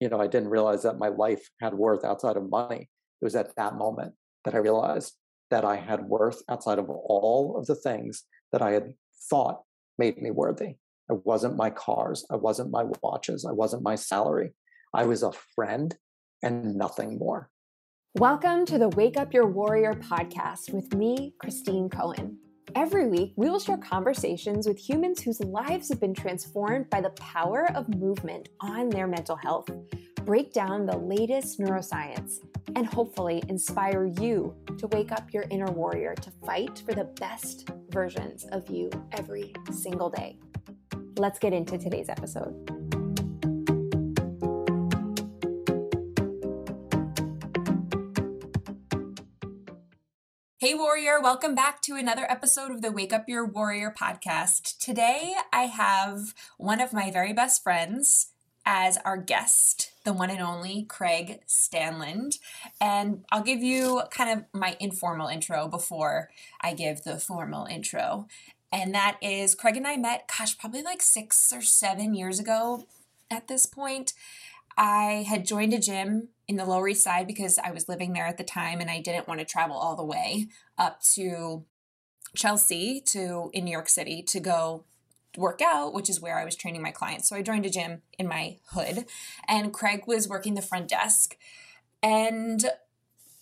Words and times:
you 0.00 0.08
know, 0.08 0.20
I 0.20 0.26
didn't 0.26 0.50
realize 0.50 0.82
that 0.84 0.98
my 0.98 1.08
life 1.08 1.48
had 1.60 1.74
worth 1.74 2.04
outside 2.04 2.36
of 2.36 2.48
money. 2.48 2.88
It 3.20 3.24
was 3.24 3.34
at 3.34 3.54
that 3.56 3.74
moment 3.74 4.14
that 4.44 4.54
I 4.54 4.58
realized 4.58 5.14
that 5.50 5.64
I 5.64 5.76
had 5.76 6.04
worth 6.04 6.42
outside 6.48 6.78
of 6.78 6.88
all 6.88 7.56
of 7.58 7.66
the 7.66 7.74
things 7.74 8.24
that 8.52 8.62
I 8.62 8.72
had 8.72 8.92
thought 9.28 9.62
made 9.98 10.20
me 10.22 10.30
worthy. 10.30 10.76
It 11.10 11.24
wasn't 11.24 11.56
my 11.56 11.70
cars. 11.70 12.24
I 12.30 12.36
wasn't 12.36 12.70
my 12.70 12.84
watches. 13.02 13.44
I 13.44 13.52
wasn't 13.52 13.82
my 13.82 13.96
salary. 13.96 14.52
I 14.94 15.04
was 15.04 15.22
a 15.22 15.32
friend 15.54 15.96
and 16.42 16.76
nothing 16.76 17.18
more. 17.18 17.50
Welcome 18.14 18.66
to 18.66 18.78
the 18.78 18.88
Wake 18.90 19.16
Up 19.16 19.34
Your 19.34 19.46
Warrior 19.46 19.94
podcast 19.94 20.72
with 20.72 20.94
me, 20.94 21.34
Christine 21.40 21.88
Cohen. 21.88 22.38
Every 22.74 23.08
week, 23.08 23.32
we 23.36 23.48
will 23.48 23.58
share 23.58 23.78
conversations 23.78 24.68
with 24.68 24.78
humans 24.78 25.22
whose 25.22 25.40
lives 25.40 25.88
have 25.88 26.00
been 26.00 26.14
transformed 26.14 26.90
by 26.90 27.00
the 27.00 27.10
power 27.10 27.70
of 27.74 27.94
movement 27.94 28.50
on 28.60 28.90
their 28.90 29.06
mental 29.06 29.36
health, 29.36 29.68
break 30.24 30.52
down 30.52 30.84
the 30.84 30.96
latest 30.96 31.58
neuroscience, 31.58 32.38
and 32.76 32.86
hopefully 32.86 33.42
inspire 33.48 34.06
you 34.20 34.54
to 34.76 34.86
wake 34.88 35.12
up 35.12 35.32
your 35.32 35.44
inner 35.50 35.70
warrior 35.70 36.14
to 36.16 36.30
fight 36.44 36.82
for 36.84 36.94
the 36.94 37.04
best 37.04 37.70
versions 37.90 38.44
of 38.52 38.68
you 38.68 38.90
every 39.12 39.54
single 39.72 40.10
day. 40.10 40.38
Let's 41.16 41.38
get 41.38 41.52
into 41.52 41.78
today's 41.78 42.10
episode. 42.10 42.77
Hey, 50.60 50.74
Warrior, 50.74 51.20
welcome 51.20 51.54
back 51.54 51.80
to 51.82 51.94
another 51.94 52.26
episode 52.28 52.72
of 52.72 52.82
the 52.82 52.90
Wake 52.90 53.12
Up 53.12 53.28
Your 53.28 53.46
Warrior 53.46 53.94
podcast. 53.96 54.76
Today, 54.78 55.34
I 55.52 55.66
have 55.66 56.34
one 56.56 56.80
of 56.80 56.92
my 56.92 57.12
very 57.12 57.32
best 57.32 57.62
friends 57.62 58.32
as 58.66 58.98
our 59.04 59.16
guest, 59.16 59.92
the 60.02 60.12
one 60.12 60.30
and 60.30 60.40
only 60.40 60.82
Craig 60.82 61.42
Stanland. 61.46 62.40
And 62.80 63.24
I'll 63.30 63.44
give 63.44 63.62
you 63.62 64.02
kind 64.10 64.36
of 64.36 64.60
my 64.60 64.76
informal 64.80 65.28
intro 65.28 65.68
before 65.68 66.28
I 66.60 66.74
give 66.74 67.04
the 67.04 67.18
formal 67.18 67.66
intro. 67.66 68.26
And 68.72 68.92
that 68.96 69.16
is 69.22 69.54
Craig 69.54 69.76
and 69.76 69.86
I 69.86 69.96
met, 69.96 70.28
gosh, 70.36 70.58
probably 70.58 70.82
like 70.82 71.02
six 71.02 71.52
or 71.52 71.62
seven 71.62 72.14
years 72.14 72.40
ago 72.40 72.88
at 73.30 73.46
this 73.46 73.64
point. 73.64 74.12
I 74.78 75.26
had 75.28 75.44
joined 75.44 75.74
a 75.74 75.80
gym 75.80 76.28
in 76.46 76.56
the 76.56 76.64
Lower 76.64 76.88
East 76.88 77.02
Side 77.02 77.26
because 77.26 77.58
I 77.58 77.72
was 77.72 77.88
living 77.88 78.12
there 78.12 78.26
at 78.26 78.38
the 78.38 78.44
time 78.44 78.80
and 78.80 78.88
I 78.88 79.00
didn't 79.00 79.26
want 79.26 79.40
to 79.40 79.44
travel 79.44 79.76
all 79.76 79.96
the 79.96 80.04
way 80.04 80.46
up 80.78 81.02
to 81.14 81.64
Chelsea 82.36 83.00
to 83.06 83.50
in 83.52 83.64
New 83.64 83.72
York 83.72 83.88
City 83.88 84.22
to 84.22 84.38
go 84.38 84.84
work 85.36 85.60
out, 85.60 85.92
which 85.92 86.08
is 86.08 86.20
where 86.20 86.38
I 86.38 86.44
was 86.44 86.54
training 86.54 86.80
my 86.80 86.92
clients. 86.92 87.28
So 87.28 87.34
I 87.34 87.42
joined 87.42 87.66
a 87.66 87.70
gym 87.70 88.02
in 88.18 88.28
my 88.28 88.58
hood 88.70 89.06
and 89.48 89.74
Craig 89.74 90.04
was 90.06 90.28
working 90.28 90.54
the 90.54 90.62
front 90.62 90.88
desk. 90.88 91.36
And 92.00 92.64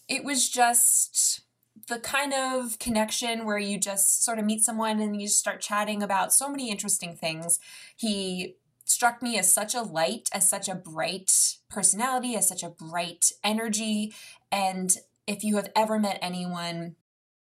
it 0.08 0.24
was 0.24 0.48
just 0.48 1.42
the 1.88 1.98
kind 1.98 2.32
of 2.32 2.78
connection 2.78 3.44
where 3.44 3.58
you 3.58 3.78
just 3.78 4.24
sort 4.24 4.38
of 4.38 4.46
meet 4.46 4.64
someone 4.64 5.00
and 5.00 5.20
you 5.20 5.28
start 5.28 5.60
chatting 5.60 6.02
about 6.02 6.32
so 6.32 6.48
many 6.48 6.70
interesting 6.70 7.14
things. 7.14 7.60
He 7.94 8.56
struck 8.86 9.20
me 9.20 9.36
as 9.36 9.52
such 9.52 9.74
a 9.74 9.82
light, 9.82 10.30
as 10.32 10.48
such 10.48 10.68
a 10.68 10.74
bright 10.74 11.30
personality, 11.68 12.36
as 12.36 12.48
such 12.48 12.62
a 12.62 12.70
bright 12.70 13.32
energy. 13.44 14.14
And 14.50 14.96
if 15.26 15.44
you 15.44 15.56
have 15.56 15.70
ever 15.74 15.98
met 15.98 16.18
anyone 16.22 16.94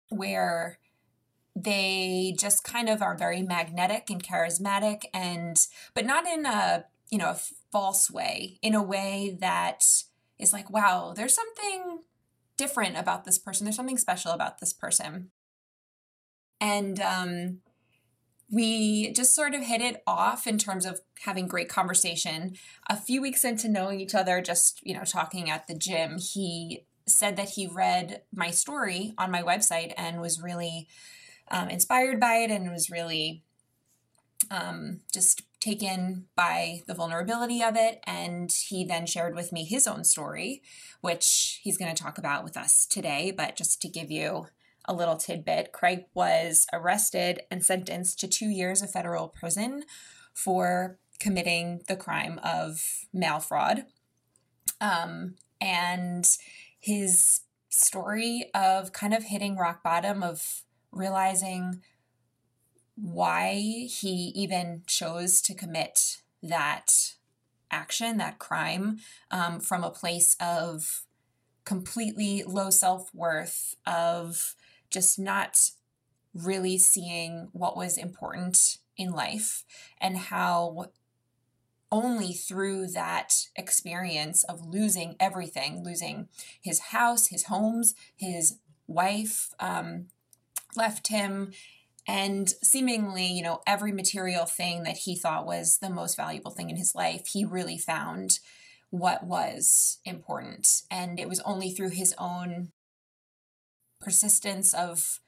where 0.09 0.77
they 1.55 2.35
just 2.37 2.63
kind 2.63 2.89
of 2.89 3.01
are 3.01 3.17
very 3.17 3.41
magnetic 3.41 4.09
and 4.09 4.23
charismatic 4.23 5.05
and 5.13 5.57
but 5.93 6.05
not 6.05 6.25
in 6.27 6.45
a 6.45 6.85
you 7.09 7.17
know 7.17 7.31
a 7.31 7.39
false 7.71 8.09
way 8.09 8.59
in 8.61 8.75
a 8.75 8.83
way 8.83 9.37
that 9.41 9.83
is 10.37 10.53
like 10.53 10.69
wow 10.69 11.13
there's 11.15 11.35
something 11.35 11.99
different 12.55 12.97
about 12.97 13.25
this 13.25 13.37
person 13.37 13.65
there's 13.65 13.75
something 13.75 13.97
special 13.97 14.31
about 14.31 14.59
this 14.59 14.73
person 14.73 15.31
and 16.61 16.99
um 17.01 17.59
we 18.51 19.11
just 19.13 19.35
sort 19.35 19.53
of 19.53 19.61
hit 19.61 19.81
it 19.81 20.01
off 20.07 20.47
in 20.47 20.57
terms 20.57 20.85
of 20.85 21.01
having 21.21 21.47
great 21.47 21.69
conversation. 21.69 22.55
A 22.89 22.97
few 22.97 23.21
weeks 23.21 23.43
into 23.43 23.69
knowing 23.69 23.99
each 23.99 24.15
other, 24.15 24.41
just, 24.41 24.79
you 24.83 24.95
know, 24.95 25.03
talking 25.03 25.49
at 25.49 25.67
the 25.67 25.75
gym, 25.75 26.17
he 26.17 26.85
said 27.07 27.35
that 27.37 27.49
he 27.49 27.67
read 27.67 28.21
my 28.33 28.49
story 28.49 29.13
on 29.17 29.31
my 29.31 29.43
website 29.43 29.93
and 29.97 30.21
was 30.21 30.41
really 30.41 30.87
um, 31.51 31.69
inspired 31.69 32.19
by 32.19 32.35
it 32.35 32.51
and 32.51 32.71
was 32.71 32.89
really 32.89 33.43
um, 34.51 35.01
just 35.13 35.43
taken 35.59 36.25
by 36.35 36.81
the 36.87 36.93
vulnerability 36.93 37.61
of 37.61 37.75
it. 37.75 38.01
And 38.05 38.51
he 38.51 38.83
then 38.83 39.05
shared 39.05 39.35
with 39.35 39.51
me 39.51 39.65
his 39.65 39.87
own 39.87 40.03
story, 40.03 40.61
which 41.01 41.59
he's 41.63 41.77
going 41.77 41.93
to 41.93 42.01
talk 42.01 42.17
about 42.17 42.43
with 42.43 42.57
us 42.57 42.85
today. 42.85 43.31
But 43.35 43.55
just 43.55 43.81
to 43.81 43.89
give 43.89 44.09
you 44.09 44.47
a 44.89 44.93
little 44.93 45.15
tidbit 45.15 45.71
Craig 45.71 46.05
was 46.15 46.65
arrested 46.73 47.41
and 47.51 47.63
sentenced 47.63 48.19
to 48.19 48.27
two 48.27 48.49
years 48.49 48.81
of 48.81 48.89
federal 48.89 49.27
prison 49.27 49.83
for 50.33 50.97
committing 51.19 51.81
the 51.87 51.95
crime 51.95 52.39
of 52.43 53.05
mail 53.13 53.39
fraud. 53.39 53.85
Um, 54.81 55.35
and 55.61 56.25
his 56.79 57.41
story 57.69 58.49
of 58.55 58.91
kind 58.91 59.13
of 59.13 59.25
hitting 59.25 59.57
rock 59.57 59.83
bottom, 59.83 60.23
of 60.23 60.63
realizing 60.91 61.81
why 62.95 63.53
he 63.53 64.31
even 64.35 64.81
chose 64.87 65.39
to 65.41 65.53
commit 65.53 66.17
that 66.41 67.13
action, 67.69 68.17
that 68.17 68.39
crime, 68.39 68.99
um, 69.29 69.59
from 69.59 69.83
a 69.83 69.91
place 69.91 70.35
of 70.39 71.03
completely 71.63 72.43
low 72.43 72.71
self 72.71 73.13
worth, 73.13 73.75
of 73.85 74.55
just 74.89 75.19
not 75.19 75.71
really 76.33 76.77
seeing 76.77 77.49
what 77.51 77.75
was 77.75 77.97
important 77.97 78.77
in 78.97 79.11
life 79.11 79.63
and 79.99 80.17
how 80.17 80.87
only 81.91 82.33
through 82.33 82.85
that 82.87 83.47
experience 83.55 84.43
of 84.43 84.65
losing 84.65 85.15
everything 85.19 85.83
losing 85.83 86.27
his 86.61 86.79
house 86.79 87.27
his 87.27 87.45
homes 87.45 87.95
his 88.15 88.57
wife 88.85 89.49
um, 89.59 90.05
left 90.75 91.07
him 91.07 91.51
and 92.07 92.49
seemingly 92.61 93.25
you 93.25 93.41
know 93.41 93.61
every 93.65 93.91
material 93.91 94.45
thing 94.45 94.83
that 94.83 94.97
he 94.97 95.15
thought 95.15 95.47
was 95.47 95.79
the 95.79 95.89
most 95.89 96.15
valuable 96.15 96.51
thing 96.51 96.69
in 96.69 96.75
his 96.75 96.93
life 96.93 97.25
he 97.27 97.43
really 97.43 97.77
found 97.77 98.39
what 98.89 99.23
was 99.23 99.99
important. 100.05 100.81
And 100.89 101.19
it 101.19 101.29
was 101.29 101.39
only 101.41 101.71
through 101.71 101.91
his 101.91 102.13
own 102.17 102.71
persistence 104.01 104.73
of 104.73 105.19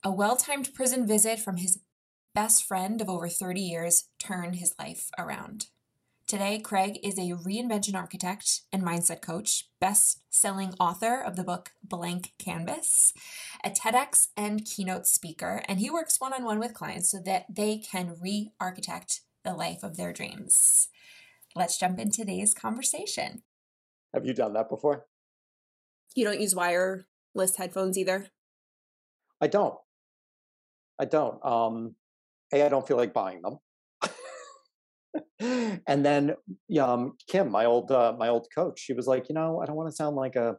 A 0.03 0.11
well 0.11 0.35
timed 0.35 0.73
prison 0.73 1.07
visit 1.07 1.39
from 1.39 1.55
his 1.57 1.79
best 2.33 2.63
friend 2.63 3.01
of 3.01 3.09
over 3.09 3.27
30 3.27 3.61
years 3.61 4.09
turned 4.19 4.55
his 4.55 4.73
life 4.79 5.09
around. 5.17 5.67
Today, 6.27 6.59
Craig 6.59 6.99
is 7.03 7.17
a 7.17 7.37
reinvention 7.37 7.95
architect 7.95 8.63
and 8.73 8.83
mindset 8.83 9.21
coach, 9.21 9.69
best 9.79 10.19
selling 10.29 10.73
author 10.77 11.21
of 11.21 11.37
the 11.37 11.43
book 11.43 11.71
Blank 11.81 12.33
Canvas, 12.37 13.13
a 13.63 13.69
TEDx 13.69 14.27
and 14.35 14.65
keynote 14.65 15.07
speaker, 15.07 15.63
and 15.69 15.79
he 15.79 15.89
works 15.89 16.19
one 16.19 16.33
on 16.33 16.43
one 16.43 16.59
with 16.59 16.73
clients 16.73 17.11
so 17.11 17.19
that 17.23 17.45
they 17.49 17.77
can 17.77 18.17
re 18.21 18.51
architect 18.59 19.21
the 19.45 19.53
life 19.53 19.83
of 19.83 19.95
their 19.95 20.11
dreams. 20.11 20.89
Let's 21.55 21.77
jump 21.77 21.97
into 21.97 22.17
today's 22.17 22.53
conversation. 22.53 23.43
Have 24.13 24.25
you 24.25 24.33
done 24.33 24.51
that 24.51 24.67
before? 24.67 25.05
You 26.13 26.25
don't 26.25 26.41
use 26.41 26.53
wireless 26.53 27.55
headphones 27.57 27.97
either? 27.97 28.27
I 29.39 29.47
don't. 29.47 29.75
I 30.99 31.05
don't. 31.05 31.45
Um, 31.45 31.95
a, 32.51 32.65
I 32.65 32.67
don't 32.67 32.85
feel 32.85 32.97
like 32.97 33.13
buying 33.13 33.41
them 33.43 33.59
and 35.39 36.05
then 36.05 36.35
um, 36.81 37.13
Kim, 37.27 37.51
my 37.51 37.65
old 37.65 37.91
uh, 37.91 38.13
my 38.17 38.29
old 38.29 38.47
coach, 38.53 38.79
she 38.79 38.93
was 38.93 39.05
like, 39.05 39.29
you 39.29 39.35
know, 39.35 39.61
I 39.61 39.65
don't 39.65 39.75
want 39.75 39.89
to 39.89 39.95
sound 39.95 40.15
like 40.15 40.35
a 40.35 40.55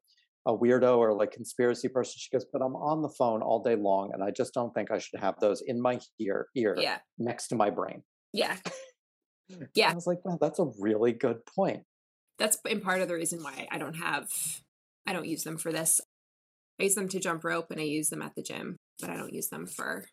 a 0.46 0.56
weirdo 0.56 0.96
or 0.96 1.12
like 1.14 1.32
conspiracy 1.32 1.88
person. 1.88 2.14
She 2.16 2.30
goes, 2.30 2.46
but 2.52 2.62
I'm 2.62 2.76
on 2.76 3.02
the 3.02 3.08
phone 3.08 3.42
all 3.42 3.62
day 3.62 3.76
long, 3.76 4.10
and 4.12 4.22
I 4.22 4.30
just 4.30 4.54
don't 4.54 4.72
think 4.72 4.90
I 4.90 4.98
should 4.98 5.20
have 5.20 5.38
those 5.40 5.62
in 5.66 5.80
my 5.80 5.98
ear 6.20 6.48
ear 6.56 6.76
yeah. 6.78 6.98
next 7.18 7.48
to 7.48 7.56
my 7.56 7.70
brain. 7.70 8.02
Yeah, 8.32 8.56
yeah. 9.74 9.90
I 9.90 9.94
was 9.94 10.06
like, 10.06 10.18
well, 10.24 10.38
that's 10.40 10.58
a 10.58 10.70
really 10.78 11.12
good 11.12 11.44
point. 11.46 11.82
That's 12.38 12.58
in 12.68 12.80
part 12.80 13.02
of 13.02 13.08
the 13.08 13.14
reason 13.14 13.42
why 13.42 13.66
I 13.70 13.78
don't 13.78 13.96
have, 13.96 14.28
I 15.06 15.12
don't 15.12 15.26
use 15.26 15.42
them 15.42 15.58
for 15.58 15.72
this. 15.72 16.00
I 16.80 16.84
use 16.84 16.94
them 16.94 17.08
to 17.08 17.18
jump 17.18 17.42
rope, 17.42 17.70
and 17.70 17.80
I 17.80 17.84
use 17.84 18.10
them 18.10 18.22
at 18.22 18.36
the 18.36 18.42
gym, 18.42 18.76
but 19.00 19.10
I 19.10 19.16
don't 19.16 19.34
use 19.34 19.48
them 19.48 19.66
for 19.66 20.06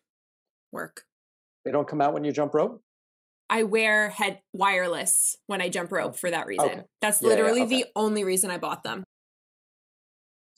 work. 0.72 1.02
They 1.64 1.70
don't 1.70 1.88
come 1.88 2.00
out 2.00 2.12
when 2.12 2.24
you 2.24 2.32
jump 2.32 2.52
rope. 2.52 2.82
I 3.48 3.62
wear 3.62 4.08
head 4.10 4.40
wireless 4.52 5.36
when 5.46 5.60
I 5.60 5.68
jump 5.68 5.92
rope 5.92 6.16
for 6.16 6.30
that 6.30 6.46
reason. 6.46 6.66
Okay. 6.66 6.82
That's 7.00 7.22
yeah, 7.22 7.28
literally 7.28 7.60
yeah, 7.60 7.66
okay. 7.66 7.82
the 7.82 7.86
only 7.94 8.24
reason 8.24 8.50
I 8.50 8.58
bought 8.58 8.82
them. 8.82 9.04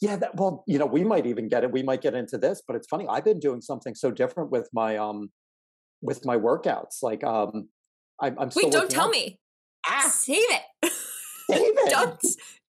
Yeah, 0.01 0.17
that, 0.17 0.37
well, 0.37 0.65
you 0.67 0.79
know, 0.79 0.87
we 0.87 1.03
might 1.03 1.27
even 1.27 1.49
get 1.49 1.65
it. 1.65 1.73
We 1.73 1.83
might 1.83 2.01
get 2.01 2.15
into 2.15 2.39
this, 2.39 2.63
but 2.67 2.77
it's 2.77 2.87
funny. 2.87 3.07
I've 3.09 3.25
been 3.25 3.41
doing 3.41 3.61
something 3.61 3.95
so 3.95 4.11
different 4.11 4.51
with 4.51 4.69
my 4.73 4.97
um 4.97 5.31
with 6.01 6.25
my 6.25 6.37
workouts. 6.37 7.03
Like 7.03 7.25
um 7.25 7.69
I'm, 8.21 8.39
I'm 8.39 8.51
Wait, 8.55 8.73
don't 8.73 8.91
tell 8.91 9.07
out. 9.07 9.13
me. 9.13 9.39
Ah, 9.87 10.09
save 10.09 10.39
it. 10.39 10.93
Save 11.51 11.61
it. 11.61 11.91
don't 11.91 12.21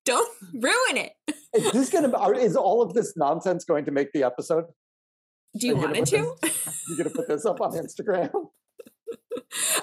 don't 0.05 0.29
ruin 0.53 0.97
it. 0.97 1.11
is 1.53 1.71
this 1.71 1.89
gonna 1.89 2.37
is 2.37 2.55
all 2.55 2.81
of 2.81 2.93
this 2.93 3.13
nonsense 3.15 3.63
going 3.63 3.85
to 3.85 3.91
make 3.91 4.11
the 4.11 4.23
episode? 4.23 4.65
Do 5.57 5.67
you 5.67 5.75
want 5.75 5.97
it 5.97 6.05
to? 6.07 6.35
This, 6.41 6.83
you're 6.87 6.97
gonna 6.97 7.09
put 7.11 7.27
this 7.27 7.45
up 7.45 7.61
on 7.61 7.71
Instagram? 7.73 8.31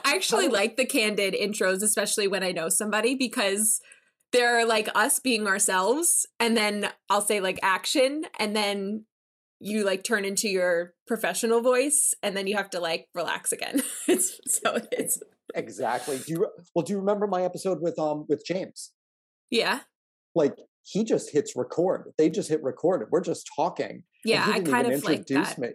I 0.04 0.14
actually 0.14 0.48
like 0.48 0.76
the 0.76 0.86
candid 0.86 1.34
intros, 1.34 1.82
especially 1.82 2.28
when 2.28 2.42
I 2.42 2.52
know 2.52 2.68
somebody, 2.68 3.14
because 3.14 3.80
they're 4.32 4.66
like 4.66 4.88
us 4.94 5.18
being 5.18 5.46
ourselves. 5.46 6.26
And 6.38 6.56
then 6.56 6.90
I'll 7.10 7.22
say 7.22 7.40
like 7.40 7.58
action, 7.62 8.24
and 8.38 8.54
then 8.54 9.04
you 9.60 9.84
like 9.84 10.04
turn 10.04 10.24
into 10.24 10.48
your 10.48 10.94
professional 11.06 11.60
voice, 11.60 12.14
and 12.22 12.36
then 12.36 12.46
you 12.46 12.56
have 12.56 12.70
to 12.70 12.80
like 12.80 13.08
relax 13.14 13.52
again. 13.52 13.82
it's 14.08 14.40
so 14.46 14.78
it's 14.92 15.20
exactly. 15.54 16.18
Do 16.18 16.32
you 16.32 16.46
well? 16.74 16.84
Do 16.84 16.92
you 16.92 16.98
remember 16.98 17.26
my 17.26 17.42
episode 17.42 17.78
with 17.80 17.98
um 17.98 18.26
with 18.28 18.44
James? 18.46 18.92
Yeah. 19.50 19.80
Like 20.34 20.56
he 20.82 21.02
just 21.02 21.32
hits 21.32 21.56
record. 21.56 22.12
They 22.18 22.30
just 22.30 22.48
hit 22.48 22.62
record. 22.62 23.08
We're 23.10 23.22
just 23.22 23.48
talking. 23.56 24.04
Yeah, 24.24 24.44
I 24.46 24.60
kind 24.60 24.92
of 24.92 25.04
like 25.04 25.26
that. 25.26 25.58
Me 25.58 25.68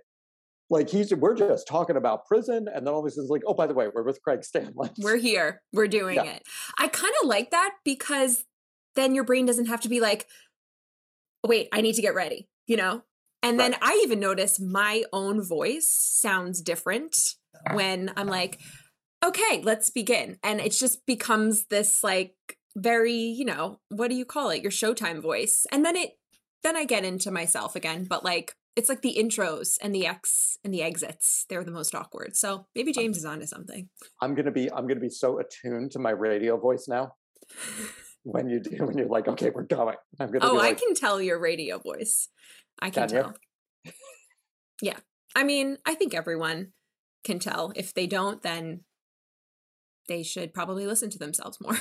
like 0.72 0.90
he's 0.90 1.14
we're 1.14 1.36
just 1.36 1.68
talking 1.68 1.98
about 1.98 2.26
prison 2.26 2.68
and 2.74 2.88
then 2.88 2.94
all 2.94 3.02
of 3.02 3.06
a 3.06 3.12
sudden 3.12 3.30
like 3.30 3.44
oh 3.46 3.54
by 3.54 3.68
the 3.68 3.74
way 3.74 3.88
we're 3.94 4.04
with 4.04 4.22
craig 4.24 4.40
stanland. 4.42 4.94
We're 4.98 5.18
here. 5.18 5.62
We're 5.74 5.88
doing 5.88 6.16
yeah. 6.16 6.24
it. 6.24 6.44
I 6.80 6.88
kind 6.88 7.14
of 7.22 7.28
like 7.28 7.52
that 7.52 7.74
because 7.84 8.46
then 8.96 9.14
your 9.14 9.26
brain 9.26 9.46
doesn't 9.46 9.68
have 9.68 9.82
to 9.82 9.90
be 9.90 10.00
like 10.00 10.26
wait 11.46 11.68
i 11.72 11.82
need 11.82 11.96
to 11.96 12.02
get 12.02 12.16
ready 12.16 12.48
you 12.68 12.78
know? 12.78 13.04
And 13.44 13.60
right. 13.60 13.72
then 13.72 13.80
i 13.82 14.00
even 14.04 14.20
notice 14.20 14.60
my 14.60 15.04
own 15.14 15.44
voice 15.44 15.88
sounds 15.90 16.62
different 16.62 17.16
when 17.74 18.12
i'm 18.16 18.28
like 18.28 18.60
okay 19.24 19.62
let's 19.64 19.90
begin. 19.90 20.38
And 20.42 20.60
it 20.60 20.72
just 20.72 21.06
becomes 21.06 21.66
this 21.68 22.04
like 22.04 22.34
very 22.76 23.14
you 23.14 23.46
know 23.46 23.80
what 23.90 24.10
do 24.10 24.16
you 24.16 24.26
call 24.26 24.50
it? 24.50 24.62
Your 24.62 24.72
showtime 24.72 25.22
voice. 25.22 25.66
And 25.72 25.86
then 25.86 25.96
it 25.96 26.12
then 26.64 26.78
i 26.78 26.86
get 26.86 27.04
into 27.04 27.32
myself 27.32 27.76
again 27.76 28.06
but 28.08 28.24
like 28.24 28.56
it's 28.76 28.90
like 28.90 29.02
the 29.02 29.18
intros 29.20 29.76
and 29.82 29.94
the 29.94 30.06
X 30.08 30.58
and 30.64 30.74
the 30.74 30.82
exits. 30.82 31.46
They're 31.50 31.64
the 31.64 31.72
most 31.72 31.94
awkward. 31.94 32.36
So 32.36 32.68
maybe 32.76 32.92
James 32.94 33.18
is 33.18 33.26
onto 33.26 33.46
something. 33.46 33.90
I'm 34.22 34.36
gonna 34.36 34.52
be 34.52 34.72
I'm 34.72 34.88
gonna 34.88 35.00
be 35.00 35.10
so 35.10 35.40
attuned 35.40 35.92
to 35.92 36.00
my 36.00 36.12
radio 36.12 36.58
voice 36.58 36.88
now. 36.88 37.14
when 38.24 38.48
you 38.50 38.60
do 38.60 38.86
when 38.86 38.98
you're 38.98 39.08
like, 39.08 39.28
okay, 39.28 39.50
we're 39.50 39.64
going. 39.64 39.96
I'm 40.20 40.32
gonna 40.32 40.50
Oh, 40.50 40.56
like, 40.56 40.78
I 40.78 40.80
can 40.80 40.94
tell 40.94 41.22
your 41.22 41.40
radio 41.40 41.80
voice. 41.80 42.30
I 42.82 42.90
can, 42.90 43.08
can 43.08 43.24
tell. 43.24 43.94
yeah. 44.82 44.98
I 45.36 45.44
mean, 45.44 45.78
I 45.86 45.96
think 45.96 46.14
everyone 46.14 46.74
can 47.24 47.40
tell. 47.40 47.74
If 47.76 47.94
they 47.94 48.08
don't, 48.08 48.42
then 48.42 48.82
they 50.08 50.24
should 50.24 50.54
probably 50.54 50.86
listen 50.86 51.10
to 51.10 51.20
themselves 51.20 51.58
more. 51.62 51.78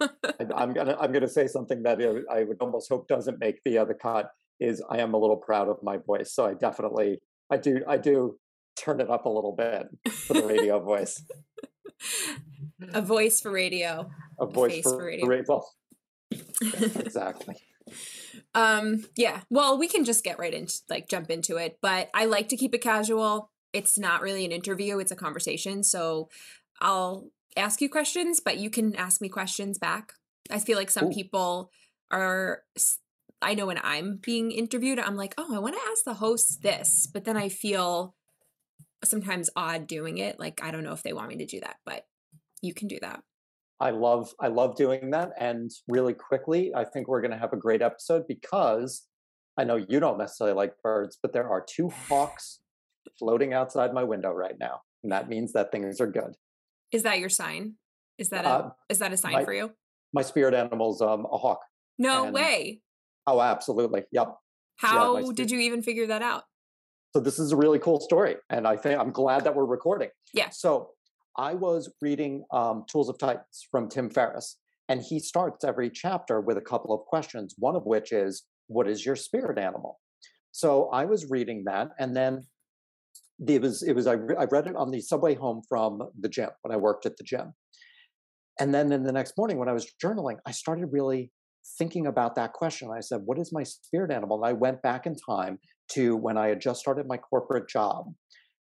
I'm 0.54 0.72
gonna 0.72 0.96
I'm 1.00 1.12
gonna 1.12 1.28
say 1.28 1.46
something 1.46 1.84
that 1.84 2.00
I 2.30 2.42
would 2.42 2.56
almost 2.60 2.88
hope 2.88 3.06
doesn't 3.06 3.38
make 3.38 3.60
the 3.64 3.78
other 3.78 3.94
cut 3.94 4.30
is 4.60 4.82
I 4.88 4.98
am 4.98 5.14
a 5.14 5.18
little 5.18 5.36
proud 5.36 5.68
of 5.68 5.82
my 5.82 5.98
voice. 5.98 6.32
So 6.32 6.46
I 6.46 6.54
definitely 6.54 7.20
I 7.50 7.56
do 7.56 7.82
I 7.86 7.96
do 7.96 8.38
turn 8.76 9.00
it 9.00 9.10
up 9.10 9.24
a 9.24 9.28
little 9.28 9.54
bit 9.56 9.86
for 10.12 10.34
the 10.34 10.46
radio 10.46 10.80
voice. 10.80 11.22
A 12.92 13.00
voice 13.00 13.40
for 13.40 13.50
radio. 13.50 14.10
A 14.38 14.44
voice 14.44 14.80
a 14.80 14.82
for, 14.82 14.90
for, 14.90 15.04
radio. 15.06 15.26
radio. 15.26 15.62
exactly. 17.00 17.56
um 18.54 19.04
yeah. 19.16 19.40
Well, 19.48 19.78
we 19.78 19.88
can 19.88 20.04
just 20.04 20.22
get 20.22 20.38
right 20.38 20.52
into 20.52 20.74
like 20.90 21.08
jump 21.08 21.30
into 21.30 21.56
it, 21.56 21.78
but 21.80 22.10
I 22.12 22.26
like 22.26 22.50
to 22.50 22.56
keep 22.56 22.74
it 22.74 22.82
casual. 22.82 23.50
It's 23.72 23.98
not 23.98 24.20
really 24.20 24.44
an 24.44 24.52
interview, 24.52 24.98
it's 24.98 25.10
a 25.10 25.16
conversation. 25.16 25.82
So 25.82 26.28
I'll 26.80 27.30
ask 27.56 27.80
you 27.80 27.88
questions, 27.88 28.40
but 28.40 28.58
you 28.58 28.68
can 28.68 28.94
ask 28.96 29.20
me 29.20 29.28
questions 29.28 29.78
back. 29.78 30.12
I 30.50 30.58
feel 30.58 30.76
like 30.76 30.90
some 30.90 31.06
Ooh. 31.06 31.12
people 31.12 31.70
are 32.10 32.62
I 33.46 33.54
know 33.54 33.66
when 33.66 33.78
I'm 33.84 34.18
being 34.20 34.50
interviewed, 34.50 34.98
I'm 34.98 35.14
like, 35.14 35.32
oh, 35.38 35.54
I 35.54 35.60
want 35.60 35.76
to 35.76 35.88
ask 35.88 36.02
the 36.04 36.14
host 36.14 36.62
this, 36.62 37.06
but 37.06 37.24
then 37.24 37.36
I 37.36 37.48
feel 37.48 38.16
sometimes 39.04 39.50
odd 39.54 39.86
doing 39.86 40.18
it. 40.18 40.40
Like, 40.40 40.60
I 40.64 40.72
don't 40.72 40.82
know 40.82 40.92
if 40.92 41.04
they 41.04 41.12
want 41.12 41.28
me 41.28 41.36
to 41.36 41.46
do 41.46 41.60
that, 41.60 41.76
but 41.86 42.06
you 42.60 42.74
can 42.74 42.88
do 42.88 42.98
that. 43.02 43.22
I 43.78 43.90
love 43.90 44.32
I 44.40 44.48
love 44.48 44.74
doing 44.74 45.12
that. 45.12 45.30
And 45.38 45.70
really 45.86 46.12
quickly, 46.12 46.72
I 46.74 46.84
think 46.84 47.06
we're 47.06 47.20
gonna 47.20 47.38
have 47.38 47.52
a 47.52 47.56
great 47.56 47.82
episode 47.82 48.24
because 48.26 49.06
I 49.56 49.62
know 49.62 49.76
you 49.76 50.00
don't 50.00 50.18
necessarily 50.18 50.56
like 50.56 50.72
birds, 50.82 51.16
but 51.22 51.32
there 51.32 51.48
are 51.48 51.64
two 51.64 51.90
hawks 52.08 52.58
floating 53.16 53.52
outside 53.52 53.94
my 53.94 54.02
window 54.02 54.32
right 54.32 54.56
now. 54.58 54.80
And 55.04 55.12
that 55.12 55.28
means 55.28 55.52
that 55.52 55.70
things 55.70 56.00
are 56.00 56.08
good. 56.08 56.34
Is 56.90 57.04
that 57.04 57.20
your 57.20 57.28
sign? 57.28 57.74
Is 58.18 58.30
that 58.30 58.44
a 58.44 58.48
uh, 58.48 58.70
is 58.88 58.98
that 58.98 59.12
a 59.12 59.16
sign 59.16 59.34
my, 59.34 59.44
for 59.44 59.52
you? 59.52 59.70
My 60.12 60.22
spirit 60.22 60.52
animal's 60.52 61.00
um 61.00 61.26
a 61.30 61.36
hawk. 61.36 61.60
No 61.96 62.24
way. 62.32 62.80
Oh, 63.26 63.40
absolutely. 63.40 64.04
Yep. 64.12 64.34
How 64.76 65.18
yeah, 65.18 65.32
did 65.34 65.50
you 65.50 65.58
even 65.60 65.82
figure 65.82 66.06
that 66.06 66.22
out? 66.22 66.44
So 67.14 67.20
this 67.20 67.38
is 67.38 67.52
a 67.52 67.56
really 67.56 67.78
cool 67.78 68.00
story, 68.00 68.36
and 68.50 68.66
I 68.68 68.76
think 68.76 69.00
I'm 69.00 69.10
glad 69.10 69.44
that 69.44 69.54
we're 69.54 69.64
recording. 69.64 70.10
Yeah. 70.34 70.50
So 70.50 70.90
I 71.38 71.54
was 71.54 71.90
reading 72.02 72.44
um, 72.52 72.84
Tools 72.90 73.08
of 73.08 73.18
Titans 73.18 73.66
from 73.70 73.88
Tim 73.88 74.10
Ferriss, 74.10 74.58
and 74.88 75.00
he 75.00 75.18
starts 75.18 75.64
every 75.64 75.88
chapter 75.88 76.40
with 76.40 76.58
a 76.58 76.60
couple 76.60 76.94
of 76.94 77.06
questions. 77.06 77.54
One 77.58 77.74
of 77.74 77.86
which 77.86 78.12
is, 78.12 78.44
"What 78.66 78.86
is 78.86 79.06
your 79.06 79.16
spirit 79.16 79.58
animal?" 79.58 79.98
So 80.52 80.90
I 80.90 81.06
was 81.06 81.30
reading 81.30 81.64
that, 81.64 81.88
and 81.98 82.14
then 82.14 82.42
it 83.46 83.62
was 83.62 83.82
it 83.82 83.94
was 83.94 84.06
I, 84.06 84.12
re- 84.12 84.36
I 84.38 84.44
read 84.44 84.66
it 84.66 84.76
on 84.76 84.90
the 84.90 85.00
subway 85.00 85.34
home 85.34 85.62
from 85.68 86.02
the 86.20 86.28
gym 86.28 86.50
when 86.62 86.72
I 86.74 86.76
worked 86.76 87.06
at 87.06 87.16
the 87.16 87.24
gym, 87.24 87.54
and 88.60 88.74
then 88.74 88.92
in 88.92 89.04
the 89.04 89.12
next 89.12 89.38
morning 89.38 89.58
when 89.58 89.68
I 89.68 89.72
was 89.72 89.90
journaling, 90.02 90.36
I 90.46 90.52
started 90.52 90.88
really 90.92 91.30
thinking 91.78 92.06
about 92.06 92.34
that 92.36 92.52
question. 92.52 92.90
I 92.94 93.00
said, 93.00 93.22
What 93.24 93.38
is 93.38 93.52
my 93.52 93.62
spirit 93.62 94.10
animal? 94.10 94.38
And 94.38 94.46
I 94.46 94.52
went 94.52 94.82
back 94.82 95.06
in 95.06 95.16
time 95.16 95.58
to 95.92 96.16
when 96.16 96.36
I 96.36 96.48
had 96.48 96.60
just 96.60 96.80
started 96.80 97.06
my 97.06 97.16
corporate 97.16 97.68
job. 97.68 98.06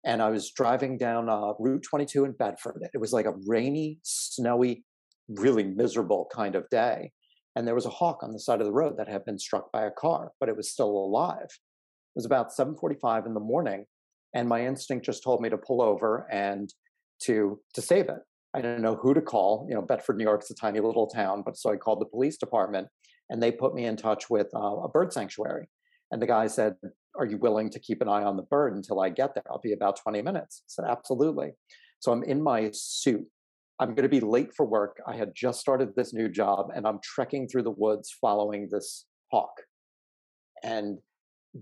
And 0.05 0.21
I 0.21 0.29
was 0.29 0.51
driving 0.51 0.97
down 0.97 1.29
uh, 1.29 1.53
Route 1.59 1.83
22 1.83 2.25
in 2.25 2.33
Bedford. 2.33 2.87
It 2.93 2.99
was 2.99 3.11
like 3.11 3.25
a 3.25 3.33
rainy, 3.47 3.99
snowy 4.03 4.83
really 5.27 5.63
miserable 5.63 6.27
kind 6.33 6.55
of 6.55 6.69
day. 6.69 7.11
And 7.55 7.67
there 7.67 7.75
was 7.75 7.85
a 7.85 7.89
hawk 7.91 8.21
on 8.21 8.31
the 8.31 8.39
side 8.39 8.59
of 8.59 8.65
the 8.65 8.73
road 8.73 8.95
that 8.97 9.07
had 9.07 9.25
been 9.25 9.39
struck 9.39 9.71
by 9.71 9.85
a 9.85 9.91
car, 9.91 10.31
but 10.39 10.49
it 10.49 10.57
was 10.57 10.71
still 10.71 10.89
alive. 10.89 11.47
It 11.49 12.17
was 12.17 12.25
about 12.25 12.51
7:45 12.51 13.25
in 13.25 13.33
the 13.33 13.39
morning, 13.39 13.85
and 14.33 14.49
my 14.49 14.65
instinct 14.65 15.05
just 15.05 15.23
told 15.23 15.41
me 15.41 15.49
to 15.49 15.57
pull 15.57 15.81
over 15.81 16.27
and 16.31 16.73
to 17.23 17.61
to 17.73 17.81
save 17.81 18.09
it. 18.09 18.21
I 18.55 18.61
didn't 18.61 18.81
know 18.81 18.95
who 18.95 19.13
to 19.13 19.21
call. 19.21 19.65
You 19.67 19.75
know, 19.75 19.81
Bedford, 19.81 20.17
New 20.17 20.23
York's 20.23 20.49
a 20.49 20.55
tiny 20.55 20.79
little 20.79 21.07
town, 21.07 21.43
but 21.45 21.57
so 21.57 21.71
I 21.71 21.75
called 21.75 21.99
the 21.99 22.05
police 22.05 22.37
department, 22.37 22.87
and 23.29 23.43
they 23.43 23.51
put 23.51 23.75
me 23.75 23.85
in 23.85 23.97
touch 23.97 24.29
with 24.29 24.47
uh, 24.55 24.77
a 24.77 24.87
bird 24.87 25.11
sanctuary. 25.11 25.67
And 26.11 26.21
the 26.21 26.27
guy 26.27 26.47
said, 26.47 26.75
"Are 27.19 27.25
you 27.25 27.37
willing 27.37 27.69
to 27.71 27.79
keep 27.79 28.01
an 28.01 28.07
eye 28.07 28.23
on 28.23 28.37
the 28.37 28.43
bird 28.43 28.73
until 28.73 29.01
I 29.01 29.09
get 29.09 29.35
there? 29.35 29.43
I'll 29.49 29.59
be 29.59 29.73
about 29.73 29.97
20 30.01 30.21
minutes." 30.21 30.61
I 30.63 30.67
said, 30.67 30.85
"Absolutely." 30.89 31.51
So 31.99 32.13
I'm 32.13 32.23
in 32.23 32.41
my 32.41 32.69
suit. 32.71 33.25
I'm 33.77 33.89
going 33.89 34.03
to 34.03 34.09
be 34.09 34.21
late 34.21 34.53
for 34.55 34.65
work. 34.65 35.01
I 35.05 35.17
had 35.17 35.33
just 35.35 35.59
started 35.59 35.93
this 35.95 36.13
new 36.13 36.29
job, 36.29 36.67
and 36.73 36.87
I'm 36.87 36.99
trekking 37.03 37.49
through 37.49 37.63
the 37.63 37.71
woods 37.71 38.15
following 38.21 38.69
this 38.71 39.05
hawk. 39.31 39.63
And 40.63 40.99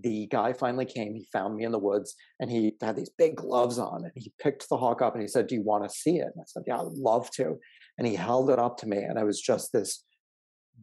the 0.02 0.26
guy 0.26 0.52
finally 0.52 0.86
came. 0.86 1.14
He 1.14 1.26
found 1.32 1.56
me 1.56 1.64
in 1.64 1.72
the 1.72 1.78
woods 1.78 2.14
and 2.40 2.50
he 2.50 2.74
had 2.80 2.96
these 2.96 3.10
big 3.16 3.36
gloves 3.36 3.78
on 3.78 4.02
and 4.02 4.12
he 4.16 4.32
picked 4.42 4.68
the 4.68 4.76
hawk 4.76 5.00
up 5.00 5.14
and 5.14 5.22
he 5.22 5.28
said, 5.28 5.46
Do 5.46 5.54
you 5.54 5.62
want 5.62 5.88
to 5.88 5.94
see 5.94 6.16
it? 6.16 6.32
And 6.34 6.40
I 6.40 6.44
said, 6.46 6.64
Yeah, 6.66 6.80
I'd 6.80 6.92
love 6.94 7.30
to. 7.32 7.56
And 7.96 8.06
he 8.06 8.16
held 8.16 8.50
it 8.50 8.58
up 8.58 8.76
to 8.78 8.88
me 8.88 8.98
and 8.98 9.18
I 9.18 9.24
was 9.24 9.40
just 9.40 9.72
this 9.72 10.04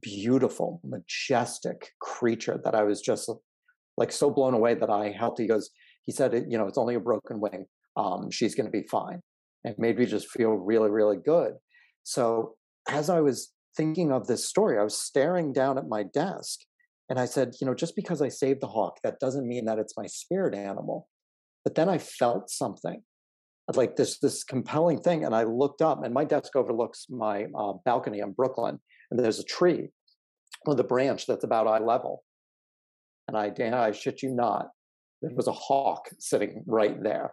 beautiful, 0.02 0.80
majestic 0.84 1.90
creature 2.00 2.60
that 2.64 2.76
I 2.76 2.84
was 2.84 3.02
just 3.02 3.30
like 3.98 4.12
so 4.12 4.30
blown 4.30 4.54
away 4.54 4.76
that 4.76 4.90
I 4.90 5.10
helped. 5.10 5.40
He 5.40 5.48
goes, 5.48 5.70
He 6.04 6.12
said, 6.14 6.34
You 6.48 6.58
know, 6.58 6.68
it's 6.68 6.78
only 6.78 6.96
a 6.96 7.00
broken 7.00 7.40
wing. 7.42 7.66
Um, 7.98 8.32
she's 8.32 8.56
going 8.56 8.68
to 8.68 8.72
be 8.72 8.88
fine. 8.90 9.22
And 9.64 9.76
made 9.78 10.00
me 10.00 10.06
just 10.06 10.30
feel 10.30 10.52
really, 10.52 10.90
really 10.90 11.18
good. 11.24 11.54
So 12.04 12.56
as 12.88 13.10
I 13.10 13.20
was 13.20 13.52
thinking 13.76 14.12
of 14.12 14.26
this 14.26 14.48
story, 14.48 14.80
I 14.80 14.84
was 14.84 14.98
staring 14.98 15.54
down 15.54 15.78
at 15.78 15.88
my 15.88 16.04
desk 16.04 16.62
and 17.12 17.20
I 17.20 17.26
said, 17.26 17.54
you 17.60 17.68
know, 17.68 17.76
just 17.76 17.96
because 17.96 18.22
I 18.22 18.30
saved 18.30 18.62
the 18.62 18.68
hawk, 18.68 18.98
that 19.04 19.20
doesn't 19.20 19.48
mean 19.48 19.66
that 19.66 19.78
it's 19.78 19.98
my 19.98 20.08
spirit 20.08 20.56
animal. 20.56 21.08
But 21.64 21.76
then 21.76 21.90
I 21.90 22.00
felt 22.00 22.50
something 22.50 23.04
like 23.76 23.96
this 23.96 24.20
this 24.20 24.44
compelling 24.44 25.00
thing 25.00 25.24
and 25.24 25.36
i 25.36 25.44
looked 25.44 25.82
up 25.82 26.04
and 26.04 26.14
my 26.14 26.26
desk 26.26 26.56
overlooks 26.56 27.08
my 27.10 27.46
uh, 27.58 27.74
balcony 27.86 28.20
in 28.20 28.32
brooklyn 28.32 28.80
and 29.10 29.20
there's 29.20 29.40
a 29.40 29.44
tree 29.44 29.90
with 30.66 30.80
a 30.80 30.84
branch 30.84 31.26
that's 31.26 31.44
about 31.44 31.68
eye 31.68 31.80
level 31.80 32.24
and 33.28 33.38
i 33.38 33.50
dan 33.50 33.74
i 33.74 33.92
shit 33.92 34.22
you 34.22 34.34
not 34.34 34.70
there 35.22 35.32
was 35.36 35.48
a 35.48 35.54
hawk 35.54 36.10
sitting 36.20 36.64
right 36.68 37.02
there 37.04 37.32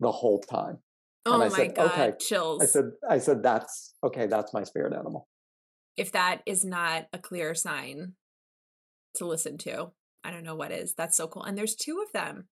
the 0.00 0.10
whole 0.10 0.40
time 0.40 0.78
oh 1.26 1.34
and 1.34 1.44
I 1.44 1.48
my 1.48 1.56
said, 1.56 1.74
god 1.74 1.92
okay. 1.92 2.12
chills 2.18 2.62
i 2.62 2.66
said 2.66 2.90
i 3.08 3.18
said 3.18 3.42
that's 3.42 3.94
okay 4.04 4.26
that's 4.26 4.52
my 4.52 4.64
spirit 4.64 4.92
animal 4.92 5.28
if 5.96 6.12
that 6.12 6.40
is 6.46 6.64
not 6.64 7.06
a 7.12 7.18
clear 7.18 7.54
sign 7.54 8.14
to 9.16 9.26
listen 9.26 9.58
to. 9.58 9.92
I 10.24 10.30
don't 10.30 10.44
know 10.44 10.54
what 10.54 10.70
is. 10.70 10.94
That's 10.94 11.16
so 11.16 11.26
cool. 11.26 11.42
And 11.42 11.58
there's 11.58 11.74
two 11.74 12.02
of 12.04 12.12
them 12.12 12.46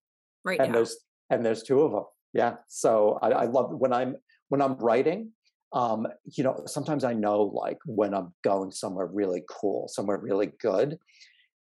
right 0.45 0.61
and 0.61 0.69
now. 0.71 0.75
there's 0.77 0.97
and 1.31 1.45
there's 1.45 1.63
two 1.63 1.81
of 1.81 1.93
them 1.93 2.05
yeah 2.33 2.55
so 2.69 3.19
I, 3.23 3.31
I 3.31 3.45
love 3.47 3.71
when 3.73 3.93
i'm 3.93 4.17
when 4.49 4.63
i'm 4.63 4.77
writing 4.77 5.31
um 5.73 6.07
you 6.25 6.45
know 6.45 6.63
sometimes 6.67 7.05
i 7.05 7.13
know 7.13 7.43
like 7.43 7.79
when 7.87 8.15
i'm 8.15 8.33
going 8.43 8.71
somewhere 8.71 9.07
really 9.07 9.43
cool 9.49 9.89
somewhere 9.89 10.19
really 10.19 10.53
good 10.61 10.99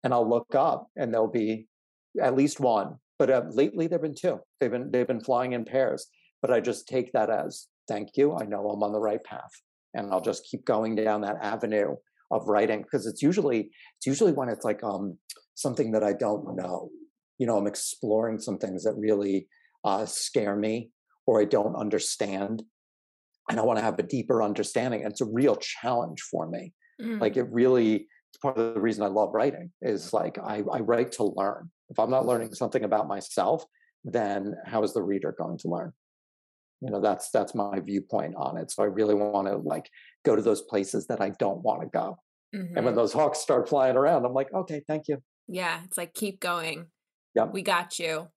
and 0.05 0.13
i'll 0.13 0.29
look 0.29 0.55
up 0.55 0.89
and 0.97 1.13
there'll 1.13 1.29
be 1.29 1.67
at 2.21 2.37
least 2.37 2.61
one 2.61 2.97
but 3.19 3.31
uh, 3.31 3.43
lately 3.51 3.87
there've 3.87 4.03
been 4.03 4.15
two 4.15 4.39
they've 4.61 4.71
been 4.71 4.91
they've 4.91 5.07
been 5.07 5.23
flying 5.23 5.53
in 5.53 5.65
pairs 5.65 6.07
but 6.43 6.53
i 6.53 6.61
just 6.61 6.87
take 6.87 7.13
that 7.13 7.31
as 7.31 7.67
thank 7.89 8.17
you 8.17 8.37
i 8.37 8.45
know 8.45 8.69
i'm 8.71 8.83
on 8.83 8.93
the 8.93 9.01
right 9.01 9.23
path 9.25 9.51
and 9.95 10.13
i'll 10.13 10.21
just 10.21 10.45
keep 10.45 10.65
going 10.65 10.95
down 10.95 11.21
that 11.21 11.37
avenue 11.43 11.95
of 12.31 12.47
writing 12.49 12.83
because 12.83 13.07
it's 13.07 13.23
usually 13.23 13.71
it's 13.97 14.07
usually 14.07 14.33
when 14.33 14.49
it's 14.49 14.65
like 14.65 14.83
um 14.83 15.19
something 15.55 15.93
that 15.93 16.05
I 16.05 16.13
don't 16.13 16.57
know. 16.57 16.91
You 17.39 17.47
know, 17.47 17.57
I'm 17.57 17.67
exploring 17.67 18.39
some 18.39 18.59
things 18.59 18.85
that 18.85 18.95
really 18.97 19.49
uh, 19.85 20.07
scare 20.07 20.57
me 20.57 20.91
or 21.27 21.41
I 21.41 21.45
don't 21.45 21.75
understand, 21.75 22.63
and 23.51 23.59
I 23.61 23.63
want 23.63 23.79
to 23.79 23.85
have 23.85 23.99
a 23.99 24.03
deeper 24.03 24.43
understanding. 24.43 25.03
And 25.03 25.11
it's 25.11 25.21
a 25.21 25.27
real 25.27 25.57
challenge 25.57 26.23
for 26.31 26.49
me. 26.49 26.73
Mm. 27.01 27.21
Like 27.21 27.37
it 27.37 27.47
really. 27.51 28.07
It's 28.31 28.43
part 28.43 28.59
of 28.59 28.75
the 28.75 28.81
reason 28.81 29.03
I 29.03 29.07
love 29.07 29.31
writing 29.33 29.71
is 29.81 30.13
like 30.13 30.37
I, 30.39 30.63
I 30.71 30.81
write 30.81 31.13
to 31.13 31.25
learn. 31.25 31.71
If 31.89 31.99
I'm 31.99 32.11
not 32.11 32.27
learning 32.27 32.53
something 32.55 32.85
about 32.85 33.09
myself, 33.09 33.65
then 34.05 34.55
how 34.67 34.83
is 34.83 34.93
the 34.93 35.03
reader 35.03 35.35
going 35.39 35.57
to 35.59 35.69
learn? 35.69 35.93
You 36.81 36.91
know 36.91 37.01
that's 37.01 37.31
that's 37.31 37.55
my 37.55 37.81
viewpoint 37.81 38.35
on 38.37 38.57
it 38.57 38.71
so 38.71 38.83
i 38.83 38.87
really 38.87 39.15
want 39.15 39.49
to 39.49 39.57
like 39.57 39.91
go 40.25 40.37
to 40.37 40.43
those 40.43 40.63
places 40.63 41.07
that 41.07 41.21
i 41.21 41.31
don't 41.31 41.63
want 41.63 41.81
to 41.83 41.89
go 41.89 42.17
Mhm. 42.55 42.77
and 42.77 42.85
when 42.85 42.95
those 42.95 43.13
hawks 43.13 43.41
start 43.41 43.69
flying 43.69 43.97
around 43.97 44.25
i'm 44.25 44.33
like 44.35 44.53
okay 44.53 44.83
thank 44.87 45.09
you 45.09 45.19
Yeah, 45.49 45.83
it's 45.85 45.97
like 45.99 46.15
keep 46.15 46.41
going. 46.41 46.91
Yep. 47.35 47.53
We 47.53 47.63
got 47.63 47.99
you. 47.99 48.29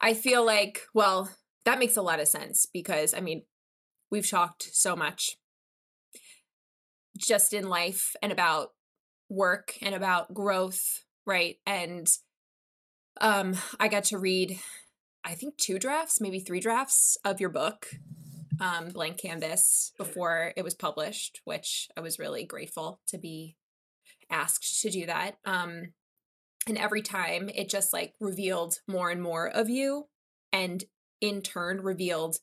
I 0.00 0.14
feel 0.14 0.44
like, 0.44 0.82
well, 0.94 1.30
that 1.64 1.78
makes 1.78 1.96
a 1.96 2.02
lot 2.02 2.20
of 2.20 2.28
sense 2.28 2.66
because 2.66 3.14
I 3.14 3.20
mean, 3.20 3.44
we've 4.10 4.28
talked 4.28 4.64
so 4.74 4.96
much 4.96 5.38
just 7.16 7.52
in 7.52 7.68
life 7.68 8.14
and 8.22 8.32
about 8.32 8.70
work 9.28 9.76
and 9.82 9.94
about 9.94 10.32
growth, 10.34 11.04
right? 11.26 11.56
And 11.66 12.08
um 13.20 13.54
I 13.78 13.88
got 13.88 14.04
to 14.04 14.18
read 14.18 14.58
I 15.24 15.34
think 15.34 15.56
two 15.56 15.78
drafts, 15.78 16.20
maybe 16.20 16.40
three 16.40 16.60
drafts 16.60 17.16
of 17.24 17.40
your 17.40 17.50
book, 17.50 17.88
um, 18.60 18.88
Blank 18.88 19.18
Canvas, 19.18 19.92
before 19.96 20.52
it 20.56 20.62
was 20.62 20.74
published, 20.74 21.40
which 21.44 21.88
I 21.96 22.00
was 22.00 22.18
really 22.18 22.44
grateful 22.44 23.00
to 23.08 23.18
be 23.18 23.56
asked 24.30 24.80
to 24.82 24.90
do 24.90 25.06
that. 25.06 25.36
Um, 25.44 25.92
and 26.66 26.78
every 26.78 27.02
time 27.02 27.50
it 27.54 27.68
just 27.68 27.92
like 27.92 28.14
revealed 28.20 28.80
more 28.86 29.10
and 29.10 29.22
more 29.22 29.48
of 29.48 29.68
you 29.68 30.06
and 30.52 30.84
in 31.20 31.42
turn 31.42 31.80
revealed 31.80 32.36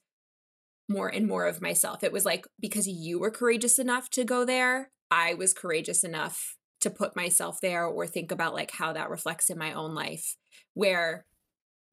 more 0.87 1.07
and 1.07 1.27
more 1.27 1.45
of 1.45 1.61
myself 1.61 2.03
it 2.03 2.11
was 2.11 2.25
like 2.25 2.47
because 2.59 2.87
you 2.87 3.19
were 3.19 3.31
courageous 3.31 3.77
enough 3.77 4.09
to 4.09 4.23
go 4.23 4.43
there 4.43 4.91
i 5.11 5.33
was 5.33 5.53
courageous 5.53 6.03
enough 6.03 6.57
to 6.81 6.89
put 6.89 7.15
myself 7.15 7.59
there 7.61 7.85
or 7.85 8.07
think 8.07 8.31
about 8.31 8.53
like 8.53 8.71
how 8.71 8.93
that 8.93 9.09
reflects 9.09 9.49
in 9.49 9.57
my 9.57 9.73
own 9.73 9.93
life 9.93 10.35
where 10.73 11.25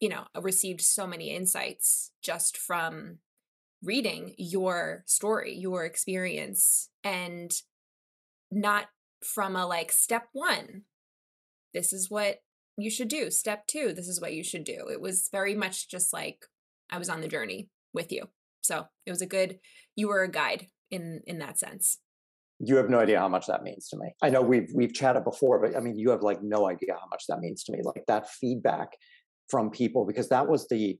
you 0.00 0.08
know 0.08 0.24
received 0.40 0.80
so 0.80 1.06
many 1.06 1.34
insights 1.34 2.12
just 2.22 2.56
from 2.56 3.18
reading 3.82 4.34
your 4.38 5.02
story 5.06 5.54
your 5.54 5.84
experience 5.84 6.88
and 7.04 7.52
not 8.50 8.86
from 9.24 9.56
a 9.56 9.66
like 9.66 9.92
step 9.92 10.28
one 10.32 10.82
this 11.74 11.92
is 11.92 12.10
what 12.10 12.38
you 12.78 12.90
should 12.90 13.08
do. 13.08 13.30
Step 13.30 13.66
two, 13.66 13.92
this 13.92 14.08
is 14.08 14.20
what 14.20 14.34
you 14.34 14.44
should 14.44 14.64
do. 14.64 14.88
It 14.90 15.00
was 15.00 15.28
very 15.32 15.54
much 15.54 15.88
just 15.90 16.12
like 16.12 16.44
I 16.90 16.98
was 16.98 17.08
on 17.08 17.20
the 17.20 17.28
journey 17.28 17.68
with 17.92 18.12
you. 18.12 18.28
So 18.62 18.86
it 19.06 19.10
was 19.10 19.22
a 19.22 19.26
good, 19.26 19.58
you 19.94 20.08
were 20.08 20.22
a 20.22 20.30
guide 20.30 20.66
in 20.90 21.22
in 21.26 21.38
that 21.38 21.58
sense. 21.58 21.98
you 22.58 22.76
have 22.76 22.88
no 22.88 23.00
idea 23.00 23.18
how 23.18 23.28
much 23.28 23.46
that 23.46 23.62
means 23.62 23.88
to 23.88 23.96
me 23.98 24.08
i 24.22 24.30
know 24.30 24.40
we've 24.40 24.70
we've 24.74 24.94
chatted 24.94 25.24
before 25.24 25.60
but 25.60 25.76
i 25.76 25.80
mean 25.80 25.98
you 25.98 26.10
have 26.10 26.22
like 26.22 26.42
no 26.42 26.68
idea 26.68 26.92
how 26.94 27.06
much 27.10 27.24
that 27.28 27.40
means 27.40 27.62
to 27.64 27.72
me 27.72 27.80
like 27.82 28.04
that 28.06 28.30
feedback 28.30 28.88
from 29.48 29.70
people 29.70 30.06
because 30.06 30.28
that 30.28 30.48
was 30.48 30.66
the 30.68 30.98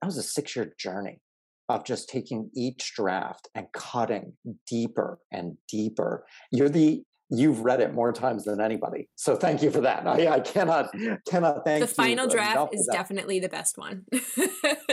that 0.00 0.06
was 0.06 0.16
a 0.16 0.22
six 0.22 0.54
year 0.56 0.72
journey 0.78 1.20
of 1.68 1.84
just 1.84 2.08
taking 2.08 2.50
each 2.54 2.92
draft 2.94 3.48
and 3.54 3.66
cutting 3.72 4.32
deeper 4.68 5.18
and 5.32 5.56
deeper 5.68 6.24
you're 6.50 6.68
the 6.68 7.02
you've 7.32 7.60
read 7.60 7.80
it 7.80 7.94
more 7.94 8.12
times 8.12 8.44
than 8.44 8.60
anybody 8.60 9.08
so 9.14 9.36
thank 9.36 9.62
you 9.62 9.70
for 9.70 9.80
that 9.80 10.06
i, 10.06 10.26
I 10.26 10.40
cannot 10.40 10.90
cannot 11.28 11.64
thank 11.64 11.80
the 11.80 11.86
final 11.86 12.26
draft 12.26 12.74
is 12.74 12.88
definitely 12.90 13.38
the 13.38 13.48
best 13.48 13.78
one. 13.78 14.04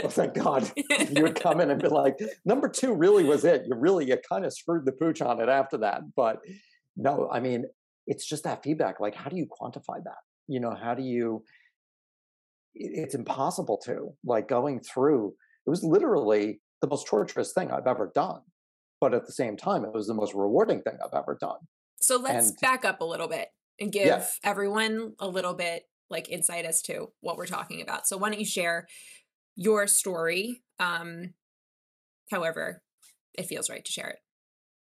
oh, 0.02 0.08
thank 0.08 0.34
god 0.34 0.70
you 1.10 1.22
would 1.22 1.40
come 1.40 1.60
in 1.60 1.70
and 1.70 1.80
be 1.80 1.88
like, 1.88 2.18
number 2.44 2.68
two 2.68 2.94
really 2.94 3.24
was 3.24 3.44
it. 3.44 3.64
You 3.66 3.76
really, 3.76 4.06
you 4.06 4.16
kind 4.28 4.44
of 4.44 4.52
screwed 4.52 4.84
the 4.84 4.92
pooch 4.92 5.20
on 5.20 5.40
it 5.40 5.48
after 5.48 5.78
that. 5.78 6.02
But 6.16 6.38
no, 6.96 7.28
I 7.32 7.40
mean, 7.40 7.64
it's 8.06 8.26
just 8.26 8.44
that 8.44 8.62
feedback. 8.62 9.00
Like, 9.00 9.14
how 9.14 9.28
do 9.30 9.36
you 9.36 9.46
quantify 9.46 10.02
that? 10.04 10.18
You 10.46 10.60
know, 10.60 10.74
how 10.74 10.94
do 10.94 11.02
you, 11.02 11.44
it's 12.78 13.14
impossible 13.14 13.78
to. 13.84 14.14
Like, 14.24 14.48
going 14.48 14.80
through, 14.80 15.34
it 15.66 15.70
was 15.70 15.82
literally 15.82 16.60
the 16.80 16.88
most 16.88 17.06
torturous 17.06 17.52
thing 17.52 17.70
I've 17.70 17.86
ever 17.86 18.10
done. 18.14 18.40
But 19.00 19.14
at 19.14 19.26
the 19.26 19.32
same 19.32 19.56
time, 19.56 19.84
it 19.84 19.92
was 19.92 20.06
the 20.06 20.14
most 20.14 20.34
rewarding 20.34 20.82
thing 20.82 20.96
I've 21.04 21.16
ever 21.18 21.36
done. 21.40 21.58
so 22.00 22.16
let's 22.16 22.50
And- 22.50 22.58
back 22.60 22.84
up 22.84 23.00
a 23.00 23.04
little 23.04 23.26
bit 23.28 23.48
and 23.80 23.90
give 23.90 24.06
Yeah. 24.06 24.24
everyone 24.44 25.14
a 25.18 25.26
little 25.28 25.54
bit 25.54 25.82
like 26.10 26.28
insight 26.28 26.64
as 26.64 26.80
to 26.82 27.12
what 27.20 27.36
we're 27.36 27.46
talking 27.46 27.82
about. 27.82 28.06
So 28.06 28.16
why 28.16 28.30
don't 28.30 28.38
you 28.38 28.46
share 28.46 28.86
your 29.56 29.88
story 29.88 30.62
um 30.78 31.34
however 32.30 32.82
it 33.36 33.46
feels 33.46 33.68
right 33.68 33.84
to 33.84 33.90
share 33.92 34.08
it. 34.10 34.18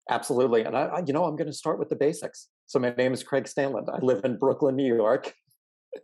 Absolutely. 0.10 0.63
And 0.63 0.77
I, 0.77 0.84
I 0.86 1.04
you 1.06 1.12
know, 1.13 1.25
I'm 1.25 1.36
going 1.36 1.48
to 1.48 1.54
start 1.54 1.80
with 1.80 1.89
the 1.89 1.96
basics. 1.96 2.50
So 2.68 2.77
my 2.80 2.92
name 2.92 3.13
is 3.13 3.24
Craig 3.24 3.46
Stanland. 3.46 3.89
I 3.92 3.98
live 4.06 4.24
in 4.24 4.38
Brooklyn, 4.38 4.75
New 4.75 4.96
York. 4.96 5.34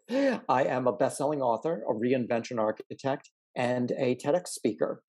I 0.09 0.63
am 0.65 0.87
a 0.87 0.93
best-selling 0.93 1.41
author, 1.41 1.83
a 1.89 1.93
reinvention 1.93 2.59
architect, 2.59 3.29
and 3.55 3.91
a 3.91 4.15
TEDx 4.15 4.47
speaker. 4.49 5.03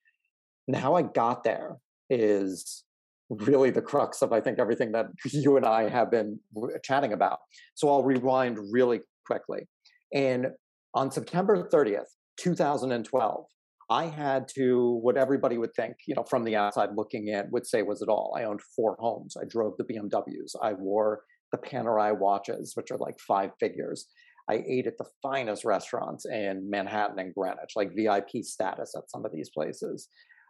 And 0.67 0.77
how 0.77 0.95
I 0.95 1.03
got 1.03 1.45
there 1.45 1.77
is 2.11 2.85
really 3.31 3.71
the 3.71 3.83
crux 3.83 4.23
of 4.23 4.33
I 4.33 4.41
think 4.41 4.59
everything 4.59 4.93
that 4.93 5.07
you 5.25 5.57
and 5.57 5.67
I 5.67 5.89
have 5.89 6.11
been 6.11 6.39
chatting 6.83 7.13
about. 7.13 7.39
So 7.75 7.89
I'll 7.89 8.05
rewind 8.05 8.59
really 8.71 9.01
quickly. 9.27 9.67
And 10.13 10.49
on 10.95 11.11
September 11.11 11.69
30th, 11.73 12.07
2012, 12.39 13.47
I 13.91 14.07
had 14.07 14.49
to, 14.57 14.99
what 15.03 15.17
everybody 15.17 15.59
would 15.59 15.75
think, 15.75 15.97
you 16.07 16.15
know, 16.15 16.25
from 16.25 16.45
the 16.45 16.57
outside 16.57 16.91
looking 16.97 17.29
in, 17.29 17.51
would 17.51 17.67
say 17.67 17.83
was 17.83 18.01
it 18.01 18.09
all. 18.09 18.35
I 18.37 18.45
owned 18.45 18.61
four 18.75 18.97
homes. 18.99 19.37
I 19.41 19.45
drove 19.45 19.77
the 19.77 19.85
BMWs. 19.85 20.55
I 20.63 20.73
wore 20.73 21.23
the 21.53 21.59
Panerai 21.59 22.19
watches, 22.19 22.73
which 22.75 22.91
are 22.91 22.99
like 22.99 23.19
five 23.21 23.51
figures. 23.61 24.07
I 24.51 24.63
ate 24.67 24.87
at 24.87 24.99
the 24.99 25.07
finest 25.23 25.65
restaurants 25.65 26.27
in 26.27 26.69
Manhattan 26.69 27.19
and 27.19 27.35
Greenwich, 27.35 27.73
like 27.77 27.97
VIP 27.97 28.45
status 28.45 28.95
at 28.97 29.11
some 29.11 29.25
of 29.25 29.33
these 29.33 29.51
places. 29.51 30.09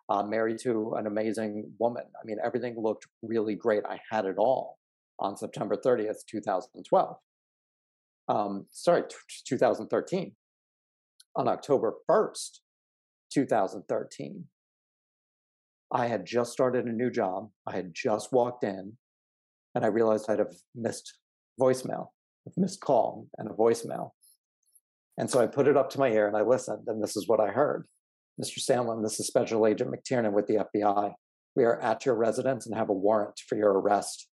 Uh, 0.09 0.23
married 0.23 0.59
to 0.59 0.95
an 0.99 1.07
amazing 1.07 1.73
woman. 1.79 2.05
I 2.21 2.27
mean, 2.27 2.37
everything 2.45 2.75
looked 2.79 3.07
really 3.23 3.55
great. 3.55 3.85
I 3.89 3.99
had 4.11 4.27
it 4.27 4.37
all 4.37 4.79
on 5.19 5.37
September 5.37 5.77
30th, 5.77 6.27
2012. 6.29 7.17
Um, 8.29 8.67
sorry, 8.71 9.03
t- 9.09 9.17
2013. 9.47 10.33
On 11.37 11.49
October 11.49 11.95
1st, 12.09 12.59
2013, 13.33 14.45
I 15.93 16.07
had 16.07 16.27
just 16.27 16.53
started 16.53 16.87
a 16.87 16.93
new 16.93 17.11
job. 17.11 17.51
I 17.67 17.77
had 17.77 17.93
just 17.95 18.33
walked 18.33 18.65
in 18.65 18.97
and 19.75 19.85
I 19.85 19.89
realized 19.89 20.27
I'd 20.29 20.39
have 20.39 20.55
missed 20.75 21.19
voicemail, 21.61 22.09
missed 22.57 22.81
call 22.81 23.27
and 23.39 23.51
a 23.51 23.55
voicemail. 23.55 24.11
And 25.17 25.31
so 25.31 25.41
I 25.41 25.47
put 25.47 25.69
it 25.69 25.77
up 25.77 25.91
to 25.91 25.99
my 25.99 26.09
ear 26.09 26.27
and 26.27 26.37
I 26.37 26.43
listened, 26.43 26.85
and 26.87 27.03
this 27.03 27.17
is 27.17 27.29
what 27.29 27.41
I 27.41 27.49
heard. 27.49 27.87
Mr. 28.41 28.59
Stanland, 28.59 29.03
this 29.03 29.21
is 29.21 29.27
Special 29.27 29.67
Agent 29.67 29.91
McTiernan 29.91 30.33
with 30.33 30.47
the 30.47 30.67
FBI. 30.75 31.13
We 31.55 31.65
are 31.65 31.81
at 31.81 32.05
your 32.05 32.17
residence 32.17 32.67
and 32.67 32.75
have 32.75 32.89
a 32.89 32.95
warrant 32.95 33.41
for 33.49 33.57
your 33.57 33.73
arrest. 33.79 34.29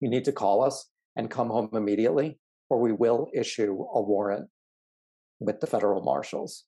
You 0.00 0.08
need 0.08 0.24
to 0.24 0.32
call 0.32 0.64
us 0.64 0.88
and 1.16 1.30
come 1.30 1.48
home 1.48 1.68
immediately, 1.74 2.38
or 2.70 2.80
we 2.80 2.92
will 2.92 3.28
issue 3.34 3.84
a 3.92 4.00
warrant 4.00 4.48
with 5.38 5.60
the 5.60 5.66
federal 5.66 6.02
marshals. 6.02 6.64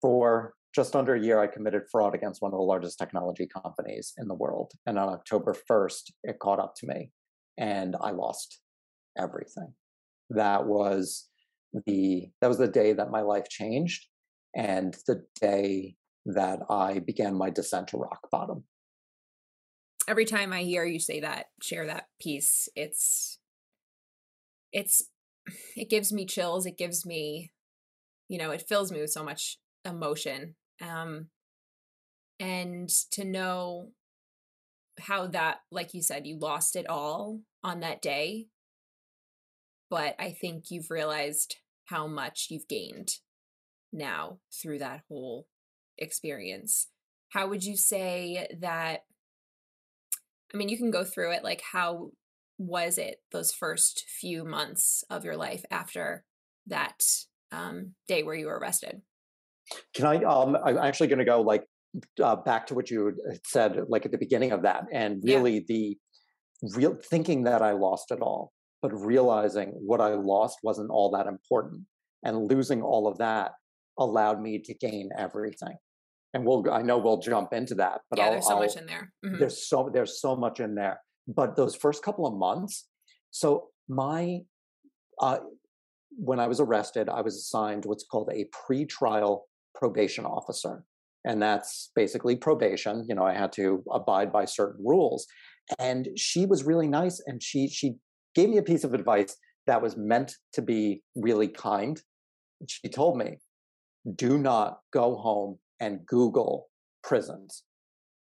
For 0.00 0.54
just 0.74 0.96
under 0.96 1.14
a 1.14 1.20
year, 1.20 1.38
I 1.38 1.46
committed 1.46 1.82
fraud 1.90 2.16
against 2.16 2.42
one 2.42 2.52
of 2.52 2.58
the 2.58 2.64
largest 2.64 2.98
technology 2.98 3.46
companies 3.46 4.12
in 4.18 4.26
the 4.26 4.34
world. 4.34 4.72
And 4.86 4.98
on 4.98 5.08
October 5.08 5.54
1st, 5.70 6.10
it 6.24 6.40
caught 6.40 6.58
up 6.58 6.74
to 6.78 6.86
me 6.86 7.10
and 7.58 7.96
I 8.00 8.10
lost 8.10 8.60
everything. 9.16 9.74
That 10.30 10.66
was 10.66 11.28
the 11.86 12.30
that 12.40 12.48
was 12.48 12.58
the 12.58 12.68
day 12.68 12.92
that 12.92 13.10
my 13.10 13.22
life 13.22 13.48
changed 13.48 14.06
and 14.54 14.94
the 15.06 15.24
day 15.40 15.96
that 16.26 16.60
I 16.70 17.00
began 17.00 17.34
my 17.34 17.50
descent 17.50 17.88
to 17.88 17.96
rock 17.96 18.28
bottom. 18.30 18.64
Every 20.08 20.24
time 20.24 20.52
I 20.52 20.62
hear 20.62 20.84
you 20.84 20.98
say 20.98 21.20
that, 21.20 21.46
share 21.62 21.86
that 21.86 22.08
piece, 22.20 22.68
it's 22.74 23.38
it's 24.72 25.08
it 25.76 25.90
gives 25.90 26.12
me 26.12 26.26
chills. 26.26 26.66
It 26.66 26.78
gives 26.78 27.04
me, 27.04 27.52
you 28.28 28.38
know, 28.38 28.50
it 28.50 28.64
fills 28.68 28.92
me 28.92 29.00
with 29.00 29.10
so 29.10 29.24
much 29.24 29.58
emotion. 29.84 30.54
Um 30.80 31.28
and 32.40 32.88
to 33.12 33.24
know 33.24 33.90
how 35.00 35.26
that 35.26 35.58
like 35.70 35.94
you 35.94 36.02
said 36.02 36.26
you 36.26 36.38
lost 36.38 36.76
it 36.76 36.88
all 36.88 37.40
on 37.62 37.80
that 37.80 38.02
day 38.02 38.46
but 39.90 40.14
i 40.18 40.30
think 40.30 40.70
you've 40.70 40.90
realized 40.90 41.56
how 41.86 42.06
much 42.06 42.48
you've 42.50 42.68
gained 42.68 43.16
now 43.92 44.38
through 44.50 44.78
that 44.78 45.02
whole 45.08 45.46
experience. 45.98 46.88
How 47.30 47.48
would 47.48 47.64
you 47.64 47.76
say 47.76 48.48
that? 48.60 49.04
I 50.52 50.56
mean, 50.56 50.68
you 50.68 50.76
can 50.76 50.90
go 50.90 51.04
through 51.04 51.32
it. 51.32 51.44
Like, 51.44 51.62
how 51.72 52.10
was 52.58 52.98
it 52.98 53.16
those 53.32 53.52
first 53.52 54.04
few 54.20 54.44
months 54.44 55.04
of 55.10 55.24
your 55.24 55.36
life 55.36 55.64
after 55.70 56.24
that 56.66 57.02
um, 57.50 57.94
day 58.06 58.22
where 58.22 58.34
you 58.34 58.46
were 58.46 58.58
arrested? 58.58 59.02
Can 59.94 60.06
I? 60.06 60.16
Um, 60.24 60.56
I'm 60.62 60.76
actually 60.76 61.06
going 61.06 61.20
to 61.20 61.24
go 61.24 61.40
like 61.40 61.64
uh, 62.22 62.36
back 62.36 62.66
to 62.66 62.74
what 62.74 62.90
you 62.90 63.16
said, 63.44 63.76
like 63.88 64.04
at 64.04 64.12
the 64.12 64.18
beginning 64.18 64.52
of 64.52 64.62
that, 64.62 64.84
and 64.92 65.22
really 65.24 65.54
yeah. 65.54 65.60
the 65.68 65.98
real 66.76 66.96
thinking 67.10 67.44
that 67.44 67.62
I 67.62 67.72
lost 67.72 68.10
it 68.10 68.20
all, 68.20 68.52
but 68.80 68.92
realizing 68.92 69.72
what 69.84 70.00
I 70.00 70.14
lost 70.14 70.58
wasn't 70.62 70.90
all 70.90 71.10
that 71.12 71.26
important, 71.26 71.82
and 72.24 72.50
losing 72.50 72.82
all 72.82 73.06
of 73.06 73.18
that 73.18 73.52
allowed 73.98 74.40
me 74.40 74.58
to 74.58 74.74
gain 74.74 75.10
everything. 75.18 75.76
And 76.34 76.46
we'll, 76.46 76.64
I 76.72 76.80
know 76.80 76.96
we'll 76.96 77.20
jump 77.20 77.52
into 77.52 77.74
that, 77.74 78.00
but 78.08 78.18
yeah, 78.18 78.26
I'll, 78.26 78.30
there's 78.32 78.46
so 78.46 78.54
I'll, 78.54 78.60
much 78.60 78.76
in 78.76 78.86
there. 78.86 79.12
Mm-hmm. 79.24 79.38
There's 79.38 79.68
so 79.68 79.90
there's 79.92 80.20
so 80.20 80.34
much 80.34 80.60
in 80.60 80.74
there. 80.74 81.00
But 81.28 81.56
those 81.56 81.76
first 81.76 82.02
couple 82.02 82.26
of 82.26 82.34
months, 82.34 82.88
so 83.30 83.68
my, 83.88 84.40
uh, 85.20 85.38
when 86.16 86.40
I 86.40 86.46
was 86.46 86.58
arrested, 86.58 87.08
I 87.08 87.20
was 87.20 87.36
assigned 87.36 87.84
what's 87.84 88.04
called 88.04 88.30
a 88.32 88.46
pre-trial 88.66 89.46
probation 89.74 90.24
officer, 90.24 90.84
and 91.24 91.40
that's 91.40 91.90
basically 91.94 92.36
probation. 92.36 93.04
You 93.08 93.14
know, 93.14 93.24
I 93.24 93.34
had 93.34 93.52
to 93.52 93.82
abide 93.90 94.32
by 94.32 94.44
certain 94.44 94.84
rules, 94.84 95.26
and 95.78 96.08
she 96.16 96.46
was 96.46 96.64
really 96.64 96.88
nice, 96.88 97.22
and 97.26 97.42
she 97.42 97.68
she 97.68 97.96
gave 98.34 98.48
me 98.48 98.58
a 98.58 98.62
piece 98.62 98.84
of 98.84 98.94
advice 98.94 99.36
that 99.66 99.82
was 99.82 99.96
meant 99.96 100.34
to 100.54 100.62
be 100.62 101.02
really 101.14 101.48
kind. 101.48 102.00
She 102.66 102.88
told 102.88 103.16
me, 103.16 103.38
do 104.16 104.38
not 104.38 104.78
go 104.92 105.16
home 105.16 105.58
and 105.80 106.04
Google 106.06 106.68
prisons. 107.02 107.64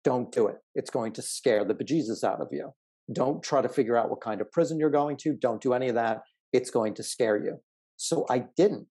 Don't 0.03 0.31
do 0.31 0.47
it. 0.47 0.57
It's 0.75 0.89
going 0.89 1.13
to 1.13 1.21
scare 1.21 1.65
the 1.65 1.73
bejesus 1.73 2.23
out 2.23 2.41
of 2.41 2.49
you. 2.51 2.71
Don't 3.11 3.41
try 3.43 3.61
to 3.61 3.69
figure 3.69 3.97
out 3.97 4.09
what 4.09 4.21
kind 4.21 4.41
of 4.41 4.51
prison 4.51 4.79
you're 4.79 4.89
going 4.89 5.17
to. 5.17 5.33
Don't 5.33 5.61
do 5.61 5.73
any 5.73 5.89
of 5.89 5.95
that. 5.95 6.21
It's 6.53 6.69
going 6.69 6.93
to 6.95 7.03
scare 7.03 7.37
you. 7.37 7.57
So 7.97 8.25
I 8.29 8.45
didn't. 8.55 8.87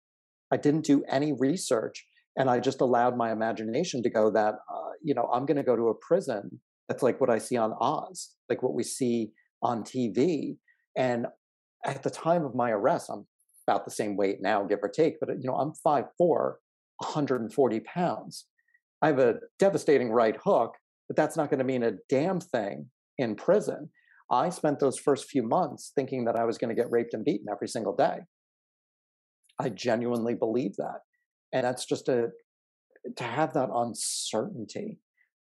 I 0.50 0.56
didn't 0.56 0.84
do 0.84 1.02
any 1.08 1.32
research. 1.32 2.06
And 2.36 2.48
I 2.48 2.60
just 2.60 2.80
allowed 2.80 3.16
my 3.16 3.30
imagination 3.30 4.02
to 4.02 4.10
go 4.10 4.30
that, 4.30 4.54
uh, 4.72 4.90
you 5.02 5.14
know, 5.14 5.28
I'm 5.32 5.44
going 5.44 5.58
to 5.58 5.62
go 5.62 5.76
to 5.76 5.88
a 5.88 5.94
prison 5.94 6.60
that's 6.88 7.02
like 7.02 7.20
what 7.20 7.30
I 7.30 7.38
see 7.38 7.56
on 7.56 7.74
Oz, 7.80 8.30
like 8.48 8.62
what 8.62 8.74
we 8.74 8.82
see 8.82 9.32
on 9.62 9.82
TV. 9.82 10.56
And 10.96 11.26
at 11.84 12.02
the 12.02 12.10
time 12.10 12.44
of 12.44 12.54
my 12.54 12.70
arrest, 12.70 13.10
I'm 13.10 13.26
about 13.66 13.84
the 13.84 13.90
same 13.90 14.16
weight 14.16 14.38
now, 14.40 14.64
give 14.64 14.80
or 14.82 14.88
take, 14.88 15.20
but 15.20 15.28
you 15.40 15.48
know, 15.48 15.56
I'm 15.56 15.72
5'4, 15.86 16.06
140 16.18 17.80
pounds. 17.80 18.46
I 19.00 19.08
have 19.08 19.18
a 19.18 19.36
devastating 19.58 20.10
right 20.10 20.36
hook, 20.42 20.74
but 21.08 21.16
that's 21.16 21.36
not 21.36 21.50
going 21.50 21.58
to 21.58 21.64
mean 21.64 21.82
a 21.82 21.92
damn 22.08 22.40
thing 22.40 22.90
in 23.18 23.34
prison. 23.34 23.90
I 24.30 24.48
spent 24.48 24.80
those 24.80 24.98
first 24.98 25.28
few 25.28 25.42
months 25.42 25.92
thinking 25.94 26.24
that 26.24 26.36
I 26.36 26.44
was 26.44 26.56
going 26.58 26.74
to 26.74 26.80
get 26.80 26.90
raped 26.90 27.14
and 27.14 27.24
beaten 27.24 27.46
every 27.50 27.68
single 27.68 27.94
day. 27.94 28.20
I 29.58 29.68
genuinely 29.68 30.34
believe 30.34 30.76
that. 30.76 31.00
And 31.52 31.64
that's 31.64 31.84
just 31.84 32.08
a 32.08 32.30
to 33.16 33.24
have 33.24 33.52
that 33.54 33.68
uncertainty. 33.74 34.98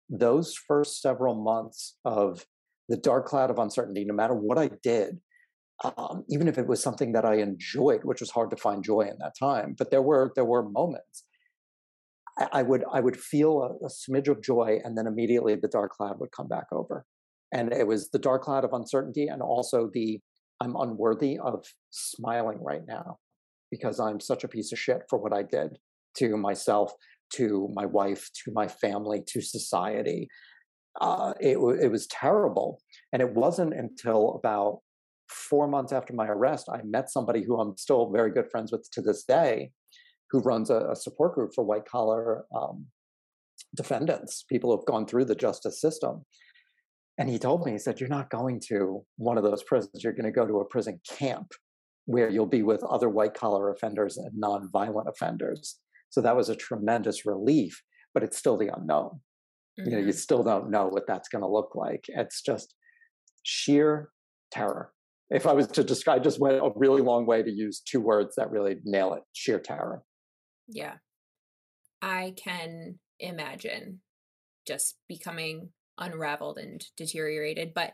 Those 0.08 0.54
first 0.54 1.00
several 1.00 1.34
months 1.34 1.96
of 2.04 2.46
the 2.88 2.96
dark 2.96 3.26
cloud 3.26 3.50
of 3.50 3.58
uncertainty, 3.58 4.04
no 4.04 4.14
matter 4.14 4.34
what 4.34 4.58
I 4.58 4.70
did, 4.82 5.20
um, 5.84 6.24
even 6.28 6.48
if 6.48 6.58
it 6.58 6.66
was 6.66 6.82
something 6.82 7.12
that 7.12 7.24
I 7.24 7.36
enjoyed, 7.36 8.00
which 8.04 8.20
was 8.20 8.30
hard 8.30 8.50
to 8.50 8.56
find 8.56 8.82
joy 8.82 9.02
in 9.02 9.18
that 9.20 9.34
time. 9.38 9.74
But 9.78 9.90
there 9.90 10.02
were 10.02 10.32
there 10.34 10.44
were 10.44 10.68
moments. 10.68 11.24
I, 12.38 12.48
I 12.52 12.62
would 12.62 12.84
I 12.92 13.00
would 13.00 13.16
feel 13.16 13.62
a, 13.62 13.86
a 13.86 13.88
smidge 13.88 14.28
of 14.28 14.42
joy, 14.42 14.80
and 14.82 14.98
then 14.98 15.06
immediately 15.06 15.54
the 15.54 15.68
dark 15.68 15.92
cloud 15.92 16.18
would 16.18 16.32
come 16.32 16.48
back 16.48 16.66
over, 16.72 17.06
and 17.52 17.72
it 17.72 17.86
was 17.86 18.10
the 18.10 18.18
dark 18.18 18.42
cloud 18.42 18.64
of 18.64 18.72
uncertainty, 18.72 19.28
and 19.28 19.42
also 19.42 19.90
the 19.92 20.20
I'm 20.60 20.76
unworthy 20.76 21.38
of 21.38 21.64
smiling 21.90 22.58
right 22.62 22.82
now 22.86 23.18
because 23.70 23.98
I'm 24.00 24.20
such 24.20 24.44
a 24.44 24.48
piece 24.48 24.72
of 24.72 24.78
shit 24.78 25.02
for 25.08 25.18
what 25.18 25.32
I 25.32 25.42
did 25.42 25.78
to 26.16 26.36
myself, 26.36 26.92
to 27.34 27.68
my 27.74 27.86
wife, 27.86 28.30
to 28.44 28.52
my 28.52 28.68
family, 28.68 29.22
to 29.28 29.40
society. 29.40 30.28
Uh, 31.00 31.32
it, 31.40 31.56
it 31.80 31.90
was 31.90 32.06
terrible, 32.08 32.80
and 33.12 33.22
it 33.22 33.32
wasn't 33.34 33.72
until 33.72 34.34
about 34.34 34.80
four 35.30 35.68
months 35.68 35.92
after 35.92 36.12
my 36.12 36.26
arrest, 36.26 36.68
I 36.68 36.82
met 36.82 37.10
somebody 37.10 37.42
who 37.42 37.60
I'm 37.60 37.76
still 37.76 38.10
very 38.10 38.30
good 38.30 38.50
friends 38.50 38.72
with 38.72 38.90
to 38.92 39.00
this 39.00 39.24
day, 39.24 39.70
who 40.30 40.40
runs 40.40 40.70
a, 40.70 40.88
a 40.90 40.96
support 40.96 41.34
group 41.34 41.52
for 41.54 41.64
white 41.64 41.86
collar 41.86 42.44
um, 42.54 42.86
defendants, 43.76 44.44
people 44.48 44.74
who've 44.74 44.86
gone 44.86 45.06
through 45.06 45.26
the 45.26 45.34
justice 45.34 45.80
system. 45.80 46.24
And 47.18 47.28
he 47.28 47.38
told 47.38 47.64
me, 47.64 47.72
he 47.72 47.78
said, 47.78 48.00
You're 48.00 48.08
not 48.08 48.30
going 48.30 48.60
to 48.68 49.04
one 49.16 49.36
of 49.36 49.44
those 49.44 49.62
prisons. 49.62 50.02
You're 50.02 50.14
going 50.14 50.24
to 50.24 50.30
go 50.30 50.46
to 50.46 50.60
a 50.60 50.64
prison 50.64 51.00
camp 51.08 51.52
where 52.06 52.30
you'll 52.30 52.46
be 52.46 52.62
with 52.62 52.82
other 52.84 53.08
white 53.08 53.34
collar 53.34 53.70
offenders 53.70 54.16
and 54.16 54.32
non-violent 54.34 55.08
offenders. 55.08 55.78
So 56.10 56.20
that 56.20 56.36
was 56.36 56.48
a 56.48 56.56
tremendous 56.56 57.24
relief, 57.24 57.82
but 58.12 58.22
it's 58.22 58.36
still 58.36 58.56
the 58.56 58.70
unknown. 58.74 59.20
Mm-hmm. 59.78 59.84
You 59.84 59.90
know, 59.92 59.98
you 59.98 60.04
mm-hmm. 60.06 60.16
still 60.16 60.42
don't 60.42 60.70
know 60.70 60.88
what 60.88 61.06
that's 61.06 61.28
going 61.28 61.42
to 61.42 61.48
look 61.48 61.74
like. 61.74 62.04
It's 62.08 62.42
just 62.42 62.74
sheer 63.42 64.10
terror 64.52 64.92
if 65.30 65.46
I 65.46 65.52
was 65.52 65.68
to 65.68 65.84
describe, 65.84 66.20
I 66.20 66.24
just 66.24 66.40
went 66.40 66.56
a 66.56 66.70
really 66.74 67.02
long 67.02 67.24
way 67.24 67.42
to 67.42 67.50
use 67.50 67.80
two 67.80 68.00
words 68.00 68.34
that 68.36 68.50
really 68.50 68.76
nail 68.84 69.14
it 69.14 69.22
sheer 69.32 69.60
terror. 69.60 70.02
Yeah. 70.68 70.94
I 72.02 72.34
can 72.36 72.98
imagine 73.20 74.00
just 74.66 74.96
becoming 75.08 75.70
unraveled 75.98 76.58
and 76.58 76.84
deteriorated, 76.96 77.72
but 77.74 77.92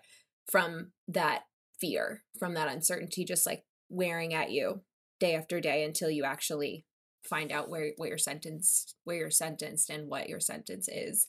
from 0.51 0.93
that 1.09 1.43
fear, 1.79 2.23
from 2.39 2.55
that 2.55 2.73
uncertainty, 2.73 3.25
just 3.25 3.47
like 3.47 3.65
wearing 3.91 4.33
at 4.33 4.51
you 4.51 4.81
day 5.21 5.35
after 5.35 5.61
day 5.61 5.85
until 5.85 6.11
you 6.11 6.25
actually 6.25 6.87
find 7.27 7.53
out 7.53 7.69
where, 7.69 7.93
what 7.97 8.09
you're 8.09 8.19
sentenced, 8.19 8.97
where 9.05 9.17
you're 9.17 9.31
sentenced 9.31 9.91
and 9.91 10.09
what 10.09 10.29
your 10.29 10.41
sentence 10.41 10.89
is. 10.89 11.29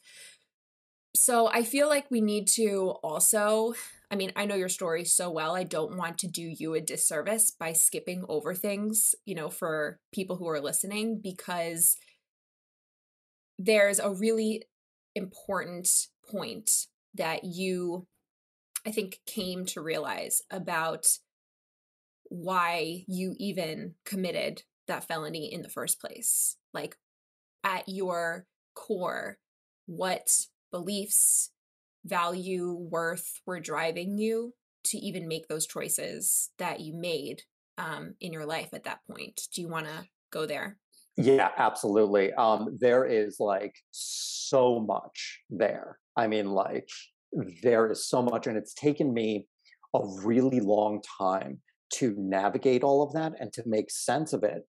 So 1.15 1.47
I 1.47 1.63
feel 1.63 1.87
like 1.87 2.11
we 2.11 2.21
need 2.21 2.47
to 2.55 2.93
also, 3.01 3.73
I 4.11 4.15
mean, 4.15 4.31
I 4.35 4.45
know 4.45 4.55
your 4.55 4.69
story 4.69 5.03
so 5.03 5.31
well. 5.31 5.55
I 5.55 5.63
don't 5.63 5.97
want 5.97 6.19
to 6.19 6.27
do 6.27 6.43
you 6.43 6.75
a 6.75 6.81
disservice 6.81 7.49
by 7.49 7.73
skipping 7.73 8.23
over 8.29 8.53
things, 8.53 9.15
you 9.25 9.33
know, 9.33 9.49
for 9.49 9.99
people 10.13 10.35
who 10.35 10.47
are 10.47 10.61
listening, 10.61 11.19
because 11.23 11.97
there's 13.57 13.97
a 13.97 14.11
really 14.11 14.63
important 15.15 15.89
point 16.29 16.69
that 17.15 17.43
you, 17.43 18.05
I 18.85 18.91
think, 18.91 19.19
came 19.25 19.65
to 19.67 19.81
realize 19.81 20.43
about 20.51 21.07
why 22.29 23.05
you 23.07 23.33
even 23.39 23.95
committed 24.05 24.61
that 24.87 25.05
felony 25.05 25.51
in 25.51 25.61
the 25.61 25.69
first 25.69 25.99
place. 26.01 26.57
Like, 26.73 26.95
at 27.63 27.87
your 27.87 28.45
core, 28.75 29.37
what 29.85 30.29
beliefs, 30.71 31.51
value, 32.05 32.71
worth 32.73 33.41
were 33.45 33.59
driving 33.59 34.17
you 34.17 34.53
to 34.85 34.97
even 34.97 35.27
make 35.27 35.47
those 35.47 35.67
choices 35.67 36.51
that 36.57 36.79
you 36.79 36.93
made 36.93 37.41
um, 37.77 38.15
in 38.21 38.31
your 38.31 38.45
life 38.45 38.69
at 38.73 38.85
that 38.85 38.99
point. 39.09 39.41
Do 39.53 39.61
you 39.61 39.67
want 39.67 39.87
to 39.87 40.05
go 40.31 40.45
there? 40.45 40.77
Yeah, 41.17 41.49
absolutely. 41.57 42.31
Um, 42.33 42.77
there 42.79 43.05
is 43.05 43.37
like 43.39 43.75
so 43.91 44.79
much 44.79 45.39
there. 45.49 45.97
I 46.15 46.27
mean, 46.27 46.51
like, 46.51 46.87
there 47.61 47.91
is 47.91 48.07
so 48.07 48.21
much, 48.21 48.47
and 48.47 48.55
it's 48.55 48.73
taken 48.73 49.13
me 49.13 49.47
a 49.93 49.99
really 50.23 50.59
long 50.59 51.01
time 51.17 51.59
to 51.95 52.13
navigate 52.17 52.83
all 52.83 53.03
of 53.03 53.13
that 53.13 53.33
and 53.39 53.51
to 53.53 53.63
make 53.65 53.89
sense 53.89 54.33
of 54.33 54.43
it. 54.43 54.63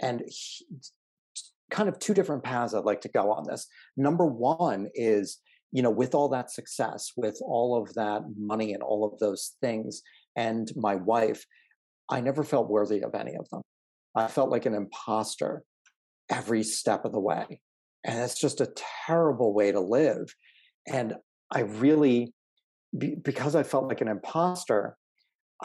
And 0.00 0.22
he, 0.26 0.66
kind 1.70 1.88
of 1.88 1.98
two 1.98 2.14
different 2.14 2.44
paths 2.44 2.74
I'd 2.74 2.84
like 2.84 3.00
to 3.02 3.08
go 3.08 3.32
on 3.32 3.44
this. 3.48 3.66
Number 3.96 4.26
one 4.26 4.88
is, 4.94 5.38
you 5.72 5.82
know, 5.82 5.90
with 5.90 6.14
all 6.14 6.28
that 6.28 6.50
success, 6.50 7.12
with 7.16 7.38
all 7.42 7.80
of 7.80 7.94
that 7.94 8.22
money 8.38 8.74
and 8.74 8.82
all 8.82 9.04
of 9.04 9.18
those 9.18 9.56
things, 9.60 10.02
and 10.36 10.70
my 10.76 10.94
wife, 10.94 11.44
I 12.08 12.20
never 12.20 12.44
felt 12.44 12.68
worthy 12.68 13.02
of 13.02 13.14
any 13.14 13.34
of 13.34 13.48
them. 13.50 13.62
I 14.14 14.28
felt 14.28 14.50
like 14.50 14.66
an 14.66 14.74
imposter 14.74 15.64
every 16.30 16.62
step 16.62 17.04
of 17.04 17.12
the 17.12 17.20
way. 17.20 17.60
And 18.04 18.18
it's 18.20 18.38
just 18.38 18.60
a 18.60 18.72
terrible 19.06 19.54
way 19.54 19.72
to 19.72 19.80
live. 19.80 20.34
And 20.86 21.14
I 21.50 21.60
really, 21.60 22.34
because 22.96 23.54
I 23.54 23.62
felt 23.62 23.88
like 23.88 24.00
an 24.00 24.08
imposter, 24.08 24.96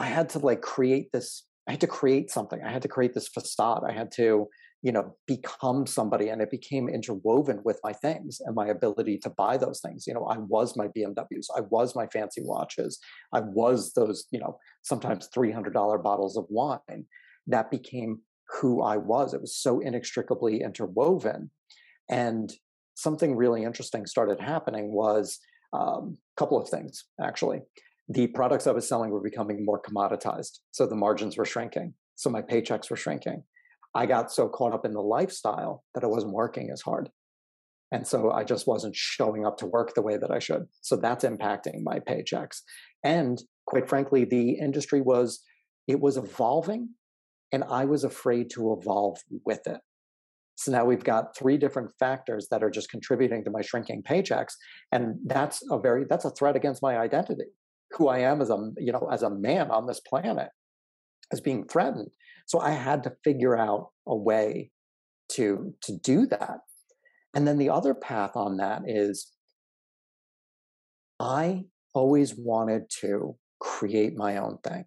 I 0.00 0.06
had 0.06 0.30
to 0.30 0.38
like 0.38 0.62
create 0.62 1.12
this, 1.12 1.44
I 1.68 1.72
had 1.72 1.80
to 1.82 1.86
create 1.86 2.30
something. 2.30 2.60
I 2.64 2.72
had 2.72 2.82
to 2.82 2.88
create 2.88 3.12
this 3.12 3.28
facade. 3.28 3.82
I 3.86 3.92
had 3.92 4.10
to, 4.12 4.48
you 4.82 4.92
know, 4.92 5.14
become 5.26 5.86
somebody. 5.86 6.30
And 6.30 6.40
it 6.40 6.50
became 6.50 6.88
interwoven 6.88 7.60
with 7.64 7.78
my 7.84 7.92
things 7.92 8.40
and 8.44 8.54
my 8.54 8.68
ability 8.68 9.18
to 9.18 9.30
buy 9.30 9.58
those 9.58 9.80
things. 9.80 10.06
You 10.06 10.14
know, 10.14 10.24
I 10.24 10.38
was 10.38 10.74
my 10.74 10.88
BMWs, 10.88 11.48
I 11.54 11.60
was 11.60 11.94
my 11.94 12.06
fancy 12.06 12.42
watches, 12.42 12.98
I 13.34 13.40
was 13.40 13.92
those, 13.92 14.24
you 14.30 14.40
know, 14.40 14.58
sometimes 14.82 15.28
$300 15.36 16.02
bottles 16.02 16.38
of 16.38 16.46
wine. 16.48 17.04
That 17.46 17.70
became 17.70 18.20
who 18.60 18.82
I 18.82 18.96
was. 18.96 19.34
It 19.34 19.42
was 19.42 19.54
so 19.54 19.80
inextricably 19.80 20.62
interwoven. 20.62 21.50
And 22.08 22.50
something 22.94 23.36
really 23.36 23.64
interesting 23.64 24.06
started 24.06 24.40
happening 24.40 24.92
was 24.92 25.38
a 25.74 25.76
um, 25.76 26.16
couple 26.36 26.60
of 26.60 26.68
things, 26.68 27.04
actually. 27.20 27.60
The 28.12 28.26
products 28.26 28.66
I 28.66 28.72
was 28.72 28.88
selling 28.88 29.10
were 29.10 29.22
becoming 29.22 29.64
more 29.64 29.80
commoditized. 29.80 30.58
So 30.72 30.84
the 30.86 30.96
margins 30.96 31.38
were 31.38 31.44
shrinking. 31.44 31.94
So 32.16 32.28
my 32.28 32.42
paychecks 32.42 32.90
were 32.90 32.96
shrinking. 32.96 33.44
I 33.94 34.06
got 34.06 34.32
so 34.32 34.48
caught 34.48 34.74
up 34.74 34.84
in 34.84 34.92
the 34.92 35.00
lifestyle 35.00 35.84
that 35.94 36.02
I 36.02 36.08
wasn't 36.08 36.32
working 36.32 36.70
as 36.72 36.82
hard. 36.82 37.10
And 37.92 38.06
so 38.06 38.32
I 38.32 38.42
just 38.44 38.66
wasn't 38.66 38.96
showing 38.96 39.46
up 39.46 39.58
to 39.58 39.66
work 39.66 39.94
the 39.94 40.02
way 40.02 40.16
that 40.16 40.30
I 40.30 40.40
should. 40.40 40.66
So 40.80 40.96
that's 40.96 41.24
impacting 41.24 41.82
my 41.82 42.00
paychecks. 42.00 42.62
And 43.04 43.40
quite 43.66 43.88
frankly, 43.88 44.24
the 44.24 44.58
industry 44.58 45.00
was, 45.00 45.40
it 45.86 46.00
was 46.00 46.16
evolving 46.16 46.90
and 47.52 47.64
I 47.64 47.84
was 47.84 48.04
afraid 48.04 48.50
to 48.50 48.72
evolve 48.72 49.18
with 49.44 49.66
it. 49.66 49.80
So 50.60 50.72
now 50.72 50.84
we've 50.84 51.02
got 51.02 51.34
three 51.36 51.56
different 51.56 51.90
factors 51.98 52.48
that 52.50 52.62
are 52.62 52.68
just 52.70 52.90
contributing 52.90 53.44
to 53.44 53.50
my 53.50 53.62
shrinking 53.62 54.02
paychecks, 54.02 54.52
and 54.92 55.16
that's 55.24 55.62
a 55.70 55.78
very 55.78 56.04
that's 56.06 56.26
a 56.26 56.30
threat 56.30 56.54
against 56.54 56.82
my 56.82 56.98
identity, 56.98 57.46
who 57.92 58.08
I 58.08 58.18
am 58.20 58.40
as 58.40 58.50
a 58.50 58.72
you 58.78 58.92
know 58.92 59.08
as 59.10 59.22
a 59.22 59.30
man 59.30 59.70
on 59.70 59.86
this 59.86 60.00
planet, 60.00 60.48
as 61.32 61.40
being 61.40 61.66
threatened. 61.66 62.10
So 62.46 62.60
I 62.60 62.70
had 62.70 63.04
to 63.04 63.16
figure 63.24 63.56
out 63.56 63.90
a 64.06 64.16
way 64.16 64.70
to 65.32 65.74
to 65.82 65.96
do 65.96 66.26
that. 66.26 66.58
And 67.34 67.46
then 67.46 67.58
the 67.58 67.70
other 67.70 67.94
path 67.94 68.32
on 68.34 68.56
that 68.56 68.82
is 68.86 69.32
I 71.20 71.64
always 71.94 72.34
wanted 72.36 72.90
to 73.00 73.36
create 73.60 74.16
my 74.16 74.38
own 74.38 74.58
thing. 74.64 74.84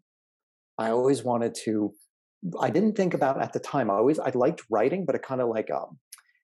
I 0.77 0.89
always 0.89 1.23
wanted 1.23 1.55
to 1.65 1.93
I 2.59 2.69
didn't 2.69 2.95
think 2.95 3.13
about 3.13 3.41
at 3.41 3.53
the 3.53 3.59
time. 3.59 3.89
I 3.89 3.95
always 3.95 4.19
I 4.19 4.31
liked 4.33 4.63
writing, 4.69 5.05
but 5.05 5.15
it 5.15 5.23
kind 5.23 5.41
of 5.41 5.47
like 5.47 5.71
um, 5.71 5.99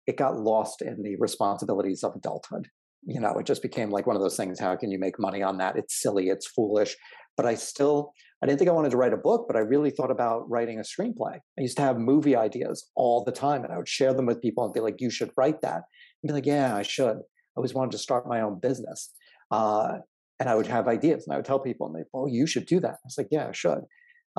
it 0.08 0.18
got 0.18 0.40
lost 0.40 0.82
in 0.82 1.04
the 1.04 1.16
responsibilities 1.18 2.04
of 2.04 2.16
adulthood. 2.16 2.70
You 3.06 3.20
know, 3.20 3.34
it 3.38 3.46
just 3.46 3.62
became 3.62 3.90
like 3.90 4.08
one 4.08 4.16
of 4.16 4.22
those 4.22 4.38
things. 4.38 4.60
How 4.60 4.76
can 4.76 4.92
you 4.92 5.00
make 5.00 5.20
money 5.20 5.42
on 5.42 5.58
that? 5.58 5.78
It's 5.78 6.02
silly. 6.02 6.28
It's 6.28 6.48
foolish. 6.48 6.96
But 7.38 7.46
I 7.46 7.56
still 7.56 8.14
I 8.42 8.46
didn't 8.46 8.60
think 8.60 8.70
I 8.70 8.74
wanted 8.74 8.92
to 8.92 8.98
write 8.98 9.14
a 9.14 9.18
book, 9.18 9.46
but 9.48 9.56
I 9.58 9.60
really 9.60 9.90
thought 9.90 10.12
about 10.12 10.50
writing 10.50 10.80
a 10.80 10.84
screenplay. 10.84 11.36
I 11.36 11.62
used 11.62 11.78
to 11.78 11.84
have 11.84 11.98
movie 11.98 12.36
ideas 12.36 12.90
all 12.96 13.24
the 13.24 13.32
time, 13.32 13.64
and 13.64 13.74
I 13.74 13.78
would 13.78 13.88
share 13.88 14.14
them 14.14 14.26
with 14.26 14.42
people 14.42 14.64
and 14.64 14.74
be 14.74 14.80
like, 14.80 15.02
"You 15.02 15.10
should 15.10 15.32
write 15.38 15.62
that." 15.62 15.84
And 16.24 16.28
be 16.28 16.34
like, 16.34 16.46
"Yeah, 16.46 16.76
I 16.76 16.84
should." 16.84 17.18
I 17.18 17.58
always 17.58 17.74
wanted 17.74 17.92
to 17.92 17.98
start 17.98 18.28
my 18.28 18.42
own 18.42 18.60
business. 18.60 19.14
Uh, 19.52 20.00
and 20.40 20.48
I 20.48 20.56
would 20.56 20.68
have 20.68 20.88
ideas 20.88 21.26
and 21.26 21.34
I 21.34 21.38
would 21.38 21.46
tell 21.46 21.60
people, 21.60 21.88
and 21.88 21.96
they, 21.96 22.08
oh, 22.14 22.28
you 22.28 22.48
should 22.48 22.66
do 22.66 22.80
that. 22.80 22.92
I 22.92 23.06
was 23.06 23.18
like, 23.18 23.28
yeah, 23.32 23.48
I 23.50 23.52
should 23.52 23.82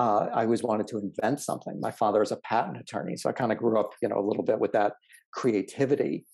uh, 0.01 0.27
I 0.33 0.43
always 0.43 0.63
wanted 0.63 0.87
to 0.87 0.97
invent 0.97 1.39
something. 1.41 1.79
My 1.79 1.91
father 1.91 2.21
is 2.21 2.31
a 2.31 2.37
patent 2.37 2.77
attorney, 2.77 3.17
so 3.17 3.29
I 3.29 3.33
kind 3.33 3.51
of 3.51 3.57
grew 3.57 3.79
up, 3.79 3.91
you 4.01 4.09
know, 4.09 4.17
a 4.17 4.27
little 4.27 4.43
bit 4.43 4.59
with 4.59 4.71
that 4.71 4.93
creativity. 5.33 6.25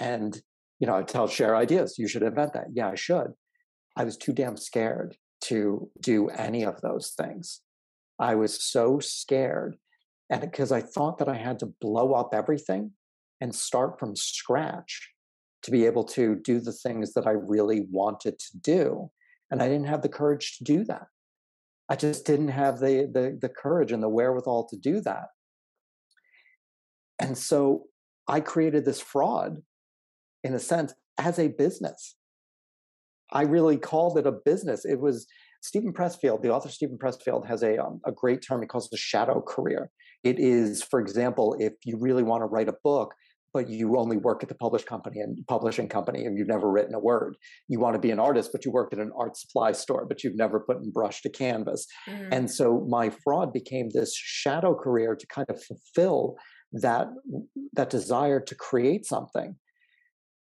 And 0.00 0.40
you 0.78 0.86
know, 0.86 0.96
I 0.96 1.02
tell 1.02 1.28
share 1.28 1.56
ideas. 1.56 1.98
You 1.98 2.08
should 2.08 2.22
invent 2.22 2.52
that. 2.52 2.68
Yeah, 2.72 2.88
I 2.88 2.94
should. 2.94 3.32
I 3.96 4.04
was 4.04 4.16
too 4.16 4.32
damn 4.32 4.56
scared 4.56 5.16
to 5.42 5.90
do 6.00 6.28
any 6.28 6.64
of 6.64 6.80
those 6.80 7.10
things. 7.10 7.60
I 8.18 8.34
was 8.34 8.62
so 8.62 8.98
scared, 8.98 9.76
and 10.30 10.40
because 10.40 10.72
I 10.72 10.80
thought 10.80 11.18
that 11.18 11.28
I 11.28 11.36
had 11.36 11.58
to 11.60 11.74
blow 11.80 12.12
up 12.12 12.30
everything 12.32 12.92
and 13.40 13.54
start 13.54 13.98
from 13.98 14.16
scratch 14.16 15.10
to 15.62 15.70
be 15.70 15.86
able 15.86 16.04
to 16.04 16.36
do 16.36 16.60
the 16.60 16.72
things 16.72 17.14
that 17.14 17.26
I 17.26 17.32
really 17.32 17.86
wanted 17.90 18.38
to 18.38 18.58
do, 18.58 19.10
and 19.50 19.62
I 19.62 19.68
didn't 19.68 19.86
have 19.86 20.02
the 20.02 20.08
courage 20.08 20.58
to 20.58 20.64
do 20.64 20.84
that. 20.84 21.06
I 21.88 21.96
just 21.96 22.26
didn't 22.26 22.48
have 22.48 22.78
the, 22.78 23.08
the, 23.12 23.38
the 23.40 23.48
courage 23.48 23.92
and 23.92 24.02
the 24.02 24.08
wherewithal 24.08 24.68
to 24.68 24.76
do 24.76 25.00
that. 25.02 25.28
And 27.18 27.36
so 27.36 27.84
I 28.28 28.40
created 28.40 28.84
this 28.84 29.00
fraud, 29.00 29.62
in 30.44 30.54
a 30.54 30.58
sense, 30.58 30.94
as 31.18 31.38
a 31.38 31.48
business. 31.48 32.16
I 33.30 33.42
really 33.42 33.76
called 33.76 34.16
it 34.18 34.26
a 34.26 34.32
business. 34.32 34.84
It 34.84 35.00
was 35.00 35.26
Steven 35.60 35.92
Pressfield, 35.92 36.42
the 36.42 36.50
author 36.50 36.68
Steven 36.68 36.96
Pressfield, 36.96 37.46
has 37.46 37.62
a, 37.62 37.76
um, 37.78 38.00
a 38.06 38.12
great 38.12 38.42
term 38.46 38.62
he 38.62 38.66
calls 38.66 38.86
it 38.86 38.94
a 38.94 38.98
shadow 38.98 39.40
career. 39.40 39.90
It 40.24 40.38
is, 40.38 40.82
for 40.82 41.00
example, 41.00 41.56
if 41.58 41.74
you 41.84 41.98
really 41.98 42.22
want 42.22 42.42
to 42.42 42.46
write 42.46 42.68
a 42.68 42.74
book, 42.82 43.14
but 43.52 43.68
you 43.68 43.96
only 43.98 44.16
work 44.16 44.42
at 44.42 44.48
the 44.48 44.54
publish 44.54 44.84
company 44.84 45.20
and 45.20 45.44
publishing 45.46 45.88
company 45.88 46.24
and 46.24 46.36
you've 46.36 46.48
never 46.48 46.70
written 46.70 46.94
a 46.94 46.98
word. 46.98 47.36
You 47.66 47.80
want 47.80 47.94
to 47.94 47.98
be 47.98 48.10
an 48.10 48.20
artist, 48.20 48.50
but 48.52 48.64
you 48.64 48.70
work 48.70 48.92
at 48.92 48.98
an 48.98 49.10
art 49.18 49.36
supply 49.36 49.72
store, 49.72 50.06
but 50.06 50.22
you've 50.22 50.36
never 50.36 50.60
put 50.60 50.76
in 50.78 50.90
brush 50.90 51.22
to 51.22 51.30
canvas. 51.30 51.86
Mm. 52.08 52.28
And 52.30 52.50
so 52.50 52.86
my 52.88 53.10
fraud 53.10 53.52
became 53.52 53.88
this 53.90 54.14
shadow 54.14 54.74
career 54.74 55.16
to 55.16 55.26
kind 55.26 55.48
of 55.48 55.62
fulfill 55.62 56.36
that 56.72 57.08
that 57.72 57.88
desire 57.88 58.40
to 58.40 58.54
create 58.54 59.06
something. 59.06 59.56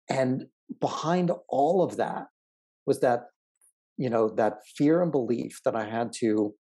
And 0.08 0.46
behind 0.80 1.30
all 1.48 1.82
of 1.82 1.96
that 1.96 2.26
was 2.86 3.00
that 3.00 3.26
you 3.96 4.08
know 4.08 4.28
that 4.36 4.58
fear 4.76 5.02
and 5.02 5.12
belief 5.12 5.60
that 5.64 5.74
I 5.74 5.84
had 5.84 6.12
to 6.20 6.54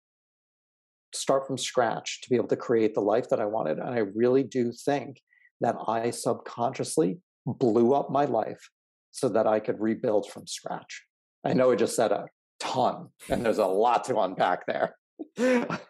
start 1.15 1.47
from 1.47 1.59
scratch 1.59 2.21
to 2.23 2.31
be 2.31 2.37
able 2.37 2.49
to 2.49 2.57
create 2.57 2.95
the 2.95 3.01
life 3.01 3.29
that 3.31 3.41
I 3.41 3.47
wanted. 3.47 3.79
And 3.79 3.91
I 3.91 4.03
really 4.15 4.43
do 4.43 4.73
think 4.73 5.21
that 5.61 5.77
I 5.87 6.11
subconsciously 6.11 7.19
blew 7.47 7.95
up 7.95 8.11
my 8.11 8.25
life 8.25 8.71
so 9.13 9.29
that 9.31 9.47
I 9.47 9.61
could 9.61 9.81
rebuild 9.81 10.29
from 10.31 10.47
scratch. 10.47 11.05
I 11.45 11.55
know 11.55 11.71
I 11.71 11.77
just 11.77 11.97
said 11.97 12.13
a 12.13 12.27
ton, 12.61 13.09
and 13.31 13.45
there's 13.45 13.59
a 13.59 13.67
lot 13.67 14.05
to 14.05 14.19
unpack 14.19 14.67
there. 14.67 14.97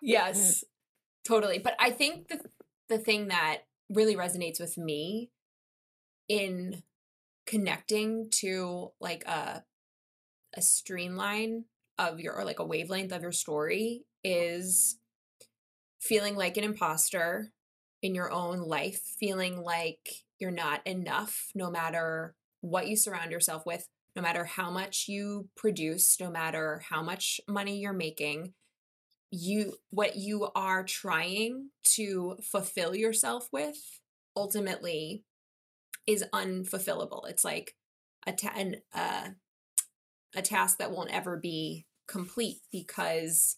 yes, 0.02 0.62
totally. 1.26 1.58
But 1.58 1.74
I 1.80 1.90
think 1.90 2.28
the 2.28 2.40
the 2.88 2.98
thing 2.98 3.28
that 3.28 3.62
really 3.90 4.14
resonates 4.14 4.60
with 4.60 4.78
me 4.78 5.30
in 6.28 6.82
connecting 7.46 8.28
to 8.30 8.92
like 9.00 9.24
a 9.26 9.62
a 10.54 10.62
streamline 10.62 11.64
of 11.98 12.20
your 12.20 12.34
or 12.34 12.44
like 12.44 12.58
a 12.58 12.64
wavelength 12.64 13.12
of 13.12 13.22
your 13.22 13.32
story 13.32 14.04
is 14.24 14.98
feeling 16.00 16.36
like 16.36 16.56
an 16.56 16.64
imposter 16.64 17.52
in 18.02 18.14
your 18.14 18.30
own 18.30 18.60
life, 18.60 19.00
feeling 19.18 19.62
like 19.62 20.24
you're 20.38 20.50
not 20.50 20.86
enough 20.86 21.50
no 21.54 21.70
matter 21.70 22.34
what 22.60 22.88
you 22.88 22.96
surround 22.96 23.30
yourself 23.30 23.64
with, 23.66 23.88
no 24.14 24.22
matter 24.22 24.44
how 24.44 24.70
much 24.70 25.06
you 25.08 25.48
produce, 25.56 26.18
no 26.20 26.30
matter 26.30 26.82
how 26.88 27.02
much 27.02 27.40
money 27.48 27.78
you're 27.78 27.92
making, 27.92 28.52
you 29.30 29.74
what 29.90 30.16
you 30.16 30.48
are 30.54 30.84
trying 30.84 31.70
to 31.82 32.36
fulfill 32.42 32.94
yourself 32.94 33.48
with 33.52 33.76
ultimately 34.36 35.24
is 36.06 36.24
unfulfillable. 36.32 37.28
It's 37.28 37.44
like 37.44 37.74
a 38.26 38.32
ta- 38.32 38.54
an, 38.56 38.76
uh, 38.94 39.28
a 40.34 40.42
task 40.42 40.78
that 40.78 40.90
won't 40.90 41.12
ever 41.12 41.36
be 41.36 41.86
complete 42.06 42.58
because 42.70 43.56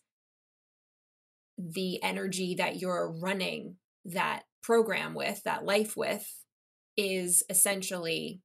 the 1.59 2.03
energy 2.03 2.55
that 2.57 2.81
you're 2.81 3.13
running 3.21 3.77
that 4.05 4.45
program 4.63 5.15
with, 5.15 5.43
that 5.45 5.65
life 5.65 5.97
with, 5.97 6.45
is 6.97 7.43
essentially, 7.49 8.41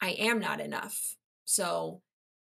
I 0.00 0.10
am 0.10 0.38
not 0.38 0.60
enough. 0.60 1.16
So 1.44 2.02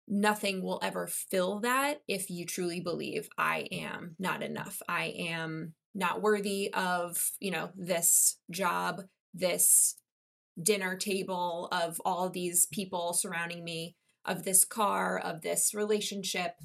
nothing 0.07 0.63
will 0.63 0.79
ever 0.81 1.07
fill 1.07 1.59
that 1.59 2.01
if 2.07 2.29
you 2.29 2.45
truly 2.45 2.79
believe 2.79 3.29
I 3.37 3.67
am 3.71 4.15
not 4.17 4.41
enough. 4.41 4.81
I 4.87 5.13
am 5.17 5.73
not 5.93 6.21
worthy 6.21 6.73
of, 6.73 7.31
you 7.39 7.51
know, 7.51 7.69
this 7.75 8.37
job, 8.49 9.01
this 9.33 9.95
dinner 10.61 10.95
table, 10.95 11.67
of 11.71 12.01
all 12.05 12.29
these 12.29 12.65
people 12.67 13.13
surrounding 13.13 13.63
me, 13.63 13.95
of 14.25 14.43
this 14.43 14.65
car, 14.65 15.17
of 15.17 15.41
this 15.41 15.73
relationship. 15.73 16.55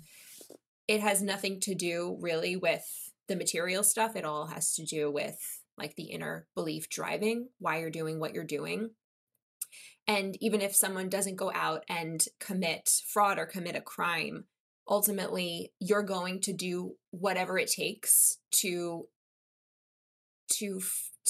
It 0.86 1.00
has 1.00 1.22
nothing 1.22 1.60
to 1.60 1.74
do 1.74 2.18
really 2.20 2.56
with 2.56 2.84
the 3.28 3.36
material 3.36 3.82
stuff. 3.82 4.16
It 4.16 4.24
all 4.24 4.46
has 4.46 4.74
to 4.74 4.84
do 4.84 5.10
with 5.10 5.38
like 5.78 5.96
the 5.96 6.04
inner 6.04 6.46
belief 6.54 6.88
driving 6.88 7.48
why 7.58 7.78
you're 7.78 7.90
doing 7.90 8.20
what 8.20 8.34
you're 8.34 8.44
doing. 8.44 8.90
And 10.06 10.36
even 10.40 10.60
if 10.60 10.76
someone 10.76 11.08
doesn't 11.08 11.36
go 11.36 11.50
out 11.54 11.84
and 11.88 12.24
commit 12.38 12.90
fraud 13.08 13.38
or 13.38 13.46
commit 13.46 13.74
a 13.74 13.80
crime, 13.80 14.44
ultimately 14.88 15.72
you're 15.80 16.02
going 16.02 16.40
to 16.42 16.52
do 16.52 16.96
whatever 17.10 17.58
it 17.58 17.70
takes 17.70 18.38
to 18.52 19.06
to 20.52 20.80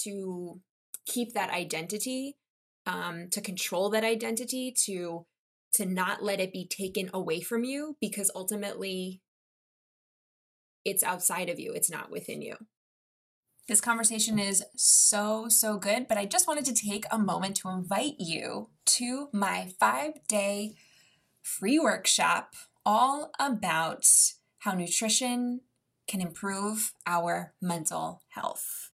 to 0.02 0.60
keep 1.06 1.34
that 1.34 1.50
identity 1.50 2.36
um 2.86 3.28
to 3.30 3.40
control 3.40 3.90
that 3.90 4.04
identity 4.04 4.72
to 4.72 5.26
to 5.72 5.86
not 5.86 6.22
let 6.22 6.40
it 6.40 6.52
be 6.52 6.66
taken 6.66 7.10
away 7.12 7.40
from 7.40 7.64
you 7.64 7.96
because 8.00 8.30
ultimately 8.34 9.20
it's 10.84 11.02
outside 11.02 11.48
of 11.48 11.58
you 11.58 11.72
it's 11.72 11.90
not 11.90 12.10
within 12.10 12.42
you 12.42 12.56
this 13.66 13.80
conversation 13.80 14.38
is 14.38 14.62
so, 14.76 15.48
so 15.48 15.78
good, 15.78 16.06
but 16.06 16.18
I 16.18 16.26
just 16.26 16.46
wanted 16.46 16.66
to 16.66 16.74
take 16.74 17.06
a 17.10 17.18
moment 17.18 17.56
to 17.56 17.70
invite 17.70 18.16
you 18.18 18.68
to 18.86 19.28
my 19.32 19.72
five 19.80 20.12
day 20.28 20.74
free 21.42 21.78
workshop 21.78 22.54
all 22.84 23.30
about 23.40 24.06
how 24.58 24.74
nutrition 24.74 25.62
can 26.06 26.20
improve 26.20 26.92
our 27.06 27.54
mental 27.62 28.20
health. 28.28 28.90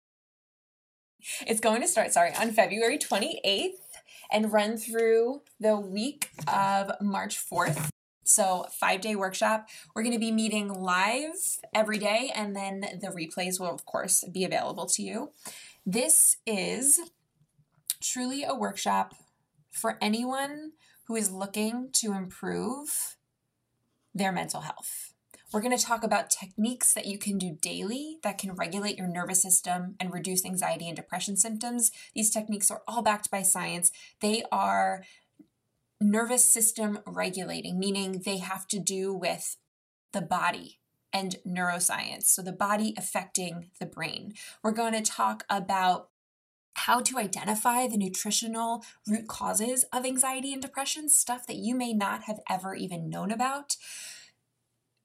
It's 1.47 1.61
going 1.61 1.81
to 1.83 1.89
start, 1.89 2.13
sorry, 2.13 2.33
on 2.41 2.53
February 2.53 2.97
28th 2.97 3.73
and 4.31 4.53
run 4.53 4.77
through 4.77 5.43
the 5.59 5.77
week 5.77 6.31
of 6.47 6.93
March 7.01 7.39
4th. 7.39 7.91
So, 8.25 8.67
five 8.71 9.01
day 9.01 9.17
workshop. 9.17 9.69
We're 9.95 10.03
going 10.03 10.15
to 10.15 10.21
be 10.21 10.31
meeting 10.31 10.69
live 10.69 11.59
every 11.75 11.99
day, 11.99 12.31
and 12.33 12.55
then 12.55 12.81
the 13.01 13.09
replays 13.09 13.59
will, 13.59 13.75
of 13.75 13.85
course, 13.87 14.25
be 14.31 14.45
available 14.45 14.87
to 14.87 15.03
you. 15.03 15.31
This 15.85 16.37
is 16.47 17.01
truly 18.01 18.45
a 18.45 18.55
workshop 18.55 19.15
for 19.73 19.99
anyone 20.01 20.73
who 21.07 21.17
is 21.17 21.33
looking 21.33 21.89
to 21.95 22.13
improve 22.13 23.17
their 24.15 24.31
mental 24.31 24.61
health. 24.61 25.10
We're 25.53 25.61
going 25.61 25.77
to 25.77 25.85
talk 25.85 26.05
about 26.05 26.31
techniques 26.31 26.93
that 26.93 27.07
you 27.07 27.19
can 27.19 27.37
do 27.37 27.57
daily 27.61 28.19
that 28.23 28.39
can 28.39 28.55
regulate 28.55 28.97
your 28.97 29.09
nervous 29.09 29.43
system 29.43 29.97
and 29.99 30.13
reduce 30.13 30.45
anxiety 30.45 30.87
and 30.87 30.97
depression 30.97 31.37
symptoms. 31.37 31.91
These 32.15 32.31
techniques 32.31 32.71
are 32.71 32.83
all 32.87 33.03
backed 33.03 33.31
by 33.33 33.43
science. 33.43 33.91
They 34.21 34.45
are 34.53 35.03
nervous 36.01 36.45
system 36.45 37.01
regulating, 37.05 37.81
meaning 37.81 38.23
they 38.25 38.39
have 38.39 38.69
to 38.69 38.79
do 38.79 39.13
with 39.13 39.57
the 40.13 40.23
body 40.23 40.79
and 41.13 41.37
neuroscience. 41.47 42.25
So, 42.27 42.43
the 42.43 42.53
body 42.53 42.95
affecting 42.97 43.71
the 43.81 43.87
brain. 43.87 44.35
We're 44.63 44.71
going 44.71 44.93
to 44.93 45.03
talk 45.03 45.45
about 45.51 46.11
how 46.75 47.01
to 47.01 47.19
identify 47.19 47.89
the 47.89 47.97
nutritional 47.97 48.85
root 49.07 49.27
causes 49.27 49.85
of 49.93 50.07
anxiety 50.07 50.53
and 50.53 50.63
depression, 50.63 51.09
stuff 51.09 51.47
that 51.49 51.57
you 51.57 51.75
may 51.75 51.93
not 51.93 52.23
have 52.23 52.39
ever 52.49 52.77
even 52.77 53.11
known 53.11 53.33
about. 53.33 53.77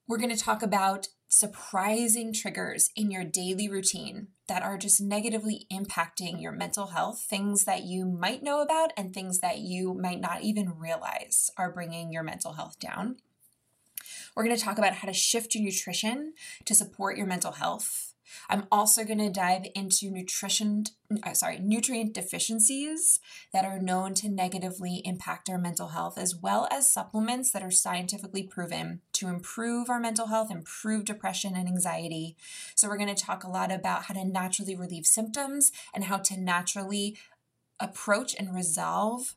We're 0.07 0.17
going 0.19 0.35
to 0.35 0.37
talk 0.37 0.61
about 0.61 1.07
surprising 1.27 2.31
triggers 2.31 2.91
in 2.95 3.09
your 3.09 3.23
daily 3.23 3.67
routine 3.67 4.27
that 4.47 4.61
are 4.61 4.77
just 4.77 5.01
negatively 5.01 5.65
impacting 5.71 6.39
your 6.39 6.51
mental 6.51 6.87
health, 6.87 7.25
things 7.27 7.65
that 7.65 7.83
you 7.83 8.05
might 8.05 8.43
know 8.43 8.61
about 8.61 8.93
and 8.95 9.13
things 9.13 9.39
that 9.39 9.57
you 9.57 9.95
might 9.95 10.21
not 10.21 10.43
even 10.43 10.77
realize 10.77 11.49
are 11.57 11.71
bringing 11.71 12.13
your 12.13 12.21
mental 12.21 12.53
health 12.53 12.79
down. 12.79 13.17
We're 14.35 14.43
going 14.43 14.55
to 14.55 14.61
talk 14.61 14.77
about 14.77 14.93
how 14.93 15.07
to 15.07 15.13
shift 15.13 15.55
your 15.55 15.63
nutrition 15.63 16.33
to 16.65 16.75
support 16.75 17.17
your 17.17 17.25
mental 17.25 17.53
health. 17.53 18.14
I'm 18.49 18.65
also 18.71 19.03
going 19.03 19.19
to 19.19 19.29
dive 19.29 19.65
into 19.75 20.09
nutrition, 20.09 20.85
uh, 21.23 21.33
sorry, 21.33 21.59
nutrient 21.59 22.13
deficiencies 22.13 23.19
that 23.53 23.65
are 23.65 23.79
known 23.79 24.13
to 24.15 24.29
negatively 24.29 25.01
impact 25.05 25.49
our 25.49 25.57
mental 25.57 25.89
health, 25.89 26.17
as 26.17 26.35
well 26.35 26.67
as 26.71 26.91
supplements 26.91 27.51
that 27.51 27.63
are 27.63 27.71
scientifically 27.71 28.43
proven 28.43 29.01
to 29.13 29.27
improve 29.27 29.89
our 29.89 29.99
mental 29.99 30.27
health, 30.27 30.51
improve 30.51 31.05
depression 31.05 31.55
and 31.55 31.67
anxiety. 31.67 32.35
So, 32.75 32.88
we're 32.88 32.97
going 32.97 33.13
to 33.13 33.25
talk 33.25 33.43
a 33.43 33.49
lot 33.49 33.71
about 33.71 34.05
how 34.05 34.13
to 34.13 34.25
naturally 34.25 34.75
relieve 34.75 35.05
symptoms 35.05 35.71
and 35.93 36.05
how 36.05 36.17
to 36.17 36.39
naturally 36.39 37.17
approach 37.79 38.35
and 38.38 38.53
resolve 38.53 39.35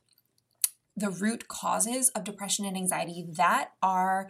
the 0.95 1.09
root 1.09 1.47
causes 1.47 2.09
of 2.09 2.23
depression 2.23 2.65
and 2.65 2.75
anxiety 2.75 3.25
that 3.27 3.71
are 3.81 4.29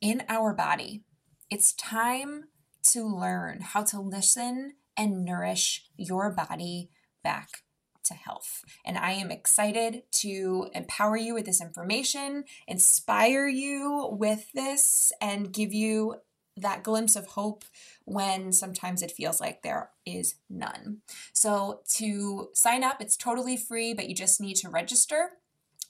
in 0.00 0.22
our 0.28 0.52
body. 0.52 1.02
It's 1.50 1.72
time 1.72 2.44
to 2.92 3.04
learn 3.04 3.60
how 3.60 3.82
to 3.84 4.00
listen 4.00 4.74
and 4.96 5.24
nourish 5.24 5.86
your 5.96 6.30
body 6.30 6.90
back 7.22 7.64
to 8.04 8.14
health. 8.14 8.62
And 8.84 8.98
I 8.98 9.12
am 9.12 9.30
excited 9.30 10.02
to 10.20 10.68
empower 10.74 11.16
you 11.16 11.34
with 11.34 11.46
this 11.46 11.60
information, 11.60 12.44
inspire 12.68 13.48
you 13.48 14.08
with 14.12 14.52
this, 14.52 15.12
and 15.20 15.52
give 15.52 15.72
you 15.72 16.16
that 16.56 16.84
glimpse 16.84 17.16
of 17.16 17.26
hope 17.28 17.64
when 18.04 18.52
sometimes 18.52 19.02
it 19.02 19.10
feels 19.10 19.40
like 19.40 19.62
there 19.62 19.90
is 20.06 20.36
none. 20.48 20.98
So, 21.32 21.80
to 21.96 22.50
sign 22.54 22.84
up, 22.84 23.00
it's 23.00 23.16
totally 23.16 23.56
free, 23.56 23.92
but 23.92 24.08
you 24.08 24.14
just 24.14 24.40
need 24.40 24.56
to 24.56 24.68
register. 24.68 25.30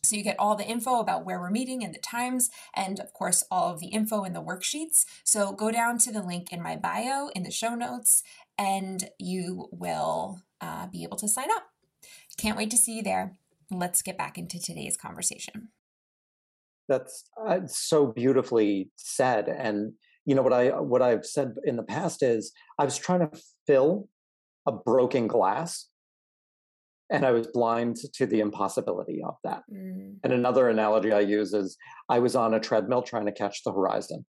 So 0.04 0.16
you 0.16 0.22
get 0.22 0.38
all 0.38 0.56
the 0.56 0.66
info 0.66 1.00
about 1.00 1.24
where 1.24 1.40
we're 1.40 1.50
meeting 1.50 1.82
and 1.82 1.94
the 1.94 1.98
times, 1.98 2.50
and 2.74 3.00
of 3.00 3.12
course, 3.12 3.44
all 3.50 3.72
of 3.72 3.80
the 3.80 3.88
info 3.88 4.24
in 4.24 4.32
the 4.32 4.42
worksheets. 4.42 5.04
So 5.24 5.52
go 5.52 5.70
down 5.70 5.98
to 5.98 6.12
the 6.12 6.22
link 6.22 6.52
in 6.52 6.62
my 6.62 6.76
bio 6.76 7.28
in 7.34 7.42
the 7.42 7.50
show 7.50 7.74
notes, 7.74 8.22
and 8.58 9.10
you 9.18 9.68
will 9.72 10.42
uh, 10.60 10.86
be 10.86 11.02
able 11.02 11.16
to 11.18 11.28
sign 11.28 11.50
up. 11.50 11.64
Can't 12.36 12.56
wait 12.56 12.70
to 12.70 12.76
see 12.76 12.96
you 12.96 13.02
there. 13.02 13.32
Let's 13.70 14.02
get 14.02 14.18
back 14.18 14.38
into 14.38 14.60
today's 14.60 14.96
conversation. 14.96 15.68
That's 16.88 17.24
uh, 17.42 17.60
so 17.66 18.06
beautifully 18.06 18.90
said, 18.96 19.48
and 19.48 19.94
you 20.26 20.34
know 20.34 20.42
what 20.42 20.52
I 20.52 20.68
what 20.80 21.00
I've 21.02 21.24
said 21.24 21.54
in 21.64 21.76
the 21.76 21.82
past 21.82 22.22
is 22.22 22.52
I 22.78 22.84
was 22.84 22.98
trying 22.98 23.20
to 23.20 23.30
fill 23.66 24.08
a 24.66 24.72
broken 24.72 25.26
glass 25.26 25.88
and 27.14 27.24
I 27.24 27.31
was 27.31 27.46
blind 27.46 27.96
to 28.14 28.27
the 28.27 28.40
impossibility 28.40 29.22
of 29.24 29.37
that. 29.44 29.62
Mm. 29.72 30.16
And 30.24 30.33
another 30.33 30.68
analogy 30.68 31.12
I 31.12 31.20
use 31.20 31.55
is 31.55 31.77
I 32.09 32.18
was 32.18 32.35
on 32.35 32.55
a 32.55 32.61
treadmill 32.61 33.03
trying 33.03 33.27
to 33.27 33.33
catch 33.33 33.62
the 33.62 33.72
horizon. 33.72 34.27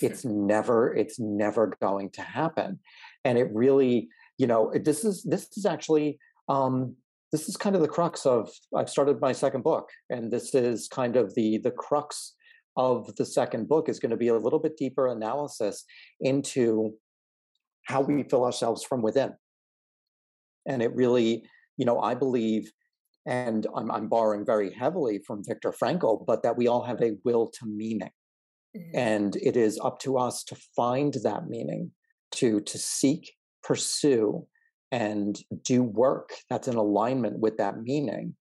It's 0.00 0.24
never, 0.24 0.94
it's 0.94 1.18
never 1.18 1.74
going 1.80 2.10
to 2.10 2.22
happen. 2.22 2.78
And 3.24 3.36
it 3.36 3.48
really, 3.52 4.08
you 4.38 4.46
know, 4.46 4.72
this 4.84 5.04
is 5.04 5.24
this 5.24 5.48
is 5.56 5.66
actually 5.66 6.18
um, 6.48 6.94
this 7.32 7.48
is 7.48 7.56
kind 7.56 7.74
of 7.74 7.82
the 7.82 7.88
crux 7.88 8.24
of 8.24 8.48
I've 8.76 8.88
started 8.88 9.20
my 9.20 9.32
second 9.32 9.64
book, 9.64 9.88
and 10.08 10.30
this 10.30 10.54
is 10.54 10.88
kind 10.88 11.16
of 11.16 11.34
the 11.34 11.58
the 11.58 11.72
crux 11.72 12.36
of 12.76 13.14
the 13.16 13.26
second 13.26 13.68
book 13.68 13.88
is 13.88 13.98
going 13.98 14.10
to 14.10 14.16
be 14.16 14.28
a 14.28 14.38
little 14.38 14.60
bit 14.60 14.76
deeper 14.76 15.08
analysis 15.08 15.84
into 16.20 16.92
how 17.86 18.00
we 18.00 18.22
fill 18.22 18.44
ourselves 18.44 18.84
from 18.84 19.02
within. 19.02 19.32
And 20.64 20.80
it 20.80 20.94
really 20.94 21.42
you 21.78 21.86
know, 21.86 22.00
I 22.00 22.14
believe, 22.14 22.70
and 23.24 23.66
I'm, 23.74 23.90
I'm 23.90 24.08
borrowing 24.08 24.44
very 24.44 24.72
heavily 24.72 25.20
from 25.26 25.42
Viktor 25.46 25.72
Frankl, 25.72 26.26
but 26.26 26.42
that 26.42 26.58
we 26.58 26.68
all 26.68 26.82
have 26.82 27.00
a 27.00 27.16
will 27.24 27.46
to 27.58 27.66
meaning. 27.66 28.10
Mm-hmm. 28.76 28.98
And 28.98 29.36
it 29.36 29.56
is 29.56 29.80
up 29.82 29.98
to 30.00 30.18
us 30.18 30.44
to 30.44 30.56
find 30.76 31.14
that 31.22 31.48
meaning, 31.48 31.92
to, 32.32 32.60
to 32.60 32.78
seek, 32.78 33.32
pursue, 33.62 34.46
and 34.90 35.38
do 35.64 35.82
work 35.82 36.30
that's 36.50 36.68
in 36.68 36.76
alignment 36.76 37.38
with 37.38 37.56
that 37.58 37.80
meaning. 37.80 38.34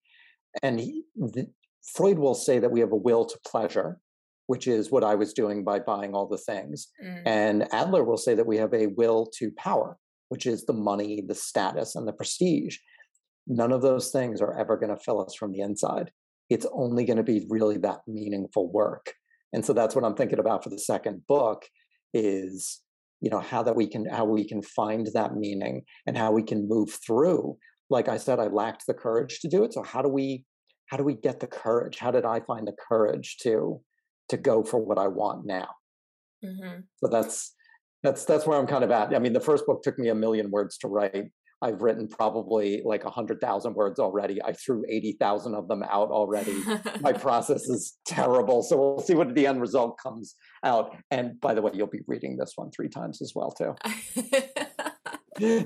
And 0.63 0.79
he, 0.79 1.03
the, 1.15 1.47
Freud 1.93 2.19
will 2.19 2.35
say 2.35 2.59
that 2.59 2.71
we 2.71 2.79
have 2.79 2.91
a 2.91 2.97
will 2.97 3.25
to 3.25 3.39
pleasure, 3.45 3.99
which 4.47 4.67
is 4.67 4.91
what 4.91 5.03
I 5.03 5.15
was 5.15 5.33
doing 5.33 5.63
by 5.63 5.79
buying 5.79 6.13
all 6.13 6.27
the 6.27 6.37
things. 6.37 6.87
Mm. 7.03 7.21
And 7.25 7.73
Adler 7.73 8.03
will 8.03 8.17
say 8.17 8.33
that 8.35 8.47
we 8.47 8.57
have 8.57 8.73
a 8.73 8.87
will 8.87 9.27
to 9.37 9.51
power, 9.57 9.97
which 10.29 10.45
is 10.45 10.65
the 10.65 10.73
money, 10.73 11.23
the 11.25 11.35
status, 11.35 11.95
and 11.95 12.07
the 12.07 12.13
prestige. 12.13 12.77
None 13.47 13.71
of 13.71 13.81
those 13.81 14.11
things 14.11 14.41
are 14.41 14.57
ever 14.57 14.77
going 14.77 14.95
to 14.95 15.01
fill 15.01 15.23
us 15.23 15.33
from 15.35 15.51
the 15.51 15.61
inside. 15.61 16.11
It's 16.49 16.67
only 16.73 17.05
going 17.05 17.17
to 17.17 17.23
be 17.23 17.45
really 17.49 17.77
that 17.79 18.01
meaningful 18.07 18.71
work. 18.71 19.13
And 19.53 19.65
so 19.65 19.73
that's 19.73 19.95
what 19.95 20.03
I'm 20.03 20.15
thinking 20.15 20.39
about 20.39 20.63
for 20.63 20.69
the 20.69 20.79
second 20.79 21.23
book 21.27 21.65
is 22.13 22.81
you 23.21 23.29
know 23.29 23.39
how 23.39 23.63
that 23.63 23.75
we 23.75 23.87
can 23.87 24.05
how 24.05 24.25
we 24.25 24.47
can 24.47 24.61
find 24.61 25.07
that 25.13 25.35
meaning 25.35 25.81
and 26.05 26.17
how 26.17 26.31
we 26.31 26.43
can 26.43 26.67
move 26.67 26.89
through 27.05 27.57
like 27.89 28.07
i 28.07 28.17
said 28.17 28.39
i 28.39 28.47
lacked 28.47 28.83
the 28.87 28.93
courage 28.93 29.39
to 29.39 29.47
do 29.47 29.63
it 29.63 29.73
so 29.73 29.81
how 29.83 30.01
do 30.01 30.09
we 30.09 30.45
how 30.87 30.97
do 30.97 31.03
we 31.03 31.15
get 31.15 31.39
the 31.39 31.47
courage 31.47 31.97
how 31.97 32.11
did 32.11 32.25
i 32.25 32.39
find 32.41 32.67
the 32.67 32.75
courage 32.87 33.37
to 33.41 33.81
to 34.29 34.37
go 34.37 34.63
for 34.63 34.79
what 34.79 34.97
i 34.97 35.07
want 35.07 35.45
now 35.45 35.67
mm-hmm. 36.43 36.79
so 36.97 37.09
that's 37.09 37.55
that's 38.03 38.23
that's 38.25 38.45
where 38.45 38.59
i'm 38.59 38.67
kind 38.67 38.83
of 38.83 38.91
at 38.91 39.13
i 39.15 39.19
mean 39.19 39.33
the 39.33 39.39
first 39.39 39.65
book 39.65 39.81
took 39.81 39.97
me 39.97 40.09
a 40.09 40.15
million 40.15 40.51
words 40.51 40.77
to 40.77 40.87
write 40.87 41.25
I've 41.61 41.81
written 41.81 42.07
probably 42.07 42.81
like 42.85 43.03
a 43.03 43.09
hundred 43.09 43.41
thousand 43.41 43.73
words 43.73 43.99
already. 43.99 44.41
I 44.43 44.53
threw 44.53 44.83
eighty 44.87 45.17
thousand 45.19 45.55
of 45.55 45.67
them 45.67 45.83
out 45.83 46.09
already. 46.09 46.55
My 47.01 47.13
process 47.27 47.67
is 47.67 47.97
terrible, 48.05 48.61
so 48.61 48.77
we'll 48.77 48.99
see 48.99 49.15
what 49.15 49.33
the 49.33 49.47
end 49.47 49.59
result 49.59 49.97
comes 50.01 50.35
out. 50.63 50.95
And 51.09 51.39
by 51.41 51.53
the 51.53 51.61
way, 51.61 51.71
you'll 51.73 51.87
be 51.87 52.01
reading 52.07 52.37
this 52.37 52.53
one 52.55 52.69
three 52.71 52.89
times 52.89 53.21
as 53.21 53.33
well 53.35 53.51
too. 53.51 53.75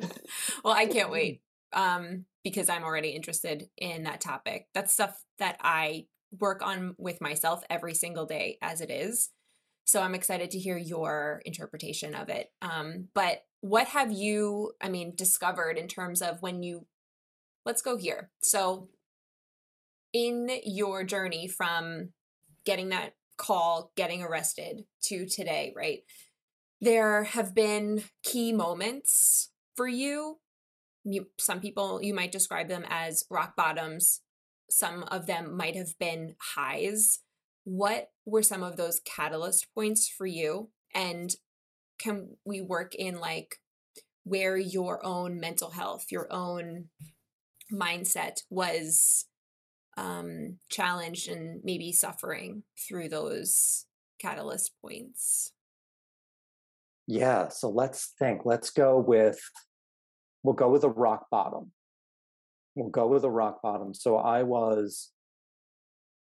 well, 0.64 0.74
I 0.74 0.86
can't 0.86 1.12
wait 1.12 1.42
um, 1.74 2.26
because 2.44 2.70
I'm 2.70 2.84
already 2.84 3.10
interested 3.10 3.66
in 3.78 4.04
that 4.04 4.22
topic. 4.22 4.68
That's 4.74 4.94
stuff 4.94 5.22
that 5.40 5.58
I 5.62 6.06
work 6.40 6.66
on 6.66 6.96
with 6.98 7.20
myself 7.22 7.64
every 7.70 7.94
single 7.94 8.26
day 8.26 8.58
as 8.62 8.82
it 8.82 8.90
is. 8.90 9.30
So 9.84 10.02
I'm 10.02 10.16
excited 10.16 10.52
to 10.52 10.60
hear 10.60 10.78
your 10.78 11.42
interpretation 11.46 12.16
of 12.16 12.30
it. 12.30 12.48
Um, 12.62 13.10
but 13.14 13.42
what 13.62 13.88
have 13.90 14.12
you, 14.12 14.74
I 14.82 14.90
mean, 14.90 15.14
discovered 15.16 15.78
in 15.78 15.88
terms 15.88 16.22
of 16.22 16.42
when 16.42 16.64
you, 16.64 16.86
let's 17.66 17.82
go 17.82 17.98
here. 17.98 18.32
So 18.42 18.90
in 20.14 20.50
your 20.66 21.04
journey 21.04 21.48
from 21.48 22.10
getting 22.66 22.90
that 22.90 23.14
call, 23.38 23.92
getting 23.96 24.22
arrested 24.22 24.86
to 25.04 25.26
today, 25.26 25.74
right? 25.76 26.04
There 26.82 27.24
have 27.24 27.56
been 27.56 28.04
key 28.24 28.52
moments 28.52 29.50
for 29.76 29.88
you. 29.88 30.40
you 31.04 31.28
some 31.38 31.60
people, 31.60 32.02
you 32.02 32.14
might 32.14 32.32
describe 32.32 32.68
them 32.68 32.86
as 32.90 33.26
rock 33.30 33.56
bottoms. 33.56 34.22
Some 34.70 35.04
of 35.04 35.28
them 35.28 35.56
might 35.56 35.76
have 35.76 35.98
been 36.00 36.36
highs 36.56 37.20
what 37.64 38.10
were 38.26 38.44
some 38.44 38.64
of 38.64 38.78
those 38.78 39.02
catalyst 39.06 39.68
points 39.74 40.08
for 40.10 40.26
you 40.26 40.70
and 40.94 41.36
can 42.02 42.36
we 42.46 42.62
work 42.62 42.96
in 42.96 43.20
like 43.20 43.58
where 44.24 44.58
your 44.58 45.06
own 45.06 45.40
mental 45.40 45.72
health 45.72 46.06
your 46.10 46.28
own 46.32 46.86
mindset 47.72 48.42
was 48.50 49.26
um 49.98 50.58
challenged 50.70 51.30
and 51.30 51.62
maybe 51.64 51.92
suffering 51.92 52.64
through 52.88 53.10
those 53.10 53.86
catalyst 54.20 54.72
points? 54.82 55.54
Yeah 57.08 57.50
so 57.50 57.70
let's 57.70 58.14
think 58.20 58.42
let's 58.46 58.72
go 58.72 58.98
with 58.98 59.40
we'll 60.44 60.56
go 60.56 60.70
with 60.70 60.84
a 60.84 60.90
rock 60.90 61.28
bottom. 61.30 61.72
We'll 62.76 62.90
go 62.90 63.08
with 63.08 63.24
a 63.24 63.30
rock 63.30 63.62
bottom. 63.62 63.94
So 63.94 64.18
i 64.18 64.44
was 64.44 65.12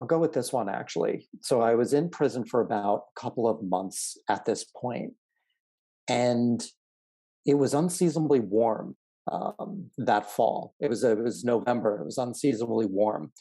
I'll 0.00 0.08
go 0.08 0.18
with 0.18 0.32
this 0.32 0.52
one 0.52 0.68
actually. 0.68 1.28
So 1.42 1.60
I 1.60 1.74
was 1.74 1.94
in 1.94 2.10
prison 2.10 2.44
for 2.44 2.60
about 2.60 3.04
a 3.16 3.20
couple 3.20 3.48
of 3.48 3.62
months 3.62 4.18
at 4.28 4.44
this 4.44 4.64
point, 4.64 5.14
and 6.08 6.64
it 7.44 7.54
was 7.54 7.74
unseasonably 7.74 8.40
warm 8.40 8.96
um, 9.30 9.90
that 9.98 10.30
fall. 10.30 10.74
It 10.80 10.88
was 10.88 11.04
it 11.04 11.18
was 11.18 11.44
November. 11.44 12.00
It 12.00 12.04
was 12.04 12.18
unseasonably 12.18 12.86
warm, 12.86 13.32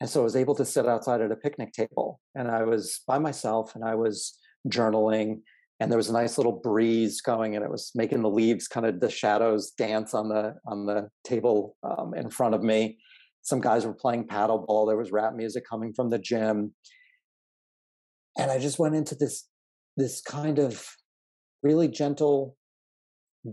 and 0.00 0.08
so 0.08 0.20
I 0.20 0.24
was 0.24 0.36
able 0.36 0.54
to 0.56 0.64
sit 0.64 0.86
outside 0.86 1.20
at 1.20 1.32
a 1.32 1.36
picnic 1.36 1.72
table, 1.72 2.20
and 2.34 2.50
I 2.50 2.64
was 2.64 3.00
by 3.06 3.18
myself, 3.18 3.74
and 3.74 3.84
I 3.84 3.94
was 3.94 4.38
journaling, 4.68 5.40
and 5.80 5.90
there 5.90 5.98
was 5.98 6.08
a 6.08 6.12
nice 6.12 6.38
little 6.38 6.60
breeze 6.62 7.20
going, 7.20 7.54
and 7.56 7.64
it 7.64 7.70
was 7.70 7.92
making 7.94 8.22
the 8.22 8.30
leaves 8.30 8.68
kind 8.68 8.86
of 8.86 9.00
the 9.00 9.10
shadows 9.10 9.72
dance 9.72 10.14
on 10.14 10.28
the 10.28 10.54
on 10.66 10.86
the 10.86 11.08
table 11.24 11.76
um, 11.82 12.14
in 12.14 12.30
front 12.30 12.54
of 12.54 12.62
me 12.62 12.98
some 13.44 13.60
guys 13.60 13.86
were 13.86 13.92
playing 13.92 14.26
paddleball. 14.26 14.88
There 14.88 14.96
was 14.96 15.12
rap 15.12 15.34
music 15.34 15.64
coming 15.68 15.92
from 15.92 16.08
the 16.08 16.18
gym. 16.18 16.74
And 18.38 18.50
I 18.50 18.58
just 18.58 18.78
went 18.78 18.96
into 18.96 19.14
this 19.14 19.46
this 19.96 20.20
kind 20.20 20.58
of 20.58 20.88
really 21.64 21.88
gentle 21.88 22.56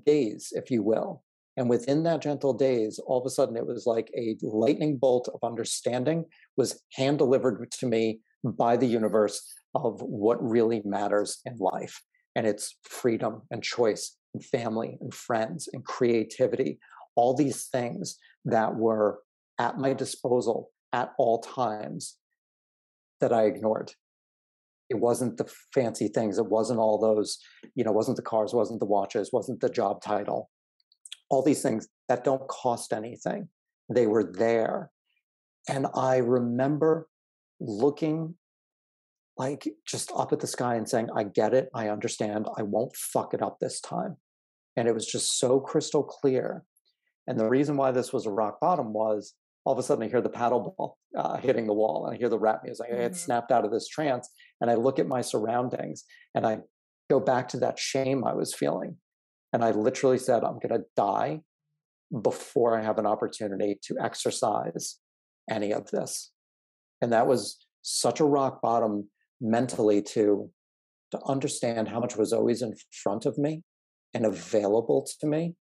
daze, 0.05 0.49
if 0.51 0.69
you 0.69 0.83
will. 0.83 1.23
And 1.57 1.69
within 1.69 2.03
that 2.03 2.21
gentle 2.21 2.53
daze, 2.53 2.99
all 2.99 3.19
of 3.19 3.25
a 3.25 3.29
sudden 3.29 3.57
it 3.57 3.65
was 3.65 3.85
like 3.85 4.11
a 4.15 4.37
lightning 4.41 4.97
bolt 4.97 5.27
of 5.33 5.39
understanding 5.43 6.25
was 6.57 6.81
hand 6.93 7.17
delivered 7.17 7.71
to 7.71 7.87
me 7.87 8.19
by 8.43 8.77
the 8.77 8.87
universe 8.87 9.41
of 9.73 10.01
what 10.01 10.37
really 10.41 10.81
matters 10.85 11.39
in 11.45 11.55
life. 11.57 12.01
And 12.35 12.45
it's 12.45 12.77
freedom 12.83 13.41
and 13.51 13.63
choice 13.63 14.15
and 14.33 14.43
family 14.43 14.97
and 15.01 15.13
friends 15.13 15.67
and 15.71 15.83
creativity, 15.83 16.79
all 17.15 17.33
these 17.33 17.67
things 17.67 18.17
that 18.45 18.75
were 18.75 19.19
at 19.59 19.77
my 19.77 19.93
disposal 19.93 20.69
at 20.93 21.11
all 21.17 21.39
times 21.39 22.17
that 23.19 23.33
I 23.33 23.43
ignored. 23.43 23.93
It 24.91 24.99
wasn't 24.99 25.37
the 25.37 25.49
fancy 25.73 26.09
things. 26.09 26.37
It 26.37 26.47
wasn't 26.47 26.79
all 26.79 26.99
those, 26.99 27.39
you 27.75 27.85
know, 27.85 27.93
wasn't 27.93 28.17
the 28.17 28.23
cars, 28.23 28.53
wasn't 28.53 28.81
the 28.81 28.85
watches, 28.85 29.31
wasn't 29.31 29.61
the 29.61 29.69
job 29.69 30.01
title. 30.01 30.49
All 31.29 31.41
these 31.41 31.61
things 31.61 31.87
that 32.09 32.25
don't 32.25 32.45
cost 32.49 32.91
anything. 32.91 33.47
They 33.87 34.05
were 34.05 34.29
there. 34.33 34.91
And 35.69 35.87
I 35.95 36.17
remember 36.17 37.07
looking 37.61 38.35
like 39.37 39.65
just 39.87 40.11
up 40.13 40.33
at 40.33 40.41
the 40.41 40.47
sky 40.47 40.75
and 40.75 40.89
saying, 40.89 41.07
I 41.15 41.23
get 41.23 41.53
it. 41.53 41.69
I 41.73 41.87
understand. 41.87 42.47
I 42.57 42.63
won't 42.63 42.93
fuck 42.97 43.33
it 43.33 43.41
up 43.41 43.59
this 43.61 43.79
time. 43.79 44.17
And 44.75 44.89
it 44.89 44.93
was 44.93 45.05
just 45.05 45.39
so 45.39 45.61
crystal 45.61 46.03
clear. 46.03 46.65
And 47.27 47.39
the 47.39 47.47
reason 47.47 47.77
why 47.77 47.91
this 47.91 48.11
was 48.11 48.25
a 48.25 48.31
rock 48.31 48.59
bottom 48.59 48.91
was 48.91 49.35
all 49.65 49.73
of 49.73 49.79
a 49.79 49.83
sudden 49.83 50.03
I 50.03 50.09
hear 50.09 50.21
the 50.21 50.29
paddle 50.29 50.75
ball 50.77 50.97
uh, 51.15 51.37
hitting 51.37 51.67
the 51.67 51.73
wall 51.73 52.05
and 52.05 52.15
I 52.15 52.17
hear 52.17 52.29
the 52.29 52.39
rap 52.39 52.61
music. 52.63 52.87
Mm-hmm. 52.87 52.99
I 52.99 53.03
had 53.03 53.15
snapped 53.15 53.51
out 53.51 53.65
of 53.65 53.71
this 53.71 53.87
trance 53.87 54.29
and 54.59 54.69
I 54.69 54.75
look 54.75 54.99
at 54.99 55.07
my 55.07 55.21
surroundings 55.21 56.03
and 56.33 56.45
I 56.45 56.59
go 57.09 57.19
back 57.19 57.47
to 57.49 57.57
that 57.57 57.77
shame 57.77 58.23
I 58.23 58.33
was 58.33 58.53
feeling. 58.53 58.97
And 59.53 59.63
I 59.63 59.71
literally 59.71 60.17
said, 60.17 60.43
I'm 60.43 60.59
going 60.59 60.79
to 60.79 60.85
die 60.95 61.41
before 62.21 62.77
I 62.77 62.83
have 62.83 62.97
an 62.97 63.05
opportunity 63.05 63.79
to 63.83 63.95
exercise 64.01 64.97
any 65.49 65.73
of 65.73 65.91
this. 65.91 66.31
And 67.01 67.11
that 67.11 67.27
was 67.27 67.65
such 67.81 68.19
a 68.19 68.25
rock 68.25 68.61
bottom 68.61 69.09
mentally 69.39 70.01
to 70.01 70.49
to 71.11 71.19
understand 71.25 71.89
how 71.89 71.99
much 71.99 72.15
was 72.15 72.31
always 72.31 72.61
in 72.61 72.73
front 73.03 73.25
of 73.25 73.37
me 73.37 73.63
and 74.13 74.25
available 74.25 75.05
to 75.19 75.27
me 75.27 75.55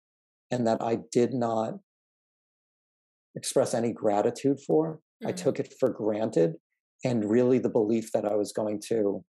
and 0.52 0.68
that 0.68 0.82
I 0.82 1.00
did 1.12 1.34
not 1.34 1.76
express 3.38 3.74
any 3.74 3.94
gratitude 3.94 4.60
for. 4.60 4.96
Mm-hmm. 5.24 5.28
I 5.28 5.32
took 5.32 5.60
it 5.60 5.74
for 5.80 5.90
granted 5.90 6.56
and 7.06 7.30
really 7.30 7.60
the 7.60 7.70
belief 7.70 8.12
that 8.12 8.26
I 8.26 8.36
was 8.36 8.52
going 8.52 8.82
to 8.90 9.24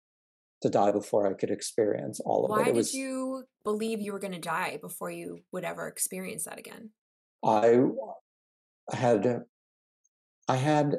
to 0.63 0.69
die 0.69 0.91
before 0.91 1.29
I 1.29 1.35
could 1.35 1.51
experience 1.51 2.19
all 2.19 2.45
of 2.45 2.49
Why 2.49 2.57
it. 2.57 2.59
Why 2.59 2.65
did 2.65 2.75
was, 2.75 2.93
you 2.93 3.43
believe 3.63 4.01
you 4.01 4.11
were 4.11 4.19
going 4.19 4.33
to 4.33 4.39
die 4.39 4.79
before 4.81 5.11
you 5.11 5.41
would 5.51 5.63
ever 5.63 5.87
experience 5.87 6.45
that 6.45 6.57
again? 6.57 6.89
I 7.45 7.81
had 8.91 9.41
I 10.47 10.55
had 10.55 10.95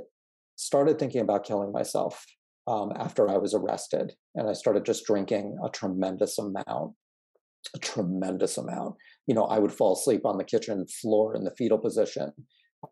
started 0.55 0.99
thinking 0.99 1.23
about 1.23 1.45
killing 1.45 1.73
myself 1.73 2.25
um, 2.69 2.93
after 2.95 3.29
I 3.29 3.39
was 3.39 3.55
arrested, 3.55 4.13
and 4.35 4.49
I 4.49 4.53
started 4.53 4.85
just 4.85 5.07
drinking 5.07 5.57
a 5.65 5.71
tremendous 5.71 6.39
amount, 6.39 6.93
a 7.75 7.79
tremendous 7.81 8.59
amount. 8.59 8.95
You 9.27 9.35
know, 9.35 9.45
I 9.45 9.59
would 9.59 9.73
fall 9.73 9.95
asleep 9.95 10.25
on 10.25 10.39
the 10.39 10.45
kitchen 10.45 10.87
floor 11.01 11.35
in 11.35 11.45
the 11.45 11.55
fetal 11.57 11.79
position 11.79 12.33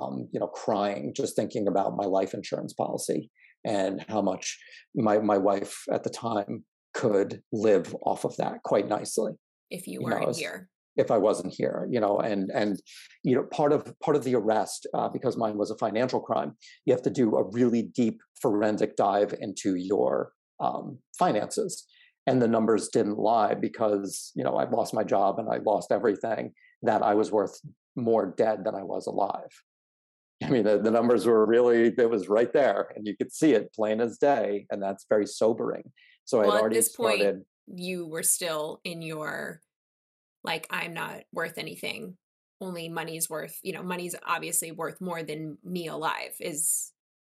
um, 0.01 0.29
you 0.33 0.41
know, 0.41 0.49
crying 0.49 1.13
just 1.17 1.37
thinking 1.37 1.69
about 1.69 1.97
my 1.97 2.05
life 2.05 2.35
insurance 2.35 2.73
policy 2.73 3.31
and 3.65 4.05
how 4.09 4.23
much 4.23 4.59
my 4.95 5.19
my 5.19 5.39
wife 5.39 5.83
at 5.93 6.05
the 6.05 6.11
time 6.11 6.65
could 6.95 7.43
live 7.53 7.95
off 8.03 8.25
of 8.25 8.37
that 8.39 8.63
quite 8.65 8.89
nicely. 8.89 9.33
If 9.71 9.87
you 9.87 10.01
weren't 10.03 10.27
know, 10.27 10.33
here. 10.33 10.69
if 10.97 11.11
I 11.11 11.19
wasn't 11.19 11.55
here, 11.55 11.87
you 11.91 12.01
know, 12.01 12.19
and 12.19 12.51
and 12.55 12.81
you 13.23 13.35
know 13.37 13.45
part 13.53 13.73
of 13.73 13.93
part 14.01 14.17
of 14.17 14.25
the 14.25 14.35
arrest 14.35 14.87
uh, 14.95 15.09
because 15.09 15.37
mine 15.37 15.59
was 15.59 15.71
a 15.71 15.77
financial 15.77 16.21
crime, 16.21 16.57
you 16.85 16.95
have 16.95 17.03
to 17.03 17.11
do 17.11 17.37
a 17.37 17.49
really 17.51 17.83
deep 17.83 18.21
forensic 18.41 18.97
dive 18.97 19.35
into 19.41 19.75
your 19.77 20.33
um, 20.61 20.99
finances, 21.19 21.87
and 22.27 22.41
the 22.41 22.49
numbers 22.49 22.89
didn't 22.89 23.19
lie 23.19 23.55
because 23.55 24.33
you 24.35 24.45
know 24.45 24.57
I 24.57 24.69
lost 24.69 24.95
my 24.95 25.05
job 25.05 25.39
and 25.39 25.49
I 25.49 25.59
lost 25.59 25.93
everything 25.93 26.53
that 26.83 27.03
I 27.03 27.15
was 27.15 27.31
worth 27.33 27.61
more 27.97 28.35
dead 28.37 28.61
than 28.65 28.75
I 28.75 28.83
was 28.83 29.07
alive. 29.07 29.51
I 30.43 30.51
mean, 30.51 30.65
the, 30.65 30.79
the 30.79 30.91
numbers 30.91 31.27
were 31.27 31.47
really, 31.47 31.95
it 31.97 32.11
was 32.11 32.29
right 32.29 32.53
there 32.53 32.93
and 32.95 33.07
you 33.07 33.17
could 33.17 33.33
see 33.33 33.53
it 33.53 33.73
plain 33.73 34.01
as 34.01 34.19
day. 34.19 34.67
And 34.71 34.83
that's 34.83 35.07
very 35.09 35.27
sobering. 35.27 35.93
So 36.25 36.41
well, 36.41 36.53
I'd 36.53 36.61
already 36.61 36.83
started. 36.83 37.25
Point, 37.25 37.47
you 37.67 38.07
were 38.07 38.23
still 38.23 38.81
in 38.85 39.03
your 39.03 39.61
like 40.45 40.67
i'm 40.71 40.95
not 40.95 41.23
worth 41.33 41.59
anything 41.59 42.17
only 42.61 42.89
money's 42.89 43.29
worth 43.29 43.59
you 43.63 43.73
know 43.73 43.83
money's 43.83 44.15
obviously 44.25 44.73
worth 44.73 45.01
more 45.01 45.23
than 45.23 45.59
me 45.65 45.89
alive 45.89 46.33
is 46.41 46.93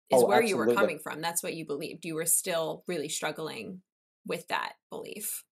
is 0.09 0.21
oh, 0.21 0.27
where 0.27 0.41
absolutely. 0.41 0.49
you 0.49 0.57
were 0.57 0.73
coming 0.73 0.99
from 0.99 1.21
that's 1.21 1.41
what 1.41 1.55
you 1.55 1.65
believed 1.65 2.05
you 2.05 2.15
were 2.15 2.25
still 2.25 2.83
really 2.87 3.09
struggling 3.09 3.81
with 4.25 4.45
that 4.49 4.73
belief 4.89 5.43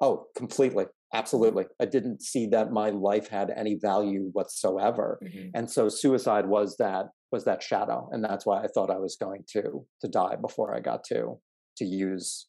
oh 0.00 0.26
completely 0.36 0.84
absolutely 1.12 1.64
i 1.80 1.84
didn't 1.84 2.22
see 2.22 2.46
that 2.46 2.72
my 2.72 2.90
life 2.90 3.28
had 3.28 3.52
any 3.56 3.74
value 3.74 4.30
whatsoever 4.32 5.18
mm-hmm. 5.22 5.48
and 5.54 5.70
so 5.70 5.88
suicide 5.88 6.46
was 6.46 6.76
that 6.76 7.06
was 7.32 7.44
that 7.44 7.62
shadow 7.62 8.08
and 8.12 8.22
that's 8.22 8.46
why 8.46 8.62
i 8.62 8.66
thought 8.66 8.90
i 8.90 8.98
was 8.98 9.16
going 9.16 9.44
to 9.48 9.84
to 10.00 10.08
die 10.08 10.36
before 10.40 10.74
i 10.74 10.80
got 10.80 11.02
to 11.04 11.38
to 11.76 11.84
use 11.84 12.46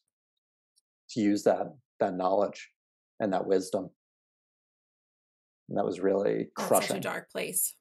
to 1.10 1.20
use 1.20 1.42
that 1.42 1.66
that 2.00 2.14
knowledge 2.14 2.70
and 3.20 3.32
that 3.32 3.46
wisdom. 3.46 3.90
And 5.68 5.78
that 5.78 5.86
was 5.86 6.00
really 6.00 6.48
crushing. 6.56 6.78
That's 6.78 6.88
such 6.88 6.96
a 6.98 7.00
dark 7.00 7.30
place. 7.30 7.74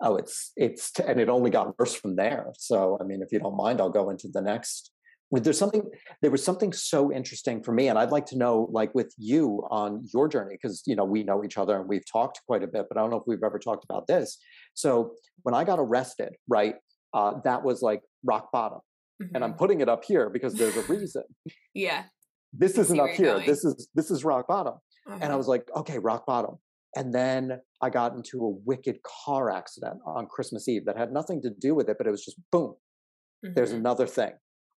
Oh, 0.00 0.16
it's 0.16 0.52
it's 0.56 0.98
and 1.00 1.20
it 1.20 1.28
only 1.28 1.50
got 1.50 1.78
worse 1.78 1.94
from 1.94 2.16
there. 2.16 2.52
So, 2.56 2.98
I 3.00 3.04
mean, 3.04 3.20
if 3.22 3.32
you 3.32 3.40
don't 3.40 3.56
mind, 3.56 3.80
I'll 3.80 3.90
go 3.90 4.10
into 4.10 4.28
the 4.32 4.40
next. 4.40 4.91
There's 5.32 5.58
something. 5.58 5.82
There 6.20 6.30
was 6.30 6.44
something 6.44 6.72
so 6.72 7.10
interesting 7.12 7.62
for 7.62 7.72
me, 7.72 7.88
and 7.88 7.98
I'd 7.98 8.10
like 8.10 8.26
to 8.26 8.36
know, 8.36 8.68
like, 8.70 8.94
with 8.94 9.14
you 9.16 9.66
on 9.70 10.06
your 10.12 10.28
journey, 10.28 10.58
because 10.60 10.82
you 10.86 10.94
know 10.94 11.04
we 11.04 11.22
know 11.22 11.42
each 11.42 11.56
other 11.56 11.78
and 11.78 11.88
we've 11.88 12.04
talked 12.10 12.40
quite 12.46 12.62
a 12.62 12.66
bit, 12.66 12.86
but 12.88 12.98
I 12.98 13.00
don't 13.00 13.10
know 13.10 13.16
if 13.16 13.24
we've 13.26 13.42
ever 13.42 13.58
talked 13.58 13.84
about 13.84 14.06
this. 14.06 14.38
So, 14.74 15.14
when 15.42 15.54
I 15.54 15.64
got 15.64 15.78
arrested, 15.78 16.36
right, 16.48 16.74
uh, 17.14 17.34
that 17.44 17.62
was 17.62 17.82
like 17.82 18.02
rock 18.24 18.50
bottom. 18.52 18.80
Mm-hmm. 19.22 19.34
And 19.34 19.44
I'm 19.44 19.50
mm-hmm. 19.50 19.58
putting 19.58 19.80
it 19.80 19.88
up 19.88 20.04
here 20.04 20.28
because 20.28 20.54
there's 20.54 20.76
a 20.76 20.82
reason. 20.92 21.24
yeah. 21.74 22.04
This 22.52 22.76
isn't 22.76 23.00
up 23.00 23.10
here. 23.10 23.34
Going. 23.34 23.46
This 23.46 23.64
is 23.64 23.88
this 23.94 24.10
is 24.10 24.24
rock 24.24 24.46
bottom. 24.46 24.74
Uh-huh. 25.06 25.14
And 25.14 25.24
I 25.24 25.26
uh-huh. 25.28 25.38
was 25.38 25.48
like, 25.48 25.68
okay, 25.74 25.98
rock 25.98 26.26
bottom. 26.26 26.56
And 26.94 27.14
then 27.14 27.58
I 27.80 27.88
got 27.88 28.14
into 28.14 28.44
a 28.44 28.50
wicked 28.50 28.98
car 29.02 29.50
accident 29.50 29.98
on 30.04 30.26
Christmas 30.26 30.68
Eve 30.68 30.84
that 30.84 30.98
had 30.98 31.10
nothing 31.10 31.40
to 31.42 31.50
do 31.50 31.74
with 31.74 31.88
it, 31.88 31.96
but 31.96 32.06
it 32.06 32.10
was 32.10 32.24
just 32.24 32.38
boom. 32.50 32.74
Mm-hmm. 33.44 33.54
There's 33.54 33.72
another 33.72 34.06
thing. 34.06 34.32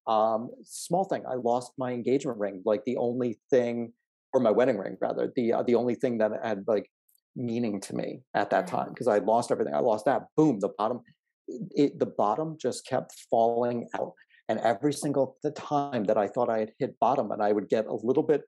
Um, 0.08 0.50
small 0.64 1.06
thing. 1.06 1.24
I 1.30 1.36
lost 1.36 1.74
my 1.78 1.92
engagement 1.92 2.38
ring, 2.38 2.62
like 2.66 2.84
the 2.86 2.98
only 2.98 3.40
thing, 3.50 3.94
or 4.34 4.40
my 4.40 4.52
wedding 4.52 4.78
ring 4.78 4.98
rather, 5.02 5.32
the 5.36 5.54
uh, 5.54 5.64
the 5.64 5.76
only 5.76 5.96
thing 5.96 6.20
that 6.20 6.32
had 6.44 6.64
like 6.68 6.90
meaning 7.36 7.82
to 7.82 7.96
me 7.96 8.22
at 8.34 8.50
that 8.50 8.68
time 8.68 8.90
because 8.90 9.08
I 9.08 9.18
lost 9.20 9.52
everything. 9.52 9.74
I 9.74 9.80
lost 9.80 10.06
that. 10.06 10.24
Boom. 10.38 10.60
The 10.60 10.70
bottom. 10.78 11.02
It, 11.48 12.00
the 12.00 12.06
bottom 12.06 12.58
just 12.60 12.88
kept 12.88 13.14
falling 13.30 13.88
out. 13.96 14.14
And 14.48 14.60
every 14.60 14.94
single 14.94 15.38
the 15.44 15.52
time 15.52 16.06
that 16.06 16.18
I 16.18 16.28
thought 16.28 16.50
I 16.50 16.60
had 16.60 16.72
hit 16.80 17.00
bottom 17.00 17.32
and 17.32 17.42
I 17.42 17.52
would 17.52 17.70
get 17.70 17.88
a 17.88 17.94
little 17.94 18.24
bit 18.24 18.44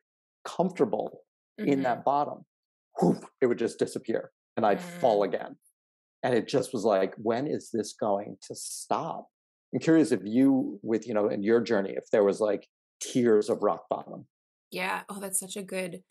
comfortable 0.46 1.22
mm-hmm. 1.60 1.72
in 1.72 1.84
that 1.84 2.04
bottom, 2.04 2.46
whoosh, 3.02 3.18
it 3.42 3.48
would 3.48 3.60
just 3.60 3.80
disappear 3.80 4.32
and 4.56 4.66
I'd 4.66 4.80
mm-hmm. 4.80 5.00
fall 5.00 5.22
mm. 5.22 5.28
again. 5.28 5.56
And 6.24 6.34
it 6.34 6.48
just 6.48 6.74
was 6.74 6.84
like, 6.84 7.14
when 7.18 7.48
is 7.48 7.70
this 7.72 7.94
going 7.94 8.38
to 8.48 8.56
stop? 8.56 9.28
I'm 9.74 9.80
curious 9.80 10.12
if 10.12 10.22
you, 10.24 10.80
with, 10.82 11.08
you 11.08 11.14
know, 11.14 11.28
in 11.28 11.44
your 11.44 11.62
journey, 11.62 11.94
if 11.96 12.10
there 12.12 12.24
was 12.24 12.40
like 12.40 12.68
tears 13.02 13.50
of 13.50 13.62
rock 13.62 13.84
bottom. 13.90 14.26
Yeah. 14.72 15.02
Oh, 15.10 15.20
that's 15.20 15.40
such 15.40 15.56
a 15.56 15.64
good 15.64 16.04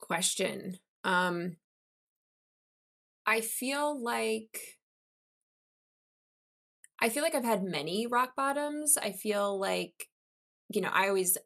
question. 0.00 0.78
Um, 1.04 1.56
I 3.26 3.40
feel 3.40 4.02
like 4.02 4.58
I 7.00 7.10
feel 7.10 7.22
like 7.22 7.34
I've 7.34 7.44
had 7.44 7.62
many 7.62 8.06
rock 8.06 8.32
bottoms. 8.36 8.96
I 9.00 9.12
feel 9.12 9.58
like, 9.58 10.08
you 10.68 10.80
know, 10.80 10.90
I 10.92 11.08
always 11.08 11.38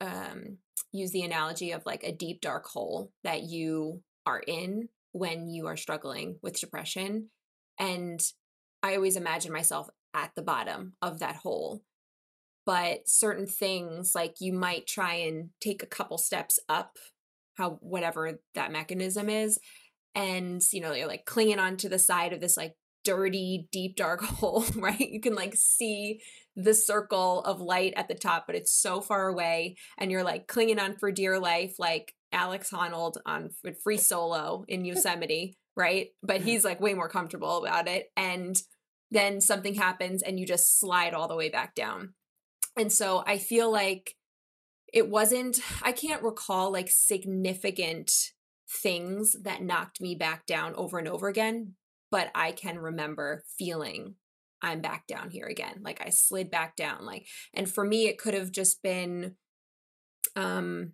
um, 0.00 0.58
use 0.92 1.12
the 1.12 1.22
analogy 1.22 1.72
of 1.72 1.86
like 1.86 2.04
a 2.04 2.12
deep, 2.12 2.40
dark 2.40 2.66
hole 2.66 3.10
that 3.22 3.44
you 3.44 4.02
are 4.26 4.40
in 4.40 4.88
when 5.12 5.48
you 5.48 5.66
are 5.66 5.76
struggling 5.76 6.38
with 6.42 6.60
depression. 6.60 7.30
And 7.78 8.20
I 8.82 8.96
always 8.96 9.16
imagine 9.16 9.52
myself 9.52 9.88
at 10.14 10.30
the 10.34 10.42
bottom 10.42 10.94
of 11.02 11.18
that 11.18 11.36
hole. 11.36 11.82
But 12.66 13.08
certain 13.08 13.46
things, 13.46 14.12
like 14.14 14.36
you 14.40 14.52
might 14.52 14.86
try 14.86 15.14
and 15.14 15.50
take 15.60 15.82
a 15.82 15.86
couple 15.86 16.16
steps 16.16 16.58
up, 16.68 16.96
how 17.56 17.78
whatever 17.82 18.40
that 18.54 18.72
mechanism 18.72 19.28
is, 19.28 19.58
and 20.14 20.62
you 20.72 20.80
know, 20.80 20.92
you're 20.92 21.08
like 21.08 21.26
clinging 21.26 21.58
onto 21.58 21.88
the 21.88 21.98
side 21.98 22.32
of 22.32 22.40
this 22.40 22.56
like 22.56 22.74
dirty, 23.04 23.68
deep, 23.70 23.96
dark 23.96 24.22
hole, 24.22 24.64
right? 24.76 24.98
You 24.98 25.20
can 25.20 25.34
like 25.34 25.54
see 25.54 26.20
the 26.56 26.74
circle 26.74 27.42
of 27.42 27.60
light 27.60 27.92
at 27.96 28.08
the 28.08 28.14
top, 28.14 28.44
but 28.46 28.56
it's 28.56 28.72
so 28.72 29.00
far 29.00 29.28
away. 29.28 29.76
And 29.98 30.10
you're 30.10 30.24
like 30.24 30.46
clinging 30.46 30.78
on 30.78 30.96
for 30.96 31.12
dear 31.12 31.38
life, 31.38 31.74
like 31.78 32.14
Alex 32.32 32.70
Honnold 32.70 33.16
on 33.26 33.50
Free 33.82 33.96
Solo 33.96 34.64
in 34.68 34.84
Yosemite, 34.84 35.56
right? 35.76 36.08
But 36.22 36.40
he's 36.40 36.64
like 36.64 36.80
way 36.80 36.94
more 36.94 37.08
comfortable 37.08 37.64
about 37.64 37.88
it. 37.88 38.06
And 38.16 38.56
then 39.10 39.40
something 39.40 39.74
happens 39.74 40.22
and 40.22 40.38
you 40.38 40.46
just 40.46 40.78
slide 40.78 41.14
all 41.14 41.28
the 41.28 41.36
way 41.36 41.48
back 41.48 41.74
down. 41.74 42.14
And 42.76 42.92
so 42.92 43.22
I 43.26 43.38
feel 43.38 43.70
like 43.70 44.16
it 44.92 45.08
wasn't, 45.08 45.60
I 45.82 45.92
can't 45.92 46.22
recall 46.22 46.72
like 46.72 46.90
significant 46.90 48.12
things 48.68 49.36
that 49.42 49.62
knocked 49.62 50.00
me 50.00 50.14
back 50.14 50.46
down 50.46 50.74
over 50.74 50.98
and 50.98 51.06
over 51.06 51.28
again 51.28 51.74
but 52.14 52.30
I 52.32 52.52
can 52.52 52.78
remember 52.78 53.42
feeling 53.58 54.14
I'm 54.62 54.80
back 54.80 55.08
down 55.08 55.30
here 55.30 55.46
again. 55.46 55.80
Like 55.82 56.00
I 56.00 56.10
slid 56.10 56.48
back 56.48 56.76
down. 56.76 57.04
Like, 57.04 57.26
and 57.52 57.68
for 57.68 57.84
me, 57.84 58.06
it 58.06 58.18
could 58.18 58.34
have 58.34 58.52
just 58.52 58.84
been, 58.84 59.34
um, 60.36 60.92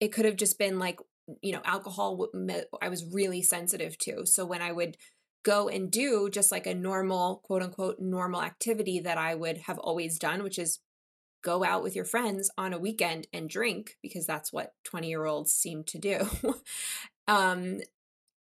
it 0.00 0.08
could 0.08 0.24
have 0.24 0.34
just 0.34 0.58
been 0.58 0.80
like, 0.80 0.98
you 1.40 1.52
know, 1.52 1.62
alcohol 1.64 2.26
I 2.82 2.88
was 2.88 3.04
really 3.12 3.42
sensitive 3.42 3.96
to. 3.98 4.26
So 4.26 4.44
when 4.44 4.60
I 4.60 4.72
would 4.72 4.96
go 5.44 5.68
and 5.68 5.90
do 5.90 6.28
just 6.30 6.50
like 6.50 6.66
a 6.66 6.74
normal, 6.74 7.42
quote 7.44 7.62
unquote, 7.62 8.00
normal 8.00 8.42
activity 8.42 9.00
that 9.00 9.18
I 9.18 9.34
would 9.34 9.58
have 9.58 9.78
always 9.78 10.18
done, 10.18 10.42
which 10.42 10.58
is 10.58 10.80
go 11.44 11.62
out 11.62 11.82
with 11.82 11.94
your 11.94 12.06
friends 12.06 12.50
on 12.56 12.72
a 12.72 12.78
weekend 12.78 13.28
and 13.32 13.48
drink 13.48 13.96
because 14.02 14.26
that's 14.26 14.52
what 14.52 14.72
20 14.84 15.08
year 15.08 15.26
olds 15.26 15.52
seem 15.52 15.84
to 15.84 15.98
do. 15.98 16.28
um, 17.28 17.80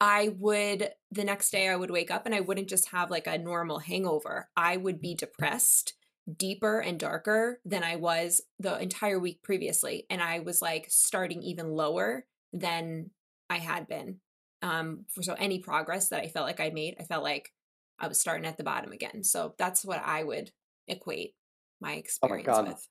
I 0.01 0.33
would, 0.37 0.91
the 1.11 1.23
next 1.23 1.51
day, 1.51 1.67
I 1.67 1.75
would 1.75 1.91
wake 1.91 2.11
up 2.11 2.25
and 2.25 2.35
I 2.35 2.41
wouldn't 2.41 2.69
just 2.69 2.89
have 2.89 3.09
like 3.09 3.27
a 3.27 3.37
normal 3.37 3.79
hangover. 3.79 4.49
I 4.55 4.77
would 4.77 5.01
be 5.01 5.15
depressed 5.15 5.93
deeper 6.37 6.79
and 6.79 6.99
darker 6.99 7.59
than 7.65 7.83
I 7.83 7.95
was 7.95 8.41
the 8.59 8.79
entire 8.79 9.19
week 9.19 9.41
previously. 9.41 10.05
And 10.09 10.21
I 10.21 10.39
was 10.39 10.61
like 10.61 10.87
starting 10.89 11.41
even 11.43 11.71
lower 11.71 12.25
than 12.53 13.11
I 13.49 13.57
had 13.57 13.87
been. 13.87 14.19
Um, 14.61 15.05
for 15.13 15.23
so 15.23 15.35
any 15.35 15.59
progress 15.59 16.09
that 16.09 16.21
I 16.21 16.27
felt 16.27 16.45
like 16.45 16.59
I 16.59 16.69
made, 16.69 16.95
I 16.99 17.03
felt 17.03 17.23
like 17.23 17.49
I 17.99 18.07
was 18.07 18.19
starting 18.19 18.45
at 18.45 18.57
the 18.57 18.63
bottom 18.63 18.91
again. 18.91 19.23
So 19.23 19.55
that's 19.57 19.85
what 19.85 20.01
I 20.03 20.23
would 20.23 20.51
equate 20.87 21.33
my 21.79 21.93
experience 21.93 22.47
oh 22.51 22.63
my 22.63 22.69
with. 22.69 22.87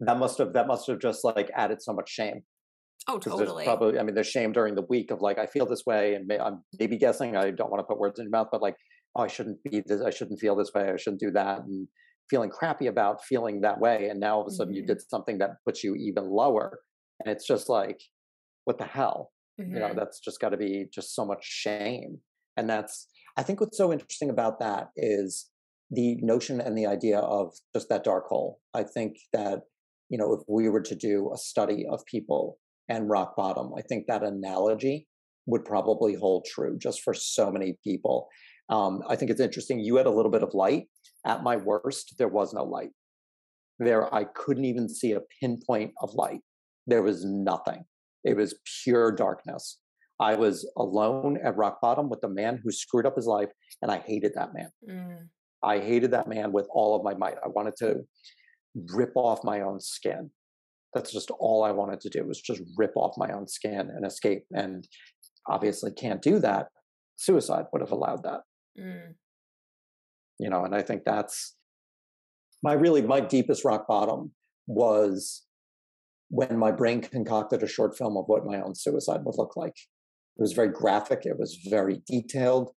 That 0.00 0.18
must 0.18 0.38
have 0.38 0.54
that 0.54 0.66
must 0.66 0.86
have 0.88 1.00
just 1.00 1.24
like 1.24 1.50
added 1.54 1.82
so 1.82 1.92
much 1.92 2.08
shame. 2.08 2.42
Oh, 3.08 3.18
totally. 3.18 3.64
Probably, 3.64 3.98
I 3.98 4.04
mean, 4.04 4.14
there's 4.14 4.28
shame 4.28 4.52
during 4.52 4.74
the 4.74 4.86
week 4.88 5.10
of 5.10 5.20
like, 5.20 5.38
I 5.38 5.46
feel 5.46 5.66
this 5.66 5.82
way, 5.84 6.14
and 6.14 6.26
may, 6.26 6.38
I'm 6.38 6.62
maybe 6.78 6.96
guessing. 6.96 7.36
I 7.36 7.50
don't 7.50 7.70
want 7.70 7.80
to 7.80 7.84
put 7.84 7.98
words 7.98 8.18
in 8.18 8.26
your 8.26 8.30
mouth, 8.30 8.48
but 8.52 8.62
like, 8.62 8.76
oh, 9.16 9.22
I 9.22 9.26
shouldn't 9.26 9.62
be 9.64 9.82
this. 9.84 10.00
I 10.00 10.10
shouldn't 10.10 10.40
feel 10.40 10.54
this 10.54 10.70
way. 10.74 10.88
I 10.88 10.96
shouldn't 10.96 11.20
do 11.20 11.32
that, 11.32 11.60
and 11.60 11.88
feeling 12.30 12.50
crappy 12.50 12.86
about 12.86 13.24
feeling 13.24 13.62
that 13.62 13.80
way. 13.80 14.08
And 14.08 14.20
now 14.20 14.36
all 14.36 14.42
of 14.42 14.46
a 14.46 14.50
sudden, 14.50 14.72
mm-hmm. 14.72 14.82
you 14.82 14.86
did 14.86 15.02
something 15.08 15.38
that 15.38 15.50
puts 15.66 15.82
you 15.82 15.96
even 15.96 16.30
lower, 16.30 16.78
and 17.20 17.32
it's 17.32 17.46
just 17.46 17.68
like, 17.68 18.00
what 18.64 18.78
the 18.78 18.84
hell? 18.84 19.31
Mm-hmm. 19.60 19.74
You 19.74 19.80
know, 19.80 19.86
mm-hmm. 19.88 19.98
that's 19.98 20.20
just 20.20 20.40
got 20.40 20.50
to 20.50 20.56
be 20.56 20.86
just 20.92 21.14
so 21.14 21.24
much 21.24 21.44
shame, 21.44 22.18
and 22.56 22.68
that's. 22.68 23.08
I 23.36 23.42
think 23.42 23.60
what's 23.60 23.78
so 23.78 23.92
interesting 23.92 24.28
about 24.28 24.60
that 24.60 24.88
is 24.94 25.48
the 25.90 26.16
notion 26.20 26.60
and 26.60 26.76
the 26.76 26.86
idea 26.86 27.18
of 27.18 27.54
just 27.74 27.88
that 27.88 28.04
dark 28.04 28.26
hole. 28.26 28.60
I 28.74 28.82
think 28.82 29.16
that 29.32 29.60
you 30.10 30.18
know, 30.18 30.34
if 30.34 30.40
we 30.46 30.68
were 30.68 30.82
to 30.82 30.94
do 30.94 31.30
a 31.34 31.38
study 31.38 31.86
of 31.90 32.04
people 32.04 32.58
and 32.88 33.08
rock 33.08 33.36
bottom. 33.36 33.72
I 33.76 33.82
think 33.82 34.06
that 34.06 34.22
analogy 34.22 35.08
would 35.46 35.64
probably 35.64 36.14
hold 36.14 36.44
true 36.44 36.78
just 36.78 37.02
for 37.02 37.14
so 37.14 37.50
many 37.50 37.78
people. 37.82 38.28
Um, 38.68 39.00
I 39.08 39.16
think 39.16 39.30
it's 39.30 39.40
interesting. 39.40 39.80
You 39.80 39.96
had 39.96 40.06
a 40.06 40.10
little 40.10 40.30
bit 40.30 40.42
of 40.42 40.54
light. 40.54 40.84
At 41.26 41.42
my 41.42 41.56
worst, 41.56 42.14
there 42.18 42.28
was 42.28 42.52
no 42.52 42.64
light. 42.64 42.90
There, 43.78 44.12
I 44.14 44.24
couldn't 44.24 44.64
even 44.64 44.88
see 44.88 45.12
a 45.12 45.20
pinpoint 45.40 45.92
of 46.00 46.14
light. 46.14 46.40
There 46.86 47.02
was 47.02 47.24
nothing. 47.24 47.84
It 48.24 48.36
was 48.36 48.54
pure 48.84 49.12
darkness. 49.12 49.78
I 50.20 50.36
was 50.36 50.70
alone 50.76 51.38
at 51.42 51.56
rock 51.56 51.80
bottom 51.80 52.08
with 52.08 52.20
the 52.20 52.28
man 52.28 52.60
who 52.62 52.70
screwed 52.70 53.06
up 53.06 53.16
his 53.16 53.26
life, 53.26 53.50
and 53.80 53.90
I 53.90 53.98
hated 53.98 54.32
that 54.34 54.54
man. 54.54 54.70
Mm. 54.88 55.28
I 55.64 55.78
hated 55.78 56.10
that 56.12 56.28
man 56.28 56.52
with 56.52 56.66
all 56.70 56.94
of 56.94 57.04
my 57.04 57.14
might. 57.14 57.36
I 57.44 57.48
wanted 57.48 57.74
to 57.78 58.02
rip 58.94 59.12
off 59.16 59.44
my 59.44 59.60
own 59.60 59.80
skin. 59.80 60.30
That's 60.94 61.12
just 61.12 61.30
all 61.38 61.64
I 61.64 61.70
wanted 61.72 62.00
to 62.02 62.10
do 62.10 62.26
was 62.26 62.40
just 62.40 62.62
rip 62.76 62.92
off 62.96 63.14
my 63.16 63.32
own 63.32 63.48
skin 63.48 63.88
and 63.94 64.04
escape. 64.04 64.44
And 64.54 64.86
obviously 65.48 65.90
can't 65.92 66.22
do 66.22 66.38
that. 66.40 66.66
Suicide 67.16 67.64
would 67.72 67.82
have 67.82 67.92
allowed 67.92 68.22
that. 68.24 68.40
Mm. 68.78 69.14
You 70.38 70.50
know, 70.50 70.64
and 70.64 70.74
I 70.74 70.82
think 70.82 71.02
that's 71.04 71.56
my 72.62 72.72
really 72.74 73.02
my 73.02 73.20
deepest 73.20 73.64
rock 73.64 73.86
bottom 73.86 74.32
was 74.66 75.42
when 76.32 76.56
my 76.58 76.72
brain 76.72 77.02
concocted 77.02 77.62
a 77.62 77.68
short 77.68 77.94
film 77.94 78.16
of 78.16 78.24
what 78.26 78.46
my 78.46 78.58
own 78.58 78.74
suicide 78.74 79.20
would 79.22 79.36
look 79.36 79.54
like. 79.54 79.76
It 79.76 80.40
was 80.40 80.54
very 80.54 80.70
graphic, 80.70 81.26
it 81.26 81.38
was 81.38 81.58
very 81.68 82.00
detailed. 82.06 82.70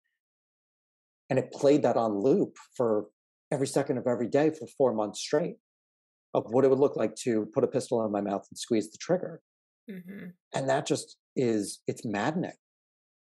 And 1.29 1.37
it 1.37 1.53
played 1.53 1.83
that 1.83 1.95
on 1.95 2.19
loop 2.19 2.55
for 2.75 3.05
every 3.51 3.67
second 3.67 3.99
of 3.99 4.07
every 4.07 4.27
day 4.27 4.49
for 4.49 4.67
four 4.75 4.91
months 4.95 5.19
straight 5.19 5.57
of 6.33 6.45
what 6.47 6.65
it 6.65 6.69
would 6.71 6.79
look 6.79 6.95
like 6.95 7.13
to 7.25 7.47
put 7.53 7.63
a 7.63 7.67
pistol 7.67 8.03
in 8.03 8.11
my 8.11 8.21
mouth 8.21 8.43
and 8.49 8.57
squeeze 8.57 8.89
the 8.89 8.97
trigger. 8.99 9.39
Mm-hmm. 9.89 10.29
And 10.55 10.69
that 10.69 10.87
just 10.87 11.17
is, 11.35 11.79
it's 11.87 12.03
maddening. 12.03 12.57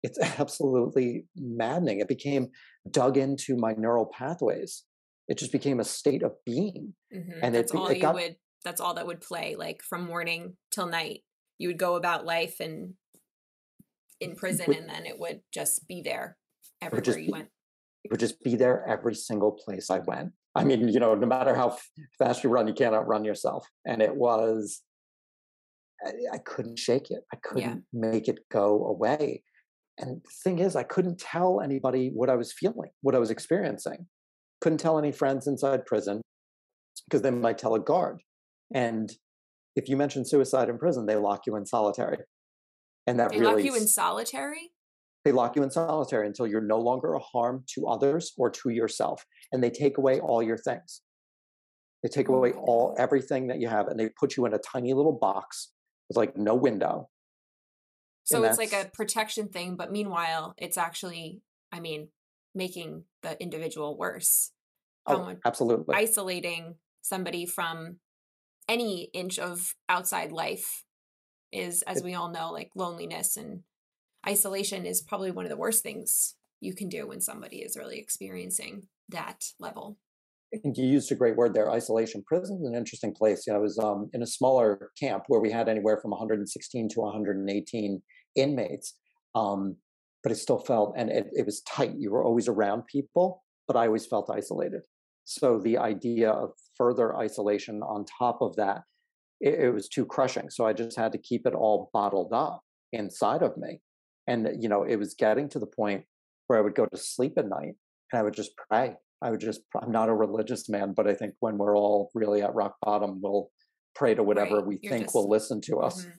It's 0.03 0.19
absolutely 0.39 1.25
maddening. 1.35 2.01
It 2.01 2.07
became 2.07 2.49
dug 2.91 3.17
into 3.17 3.57
my 3.57 3.73
neural 3.75 4.05
pathways. 4.05 4.83
It 5.27 5.39
just 5.39 5.51
became 5.51 5.79
a 5.79 5.83
state 5.83 6.21
of 6.21 6.33
being. 6.45 6.93
Mm-hmm. 7.11 7.39
And 7.41 7.55
that's 7.55 7.73
it, 7.73 7.77
all 7.77 7.87
it 7.87 7.95
you 7.95 8.01
got, 8.03 8.13
would, 8.13 8.35
that's 8.63 8.81
all 8.81 8.93
that 8.95 9.07
would 9.07 9.21
play 9.21 9.55
like 9.57 9.81
from 9.81 10.05
morning 10.05 10.55
till 10.71 10.87
night. 10.87 11.21
You 11.57 11.69
would 11.69 11.79
go 11.79 11.95
about 11.95 12.25
life 12.25 12.59
and 12.59 12.93
in 14.19 14.35
prison 14.35 14.65
would, 14.67 14.77
and 14.77 14.89
then 14.89 15.05
it 15.05 15.19
would 15.19 15.41
just 15.53 15.87
be 15.87 16.01
there 16.01 16.37
everywhere 16.81 17.19
you 17.19 17.31
went. 17.31 17.49
It 18.03 18.11
would 18.11 18.19
just 18.19 18.41
be 18.43 18.55
there 18.55 18.85
every 18.87 19.15
single 19.15 19.51
place 19.51 19.89
I 19.89 19.99
went. 19.99 20.31
I 20.55 20.63
mean, 20.63 20.87
you 20.89 20.99
know, 20.99 21.15
no 21.15 21.27
matter 21.27 21.53
how 21.55 21.77
fast 22.17 22.43
you 22.43 22.49
run, 22.49 22.67
you 22.67 22.73
can't 22.73 22.95
outrun 22.95 23.23
yourself. 23.23 23.67
And 23.85 24.01
it 24.01 24.15
was, 24.15 24.81
I, 26.05 26.11
I 26.33 26.37
couldn't 26.39 26.79
shake 26.79 27.11
it. 27.11 27.21
I 27.33 27.37
couldn't 27.43 27.83
yeah. 27.91 27.99
make 28.09 28.27
it 28.27 28.39
go 28.51 28.85
away. 28.87 29.43
And 29.97 30.21
the 30.23 30.31
thing 30.43 30.59
is, 30.59 30.75
I 30.75 30.83
couldn't 30.83 31.19
tell 31.19 31.61
anybody 31.61 32.09
what 32.13 32.29
I 32.29 32.35
was 32.35 32.53
feeling, 32.53 32.89
what 33.01 33.15
I 33.15 33.19
was 33.19 33.31
experiencing. 33.31 34.07
Couldn't 34.61 34.79
tell 34.79 34.97
any 34.97 35.11
friends 35.11 35.45
inside 35.45 35.85
prison 35.85 36.21
because 37.05 37.21
they 37.21 37.31
might 37.31 37.57
tell 37.57 37.75
a 37.75 37.79
guard. 37.79 38.21
And 38.73 39.11
if 39.75 39.89
you 39.89 39.97
mention 39.97 40.25
suicide 40.25 40.69
in 40.69 40.77
prison, 40.77 41.05
they 41.05 41.15
lock 41.15 41.45
you 41.47 41.55
in 41.55 41.65
solitary. 41.65 42.19
And 43.07 43.19
that 43.19 43.31
they 43.31 43.39
really 43.39 43.55
lock 43.55 43.63
you 43.63 43.75
in 43.75 43.87
solitary? 43.87 44.71
They 45.25 45.31
lock 45.31 45.55
you 45.55 45.63
in 45.63 45.71
solitary 45.71 46.27
until 46.27 46.47
you're 46.47 46.61
no 46.61 46.79
longer 46.79 47.13
a 47.13 47.19
harm 47.19 47.63
to 47.75 47.87
others 47.87 48.33
or 48.37 48.49
to 48.49 48.69
yourself. 48.69 49.25
And 49.51 49.63
they 49.63 49.69
take 49.69 49.97
away 49.97 50.19
all 50.19 50.41
your 50.41 50.57
things. 50.57 51.01
They 52.03 52.09
take 52.09 52.29
oh 52.29 52.35
away 52.35 52.53
all 52.53 52.95
everything 52.97 53.47
that 53.47 53.59
you 53.59 53.67
have 53.67 53.87
and 53.87 53.99
they 53.99 54.09
put 54.09 54.37
you 54.37 54.45
in 54.45 54.53
a 54.53 54.59
tiny 54.59 54.93
little 54.93 55.17
box 55.19 55.73
with 56.07 56.17
like 56.17 56.37
no 56.37 56.55
window. 56.55 57.09
So 58.23 58.43
it's 58.43 58.59
like 58.59 58.73
a 58.73 58.89
protection 58.93 59.47
thing, 59.47 59.75
but 59.75 59.91
meanwhile, 59.91 60.53
it's 60.55 60.77
actually, 60.77 61.41
I 61.71 61.79
mean, 61.79 62.09
making 62.53 63.05
the 63.23 63.41
individual 63.41 63.97
worse. 63.97 64.51
Oh, 65.07 65.35
absolutely. 65.43 65.95
Isolating 65.95 66.75
somebody 67.01 67.47
from 67.47 67.97
any 68.69 69.09
inch 69.13 69.39
of 69.39 69.73
outside 69.89 70.31
life 70.31 70.85
is, 71.51 71.81
as 71.81 72.03
we 72.03 72.13
all 72.13 72.31
know, 72.31 72.51
like 72.51 72.69
loneliness 72.75 73.35
and 73.35 73.63
isolation 74.27 74.85
is 74.85 75.01
probably 75.01 75.31
one 75.31 75.45
of 75.45 75.49
the 75.49 75.57
worst 75.57 75.81
things 75.81 76.35
you 76.61 76.75
can 76.75 76.87
do 76.87 77.07
when 77.07 77.19
somebody 77.19 77.57
is 77.57 77.75
really 77.75 77.99
experiencing 77.99 78.83
that 79.09 79.43
level. 79.59 79.97
I 80.53 80.57
think 80.57 80.77
you 80.77 80.85
used 80.85 81.11
a 81.11 81.15
great 81.15 81.35
word 81.35 81.53
there. 81.53 81.69
Isolation. 81.69 82.23
Prison 82.25 82.59
is 82.61 82.67
an 82.67 82.75
interesting 82.75 83.13
place. 83.13 83.45
You 83.45 83.53
know, 83.53 83.59
I 83.59 83.61
was 83.61 83.77
um, 83.77 84.09
in 84.13 84.23
a 84.23 84.27
smaller 84.27 84.91
camp 84.99 85.23
where 85.27 85.39
we 85.39 85.51
had 85.51 85.69
anywhere 85.69 85.99
from 86.01 86.11
116 86.11 86.89
to 86.89 86.99
118 86.99 88.01
inmates, 88.35 88.95
um, 89.35 89.77
but 90.23 90.31
it 90.31 90.35
still 90.35 90.59
felt, 90.59 90.95
and 90.97 91.09
it, 91.09 91.27
it 91.33 91.45
was 91.45 91.61
tight. 91.61 91.93
You 91.97 92.11
were 92.11 92.23
always 92.23 92.47
around 92.47 92.83
people, 92.87 93.43
but 93.67 93.75
I 93.75 93.85
always 93.85 94.07
felt 94.07 94.29
isolated. 94.33 94.81
So 95.25 95.59
the 95.59 95.77
idea 95.77 96.31
of 96.31 96.51
further 96.75 97.15
isolation 97.15 97.81
on 97.81 98.05
top 98.05 98.39
of 98.41 98.55
that, 98.55 98.81
it, 99.39 99.59
it 99.59 99.73
was 99.73 99.87
too 99.87 100.05
crushing. 100.05 100.49
So 100.49 100.65
I 100.65 100.73
just 100.73 100.97
had 100.97 101.11
to 101.11 101.17
keep 101.17 101.45
it 101.45 101.53
all 101.53 101.89
bottled 101.93 102.33
up 102.33 102.61
inside 102.91 103.43
of 103.43 103.57
me. 103.57 103.81
And, 104.27 104.49
you 104.59 104.69
know, 104.69 104.83
it 104.83 104.97
was 104.97 105.15
getting 105.17 105.49
to 105.49 105.59
the 105.59 105.67
point 105.67 106.05
where 106.47 106.59
I 106.59 106.61
would 106.61 106.75
go 106.75 106.85
to 106.85 106.97
sleep 106.97 107.33
at 107.37 107.47
night 107.47 107.75
and 108.11 108.19
I 108.19 108.23
would 108.23 108.33
just 108.33 108.51
pray. 108.69 108.95
I 109.21 109.31
would 109.31 109.39
just, 109.39 109.61
I'm 109.81 109.91
not 109.91 110.09
a 110.09 110.13
religious 110.13 110.69
man, 110.69 110.93
but 110.95 111.07
I 111.07 111.13
think 111.13 111.33
when 111.39 111.57
we're 111.57 111.77
all 111.77 112.09
really 112.15 112.41
at 112.41 112.55
rock 112.55 112.75
bottom, 112.81 113.19
we'll 113.21 113.49
pray 113.95 114.15
to 114.15 114.23
whatever 114.23 114.57
right. 114.57 114.65
we 114.65 114.79
You're 114.81 114.91
think 114.91 115.05
just, 115.05 115.15
will 115.15 115.29
listen 115.29 115.61
to 115.65 115.77
us. 115.77 116.05
Mm-hmm. 116.05 116.11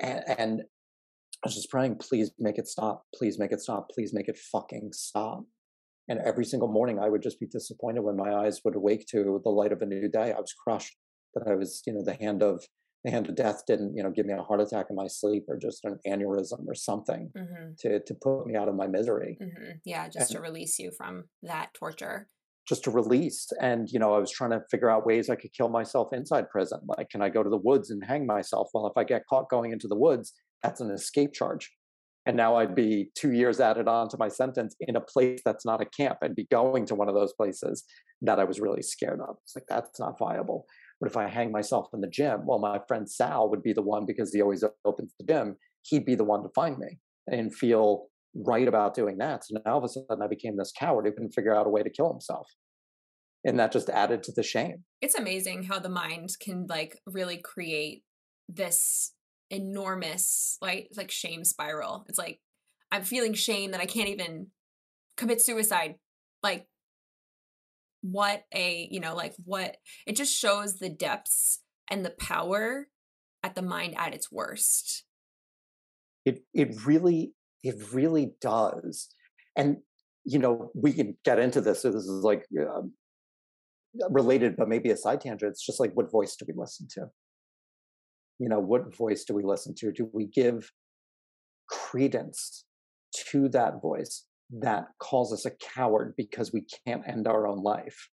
And, 0.00 0.38
and 0.38 0.60
I 0.62 1.46
was 1.46 1.54
just 1.54 1.70
praying, 1.70 1.96
please 1.96 2.32
make 2.38 2.58
it 2.58 2.66
stop. 2.66 3.04
Please 3.14 3.38
make 3.38 3.52
it 3.52 3.60
stop. 3.60 3.88
Please 3.94 4.12
make 4.12 4.28
it 4.28 4.36
fucking 4.36 4.90
stop. 4.92 5.44
And 6.08 6.20
every 6.20 6.44
single 6.44 6.68
morning, 6.68 6.98
I 6.98 7.08
would 7.08 7.22
just 7.22 7.38
be 7.38 7.46
disappointed 7.46 8.02
when 8.02 8.16
my 8.16 8.34
eyes 8.34 8.60
would 8.64 8.74
awake 8.74 9.06
to 9.10 9.40
the 9.44 9.50
light 9.50 9.72
of 9.72 9.82
a 9.82 9.86
new 9.86 10.08
day. 10.08 10.32
I 10.32 10.40
was 10.40 10.52
crushed 10.52 10.96
that 11.34 11.46
I 11.46 11.54
was, 11.54 11.82
you 11.86 11.92
know, 11.92 12.02
the 12.02 12.14
hand 12.14 12.42
of 12.42 12.64
the 13.04 13.10
hand 13.12 13.28
of 13.28 13.36
death 13.36 13.62
didn't, 13.66 13.96
you 13.96 14.02
know, 14.02 14.10
give 14.10 14.26
me 14.26 14.32
a 14.32 14.42
heart 14.42 14.60
attack 14.60 14.86
in 14.90 14.96
my 14.96 15.06
sleep 15.06 15.44
or 15.48 15.56
just 15.56 15.84
an 15.84 15.98
aneurysm 16.06 16.66
or 16.66 16.74
something 16.74 17.30
mm-hmm. 17.36 17.70
to 17.80 18.00
to 18.00 18.14
put 18.14 18.46
me 18.46 18.56
out 18.56 18.68
of 18.68 18.74
my 18.74 18.86
misery. 18.86 19.38
Mm-hmm. 19.40 19.72
Yeah, 19.84 20.08
just 20.08 20.30
and, 20.30 20.36
to 20.36 20.40
release 20.40 20.78
you 20.78 20.90
from 20.96 21.24
that 21.42 21.74
torture. 21.74 22.28
Just 22.68 22.84
to 22.84 22.90
release, 22.90 23.48
and 23.62 23.88
you 23.90 23.98
know, 23.98 24.14
I 24.14 24.18
was 24.18 24.30
trying 24.30 24.50
to 24.50 24.62
figure 24.70 24.90
out 24.90 25.06
ways 25.06 25.30
I 25.30 25.36
could 25.36 25.52
kill 25.54 25.68
myself 25.70 26.08
inside 26.12 26.50
prison. 26.50 26.80
Like, 26.86 27.08
can 27.08 27.22
I 27.22 27.30
go 27.30 27.42
to 27.42 27.48
the 27.48 27.56
woods 27.56 27.90
and 27.90 28.04
hang 28.04 28.26
myself? 28.26 28.68
Well, 28.74 28.86
if 28.86 28.96
I 28.96 29.04
get 29.04 29.26
caught 29.26 29.48
going 29.48 29.72
into 29.72 29.88
the 29.88 29.96
woods, 29.96 30.34
that's 30.62 30.80
an 30.80 30.90
escape 30.90 31.32
charge. 31.32 31.70
And 32.28 32.36
now 32.36 32.56
I'd 32.56 32.74
be 32.74 33.08
two 33.14 33.32
years 33.32 33.58
added 33.58 33.88
on 33.88 34.10
to 34.10 34.18
my 34.18 34.28
sentence 34.28 34.76
in 34.80 34.96
a 34.96 35.00
place 35.00 35.40
that's 35.46 35.64
not 35.64 35.80
a 35.80 35.86
camp. 35.86 36.18
I'd 36.22 36.34
be 36.34 36.46
going 36.50 36.84
to 36.86 36.94
one 36.94 37.08
of 37.08 37.14
those 37.14 37.32
places 37.32 37.84
that 38.20 38.38
I 38.38 38.44
was 38.44 38.60
really 38.60 38.82
scared 38.82 39.20
of. 39.20 39.36
It's 39.42 39.56
like, 39.56 39.64
that's 39.66 39.98
not 39.98 40.18
viable. 40.18 40.66
But 41.00 41.08
if 41.08 41.16
I 41.16 41.26
hang 41.26 41.50
myself 41.50 41.86
in 41.94 42.02
the 42.02 42.06
gym, 42.06 42.44
well, 42.44 42.58
my 42.58 42.80
friend 42.86 43.10
Sal 43.10 43.48
would 43.48 43.62
be 43.62 43.72
the 43.72 43.80
one 43.80 44.04
because 44.06 44.30
he 44.34 44.42
always 44.42 44.62
opens 44.84 45.14
the 45.18 45.24
gym. 45.26 45.56
He'd 45.84 46.04
be 46.04 46.16
the 46.16 46.24
one 46.24 46.42
to 46.42 46.50
find 46.54 46.76
me 46.76 46.98
and 47.28 47.54
feel 47.54 48.08
right 48.34 48.68
about 48.68 48.94
doing 48.94 49.16
that. 49.18 49.46
So 49.46 49.54
now 49.64 49.72
all 49.72 49.78
of 49.78 49.84
a 49.84 49.88
sudden 49.88 50.22
I 50.22 50.28
became 50.28 50.58
this 50.58 50.72
coward 50.78 51.06
who 51.06 51.12
couldn't 51.12 51.32
figure 51.32 51.56
out 51.56 51.66
a 51.66 51.70
way 51.70 51.82
to 51.82 51.88
kill 51.88 52.10
himself. 52.10 52.46
And 53.42 53.58
that 53.58 53.72
just 53.72 53.88
added 53.88 54.22
to 54.24 54.32
the 54.32 54.42
shame. 54.42 54.84
It's 55.00 55.14
amazing 55.14 55.62
how 55.62 55.78
the 55.78 55.88
mind 55.88 56.28
can 56.42 56.66
like 56.68 57.00
really 57.06 57.38
create 57.38 58.02
this 58.50 59.14
enormous 59.50 60.58
like 60.60 60.88
like 60.96 61.10
shame 61.10 61.44
spiral. 61.44 62.04
It's 62.08 62.18
like 62.18 62.40
I'm 62.90 63.04
feeling 63.04 63.34
shame 63.34 63.72
that 63.72 63.80
I 63.80 63.86
can't 63.86 64.08
even 64.08 64.48
commit 65.16 65.40
suicide. 65.40 65.96
Like 66.42 66.66
what 68.00 68.44
a 68.54 68.88
you 68.90 69.00
know 69.00 69.14
like 69.14 69.34
what 69.44 69.76
it 70.06 70.16
just 70.16 70.34
shows 70.34 70.78
the 70.78 70.88
depths 70.88 71.60
and 71.90 72.04
the 72.04 72.14
power 72.20 72.88
at 73.42 73.54
the 73.54 73.62
mind 73.62 73.94
at 73.98 74.14
its 74.14 74.30
worst 74.30 75.04
it 76.24 76.42
it 76.54 76.86
really 76.86 77.32
it 77.62 77.74
really 77.92 78.34
does 78.40 79.08
and 79.56 79.78
you 80.24 80.38
know 80.38 80.70
we 80.74 80.92
can 80.92 81.16
get 81.24 81.38
into 81.38 81.60
this 81.60 81.82
so 81.82 81.90
this 81.90 82.04
is 82.04 82.22
like 82.22 82.44
uh, 82.60 82.82
related 84.10 84.54
but 84.56 84.68
maybe 84.68 84.90
a 84.90 84.96
side 84.96 85.20
tangent 85.20 85.50
it's 85.50 85.64
just 85.64 85.80
like 85.80 85.92
what 85.94 86.10
voice 86.10 86.36
do 86.36 86.44
we 86.46 86.54
listen 86.56 86.86
to 86.88 87.06
you 88.38 88.48
know 88.48 88.60
what 88.60 88.96
voice 88.96 89.24
do 89.24 89.34
we 89.34 89.42
listen 89.42 89.74
to? 89.78 89.92
Do 89.92 90.08
we 90.12 90.26
give 90.26 90.70
credence 91.68 92.64
to 93.30 93.48
that 93.50 93.82
voice 93.82 94.24
that 94.60 94.84
calls 95.00 95.32
us 95.32 95.44
a 95.44 95.50
coward 95.74 96.14
because 96.16 96.52
we 96.52 96.64
can't 96.86 97.02
end 97.06 97.26
our 97.26 97.46
own 97.46 97.62
life? 97.62 98.08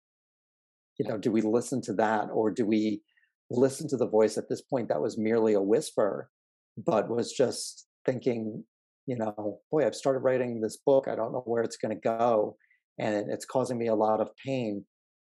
You 0.98 1.08
know 1.08 1.16
do 1.16 1.32
we 1.32 1.40
listen 1.40 1.80
to 1.82 1.94
that 1.94 2.28
or 2.32 2.50
do 2.50 2.66
we 2.66 3.02
listen 3.50 3.88
to 3.88 3.96
the 3.96 4.08
voice 4.08 4.38
at 4.38 4.48
this 4.48 4.62
point 4.62 4.88
that 4.88 5.00
was 5.00 5.18
merely 5.18 5.54
a 5.54 5.60
whisper 5.60 6.30
but 6.76 7.08
was 7.10 7.32
just 7.32 7.86
thinking 8.06 8.64
you 9.06 9.16
know 9.16 9.60
boy 9.70 9.86
i've 9.86 9.94
started 9.94 10.20
writing 10.20 10.60
this 10.60 10.78
book. 10.86 11.06
I 11.08 11.16
don't 11.16 11.32
know 11.32 11.42
where 11.46 11.62
it's 11.62 11.76
going 11.76 11.94
to 11.94 12.00
go 12.00 12.56
and 12.98 13.30
it's 13.30 13.44
causing 13.44 13.78
me 13.78 13.88
a 13.88 13.94
lot 13.94 14.20
of 14.20 14.28
pain 14.44 14.84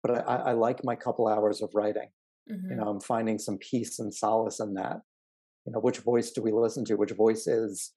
but 0.02 0.28
i, 0.30 0.36
I 0.36 0.52
like 0.54 0.80
my 0.84 0.96
couple 0.96 1.28
hours 1.28 1.62
of 1.62 1.70
writing 1.74 2.10
mm-hmm. 2.52 2.72
you 2.72 2.76
know 2.76 2.88
i'm 2.90 3.00
finding 3.00 3.38
some 3.38 3.58
peace 3.58 4.00
and 4.00 4.14
solace 4.14 4.60
in 4.60 4.74
that 4.74 5.02
you 5.66 5.72
know 5.72 5.80
which 5.80 6.00
voice 6.00 6.32
do 6.32 6.42
we 6.42 6.52
listen 6.52 6.86
to 6.86 6.96
which 6.96 7.12
voice 7.12 7.48
is 7.48 7.94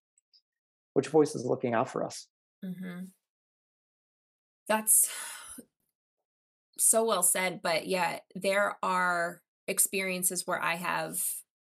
which 0.95 1.09
voice 1.09 1.35
is 1.35 1.45
looking 1.45 1.75
out 1.75 1.89
for 1.89 2.05
us 2.05 2.29
Mm-hmm. 2.65 3.05
That's 4.69 5.09
so 6.79 7.05
well 7.05 7.23
said. 7.23 7.61
But 7.63 7.87
yeah, 7.87 8.19
there 8.35 8.77
are 8.83 9.43
experiences 9.67 10.47
where 10.47 10.63
I 10.63 10.77
have 10.77 11.23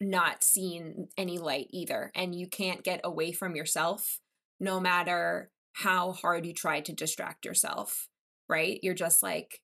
not 0.01 0.43
seen 0.43 1.09
any 1.17 1.37
light 1.37 1.67
either. 1.71 2.11
And 2.15 2.33
you 2.33 2.47
can't 2.47 2.83
get 2.83 3.01
away 3.03 3.31
from 3.31 3.55
yourself 3.55 4.19
no 4.59 4.79
matter 4.79 5.51
how 5.73 6.13
hard 6.13 6.45
you 6.45 6.53
try 6.53 6.81
to 6.81 6.93
distract 6.93 7.45
yourself, 7.45 8.07
right? 8.47 8.79
You're 8.81 8.93
just 8.93 9.21
like, 9.21 9.61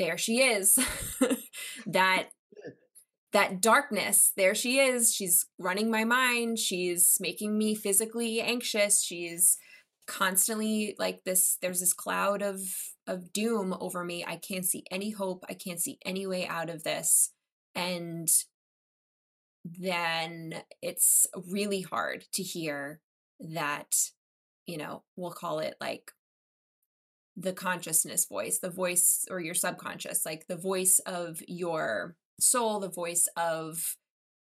there 0.00 0.18
she 0.18 0.40
is. 0.40 0.76
that 1.86 2.30
that 3.32 3.60
darkness 3.60 4.32
there 4.36 4.54
she 4.54 4.78
is. 4.78 5.14
She's 5.14 5.46
running 5.58 5.90
my 5.90 6.04
mind. 6.04 6.58
She's 6.58 7.18
making 7.20 7.56
me 7.56 7.76
physically 7.76 8.40
anxious. 8.40 9.04
She's 9.04 9.56
constantly 10.06 10.96
like 10.98 11.22
this 11.24 11.58
there's 11.62 11.78
this 11.78 11.92
cloud 11.92 12.42
of 12.42 12.60
of 13.06 13.32
doom 13.32 13.76
over 13.78 14.02
me. 14.02 14.24
I 14.26 14.36
can't 14.36 14.64
see 14.64 14.84
any 14.90 15.10
hope. 15.10 15.44
I 15.48 15.54
can't 15.54 15.78
see 15.78 15.98
any 16.04 16.26
way 16.26 16.46
out 16.48 16.70
of 16.70 16.82
this. 16.82 17.32
And 17.74 18.28
then 19.64 20.54
it's 20.80 21.26
really 21.46 21.82
hard 21.82 22.24
to 22.32 22.42
hear 22.42 23.00
that 23.38 23.94
you 24.66 24.78
know 24.78 25.02
we'll 25.16 25.30
call 25.30 25.58
it 25.58 25.76
like 25.78 26.12
the 27.40 27.52
consciousness 27.52 28.26
voice 28.26 28.58
the 28.58 28.70
voice 28.70 29.24
or 29.30 29.40
your 29.40 29.54
subconscious 29.54 30.26
like 30.26 30.46
the 30.46 30.56
voice 30.56 31.00
of 31.06 31.40
your 31.48 32.14
soul 32.38 32.80
the 32.80 32.90
voice 32.90 33.26
of 33.36 33.96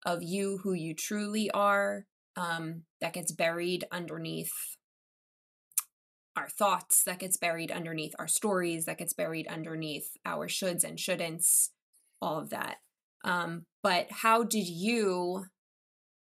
of 0.05 0.23
you 0.23 0.59
who 0.63 0.73
you 0.73 0.95
truly 0.95 1.51
are 1.51 2.05
um 2.35 2.83
that 3.01 3.13
gets 3.13 3.31
buried 3.31 3.85
underneath 3.91 4.51
our 6.37 6.47
thoughts 6.47 7.03
that 7.03 7.19
gets 7.19 7.35
buried 7.35 7.71
underneath 7.71 8.13
our 8.19 8.27
stories 8.27 8.85
that 8.85 8.99
gets 8.99 9.13
buried 9.13 9.47
underneath 9.47 10.09
our 10.25 10.47
shoulds 10.47 10.83
and 10.83 10.97
shouldn'ts 10.99 11.69
all 12.21 12.37
of 12.39 12.51
that. 12.51 12.77
Um 13.23 13.65
but 13.81 14.07
how 14.11 14.43
did 14.43 14.67
you 14.67 15.45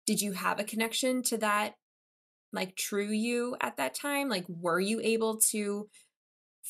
did 0.06 0.20
you 0.20 0.32
have 0.32 0.58
a 0.58 0.64
connection 0.64 1.22
to 1.24 1.38
that 1.38 1.74
like 2.52 2.74
true 2.74 3.10
you 3.10 3.56
at 3.60 3.76
that 3.76 3.94
time? 3.94 4.28
Like 4.28 4.44
were 4.48 4.80
you 4.80 5.00
able 5.00 5.38
to 5.52 5.88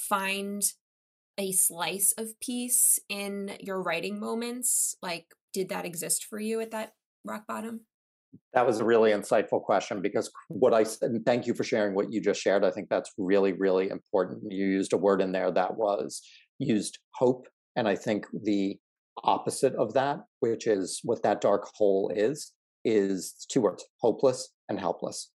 find 0.08 0.62
a 1.38 1.52
slice 1.52 2.12
of 2.18 2.38
peace 2.40 2.98
in 3.08 3.52
your 3.60 3.82
writing 3.82 4.18
moments 4.20 4.96
like 5.02 5.26
did 5.52 5.68
that 5.68 5.84
exist 5.84 6.24
for 6.24 6.38
you 6.38 6.60
at 6.60 6.70
that 6.70 6.92
rock 7.24 7.46
bottom 7.46 7.80
that 8.52 8.66
was 8.66 8.80
a 8.80 8.84
really 8.84 9.10
insightful 9.10 9.62
question 9.62 10.02
because 10.02 10.30
what 10.48 10.74
I 10.74 10.84
said, 10.84 11.10
and 11.10 11.24
thank 11.24 11.46
you 11.46 11.54
for 11.54 11.64
sharing 11.64 11.94
what 11.94 12.12
you 12.12 12.20
just 12.20 12.40
shared. 12.40 12.64
I 12.64 12.70
think 12.70 12.88
that's 12.88 13.12
really, 13.18 13.52
really 13.52 13.88
important. 13.88 14.42
You 14.50 14.66
used 14.66 14.92
a 14.92 14.96
word 14.96 15.20
in 15.20 15.32
there 15.32 15.50
that 15.50 15.76
was 15.76 16.22
used 16.58 16.98
hope. 17.14 17.46
And 17.76 17.88
I 17.88 17.96
think 17.96 18.26
the 18.32 18.76
opposite 19.24 19.74
of 19.74 19.94
that, 19.94 20.20
which 20.40 20.66
is 20.66 21.00
what 21.04 21.22
that 21.22 21.40
dark 21.40 21.68
hole 21.74 22.10
is, 22.14 22.52
is 22.84 23.46
two 23.50 23.60
words 23.60 23.84
hopeless 24.00 24.50
and 24.68 24.78
helpless. 24.78 25.30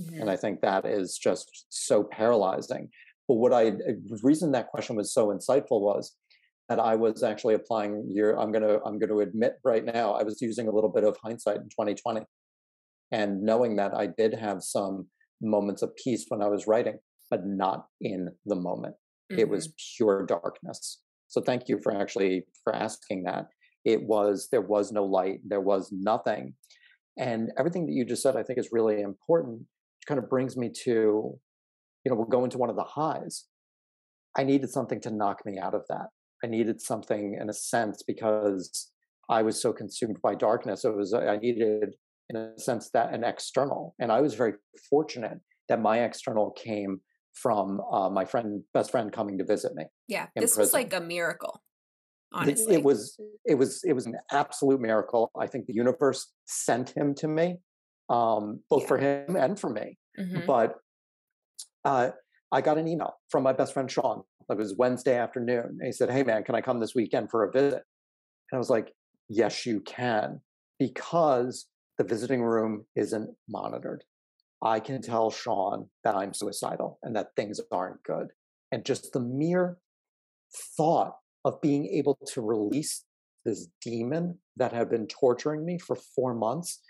Mm-hmm. 0.00 0.22
And 0.22 0.30
I 0.30 0.36
think 0.36 0.60
that 0.60 0.84
is 0.86 1.18
just 1.18 1.66
so 1.68 2.04
paralyzing. 2.04 2.88
But 3.28 3.34
what 3.34 3.52
I, 3.52 3.70
the 3.70 4.18
reason 4.22 4.52
that 4.52 4.68
question 4.68 4.96
was 4.96 5.12
so 5.12 5.28
insightful 5.28 5.82
was 5.82 6.16
that 6.68 6.80
I 6.80 6.96
was 6.96 7.22
actually 7.22 7.54
applying 7.54 8.10
your 8.10 8.38
I'm 8.38 8.52
gonna 8.52 8.78
I'm 8.84 8.98
gonna 8.98 9.18
admit 9.18 9.58
right 9.64 9.84
now 9.84 10.12
I 10.12 10.22
was 10.22 10.40
using 10.40 10.68
a 10.68 10.72
little 10.72 10.90
bit 10.90 11.04
of 11.04 11.16
hindsight 11.22 11.56
in 11.56 11.64
2020 11.64 12.22
and 13.10 13.42
knowing 13.42 13.76
that 13.76 13.94
I 13.94 14.06
did 14.06 14.34
have 14.34 14.62
some 14.62 15.06
moments 15.40 15.82
of 15.82 15.94
peace 15.96 16.26
when 16.28 16.42
I 16.42 16.48
was 16.48 16.66
writing, 16.66 16.98
but 17.30 17.46
not 17.46 17.86
in 18.00 18.28
the 18.44 18.56
moment. 18.56 18.94
Mm-hmm. 19.30 19.40
It 19.40 19.48
was 19.48 19.72
pure 19.96 20.26
darkness. 20.26 21.00
So 21.28 21.40
thank 21.40 21.68
you 21.68 21.80
for 21.82 21.94
actually 21.94 22.46
for 22.64 22.74
asking 22.74 23.24
that. 23.24 23.46
It 23.84 24.02
was 24.02 24.48
there 24.50 24.60
was 24.60 24.92
no 24.92 25.04
light, 25.04 25.40
there 25.46 25.60
was 25.60 25.90
nothing. 25.92 26.54
And 27.18 27.50
everything 27.58 27.86
that 27.86 27.92
you 27.92 28.04
just 28.04 28.22
said 28.22 28.36
I 28.36 28.42
think 28.42 28.58
is 28.58 28.70
really 28.72 29.00
important. 29.00 29.62
It 30.02 30.06
kind 30.06 30.18
of 30.18 30.28
brings 30.28 30.56
me 30.56 30.70
to, 30.84 31.38
you 32.08 32.14
know, 32.14 32.20
we'll 32.20 32.26
go 32.26 32.44
into 32.44 32.56
one 32.56 32.70
of 32.70 32.76
the 32.76 32.84
highs. 32.84 33.44
I 34.34 34.42
needed 34.42 34.70
something 34.70 34.98
to 35.02 35.10
knock 35.10 35.44
me 35.44 35.58
out 35.58 35.74
of 35.74 35.82
that. 35.90 36.06
I 36.42 36.46
needed 36.46 36.80
something 36.80 37.36
in 37.38 37.50
a 37.50 37.52
sense 37.52 38.02
because 38.02 38.90
I 39.28 39.42
was 39.42 39.60
so 39.60 39.74
consumed 39.74 40.22
by 40.22 40.34
darkness. 40.34 40.86
It 40.86 40.96
was 40.96 41.12
I 41.12 41.36
needed 41.36 41.96
in 42.30 42.36
a 42.36 42.58
sense 42.58 42.88
that 42.94 43.12
an 43.12 43.24
external, 43.24 43.94
and 43.98 44.10
I 44.10 44.22
was 44.22 44.34
very 44.34 44.54
fortunate 44.88 45.38
that 45.68 45.82
my 45.82 46.00
external 46.00 46.52
came 46.52 47.00
from 47.34 47.82
uh, 47.92 48.08
my 48.08 48.24
friend, 48.24 48.62
best 48.72 48.90
friend, 48.90 49.12
coming 49.12 49.36
to 49.36 49.44
visit 49.44 49.74
me. 49.74 49.84
Yeah, 50.06 50.28
this 50.34 50.54
prison. 50.54 50.60
was 50.60 50.72
like 50.72 50.94
a 50.94 51.00
miracle. 51.00 51.60
Honestly, 52.32 52.76
it, 52.76 52.78
it 52.78 52.84
was 52.84 53.20
it 53.44 53.54
was 53.56 53.82
it 53.84 53.92
was 53.92 54.06
an 54.06 54.16
absolute 54.32 54.80
miracle. 54.80 55.30
I 55.38 55.46
think 55.46 55.66
the 55.66 55.74
universe 55.74 56.32
sent 56.46 56.88
him 56.90 57.14
to 57.16 57.28
me, 57.28 57.56
um, 58.08 58.60
both 58.70 58.82
yeah. 58.82 58.88
for 58.88 58.98
him 58.98 59.36
and 59.36 59.60
for 59.60 59.68
me. 59.68 59.98
Mm-hmm. 60.18 60.46
But 60.46 60.76
uh, 61.88 62.10
I 62.52 62.60
got 62.60 62.78
an 62.78 62.86
email 62.86 63.14
from 63.30 63.42
my 63.42 63.52
best 63.52 63.72
friend 63.72 63.90
Sean. 63.90 64.22
It 64.50 64.56
was 64.56 64.76
Wednesday 64.76 65.16
afternoon. 65.18 65.78
And 65.78 65.86
he 65.86 65.92
said, 65.92 66.10
Hey 66.10 66.22
man, 66.22 66.44
can 66.44 66.54
I 66.54 66.60
come 66.60 66.80
this 66.80 66.94
weekend 66.94 67.30
for 67.30 67.44
a 67.44 67.50
visit? 67.50 67.82
And 68.50 68.56
I 68.56 68.58
was 68.58 68.70
like, 68.70 68.92
Yes, 69.28 69.66
you 69.66 69.80
can, 69.80 70.40
because 70.78 71.66
the 71.98 72.04
visiting 72.04 72.42
room 72.42 72.86
isn't 72.94 73.30
monitored. 73.48 74.04
I 74.62 74.80
can 74.80 75.02
tell 75.02 75.30
Sean 75.30 75.88
that 76.04 76.14
I'm 76.14 76.34
suicidal 76.34 76.98
and 77.02 77.14
that 77.16 77.34
things 77.36 77.60
aren't 77.70 78.02
good. 78.02 78.28
And 78.72 78.84
just 78.84 79.12
the 79.12 79.20
mere 79.20 79.78
thought 80.76 81.16
of 81.44 81.60
being 81.60 81.86
able 81.86 82.18
to 82.32 82.40
release 82.40 83.04
this 83.44 83.68
demon 83.80 84.38
that 84.56 84.72
had 84.72 84.90
been 84.90 85.06
torturing 85.06 85.64
me 85.64 85.78
for 85.78 85.96
four 85.96 86.34
months, 86.34 86.80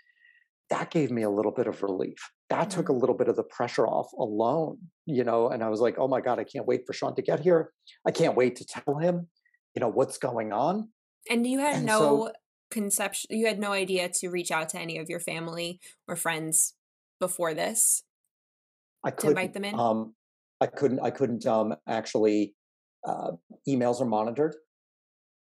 that 0.69 0.91
gave 0.91 1.11
me 1.11 1.23
a 1.23 1.29
little 1.29 1.51
bit 1.51 1.67
of 1.67 1.81
relief 1.81 2.17
that 2.49 2.69
took 2.69 2.89
a 2.89 2.93
little 2.93 3.15
bit 3.15 3.27
of 3.27 3.35
the 3.35 3.43
pressure 3.43 3.87
off 3.87 4.11
alone, 4.13 4.77
you 5.05 5.23
know. 5.23 5.49
And 5.49 5.63
I 5.63 5.69
was 5.69 5.79
like, 5.79 5.95
oh 5.97 6.07
my 6.07 6.19
God, 6.19 6.39
I 6.39 6.43
can't 6.43 6.65
wait 6.65 6.81
for 6.85 6.93
Sean 6.93 7.15
to 7.15 7.21
get 7.21 7.39
here. 7.39 7.71
I 8.07 8.11
can't 8.11 8.35
wait 8.35 8.55
to 8.57 8.65
tell 8.65 8.97
him, 8.97 9.27
you 9.75 9.79
know, 9.79 9.89
what's 9.89 10.17
going 10.17 10.51
on. 10.51 10.89
And 11.29 11.45
you 11.45 11.59
had 11.59 11.77
and 11.77 11.85
no 11.85 11.99
so, 11.99 12.31
conception, 12.71 13.27
you 13.29 13.45
had 13.45 13.59
no 13.59 13.71
idea 13.71 14.09
to 14.15 14.29
reach 14.29 14.51
out 14.51 14.69
to 14.69 14.79
any 14.79 14.97
of 14.97 15.09
your 15.09 15.19
family 15.19 15.79
or 16.07 16.15
friends 16.15 16.73
before 17.19 17.53
this 17.53 18.03
I 19.03 19.11
could 19.11 19.29
invite 19.31 19.53
them 19.53 19.65
in. 19.65 19.79
Um, 19.79 20.15
I 20.59 20.65
couldn't. 20.67 20.99
I 20.99 21.11
couldn't 21.11 21.45
um, 21.45 21.75
actually. 21.87 22.55
Uh, 23.07 23.31
emails 23.65 24.01
are 24.01 24.05
monitored, 24.05 24.55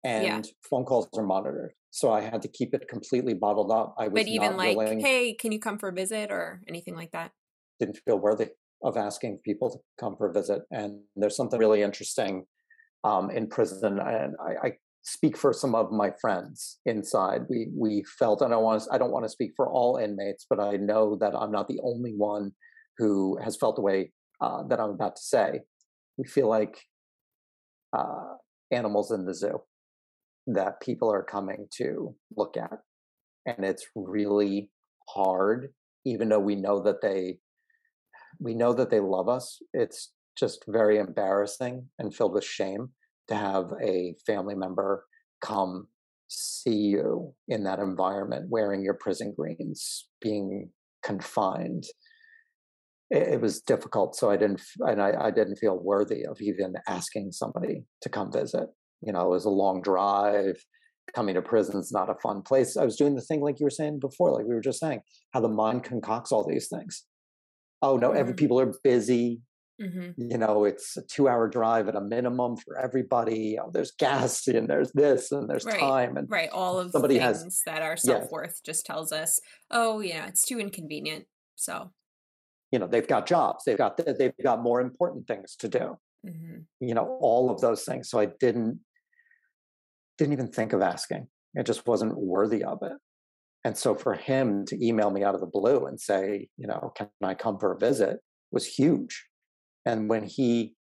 and 0.07 0.25
yeah. 0.25 0.41
phone 0.69 0.85
calls 0.85 1.07
are 1.17 1.23
monitored 1.23 1.73
so 1.97 2.11
I 2.11 2.21
had 2.21 2.43
to 2.43 2.47
keep 2.47 2.75
it 2.75 2.87
completely 2.87 3.33
bottled 3.33 3.71
up. 3.71 3.95
I 3.97 4.07
was 4.07 4.21
but 4.21 4.27
even 4.27 4.55
like, 4.55 4.77
willing, 4.77 4.99
hey, 4.99 5.33
can 5.33 5.51
you 5.51 5.59
come 5.59 5.79
for 5.79 5.89
a 5.89 5.91
visit 5.91 6.29
or 6.29 6.61
anything 6.67 6.95
like 6.95 7.11
that? 7.11 7.31
Didn't 7.79 7.97
feel 8.05 8.19
worthy 8.19 8.49
of 8.83 8.97
asking 8.97 9.39
people 9.43 9.71
to 9.71 9.79
come 9.99 10.15
for 10.15 10.29
a 10.29 10.31
visit. 10.31 10.61
And 10.69 11.01
there's 11.15 11.35
something 11.35 11.59
really 11.59 11.81
interesting 11.81 12.45
um, 13.03 13.31
in 13.31 13.47
prison, 13.47 13.99
and 13.99 14.35
I, 14.39 14.67
I, 14.67 14.71
speak 15.03 15.37
for 15.37 15.53
some 15.53 15.73
of 15.73 15.89
my 15.89 16.11
friends 16.19 16.79
inside. 16.85 17.43
We 17.49 17.69
we 17.73 18.03
felt, 18.19 18.41
and 18.41 18.53
I 18.53 18.57
want 18.57 18.83
to, 18.83 18.89
I 18.91 18.99
don't 18.99 19.11
want 19.11 19.25
to 19.25 19.29
speak 19.29 19.53
for 19.55 19.67
all 19.67 19.97
inmates, 19.97 20.45
but 20.47 20.59
I 20.59 20.77
know 20.77 21.15
that 21.21 21.33
I'm 21.33 21.51
not 21.51 21.67
the 21.67 21.79
only 21.81 22.11
one 22.11 22.51
who 22.99 23.39
has 23.41 23.55
felt 23.55 23.75
the 23.75 23.81
way 23.81 24.11
uh, 24.41 24.63
that 24.67 24.79
I'm 24.79 24.89
about 24.89 25.15
to 25.15 25.21
say. 25.21 25.61
We 26.17 26.27
feel 26.27 26.47
like 26.47 26.79
uh, 27.93 28.35
animals 28.71 29.11
in 29.11 29.25
the 29.25 29.33
zoo 29.33 29.61
that 30.47 30.81
people 30.81 31.11
are 31.11 31.23
coming 31.23 31.67
to 31.77 32.15
look 32.35 32.57
at. 32.57 32.79
And 33.45 33.65
it's 33.65 33.85
really 33.95 34.69
hard, 35.09 35.73
even 36.05 36.29
though 36.29 36.39
we 36.39 36.55
know 36.55 36.81
that 36.81 37.01
they 37.01 37.39
we 38.39 38.53
know 38.53 38.73
that 38.73 38.89
they 38.89 38.99
love 38.99 39.29
us. 39.29 39.59
It's 39.73 40.11
just 40.37 40.63
very 40.67 40.99
embarrassing 40.99 41.87
and 41.97 42.13
filled 42.13 42.33
with 42.33 42.43
shame 42.43 42.89
to 43.29 43.35
have 43.35 43.71
a 43.81 44.15
family 44.25 44.55
member 44.55 45.05
come 45.41 45.87
see 46.29 46.75
you 46.75 47.33
in 47.47 47.63
that 47.63 47.79
environment 47.79 48.47
wearing 48.49 48.83
your 48.83 48.93
prison 48.93 49.33
greens, 49.35 50.07
being 50.21 50.69
confined. 51.03 51.85
It, 53.09 53.39
was 53.39 53.61
difficult, 53.61 54.17
so 54.17 54.29
I 54.29 54.35
didn't, 54.35 54.61
and 54.81 55.01
I, 55.01 55.13
I 55.27 55.31
didn't 55.31 55.55
feel 55.55 55.79
worthy 55.81 56.25
of 56.25 56.41
even 56.41 56.73
asking 56.87 57.31
somebody 57.31 57.85
to 58.01 58.09
come 58.09 58.31
visit 58.31 58.67
you 59.01 59.13
know, 59.13 59.21
it 59.21 59.29
was 59.29 59.45
a 59.45 59.49
long 59.49 59.81
drive. 59.81 60.63
Coming 61.15 61.35
to 61.35 61.41
prison 61.41 61.79
is 61.79 61.91
not 61.91 62.09
a 62.09 62.15
fun 62.15 62.41
place. 62.41 62.75
I 62.75 62.83
was 62.83 62.97
doing 62.97 63.15
the 63.15 63.21
thing 63.21 63.39
like 63.39 63.59
you 63.59 63.65
were 63.65 63.69
saying 63.69 63.99
before, 63.99 64.33
like 64.33 64.45
we 64.45 64.53
were 64.53 64.61
just 64.61 64.79
saying, 64.79 64.99
how 65.31 65.39
the 65.39 65.47
mind 65.47 65.85
concocts 65.85 66.33
all 66.33 66.45
these 66.45 66.67
things. 66.67 67.05
Oh 67.81 67.95
no, 67.95 68.11
every 68.11 68.33
mm-hmm. 68.33 68.37
people 68.37 68.59
are 68.59 68.73
busy. 68.83 69.41
Mm-hmm. 69.81 70.31
You 70.31 70.37
know, 70.39 70.65
it's 70.65 70.97
a 70.97 71.03
two-hour 71.03 71.49
drive 71.49 71.87
at 71.87 71.95
a 71.95 72.01
minimum 72.01 72.57
for 72.57 72.77
everybody. 72.77 73.57
Oh, 73.57 73.69
there's 73.71 73.91
gas 73.91 74.47
and 74.47 74.67
there's 74.67 74.91
this 74.93 75.31
and 75.31 75.47
there's 75.47 75.65
right. 75.65 75.79
time 75.79 76.17
and 76.17 76.29
right. 76.29 76.49
All 76.49 76.79
of 76.79 76.91
somebody 76.91 77.19
the 77.19 77.21
things 77.21 77.43
has, 77.43 77.61
that 77.67 77.83
our 77.83 77.95
self-worth 77.95 78.59
yeah. 78.65 78.71
just 78.71 78.85
tells 78.85 79.11
us, 79.11 79.39
oh, 79.69 79.99
yeah, 80.01 80.25
it's 80.25 80.43
too 80.45 80.59
inconvenient. 80.59 81.25
So, 81.55 81.91
you 82.71 82.79
know, 82.79 82.87
they've 82.87 83.07
got 83.07 83.27
jobs. 83.27 83.63
They've 83.65 83.77
got 83.77 83.97
they've 83.97 84.33
got 84.43 84.61
more 84.61 84.81
important 84.81 85.27
things 85.27 85.55
to 85.59 85.69
do. 85.69 85.97
Mm-hmm. 86.25 86.61
You 86.81 86.95
know, 86.95 87.17
all 87.21 87.51
of 87.51 87.61
those 87.61 87.83
things. 87.85 88.09
So 88.09 88.19
I 88.19 88.29
didn't 88.39 88.79
didn't 90.17 90.33
even 90.33 90.47
think 90.47 90.73
of 90.73 90.81
asking. 90.81 91.27
It 91.53 91.65
just 91.65 91.87
wasn't 91.87 92.17
worthy 92.17 92.63
of 92.63 92.79
it. 92.81 92.93
And 93.63 93.77
so 93.77 93.95
for 93.95 94.13
him 94.13 94.65
to 94.67 94.85
email 94.85 95.09
me 95.09 95.23
out 95.23 95.35
of 95.35 95.41
the 95.41 95.47
blue 95.47 95.85
and 95.87 95.99
say, 95.99 96.47
you 96.57 96.67
know, 96.67 96.93
can 96.95 97.09
I 97.21 97.33
come 97.33 97.59
for 97.59 97.73
a 97.73 97.77
visit 97.77 98.19
was 98.51 98.65
huge. 98.65 99.25
And 99.85 100.09
when 100.09 100.23
he 100.23 100.75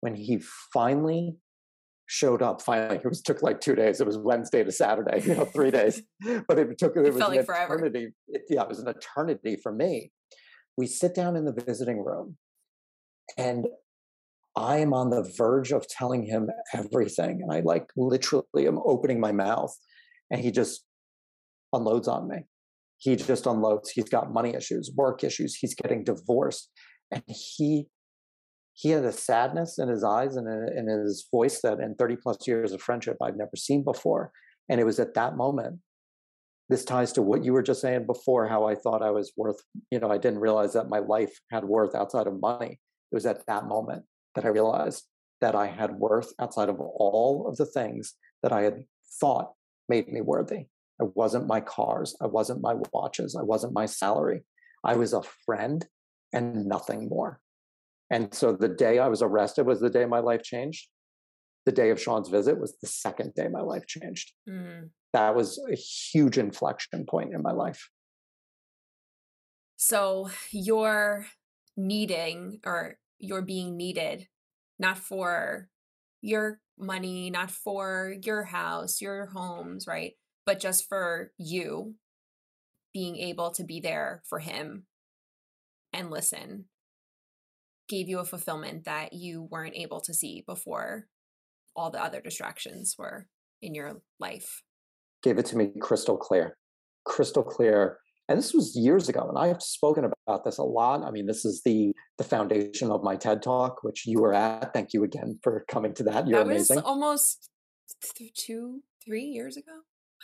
when 0.00 0.14
he 0.14 0.42
finally 0.72 1.36
showed 2.06 2.42
up 2.42 2.60
finally 2.60 2.96
it 2.96 3.04
was 3.08 3.22
took 3.22 3.40
like 3.40 3.60
two 3.60 3.76
days 3.76 4.00
it 4.00 4.06
was 4.06 4.18
wednesday 4.18 4.64
to 4.64 4.72
saturday 4.72 5.22
you 5.24 5.32
know 5.32 5.44
three 5.44 5.70
days 5.70 6.02
but 6.48 6.58
it 6.58 6.76
took 6.76 6.96
it, 6.96 7.06
it 7.06 7.14
was 7.14 7.22
an 7.22 7.36
like 7.36 7.38
eternity 7.38 8.08
it, 8.26 8.42
yeah 8.50 8.62
it 8.62 8.68
was 8.68 8.80
an 8.80 8.88
eternity 8.88 9.56
for 9.62 9.70
me 9.70 10.10
we 10.76 10.88
sit 10.88 11.14
down 11.14 11.36
in 11.36 11.44
the 11.44 11.52
visiting 11.52 12.04
room 12.04 12.36
and 13.38 13.68
i 14.56 14.78
am 14.78 14.92
on 14.92 15.10
the 15.10 15.22
verge 15.36 15.72
of 15.72 15.86
telling 15.88 16.24
him 16.24 16.48
everything 16.74 17.40
and 17.42 17.52
i 17.52 17.60
like 17.60 17.86
literally 17.96 18.66
am 18.66 18.78
opening 18.84 19.20
my 19.20 19.32
mouth 19.32 19.74
and 20.30 20.40
he 20.40 20.50
just 20.50 20.84
unloads 21.72 22.08
on 22.08 22.28
me 22.28 22.38
he 22.98 23.16
just 23.16 23.46
unloads 23.46 23.90
he's 23.90 24.08
got 24.08 24.32
money 24.32 24.54
issues 24.54 24.90
work 24.96 25.22
issues 25.24 25.54
he's 25.54 25.74
getting 25.74 26.04
divorced 26.04 26.70
and 27.12 27.22
he 27.26 27.86
he 28.80 28.90
had 28.90 29.04
a 29.04 29.12
sadness 29.12 29.78
in 29.78 29.88
his 29.88 30.02
eyes 30.02 30.36
and 30.36 30.48
uh, 30.48 30.72
in 30.74 30.86
his 30.86 31.28
voice 31.30 31.60
that 31.62 31.80
in 31.80 31.94
30 31.96 32.16
plus 32.16 32.46
years 32.46 32.72
of 32.72 32.80
friendship 32.80 33.16
I've 33.22 33.36
never 33.36 33.56
seen 33.56 33.84
before. 33.84 34.32
And 34.70 34.80
it 34.80 34.84
was 34.84 34.98
at 34.98 35.14
that 35.14 35.36
moment. 35.36 35.80
This 36.70 36.84
ties 36.84 37.12
to 37.12 37.22
what 37.22 37.44
you 37.44 37.52
were 37.52 37.62
just 37.62 37.80
saying 37.80 38.06
before, 38.06 38.46
how 38.46 38.66
I 38.66 38.76
thought 38.76 39.02
I 39.02 39.10
was 39.10 39.32
worth, 39.36 39.60
you 39.90 39.98
know, 39.98 40.10
I 40.10 40.18
didn't 40.18 40.38
realize 40.38 40.72
that 40.74 40.88
my 40.88 41.00
life 41.00 41.32
had 41.50 41.64
worth 41.64 41.96
outside 41.96 42.28
of 42.28 42.40
money. 42.40 42.78
It 43.10 43.14
was 43.14 43.26
at 43.26 43.44
that 43.46 43.66
moment 43.66 44.04
that 44.34 44.44
I 44.44 44.48
realized 44.48 45.04
that 45.40 45.54
I 45.54 45.66
had 45.66 45.92
worth 45.92 46.32
outside 46.38 46.68
of 46.68 46.80
all 46.80 47.46
of 47.48 47.56
the 47.56 47.66
things 47.66 48.14
that 48.42 48.52
I 48.52 48.62
had 48.62 48.84
thought 49.20 49.52
made 49.88 50.08
me 50.08 50.20
worthy. 50.20 50.66
I 51.00 51.04
wasn't 51.14 51.46
my 51.46 51.60
cars. 51.60 52.16
I 52.20 52.26
wasn't 52.26 52.60
my 52.60 52.74
watches. 52.92 53.34
I 53.34 53.42
wasn't 53.42 53.72
my 53.72 53.86
salary. 53.86 54.42
I 54.84 54.96
was 54.96 55.12
a 55.12 55.22
friend 55.46 55.86
and 56.32 56.66
nothing 56.66 57.08
more. 57.08 57.40
And 58.10 58.34
so 58.34 58.52
the 58.52 58.68
day 58.68 58.98
I 58.98 59.08
was 59.08 59.22
arrested 59.22 59.66
was 59.66 59.80
the 59.80 59.90
day 59.90 60.04
my 60.04 60.18
life 60.18 60.42
changed. 60.42 60.88
The 61.66 61.72
day 61.72 61.90
of 61.90 62.00
Sean's 62.00 62.28
visit 62.28 62.58
was 62.58 62.76
the 62.78 62.86
second 62.86 63.34
day 63.34 63.48
my 63.48 63.60
life 63.60 63.86
changed. 63.86 64.32
Mm. 64.48 64.90
That 65.12 65.34
was 65.34 65.62
a 65.70 65.76
huge 65.76 66.38
inflection 66.38 67.06
point 67.06 67.34
in 67.34 67.42
my 67.42 67.52
life. 67.52 67.88
So 69.76 70.28
you're 70.50 71.26
needing 71.76 72.60
or 72.64 72.96
you're 73.20 73.42
being 73.42 73.76
needed, 73.76 74.26
not 74.78 74.98
for 74.98 75.68
your 76.20 76.60
money, 76.78 77.30
not 77.30 77.50
for 77.50 78.14
your 78.22 78.44
house, 78.44 79.00
your 79.00 79.26
homes, 79.26 79.86
right? 79.86 80.12
But 80.46 80.58
just 80.58 80.88
for 80.88 81.32
you 81.38 81.94
being 82.92 83.16
able 83.16 83.52
to 83.52 83.64
be 83.64 83.80
there 83.80 84.22
for 84.28 84.40
him 84.40 84.86
and 85.92 86.10
listen 86.10 86.64
gave 87.90 88.08
you 88.08 88.20
a 88.20 88.24
fulfillment 88.24 88.84
that 88.84 89.12
you 89.12 89.42
weren't 89.50 89.74
able 89.74 90.00
to 90.00 90.14
see 90.14 90.44
before 90.46 91.06
all 91.74 91.90
the 91.90 92.02
other 92.02 92.20
distractions 92.20 92.94
were 92.96 93.26
in 93.60 93.74
your 93.74 94.00
life? 94.20 94.62
Gave 95.22 95.38
it 95.38 95.46
to 95.46 95.56
me 95.56 95.72
crystal 95.80 96.16
clear, 96.16 96.56
crystal 97.04 97.42
clear. 97.42 97.98
And 98.30 98.38
this 98.38 98.54
was 98.54 98.76
years 98.76 99.08
ago, 99.08 99.26
and 99.28 99.36
I've 99.36 99.60
spoken 99.60 100.04
about 100.26 100.44
this 100.44 100.58
a 100.58 100.62
lot. 100.62 101.02
I 101.02 101.10
mean, 101.10 101.26
this 101.26 101.44
is 101.44 101.62
the 101.64 101.92
the 102.16 102.24
foundation 102.24 102.90
of 102.90 103.02
my 103.02 103.16
TED 103.16 103.42
Talk, 103.42 103.82
which 103.82 104.06
you 104.06 104.20
were 104.20 104.32
at. 104.32 104.72
Thank 104.72 104.92
you 104.92 105.04
again 105.04 105.38
for 105.42 105.64
coming 105.68 105.92
to 105.94 106.04
that. 106.04 106.28
You're 106.28 106.38
that 106.38 106.46
was 106.46 106.70
amazing. 106.70 106.84
almost 106.84 107.50
th- 108.16 108.32
two, 108.34 108.82
three 109.04 109.24
years 109.24 109.56
ago. 109.56 109.72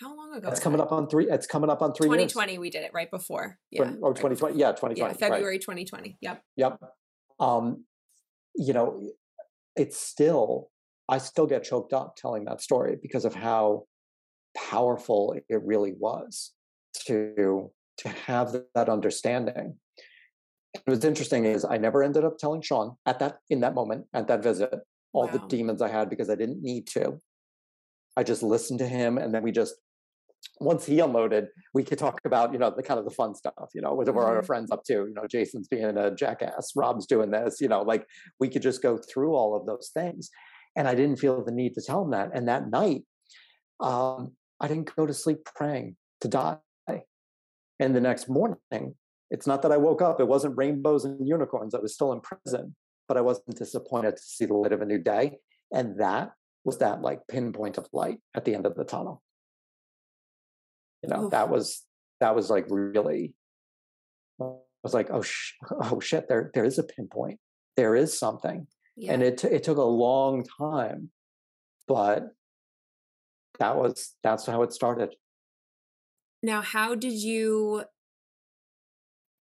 How 0.00 0.16
long 0.16 0.34
ago? 0.34 0.48
It's 0.48 0.60
coming 0.60 0.78
that? 0.78 0.84
up 0.84 0.92
on 0.92 1.08
three. 1.08 1.26
It's 1.28 1.46
coming 1.46 1.68
up 1.68 1.82
on 1.82 1.92
three. 1.94 2.06
2020, 2.06 2.52
years. 2.52 2.60
we 2.60 2.70
did 2.70 2.84
it 2.84 2.92
right 2.94 3.10
before. 3.10 3.58
Yeah. 3.70 3.92
Oh, 4.02 4.12
2020. 4.12 4.56
Yeah, 4.56 4.72
2020. 4.72 5.00
Yeah, 5.00 5.12
February 5.12 5.54
right. 5.54 5.60
2020. 5.60 6.18
Yep. 6.20 6.42
Yep 6.56 6.78
um, 7.38 7.84
you 8.54 8.72
know, 8.72 9.10
it's 9.74 9.98
still, 9.98 10.70
I 11.08 11.18
still 11.18 11.46
get 11.46 11.64
choked 11.64 11.92
up 11.92 12.16
telling 12.16 12.44
that 12.46 12.60
story 12.60 12.96
because 13.00 13.24
of 13.24 13.34
how 13.34 13.84
powerful 14.56 15.34
it 15.48 15.60
really 15.62 15.92
was 15.98 16.52
to 17.06 17.70
to 17.98 18.08
have 18.08 18.54
that 18.74 18.88
understanding. 18.88 19.76
It 20.74 20.82
was 20.86 21.04
interesting 21.04 21.46
is 21.46 21.64
I 21.64 21.78
never 21.78 22.02
ended 22.02 22.24
up 22.24 22.38
telling 22.38 22.60
Sean 22.60 22.96
at 23.06 23.18
that 23.20 23.38
in 23.48 23.60
that 23.60 23.74
moment 23.74 24.06
at 24.12 24.28
that 24.28 24.42
visit 24.42 24.72
all 25.12 25.26
wow. 25.26 25.32
the 25.32 25.38
demons 25.48 25.80
I 25.80 25.88
had 25.88 26.10
because 26.10 26.28
I 26.28 26.34
didn't 26.34 26.62
need 26.62 26.86
to. 26.88 27.20
I 28.16 28.22
just 28.22 28.42
listened 28.42 28.78
to 28.80 28.88
him 28.88 29.16
and 29.18 29.34
then 29.34 29.42
we 29.42 29.52
just 29.52 29.74
once 30.60 30.86
he 30.86 31.00
unloaded, 31.00 31.48
we 31.74 31.82
could 31.82 31.98
talk 31.98 32.20
about, 32.24 32.52
you 32.52 32.58
know, 32.58 32.70
the 32.70 32.82
kind 32.82 32.98
of 32.98 33.04
the 33.04 33.10
fun 33.10 33.34
stuff, 33.34 33.70
you 33.74 33.80
know, 33.80 33.94
what 33.94 34.06
mm-hmm. 34.06 34.18
our 34.18 34.42
friends 34.42 34.70
up 34.70 34.84
to, 34.84 34.92
you 34.92 35.12
know, 35.14 35.26
Jason's 35.26 35.68
being 35.68 35.84
a 35.84 36.14
jackass, 36.14 36.72
Rob's 36.74 37.06
doing 37.06 37.30
this, 37.30 37.60
you 37.60 37.68
know, 37.68 37.82
like 37.82 38.06
we 38.40 38.48
could 38.48 38.62
just 38.62 38.82
go 38.82 38.96
through 38.96 39.34
all 39.34 39.54
of 39.56 39.66
those 39.66 39.90
things. 39.92 40.30
And 40.76 40.86
I 40.88 40.94
didn't 40.94 41.18
feel 41.18 41.42
the 41.44 41.52
need 41.52 41.74
to 41.74 41.82
tell 41.82 42.02
him 42.02 42.10
that. 42.10 42.30
And 42.34 42.48
that 42.48 42.68
night, 42.70 43.02
um, 43.80 44.32
I 44.60 44.68
didn't 44.68 44.94
go 44.94 45.06
to 45.06 45.14
sleep 45.14 45.38
praying 45.54 45.96
to 46.20 46.28
die. 46.28 46.56
And 47.78 47.94
the 47.94 48.00
next 48.00 48.28
morning, 48.28 48.94
it's 49.30 49.46
not 49.46 49.62
that 49.62 49.72
I 49.72 49.76
woke 49.76 50.02
up, 50.02 50.20
it 50.20 50.28
wasn't 50.28 50.56
rainbows 50.56 51.04
and 51.04 51.26
unicorns. 51.26 51.74
I 51.74 51.80
was 51.80 51.94
still 51.94 52.12
in 52.12 52.20
prison, 52.20 52.74
but 53.08 53.16
I 53.16 53.20
wasn't 53.20 53.56
disappointed 53.56 54.16
to 54.16 54.22
see 54.22 54.46
the 54.46 54.54
light 54.54 54.72
of 54.72 54.82
a 54.82 54.86
new 54.86 54.98
day. 54.98 55.38
And 55.72 56.00
that 56.00 56.32
was 56.64 56.78
that 56.78 57.02
like 57.02 57.26
pinpoint 57.28 57.78
of 57.78 57.86
light 57.92 58.18
at 58.34 58.44
the 58.44 58.54
end 58.54 58.66
of 58.66 58.74
the 58.74 58.84
tunnel 58.84 59.22
you 61.02 61.14
know 61.14 61.24
Oof. 61.24 61.30
that 61.30 61.48
was 61.48 61.82
that 62.20 62.34
was 62.34 62.50
like 62.50 62.66
really 62.68 63.34
i 64.40 64.44
was 64.82 64.94
like 64.94 65.08
oh 65.10 65.22
sh- 65.22 65.52
oh 65.80 66.00
shit 66.00 66.28
there 66.28 66.50
there 66.54 66.64
is 66.64 66.78
a 66.78 66.82
pinpoint 66.82 67.38
there 67.76 67.94
is 67.94 68.18
something 68.18 68.66
yeah. 68.96 69.12
and 69.12 69.22
it 69.22 69.38
t- 69.38 69.48
it 69.48 69.62
took 69.62 69.78
a 69.78 69.82
long 69.82 70.44
time 70.58 71.10
but 71.86 72.28
that 73.58 73.76
was 73.76 74.14
that's 74.22 74.46
how 74.46 74.62
it 74.62 74.72
started 74.72 75.14
now 76.46 76.62
how 76.62 76.94
did 76.94 77.12
you 77.12 77.84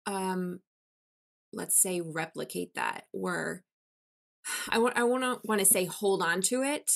um 0.06 0.60
let's 1.52 1.80
say 1.80 2.00
replicate 2.00 2.74
that? 2.74 3.06
Or 3.12 3.64
i 4.68 4.78
want 4.78 4.96
i 4.96 5.02
want 5.02 5.22
to 5.22 5.40
want 5.44 5.60
to 5.60 5.64
say 5.64 5.84
hold 5.84 6.22
on 6.22 6.40
to 6.42 6.62
it 6.62 6.90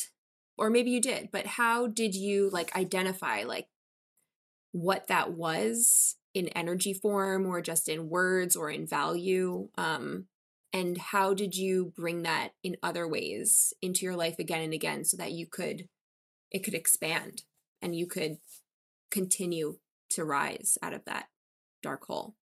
or 0.59 0.70
maybe 0.70 0.90
you 0.90 1.01
did 1.01 1.28
but 1.32 1.47
how 1.47 1.86
did 1.86 2.14
you 2.14 2.51
like 2.51 2.74
identify 2.76 3.44
like 3.44 3.66
what 4.72 5.07
that 5.07 5.32
was 5.32 6.16
in 6.36 6.49
energy 6.49 6.92
form 6.92 7.47
or 7.47 7.62
just 7.62 7.88
in 7.88 8.11
words 8.11 8.57
or 8.57 8.70
in 8.70 8.86
value? 8.86 9.68
Um, 9.78 10.26
and 10.70 10.99
how 10.99 11.32
did 11.32 11.57
you 11.57 11.94
bring 11.97 12.24
that 12.24 12.51
in 12.62 12.76
other 12.82 13.09
ways 13.09 13.72
into 13.80 14.05
your 14.05 14.16
life 14.16 14.38
again 14.38 14.61
and 14.61 14.74
again 14.74 15.05
so 15.05 15.16
that 15.16 15.32
you 15.32 15.47
could 15.47 15.88
it 16.51 16.62
could 16.62 16.74
expand 16.74 17.42
and 17.80 17.97
you 17.97 18.07
could 18.07 18.36
continue 19.11 19.78
to 20.11 20.24
rise 20.24 20.78
out 20.82 20.92
of 20.92 21.04
that 21.07 21.26
dark 21.82 22.04
hole 22.04 22.34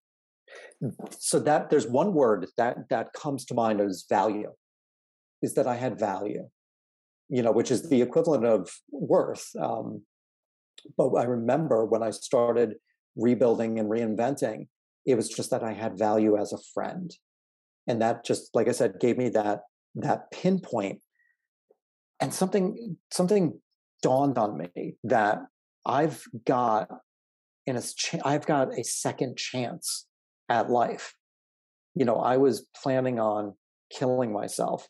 so 1.10 1.38
that 1.40 1.70
there's 1.70 1.86
one 1.86 2.12
word 2.12 2.46
that 2.56 2.76
that 2.90 3.12
comes 3.12 3.44
to 3.44 3.54
mind 3.54 3.80
as 3.80 4.04
value 4.08 4.52
is 5.42 5.54
that 5.54 5.66
i 5.66 5.74
had 5.74 5.98
value 5.98 6.48
you 7.28 7.42
know 7.42 7.52
which 7.52 7.70
is 7.70 7.88
the 7.88 8.02
equivalent 8.02 8.44
of 8.44 8.70
worth 8.90 9.50
um, 9.60 10.02
but 10.96 11.10
I 11.10 11.24
remember 11.24 11.84
when 11.84 12.02
I 12.02 12.10
started 12.10 12.76
rebuilding 13.16 13.78
and 13.78 13.90
reinventing, 13.90 14.68
it 15.06 15.14
was 15.14 15.28
just 15.28 15.50
that 15.50 15.62
I 15.62 15.72
had 15.72 15.98
value 15.98 16.36
as 16.36 16.52
a 16.52 16.58
friend. 16.72 17.14
And 17.86 18.00
that 18.00 18.24
just, 18.24 18.54
like 18.54 18.68
I 18.68 18.72
said, 18.72 19.00
gave 19.00 19.18
me 19.18 19.28
that 19.30 19.60
that 19.96 20.30
pinpoint. 20.30 21.00
And 22.20 22.32
something 22.32 22.96
something 23.12 23.60
dawned 24.02 24.38
on 24.38 24.56
me 24.56 24.96
that 25.04 25.40
I've 25.84 26.22
got 26.46 26.88
in 27.66 27.80
I've 28.24 28.46
got 28.46 28.78
a 28.78 28.84
second 28.84 29.36
chance 29.36 30.06
at 30.48 30.70
life. 30.70 31.14
You 31.94 32.04
know, 32.04 32.16
I 32.16 32.36
was 32.36 32.66
planning 32.82 33.18
on 33.18 33.54
killing 33.90 34.32
myself. 34.32 34.88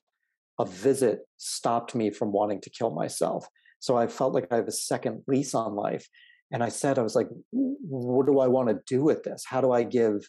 A 0.59 0.64
visit 0.64 1.20
stopped 1.37 1.95
me 1.95 2.11
from 2.11 2.33
wanting 2.33 2.61
to 2.62 2.70
kill 2.70 2.91
myself. 2.91 3.47
So 3.81 3.97
I 3.97 4.07
felt 4.07 4.33
like 4.33 4.47
I 4.51 4.57
have 4.57 4.68
a 4.68 4.72
second 4.72 5.22
lease 5.27 5.55
on 5.55 5.75
life. 5.75 6.09
And 6.51 6.62
I 6.62 6.68
said, 6.68 6.99
I 6.99 7.03
was 7.03 7.14
like, 7.14 7.29
what 7.51 8.27
do 8.27 8.39
I 8.39 8.47
want 8.47 8.68
to 8.68 8.81
do 8.87 9.03
with 9.03 9.25
this? 9.25 9.45
How 9.47 9.61
do 9.61 9.72
I 9.72 9.83
give 9.83 10.29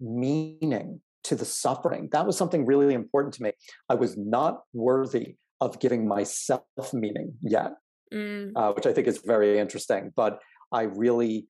meaning 0.00 1.00
to 1.24 1.36
the 1.36 1.44
suffering? 1.44 2.08
That 2.12 2.26
was 2.26 2.36
something 2.36 2.66
really 2.66 2.92
important 2.92 3.34
to 3.34 3.42
me. 3.42 3.52
I 3.88 3.94
was 3.94 4.16
not 4.16 4.62
worthy 4.72 5.36
of 5.60 5.80
giving 5.80 6.06
myself 6.06 6.64
meaning 6.92 7.34
yet, 7.40 7.72
mm. 8.12 8.50
uh, 8.56 8.72
which 8.72 8.86
I 8.86 8.92
think 8.92 9.06
is 9.06 9.18
very 9.18 9.58
interesting. 9.58 10.12
But 10.14 10.40
I 10.72 10.82
really, 10.82 11.46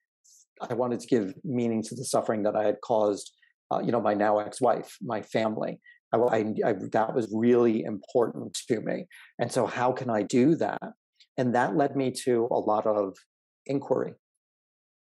I 0.61 0.75
wanted 0.75 1.01
to 1.01 1.07
give 1.07 1.35
meaning 1.45 1.83
to 1.83 1.95
the 1.95 2.05
suffering 2.05 2.43
that 2.45 2.57
I 2.57 2.65
had 2.65 2.81
caused, 2.81 3.33
uh, 3.71 3.81
you 3.81 3.93
know, 3.93 4.01
my 4.01 4.15
now 4.15 4.39
ex-wife, 4.39 4.97
my 5.03 5.23
family. 5.23 5.81
I, 6.13 6.45
I, 6.65 6.75
that 6.93 7.13
was 7.13 7.29
really 7.35 7.83
important 7.83 8.55
to 8.69 8.81
me. 8.81 9.07
And 9.41 9.51
so, 9.51 9.67
how 9.67 9.91
can 9.91 10.11
I 10.11 10.23
do 10.23 10.55
that? 10.57 10.93
And 11.37 11.55
that 11.57 11.77
led 11.77 11.97
me 11.97 12.13
to 12.25 12.47
a 12.53 12.59
lot 12.59 12.87
of 12.87 13.17
inquiry. 13.67 14.15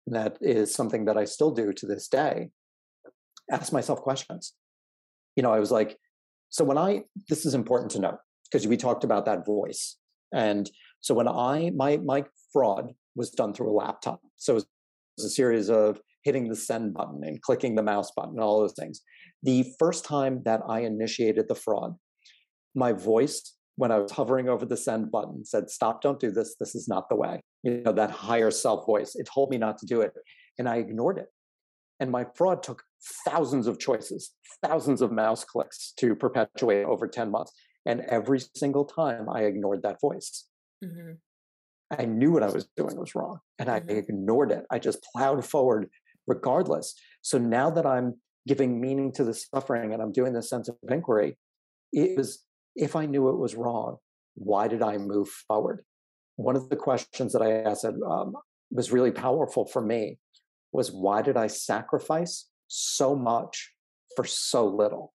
and 0.08 0.16
that 0.16 0.38
is 0.42 0.74
something 0.74 1.06
that 1.06 1.18
I 1.18 1.26
still 1.26 1.52
do 1.52 1.74
to 1.74 1.86
this 1.86 2.08
day, 2.08 2.50
ask 3.52 3.72
myself 3.72 4.02
questions. 4.02 4.54
You 5.36 5.44
know, 5.44 5.54
I 5.54 5.60
was 5.60 5.70
like, 5.70 5.98
so 6.50 6.64
when 6.64 6.78
I, 6.78 7.02
this 7.30 7.46
is 7.46 7.54
important 7.54 7.92
to 7.92 8.00
know 8.00 8.18
because 8.50 8.66
we 8.66 8.78
talked 8.78 9.04
about 9.04 9.26
that 9.26 9.46
voice. 9.46 9.98
And 10.34 10.70
so 11.02 11.14
when 11.14 11.28
I, 11.28 11.72
my, 11.76 11.98
my 11.98 12.24
fraud 12.52 12.94
was 13.16 13.30
done 13.30 13.54
through 13.54 13.70
a 13.70 13.76
laptop. 13.76 14.22
So 14.38 14.54
it 14.54 14.56
was 14.56 14.66
a 15.24 15.30
series 15.30 15.70
of 15.70 16.00
hitting 16.24 16.50
the 16.50 16.56
send 16.56 16.94
button 16.94 17.24
and 17.24 17.42
clicking 17.42 17.76
the 17.76 17.84
mouse 17.84 18.12
button 18.16 18.32
and 18.32 18.42
all 18.42 18.60
those 18.60 18.76
things. 18.78 19.02
The 19.44 19.74
first 19.80 20.04
time 20.06 20.42
that 20.44 20.62
I 20.68 20.82
initiated 20.82 21.48
the 21.48 21.56
fraud, 21.56 21.96
my 22.76 22.94
voice 22.94 23.54
when 23.78 23.92
I 23.92 24.00
was 24.00 24.12
hovering 24.12 24.50
over 24.50 24.66
the 24.66 24.76
send 24.76 25.12
button 25.12 25.46
said, 25.46 25.70
Stop, 25.70 26.02
don't 26.02 26.20
do 26.20 26.32
this. 26.32 26.56
This 26.60 26.76
is 26.76 26.88
not 26.88 27.08
the 27.10 27.16
way. 27.16 27.42
You 27.64 27.82
know, 27.84 27.94
that 27.94 28.12
higher 28.12 28.52
self 28.52 28.86
voice. 28.86 29.16
It 29.16 29.30
told 29.34 29.52
me 29.52 29.58
not 29.58 29.78
to 29.80 29.86
do 29.86 30.02
it. 30.02 30.14
And 30.60 30.68
I 30.68 30.78
ignored 30.78 31.20
it. 31.20 31.28
And 32.00 32.12
my 32.12 32.26
fraud 32.36 32.64
took 32.64 32.84
thousands 33.26 33.68
of 33.68 33.80
choices, 33.80 34.32
thousands 34.64 35.02
of 35.02 35.12
mouse 35.12 35.44
clicks 35.44 35.94
to 35.98 36.16
perpetuate 36.16 36.84
over 36.84 37.08
10 37.08 37.32
months. 37.32 37.54
And 37.86 38.02
every 38.02 38.40
single 38.56 38.86
time 38.86 39.30
I 39.30 39.44
ignored 39.44 39.84
that 39.84 40.02
voice. 40.02 40.48
Mm-hmm. 40.84 41.14
I 41.92 42.06
knew 42.06 42.32
what 42.32 42.44
I 42.44 42.50
was 42.50 42.68
doing 42.76 42.98
was 42.98 43.16
wrong 43.16 43.40
and 43.60 43.70
I 43.70 43.80
mm-hmm. 43.80 43.98
ignored 43.98 44.52
it. 44.52 44.66
I 44.70 44.80
just 44.80 45.06
plowed 45.14 45.46
forward 45.46 45.90
regardless. 46.28 46.94
So 47.22 47.38
now 47.38 47.70
that 47.70 47.86
I'm 47.86 48.16
giving 48.48 48.80
meaning 48.80 49.12
to 49.14 49.24
the 49.24 49.34
suffering 49.34 49.94
and 49.94 50.02
I'm 50.02 50.12
doing 50.12 50.34
this 50.34 50.50
sense 50.50 50.68
of 50.70 50.76
inquiry, 50.90 51.38
it 51.94 52.18
was 52.18 52.44
if 52.76 52.96
I 52.96 53.06
knew 53.06 53.30
it 53.30 53.38
was 53.38 53.56
wrong, 53.56 53.98
why 54.36 54.68
did 54.68 54.84
I 54.84 54.98
move 54.98 55.30
forward? 55.48 55.84
One 56.36 56.56
of 56.56 56.70
the 56.70 56.76
questions 56.76 57.34
that 57.34 57.42
I 57.42 57.62
asked 57.64 57.86
um, 57.86 58.34
was 58.70 58.92
really 58.92 59.12
powerful 59.12 59.66
for 59.66 59.82
me 59.82 60.20
was 60.72 60.92
why 60.92 61.22
did 61.22 61.38
I 61.38 61.48
sacrifice 61.48 62.48
so 62.68 63.16
much 63.16 63.72
for 64.16 64.26
so 64.26 64.68
little? 64.68 65.14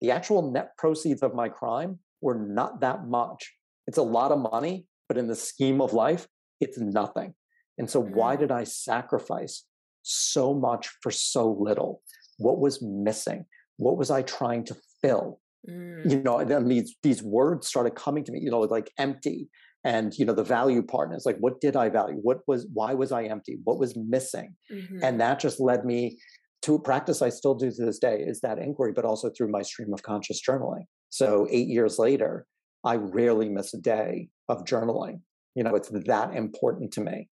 The 0.00 0.12
actual 0.12 0.50
net 0.50 0.76
proceeds 0.78 1.22
of 1.22 1.34
my 1.34 1.48
crime 1.48 1.98
were 2.20 2.38
not 2.38 2.80
that 2.80 3.06
much. 3.06 3.54
It's 3.86 3.98
a 3.98 4.02
lot 4.02 4.32
of 4.32 4.38
money, 4.38 4.86
but 5.08 5.18
in 5.18 5.26
the 5.26 5.34
scheme 5.34 5.80
of 5.80 5.92
life, 5.92 6.28
it's 6.60 6.78
nothing. 6.78 7.34
And 7.78 7.88
so, 7.88 8.00
why 8.00 8.36
mm. 8.36 8.40
did 8.40 8.50
I 8.50 8.64
sacrifice 8.64 9.64
so 10.02 10.54
much 10.54 10.88
for 11.02 11.10
so 11.10 11.56
little? 11.58 12.02
What 12.38 12.58
was 12.58 12.82
missing? 12.82 13.44
What 13.76 13.96
was 13.96 14.10
I 14.10 14.22
trying 14.22 14.64
to 14.64 14.76
fill? 15.00 15.40
Mm. 15.68 16.10
You 16.10 16.22
know, 16.22 16.38
and 16.38 16.50
then 16.50 16.68
these 16.68 16.96
these 17.02 17.22
words 17.22 17.66
started 17.66 17.94
coming 17.94 18.24
to 18.24 18.32
me. 18.32 18.40
You 18.40 18.50
know, 18.50 18.60
like 18.60 18.90
empty, 18.98 19.48
and 19.84 20.16
you 20.18 20.24
know 20.24 20.34
the 20.34 20.44
value 20.44 20.82
partners. 20.82 21.24
Like, 21.24 21.38
what 21.38 21.60
did 21.60 21.76
I 21.76 21.88
value? 21.88 22.18
What 22.22 22.38
was? 22.46 22.66
Why 22.72 22.94
was 22.94 23.12
I 23.12 23.24
empty? 23.24 23.58
What 23.64 23.78
was 23.78 23.96
missing? 23.96 24.56
Mm-hmm. 24.72 24.98
And 25.02 25.20
that 25.20 25.38
just 25.38 25.60
led 25.60 25.84
me 25.84 26.18
to 26.62 26.74
a 26.74 26.80
practice 26.80 27.22
I 27.22 27.28
still 27.28 27.54
do 27.54 27.70
to 27.70 27.84
this 27.84 27.98
day. 27.98 28.24
Is 28.26 28.40
that 28.40 28.58
inquiry, 28.58 28.92
but 28.92 29.04
also 29.04 29.30
through 29.30 29.50
my 29.50 29.62
stream 29.62 29.92
of 29.92 30.02
conscious 30.02 30.40
journaling. 30.42 30.84
So 31.10 31.46
eight 31.50 31.68
years 31.68 31.98
later, 31.98 32.46
I 32.84 32.96
rarely 32.96 33.48
miss 33.48 33.72
a 33.74 33.78
day 33.78 34.28
of 34.48 34.64
journaling. 34.64 35.20
You 35.54 35.64
know, 35.64 35.74
it's 35.74 35.90
that 35.90 36.34
important 36.34 36.92
to 36.92 37.00
me. 37.00 37.28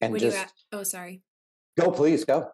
And 0.00 0.12
when 0.12 0.20
just 0.20 0.52
oh, 0.72 0.82
sorry. 0.82 1.22
Go, 1.78 1.90
please 1.90 2.24
go. 2.24 2.48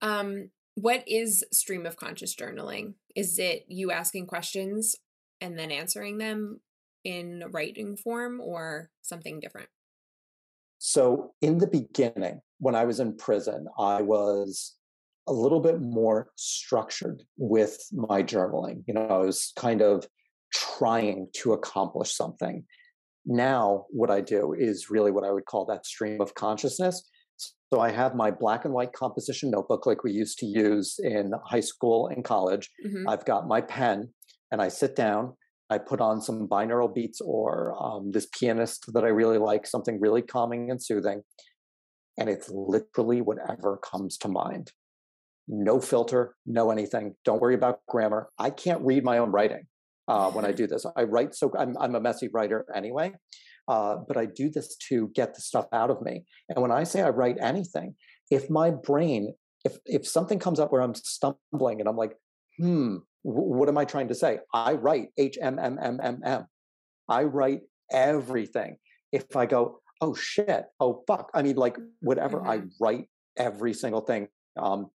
Um, 0.00 0.50
what 0.74 1.04
is 1.06 1.44
stream 1.52 1.86
of 1.86 1.96
conscious 1.96 2.34
journaling? 2.34 2.94
Is 3.14 3.38
it 3.38 3.64
you 3.68 3.90
asking 3.90 4.26
questions 4.26 4.96
and 5.40 5.58
then 5.58 5.70
answering 5.70 6.18
them 6.18 6.60
in 7.04 7.44
writing 7.50 7.96
form 7.96 8.40
or 8.40 8.90
something 9.02 9.40
different? 9.40 9.68
So, 10.78 11.34
in 11.40 11.58
the 11.58 11.66
beginning, 11.66 12.40
when 12.58 12.74
I 12.74 12.84
was 12.84 13.00
in 13.00 13.16
prison, 13.16 13.66
I 13.78 14.02
was 14.02 14.74
a 15.28 15.32
little 15.32 15.60
bit 15.60 15.80
more 15.80 16.30
structured 16.36 17.22
with 17.36 17.78
my 17.92 18.22
journaling. 18.22 18.82
You 18.86 18.94
know, 18.94 19.06
I 19.06 19.18
was 19.18 19.52
kind 19.56 19.80
of 19.80 20.06
trying 20.52 21.28
to 21.34 21.52
accomplish 21.52 22.14
something. 22.14 22.64
Now, 23.24 23.86
what 23.90 24.10
I 24.10 24.20
do 24.20 24.52
is 24.52 24.90
really 24.90 25.12
what 25.12 25.24
I 25.24 25.30
would 25.30 25.46
call 25.46 25.64
that 25.66 25.86
stream 25.86 26.20
of 26.20 26.34
consciousness. 26.34 27.08
So 27.72 27.80
I 27.80 27.90
have 27.90 28.14
my 28.14 28.30
black 28.30 28.64
and 28.64 28.74
white 28.74 28.92
composition 28.92 29.50
notebook 29.50 29.86
like 29.86 30.04
we 30.04 30.12
used 30.12 30.38
to 30.40 30.46
use 30.46 30.96
in 31.02 31.32
high 31.44 31.60
school 31.60 32.08
and 32.08 32.24
college. 32.24 32.68
Mm-hmm. 32.84 33.08
I've 33.08 33.24
got 33.24 33.48
my 33.48 33.60
pen 33.60 34.10
and 34.50 34.60
I 34.60 34.68
sit 34.68 34.94
down. 34.94 35.34
I 35.70 35.78
put 35.78 36.00
on 36.00 36.20
some 36.20 36.46
binaural 36.48 36.92
beats 36.94 37.20
or 37.20 37.74
um, 37.82 38.10
this 38.12 38.26
pianist 38.38 38.92
that 38.92 39.04
I 39.04 39.08
really 39.08 39.38
like, 39.38 39.66
something 39.66 39.98
really 40.00 40.20
calming 40.20 40.70
and 40.70 40.82
soothing. 40.82 41.22
And 42.18 42.28
it's 42.28 42.50
literally 42.50 43.22
whatever 43.22 43.78
comes 43.78 44.18
to 44.18 44.28
mind. 44.28 44.72
No 45.48 45.80
filter, 45.80 46.34
no 46.44 46.70
anything. 46.70 47.14
Don't 47.24 47.40
worry 47.40 47.54
about 47.54 47.80
grammar. 47.88 48.28
I 48.38 48.50
can't 48.50 48.82
read 48.82 49.02
my 49.02 49.16
own 49.18 49.30
writing 49.30 49.62
uh, 50.08 50.30
when 50.30 50.44
I 50.44 50.52
do 50.60 50.66
this. 50.66 50.86
I 50.96 51.02
write 51.04 51.34
so 51.34 51.52
I'm, 51.58 51.76
I'm 51.78 51.94
a 51.94 52.00
messy 52.00 52.28
writer 52.28 52.66
anyway. 52.74 53.12
Uh, 53.68 53.96
but 54.08 54.16
I 54.16 54.26
do 54.26 54.50
this 54.50 54.76
to 54.88 55.08
get 55.14 55.34
the 55.34 55.40
stuff 55.40 55.66
out 55.72 55.90
of 55.90 56.02
me. 56.02 56.24
And 56.48 56.60
when 56.60 56.72
I 56.72 56.82
say 56.82 57.00
I 57.00 57.10
write 57.10 57.36
anything, 57.40 57.94
if 58.30 58.50
my 58.50 58.70
brain, 58.70 59.34
if 59.64 59.78
if 59.86 60.06
something 60.06 60.38
comes 60.38 60.58
up 60.58 60.72
where 60.72 60.82
I'm 60.82 60.94
stumbling 60.94 61.80
and 61.80 61.88
I'm 61.88 61.96
like, 61.96 62.16
hmm, 62.58 62.96
what 63.22 63.68
am 63.68 63.78
I 63.78 63.84
trying 63.84 64.08
to 64.08 64.14
say? 64.14 64.40
I 64.52 64.72
write 64.72 65.08
H 65.16 65.38
M 65.40 65.58
M 65.58 65.78
M 65.80 66.00
M 66.02 66.20
M. 66.24 66.46
I 67.08 67.24
write 67.24 67.60
everything. 67.92 68.78
If 69.12 69.36
I 69.36 69.46
go, 69.46 69.80
oh 70.00 70.14
shit, 70.14 70.64
oh 70.80 71.04
fuck, 71.06 71.30
I 71.34 71.42
mean, 71.42 71.56
like 71.56 71.76
whatever, 72.00 72.38
mm-hmm. 72.38 72.50
I 72.50 72.62
write 72.80 73.08
every 73.36 73.74
single 73.74 74.00
thing. 74.00 74.28
Um, 74.56 74.90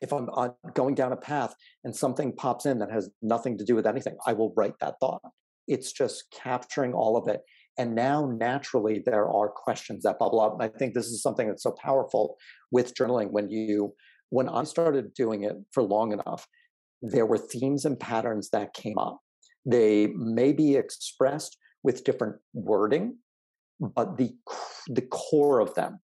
if 0.00 0.12
I'm 0.12 0.28
going 0.74 0.94
down 0.94 1.12
a 1.12 1.16
path 1.16 1.54
and 1.84 1.94
something 1.94 2.34
pops 2.34 2.66
in 2.66 2.78
that 2.78 2.90
has 2.90 3.10
nothing 3.22 3.58
to 3.58 3.64
do 3.64 3.74
with 3.74 3.86
anything, 3.86 4.16
I 4.26 4.32
will 4.32 4.52
write 4.56 4.78
that 4.80 4.94
thought. 5.00 5.22
It's 5.68 5.92
just 5.92 6.24
capturing 6.32 6.94
all 6.94 7.16
of 7.16 7.28
it 7.28 7.42
and 7.80 7.94
now, 7.94 8.26
naturally, 8.26 9.02
there 9.04 9.26
are 9.26 9.48
questions 9.48 10.02
that 10.02 10.18
bubble 10.18 10.40
up. 10.40 10.52
And 10.52 10.62
I 10.62 10.68
think 10.68 10.92
this 10.92 11.06
is 11.06 11.22
something 11.22 11.48
that's 11.48 11.62
so 11.62 11.72
powerful 11.72 12.36
with 12.70 12.94
journaling. 12.94 13.30
When 13.30 13.48
you, 13.48 13.94
when 14.28 14.50
I 14.50 14.64
started 14.64 15.14
doing 15.14 15.44
it 15.44 15.56
for 15.72 15.82
long 15.82 16.12
enough, 16.12 16.46
there 17.00 17.24
were 17.24 17.38
themes 17.38 17.86
and 17.86 17.98
patterns 17.98 18.50
that 18.50 18.74
came 18.74 18.98
up. 18.98 19.20
They 19.64 20.08
may 20.08 20.52
be 20.52 20.76
expressed 20.76 21.56
with 21.82 22.04
different 22.04 22.36
wording, 22.52 23.16
but 23.80 24.18
the 24.18 24.34
the 24.88 25.02
core 25.02 25.60
of 25.60 25.74
them, 25.74 26.00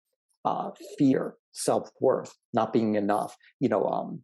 uh, 0.45 0.71
fear, 0.97 1.35
self 1.51 1.89
worth, 1.99 2.33
not 2.53 2.71
being 2.71 2.95
enough, 2.95 3.35
you 3.59 3.67
know, 3.67 3.85
um, 3.85 4.21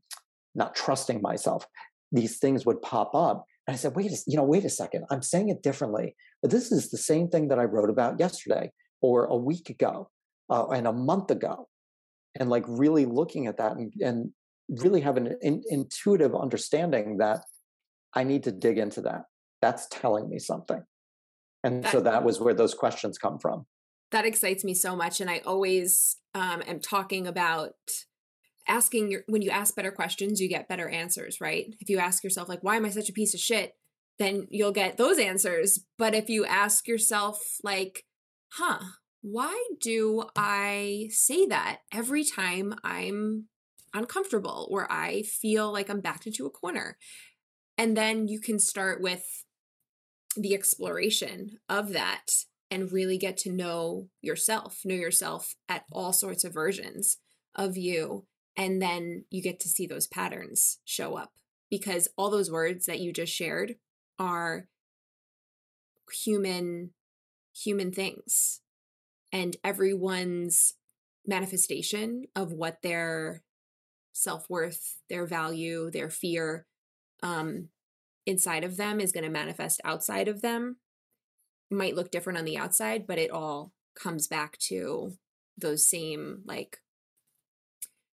not 0.55 0.76
trusting 0.76 1.22
myself, 1.22 1.65
these 2.11 2.38
things 2.38 2.65
would 2.65 2.82
pop 2.82 3.15
up, 3.15 3.45
and 3.67 3.74
I 3.74 3.78
said, 3.78 3.95
wait, 3.95 4.11
a, 4.11 4.17
you 4.28 4.38
know, 4.38 4.43
wait 4.43 4.65
a 4.65 4.69
second. 4.69 5.05
I'm 5.09 5.22
saying 5.22 5.49
it 5.49 5.63
differently, 5.63 6.15
but 6.41 6.51
this 6.51 6.72
is 6.72 6.89
the 6.89 6.97
same 6.97 7.30
thing 7.30 7.49
that 7.49 7.59
I 7.59 7.63
wrote 7.63 7.89
about 7.89 8.19
yesterday 8.19 8.72
or 9.01 9.26
a 9.26 9.36
week 9.36 9.69
ago 9.69 10.09
uh, 10.49 10.67
and 10.69 10.88
a 10.88 10.93
month 10.93 11.32
ago. 11.32 11.67
And 12.39 12.49
like 12.49 12.63
really 12.67 13.05
looking 13.05 13.47
at 13.47 13.57
that 13.57 13.74
and, 13.74 13.93
and 14.01 14.32
really 14.69 15.01
have 15.01 15.17
an 15.17 15.38
in, 15.41 15.63
intuitive 15.67 16.36
understanding 16.36 17.17
that 17.17 17.43
I 18.13 18.24
need 18.24 18.43
to 18.43 18.51
dig 18.51 18.78
into 18.78 19.01
that. 19.01 19.24
That's 19.61 19.88
telling 19.89 20.30
me 20.30 20.39
something. 20.39 20.82
And 21.63 21.86
so 21.88 22.01
that 22.01 22.24
was 22.24 22.39
where 22.39 22.53
those 22.53 22.74
questions 22.74 23.17
come 23.17 23.38
from. 23.38 23.65
That 24.12 24.26
excites 24.26 24.64
me 24.64 24.74
so 24.74 24.95
much. 24.95 25.22
And 25.22 25.30
I 25.30 25.39
always 25.39 26.18
um, 26.34 26.62
am 26.68 26.80
talking 26.80 27.28
about 27.28 27.74
asking 28.68 29.12
your 29.12 29.22
when 29.28 29.41
you 29.41 29.49
ask 29.49 29.76
better 29.76 29.91
questions 29.91 30.39
you 30.39 30.47
get 30.47 30.68
better 30.68 30.88
answers 30.88 31.41
right 31.41 31.74
if 31.80 31.89
you 31.89 31.97
ask 31.97 32.24
yourself 32.24 32.47
like 32.47 32.64
why 32.64 32.76
am 32.76 32.86
i 32.86 32.89
such 32.89 33.09
a 33.09 33.14
piece 33.14 33.34
of 33.34 33.39
shit 33.39 33.74
then 34.20 34.47
you'll 34.49 34.72
get 34.72 34.97
those 34.97 35.18
answers 35.18 35.80
but 35.97 36.14
if 36.14 36.30
you 36.30 36.45
ask 36.45 36.88
yourself 36.88 37.39
like 37.64 38.05
huh 38.53 38.80
why 39.22 39.66
do 39.82 40.24
i 40.36 41.07
say 41.09 41.45
that 41.45 41.80
every 41.91 42.24
time 42.24 42.74
i'm 42.84 43.47
uncomfortable 43.93 44.68
or 44.72 44.89
i 44.91 45.24
feel 45.24 45.72
like 45.72 45.89
i'm 45.89 46.01
backed 46.01 46.28
into 46.28 46.45
a 46.45 46.51
corner 46.51 46.97
and 47.78 47.97
then 47.97 48.28
you 48.28 48.39
can 48.39 48.59
start 48.59 49.01
with 49.01 49.43
the 50.38 50.53
exploration 50.53 51.57
of 51.68 51.93
that 51.93 52.28
and 52.72 52.91
really 52.91 53.17
get 53.17 53.38
to 53.38 53.51
know 53.51 54.07
yourself 54.22 54.80
know 54.84 54.95
yourself 54.95 55.55
at 55.69 55.84
all 55.91 56.13
sorts 56.13 56.43
of 56.43 56.53
versions 56.53 57.17
of 57.55 57.78
you 57.78 58.26
and 58.57 58.82
then 58.82 59.26
you 59.30 59.41
get 59.41 59.59
to 59.61 59.69
see 59.69 59.88
those 59.88 60.07
patterns 60.07 60.80
show 60.86 61.15
up. 61.15 61.32
Because 61.69 62.09
all 62.17 62.30
those 62.30 62.51
words 62.51 62.86
that 62.86 62.99
you 62.99 63.13
just 63.13 63.34
shared 63.34 63.76
are 64.19 64.67
human 66.24 66.91
human 67.55 67.91
things. 67.91 68.61
And 69.32 69.55
everyone's 69.63 70.74
manifestation 71.26 72.26
of 72.36 72.51
what 72.51 72.82
their 72.82 73.43
self-worth 74.13 74.97
their 75.09 75.26
value 75.26 75.89
their 75.89 76.09
fear 76.09 76.65
um 77.24 77.69
inside 78.26 78.65
of 78.65 78.76
them 78.76 78.99
is 78.99 79.13
going 79.13 79.24
to 79.24 79.30
manifest 79.30 79.80
outside 79.86 80.28
of 80.28 80.41
them 80.41 80.76
might 81.72 81.95
look 81.95 82.11
different 82.11 82.39
on 82.39 82.45
the 82.45 82.57
outside 82.57 83.07
but 83.07 83.17
it 83.17 83.32
all 83.32 83.72
comes 83.95 84.28
back 84.28 84.57
to 84.57 85.13
those 85.57 85.88
same 85.88 86.41
like 86.45 86.80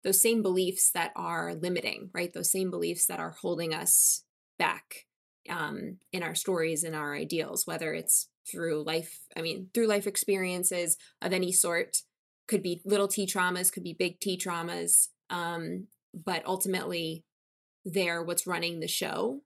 those 0.05 0.20
same 0.20 0.42
beliefs 0.42 0.90
that 0.90 1.12
are 1.16 1.55
limiting, 1.55 2.11
right? 2.12 2.32
Those 2.32 2.52
same 2.52 2.70
beliefs 2.70 3.07
that 3.07 3.18
are 3.18 3.34
holding 3.40 3.74
us 3.74 4.22
back 4.59 5.07
um, 5.48 5.96
in 6.12 6.22
our 6.22 6.34
stories 6.34 6.84
and 6.84 6.94
our 6.94 7.14
ideals, 7.14 7.66
whether 7.66 7.94
it's 7.94 8.28
through 8.48 8.84
life, 8.84 9.20
I 9.34 9.40
mean, 9.40 9.70
through 9.72 9.86
life 9.86 10.07
experiences 10.07 10.98
of 11.22 11.32
any 11.32 11.52
sort, 11.52 12.02
could 12.46 12.62
be 12.62 12.82
little 12.84 13.09
t 13.09 13.26
traumas, 13.26 13.72
could 13.72 13.82
be 13.82 13.94
big 13.94 14.20
t 14.20 14.36
traumas. 14.36 15.09
Um, 15.30 15.86
but 16.12 16.44
ultimately, 16.44 17.24
they're 17.86 18.22
what's 18.22 18.46
running 18.46 18.80
the 18.80 18.88
show 18.88 19.40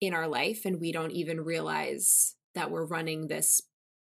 in 0.00 0.14
our 0.14 0.26
life. 0.26 0.64
And 0.64 0.80
we 0.80 0.90
don't 0.90 1.12
even 1.12 1.40
realize 1.40 2.34
that 2.54 2.70
we're 2.70 2.86
running 2.86 3.28
this 3.28 3.60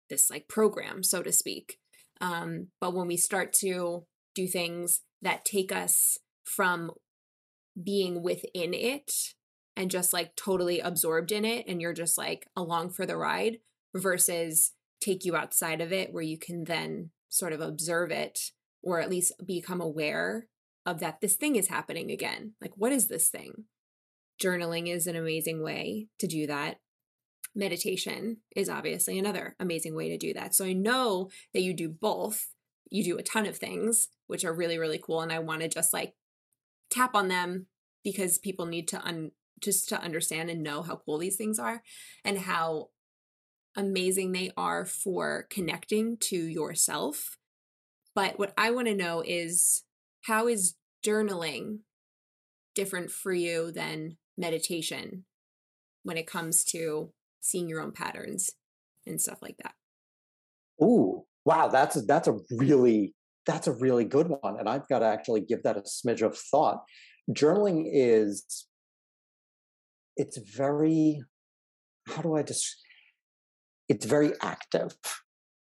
this 0.09 0.29
like 0.29 0.47
program 0.47 1.03
so 1.03 1.21
to 1.21 1.31
speak. 1.31 1.79
Um, 2.21 2.67
but 2.79 2.93
when 2.93 3.07
we 3.07 3.17
start 3.17 3.53
to 3.59 4.05
do 4.33 4.47
things 4.47 5.01
that 5.21 5.45
take 5.45 5.71
us 5.71 6.17
from 6.43 6.91
being 7.81 8.23
within 8.23 8.73
it 8.73 9.11
and 9.75 9.91
just 9.91 10.13
like 10.13 10.35
totally 10.35 10.79
absorbed 10.79 11.31
in 11.31 11.45
it 11.45 11.65
and 11.67 11.81
you're 11.81 11.93
just 11.93 12.17
like 12.17 12.47
along 12.55 12.89
for 12.89 13.05
the 13.05 13.17
ride 13.17 13.57
versus 13.95 14.73
take 15.01 15.25
you 15.25 15.35
outside 15.35 15.81
of 15.81 15.93
it 15.93 16.11
where 16.11 16.23
you 16.23 16.37
can 16.37 16.63
then 16.63 17.11
sort 17.29 17.53
of 17.53 17.61
observe 17.61 18.09
it 18.11 18.51
or 18.81 18.99
at 18.99 19.09
least 19.09 19.33
become 19.45 19.81
aware 19.81 20.47
of 20.85 20.99
that 20.99 21.21
this 21.21 21.35
thing 21.35 21.55
is 21.55 21.67
happening 21.67 22.09
again. 22.09 22.53
Like 22.61 22.71
what 22.75 22.91
is 22.91 23.07
this 23.07 23.29
thing? 23.29 23.65
Journaling 24.41 24.87
is 24.87 25.07
an 25.07 25.15
amazing 25.15 25.63
way 25.63 26.07
to 26.19 26.27
do 26.27 26.47
that 26.47 26.77
meditation 27.57 28.37
is 28.55 28.69
obviously 28.69 29.17
another 29.17 29.55
amazing 29.59 29.95
way 29.95 30.09
to 30.09 30.17
do 30.17 30.33
that. 30.33 30.53
So 30.53 30.63
I 30.63 30.73
know 30.73 31.29
that 31.53 31.63
you 31.63 31.73
do 31.73 31.89
both. 31.89 32.49
You 32.89 33.03
do 33.03 33.17
a 33.17 33.23
ton 33.23 33.45
of 33.47 33.57
things, 33.57 34.09
which 34.27 34.45
are 34.45 34.53
really, 34.53 34.77
really 34.77 34.99
cool. 34.99 35.21
And 35.21 35.31
I 35.33 35.39
want 35.39 35.61
to 35.61 35.67
just 35.67 35.91
like 35.91 36.13
tap 36.89 37.15
on 37.15 37.27
them 37.27 37.65
because 38.03 38.37
people 38.37 38.67
need 38.67 38.87
to 38.89 39.01
un- 39.03 39.31
just 39.59 39.89
to 39.89 40.01
understand 40.01 40.49
and 40.49 40.61
know 40.61 40.83
how 40.83 41.01
cool 41.03 41.17
these 41.17 41.35
things 41.35 41.57
are 41.57 41.81
and 42.23 42.37
how 42.37 42.89
amazing 43.75 44.31
they 44.31 44.51
are 44.55 44.85
for 44.85 45.47
connecting 45.49 46.17
to 46.17 46.37
yourself. 46.37 47.37
But 48.13 48.37
what 48.37 48.53
I 48.57 48.69
want 48.71 48.87
to 48.87 48.95
know 48.95 49.23
is 49.25 49.83
how 50.21 50.47
is 50.47 50.75
journaling 51.05 51.79
different 52.75 53.09
for 53.09 53.33
you 53.33 53.71
than 53.71 54.17
meditation 54.37 55.25
when 56.03 56.17
it 56.17 56.27
comes 56.27 56.63
to 56.63 57.11
seeing 57.39 57.69
your 57.69 57.81
own 57.81 57.91
patterns 57.91 58.51
and 59.05 59.21
stuff 59.21 59.39
like 59.41 59.57
that. 59.63 59.73
Ooh, 60.83 61.23
wow, 61.45 61.67
that's 61.67 61.95
a, 61.95 62.01
that's 62.01 62.27
a 62.27 62.37
really 62.51 63.13
that's 63.45 63.67
a 63.67 63.71
really 63.71 64.03
good 64.03 64.27
one, 64.41 64.59
and 64.59 64.67
I've 64.67 64.87
got 64.89 64.99
to 64.99 65.05
actually 65.05 65.41
give 65.41 65.63
that 65.63 65.77
a 65.77 65.81
smidge 65.81 66.21
of 66.21 66.37
thought. 66.37 66.83
Journaling 67.31 67.89
is 67.91 68.67
it's 70.15 70.37
very 70.37 71.21
how 72.07 72.21
do 72.21 72.35
I 72.35 72.43
just 72.43 72.75
it's 73.89 74.05
very 74.05 74.31
active 74.41 74.95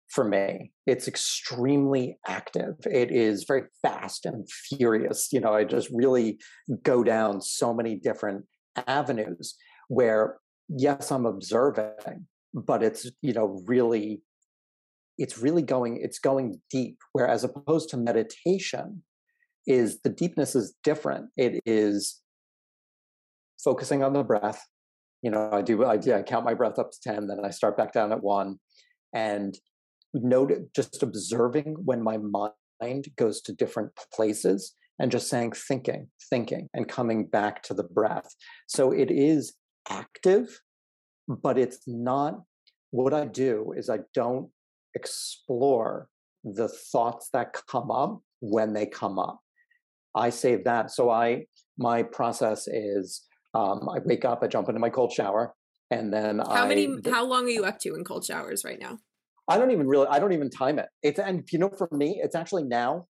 for 0.10 0.24
me. 0.24 0.72
It's 0.88 1.08
extremely 1.08 2.18
active. 2.26 2.76
It 2.86 3.12
is 3.12 3.44
very 3.44 3.64
fast 3.82 4.26
and 4.26 4.50
furious. 4.50 5.30
You 5.32 5.42
know, 5.42 5.54
I 5.54 5.66
just 5.66 5.90
really 5.94 6.40
go 6.84 7.04
down 7.04 7.42
so 7.42 7.74
many 7.74 7.96
different 7.96 8.46
avenues 8.88 9.56
where 9.90 10.38
yes, 10.70 11.12
I'm 11.12 11.26
observing, 11.26 12.28
but 12.54 12.84
it's, 12.84 13.10
you 13.22 13.34
know, 13.34 13.64
really, 13.66 14.22
it's 15.18 15.38
really 15.38 15.62
going, 15.62 16.00
it's 16.02 16.20
going 16.20 16.62
deep. 16.70 16.98
Whereas 17.14 17.44
opposed 17.44 17.90
to 17.90 17.98
meditation, 17.98 19.04
is 19.68 20.02
the 20.02 20.10
deepness 20.10 20.56
is 20.56 20.76
different. 20.84 21.30
It 21.38 21.62
is 21.66 22.22
focusing 23.64 24.04
on 24.04 24.14
the 24.14 24.24
breath. 24.24 24.66
You 25.22 25.32
know, 25.32 25.50
I 25.52 25.62
do, 25.62 25.84
I, 25.84 25.94
I 25.94 26.22
count 26.22 26.46
my 26.46 26.54
breath 26.54 26.78
up 26.78 26.92
to 26.92 26.98
10, 27.02 27.28
then 27.28 27.40
I 27.44 27.50
start 27.50 27.78
back 27.78 27.94
down 27.94 28.12
at 28.12 28.24
one. 28.24 28.60
And 29.14 29.58
note, 30.14 30.52
just 30.76 31.02
observing 31.02 31.76
when 31.84 32.04
my 32.04 32.18
mind 32.18 33.08
goes 33.18 33.42
to 33.42 33.54
different 33.54 33.92
places 34.14 34.76
and 35.00 35.12
just 35.12 35.30
saying 35.30 35.54
thinking, 35.54 36.10
thinking, 36.30 36.70
and 36.74 36.88
coming 36.88 37.26
back 37.26 37.64
to 37.64 37.74
the 37.74 37.84
breath. 37.84 38.36
So 38.68 38.92
it 38.92 39.10
is 39.10 39.56
active, 39.90 40.62
but 41.28 41.58
it's 41.58 41.80
not 41.88 42.42
what 42.92 43.14
I 43.14 43.26
do 43.26 43.74
is 43.76 43.90
I 43.90 44.00
don't 44.14 44.50
explore 44.96 46.08
the 46.44 46.68
thoughts 46.68 47.30
that 47.34 47.54
come 47.70 47.92
up 47.92 48.22
when 48.40 48.74
they 48.74 48.86
come 48.86 49.20
up. 49.20 49.40
I 50.16 50.30
save 50.30 50.64
that. 50.64 50.92
So 50.92 51.10
I 51.10 51.46
my 51.78 52.04
process 52.04 52.68
is 52.68 53.24
um, 53.54 53.90
I 53.90 54.00
wake 54.06 54.26
up, 54.26 54.44
I 54.44 54.48
jump 54.48 54.70
into 54.70 54.80
my 54.80 54.90
cold 54.90 55.12
shower, 55.12 55.54
and 55.92 56.14
then 56.14 56.40
how 56.40 56.64
I, 56.64 56.68
many 56.68 56.88
how 57.10 57.26
long 57.26 57.46
are 57.46 57.50
you 57.50 57.66
up 57.66 57.80
to 57.80 57.96
in 57.96 58.04
cold 58.04 58.26
showers 58.26 58.64
right 58.64 58.80
now? 58.80 59.00
I 59.50 59.58
don't 59.58 59.72
even 59.72 59.88
really 59.88 60.08
I 60.08 60.20
don't 60.20 60.34
even 60.34 60.50
time 60.50 60.80
it. 60.80 60.88
It's 61.04 61.20
and 61.20 61.44
you 61.52 61.60
know 61.60 61.70
for 61.70 61.90
me 61.92 62.22
it's 62.24 62.36
actually 62.36 62.64
now 62.64 63.08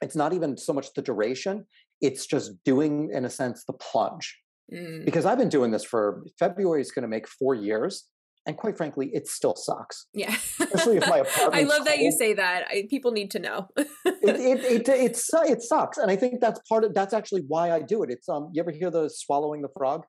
it's 0.00 0.16
not 0.16 0.32
even 0.32 0.56
so 0.56 0.72
much 0.72 0.94
the 0.94 1.02
duration, 1.02 1.66
it's 2.00 2.26
just 2.26 2.52
doing 2.64 3.10
in 3.12 3.24
a 3.24 3.30
sense 3.30 3.64
the 3.64 3.74
plunge. 3.74 4.38
Mm. 4.72 5.04
Because 5.04 5.26
I've 5.26 5.38
been 5.38 5.48
doing 5.48 5.70
this 5.70 5.84
for 5.84 6.24
February 6.38 6.80
is 6.80 6.90
going 6.90 7.02
to 7.02 7.08
make 7.08 7.28
four 7.28 7.54
years. 7.54 8.08
And 8.46 8.58
quite 8.58 8.76
frankly, 8.76 9.10
it 9.14 9.26
still 9.26 9.56
sucks. 9.56 10.06
Yeah. 10.12 10.34
Especially 10.60 10.98
if 10.98 11.08
my 11.08 11.18
apartment. 11.18 11.54
I 11.54 11.62
love 11.62 11.86
that 11.86 11.98
you 11.98 12.12
say 12.12 12.34
that. 12.34 12.66
I, 12.68 12.86
people 12.90 13.12
need 13.12 13.30
to 13.32 13.38
know. 13.38 13.68
it, 13.76 13.88
it, 14.04 14.86
it, 14.86 14.88
it, 14.88 15.18
it 15.32 15.62
sucks. 15.62 15.96
And 15.96 16.10
I 16.10 16.16
think 16.16 16.40
that's 16.40 16.60
part 16.68 16.84
of, 16.84 16.92
that's 16.92 17.14
actually 17.14 17.42
why 17.48 17.70
I 17.70 17.80
do 17.80 18.02
it. 18.02 18.10
It's, 18.10 18.28
um, 18.28 18.50
you 18.52 18.60
ever 18.62 18.70
hear 18.70 18.90
the 18.90 19.08
swallowing 19.08 19.62
the 19.62 19.70
frog? 19.74 20.04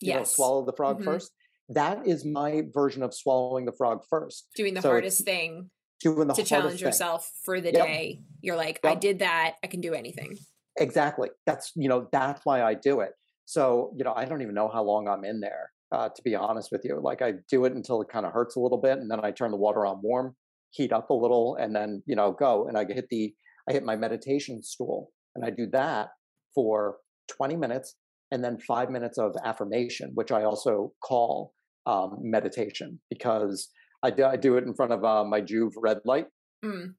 You 0.00 0.08
yes. 0.08 0.18
Know, 0.18 0.24
swallow 0.24 0.64
the 0.64 0.72
frog 0.72 0.96
mm-hmm. 0.96 1.04
first. 1.04 1.32
That 1.68 2.06
is 2.06 2.24
my 2.24 2.62
version 2.72 3.02
of 3.02 3.14
swallowing 3.14 3.64
the 3.64 3.72
frog 3.72 4.02
first. 4.08 4.48
Doing 4.56 4.74
the 4.74 4.82
so 4.82 4.90
hardest 4.90 5.24
thing 5.24 5.70
doing 6.00 6.28
the 6.28 6.34
to 6.34 6.44
challenge 6.44 6.80
yourself 6.80 7.30
for 7.44 7.60
the 7.60 7.72
yep. 7.72 7.86
day. 7.86 8.20
You're 8.40 8.56
like, 8.56 8.80
yep. 8.82 8.92
I 8.92 8.94
did 8.96 9.18
that. 9.20 9.54
I 9.62 9.66
can 9.66 9.80
do 9.80 9.94
anything. 9.94 10.36
Exactly. 10.78 11.30
That's, 11.46 11.72
you 11.74 11.88
know, 11.88 12.08
that's 12.12 12.40
why 12.44 12.62
I 12.62 12.74
do 12.74 13.00
it. 13.00 13.12
So, 13.48 13.94
you 13.96 14.04
know, 14.04 14.12
I 14.14 14.26
don't 14.26 14.42
even 14.42 14.54
know 14.54 14.68
how 14.68 14.84
long 14.84 15.08
I'm 15.08 15.24
in 15.24 15.40
there, 15.40 15.70
uh, 15.90 16.10
to 16.10 16.22
be 16.22 16.34
honest 16.34 16.68
with 16.70 16.82
you. 16.84 17.00
Like 17.02 17.22
I 17.22 17.32
do 17.50 17.64
it 17.64 17.72
until 17.72 18.02
it 18.02 18.10
kind 18.12 18.26
of 18.26 18.32
hurts 18.32 18.56
a 18.56 18.60
little 18.60 18.76
bit, 18.76 18.98
and 18.98 19.10
then 19.10 19.24
I 19.24 19.30
turn 19.30 19.52
the 19.52 19.56
water 19.56 19.86
on 19.86 20.02
warm, 20.02 20.36
heat 20.68 20.92
up 20.92 21.08
a 21.08 21.14
little, 21.14 21.56
and 21.58 21.74
then, 21.74 22.02
you 22.04 22.14
know, 22.14 22.30
go. 22.30 22.68
And 22.68 22.76
I 22.76 22.84
hit 22.84 23.06
the, 23.08 23.32
I 23.66 23.72
hit 23.72 23.86
my 23.86 23.96
meditation 23.96 24.62
stool, 24.62 25.12
and 25.34 25.46
I 25.46 25.48
do 25.48 25.66
that 25.72 26.08
for 26.54 26.98
20 27.38 27.56
minutes, 27.56 27.96
and 28.30 28.44
then 28.44 28.58
five 28.58 28.90
minutes 28.90 29.16
of 29.16 29.34
affirmation, 29.42 30.10
which 30.12 30.30
I 30.30 30.42
also 30.42 30.92
call 31.02 31.54
um, 31.86 32.18
meditation 32.20 33.00
because 33.08 33.70
I 34.02 34.10
do, 34.10 34.26
I 34.26 34.36
do 34.36 34.58
it 34.58 34.64
in 34.64 34.74
front 34.74 34.92
of 34.92 35.04
uh, 35.04 35.24
my 35.24 35.40
Joovv 35.40 35.72
red 35.78 36.00
light. 36.04 36.26
Mm. 36.62 36.92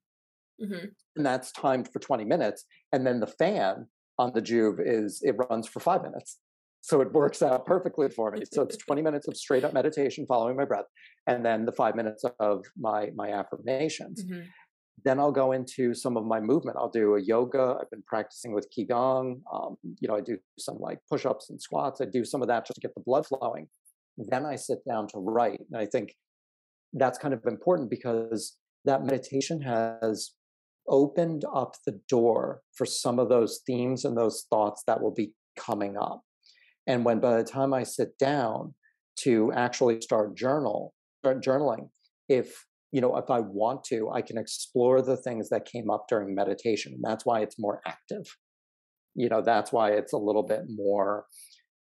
Mm-hmm. 0.59 0.85
And 1.15 1.25
that's 1.25 1.51
timed 1.51 1.89
for 1.93 1.99
20 1.99 2.25
minutes. 2.25 2.65
And 2.91 3.05
then 3.05 3.19
the 3.19 3.27
fan 3.27 3.85
on 4.19 4.33
the 4.33 4.41
Joovv 4.41 4.79
is 4.85 5.21
it 5.23 5.35
runs 5.49 5.67
for 5.67 5.79
five 5.79 6.03
minutes. 6.03 6.37
So 6.81 7.01
it 7.01 7.11
works 7.11 7.41
out 7.41 7.65
perfectly 7.65 8.09
for 8.09 8.31
me. 8.31 8.43
So 8.51 8.61
it's 8.61 8.77
20 8.77 9.01
minutes 9.01 9.27
of 9.27 9.35
straight 9.35 9.63
up 9.63 9.73
meditation 9.73 10.25
following 10.27 10.55
my 10.55 10.65
breath, 10.65 10.85
and 11.27 11.45
then 11.45 11.65
the 11.65 11.71
five 11.71 11.95
minutes 11.95 12.23
of 12.39 12.65
my 12.77 13.09
my 13.15 13.31
affirmations. 13.31 14.23
Mm-hmm. 14.23 14.41
Then 15.05 15.19
I'll 15.19 15.31
go 15.31 15.53
into 15.53 15.93
some 15.93 16.17
of 16.17 16.25
my 16.25 16.41
movement. 16.41 16.77
I'll 16.77 16.89
do 16.89 17.15
a 17.15 17.21
yoga. 17.21 17.77
I've 17.81 17.89
been 17.89 18.03
practicing 18.05 18.53
with 18.53 18.67
qigong. 18.77 19.41
Um, 19.53 19.77
you 19.99 20.07
know, 20.07 20.15
I 20.15 20.21
do 20.21 20.37
some 20.57 20.77
like 20.77 20.99
push-ups 21.09 21.49
and 21.49 21.61
squats. 21.61 22.01
I 22.01 22.05
do 22.05 22.25
some 22.25 22.41
of 22.41 22.49
that 22.49 22.65
just 22.65 22.75
to 22.75 22.81
get 22.81 22.95
the 22.95 23.03
blood 23.05 23.25
flowing. 23.25 23.67
Then 24.17 24.45
I 24.45 24.55
sit 24.55 24.79
down 24.85 25.07
to 25.09 25.19
write, 25.19 25.61
and 25.71 25.81
I 25.81 25.85
think 25.85 26.15
that's 26.91 27.17
kind 27.17 27.33
of 27.33 27.45
important 27.45 27.89
because 27.89 28.57
that 28.85 29.05
meditation 29.05 29.61
has 29.61 30.31
opened 30.89 31.45
up 31.53 31.75
the 31.85 31.99
door 32.09 32.61
for 32.75 32.85
some 32.85 33.19
of 33.19 33.29
those 33.29 33.61
themes 33.65 34.05
and 34.05 34.17
those 34.17 34.45
thoughts 34.49 34.83
that 34.87 35.01
will 35.01 35.13
be 35.13 35.33
coming 35.57 35.97
up. 35.97 36.21
And 36.87 37.05
when 37.05 37.19
by 37.19 37.37
the 37.37 37.43
time 37.43 37.73
I 37.73 37.83
sit 37.83 38.17
down 38.17 38.73
to 39.21 39.51
actually 39.53 40.01
start 40.01 40.35
journal, 40.35 40.93
start 41.21 41.43
journaling, 41.43 41.89
if 42.27 42.65
you 42.91 43.01
know, 43.01 43.17
if 43.17 43.29
I 43.29 43.39
want 43.39 43.83
to, 43.85 44.09
I 44.09 44.21
can 44.21 44.37
explore 44.37 45.01
the 45.01 45.17
things 45.17 45.49
that 45.49 45.65
came 45.65 45.91
up 45.91 46.07
during 46.09 46.33
meditation. 46.33 46.99
That's 47.03 47.25
why 47.25 47.41
it's 47.41 47.59
more 47.59 47.81
active. 47.85 48.25
You 49.13 49.29
know, 49.29 49.41
that's 49.41 49.71
why 49.71 49.91
it's 49.91 50.13
a 50.13 50.17
little 50.17 50.43
bit 50.43 50.61
more, 50.67 51.25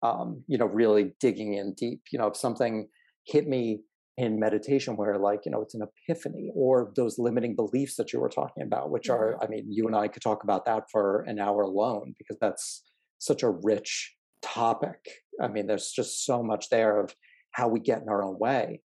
um, 0.02 0.44
you 0.48 0.58
know, 0.58 0.66
really 0.66 1.14
digging 1.20 1.54
in 1.54 1.74
deep. 1.76 2.02
You 2.12 2.20
know, 2.20 2.28
if 2.28 2.38
something 2.38 2.88
hit 3.28 3.48
me 3.48 3.82
in 4.18 4.40
meditation 4.40 4.96
where 4.96 5.18
like 5.18 5.42
you 5.46 5.52
know 5.52 5.62
it's 5.62 5.76
an 5.76 5.82
epiphany 5.82 6.50
or 6.56 6.92
those 6.96 7.20
limiting 7.20 7.56
beliefs 7.56 7.96
that 7.96 8.14
you 8.14 8.20
were 8.20 8.30
talking 8.30 8.64
about 8.64 8.90
which 8.90 9.10
are 9.10 9.34
mm-hmm. 9.34 9.44
i 9.44 9.48
mean 9.48 9.66
you 9.70 9.88
and 9.88 9.96
i 9.96 10.08
could 10.08 10.22
talk 10.22 10.44
about 10.44 10.66
that 10.66 10.84
for 10.90 11.22
an 11.28 11.40
hour 11.40 11.64
alone 11.64 12.14
because 12.18 12.38
that's 12.40 12.84
such 13.20 13.44
a 13.44 13.50
rich 13.50 14.16
topic 14.42 15.00
i 15.42 15.48
mean 15.48 15.68
there's 15.68 15.92
just 15.92 16.26
so 16.26 16.42
much 16.42 16.70
there 16.70 17.00
of 17.00 17.14
how 17.52 17.68
we 17.68 17.80
get 17.80 18.02
in 18.02 18.10
our 18.10 18.24
own 18.24 18.40
way 18.40 18.82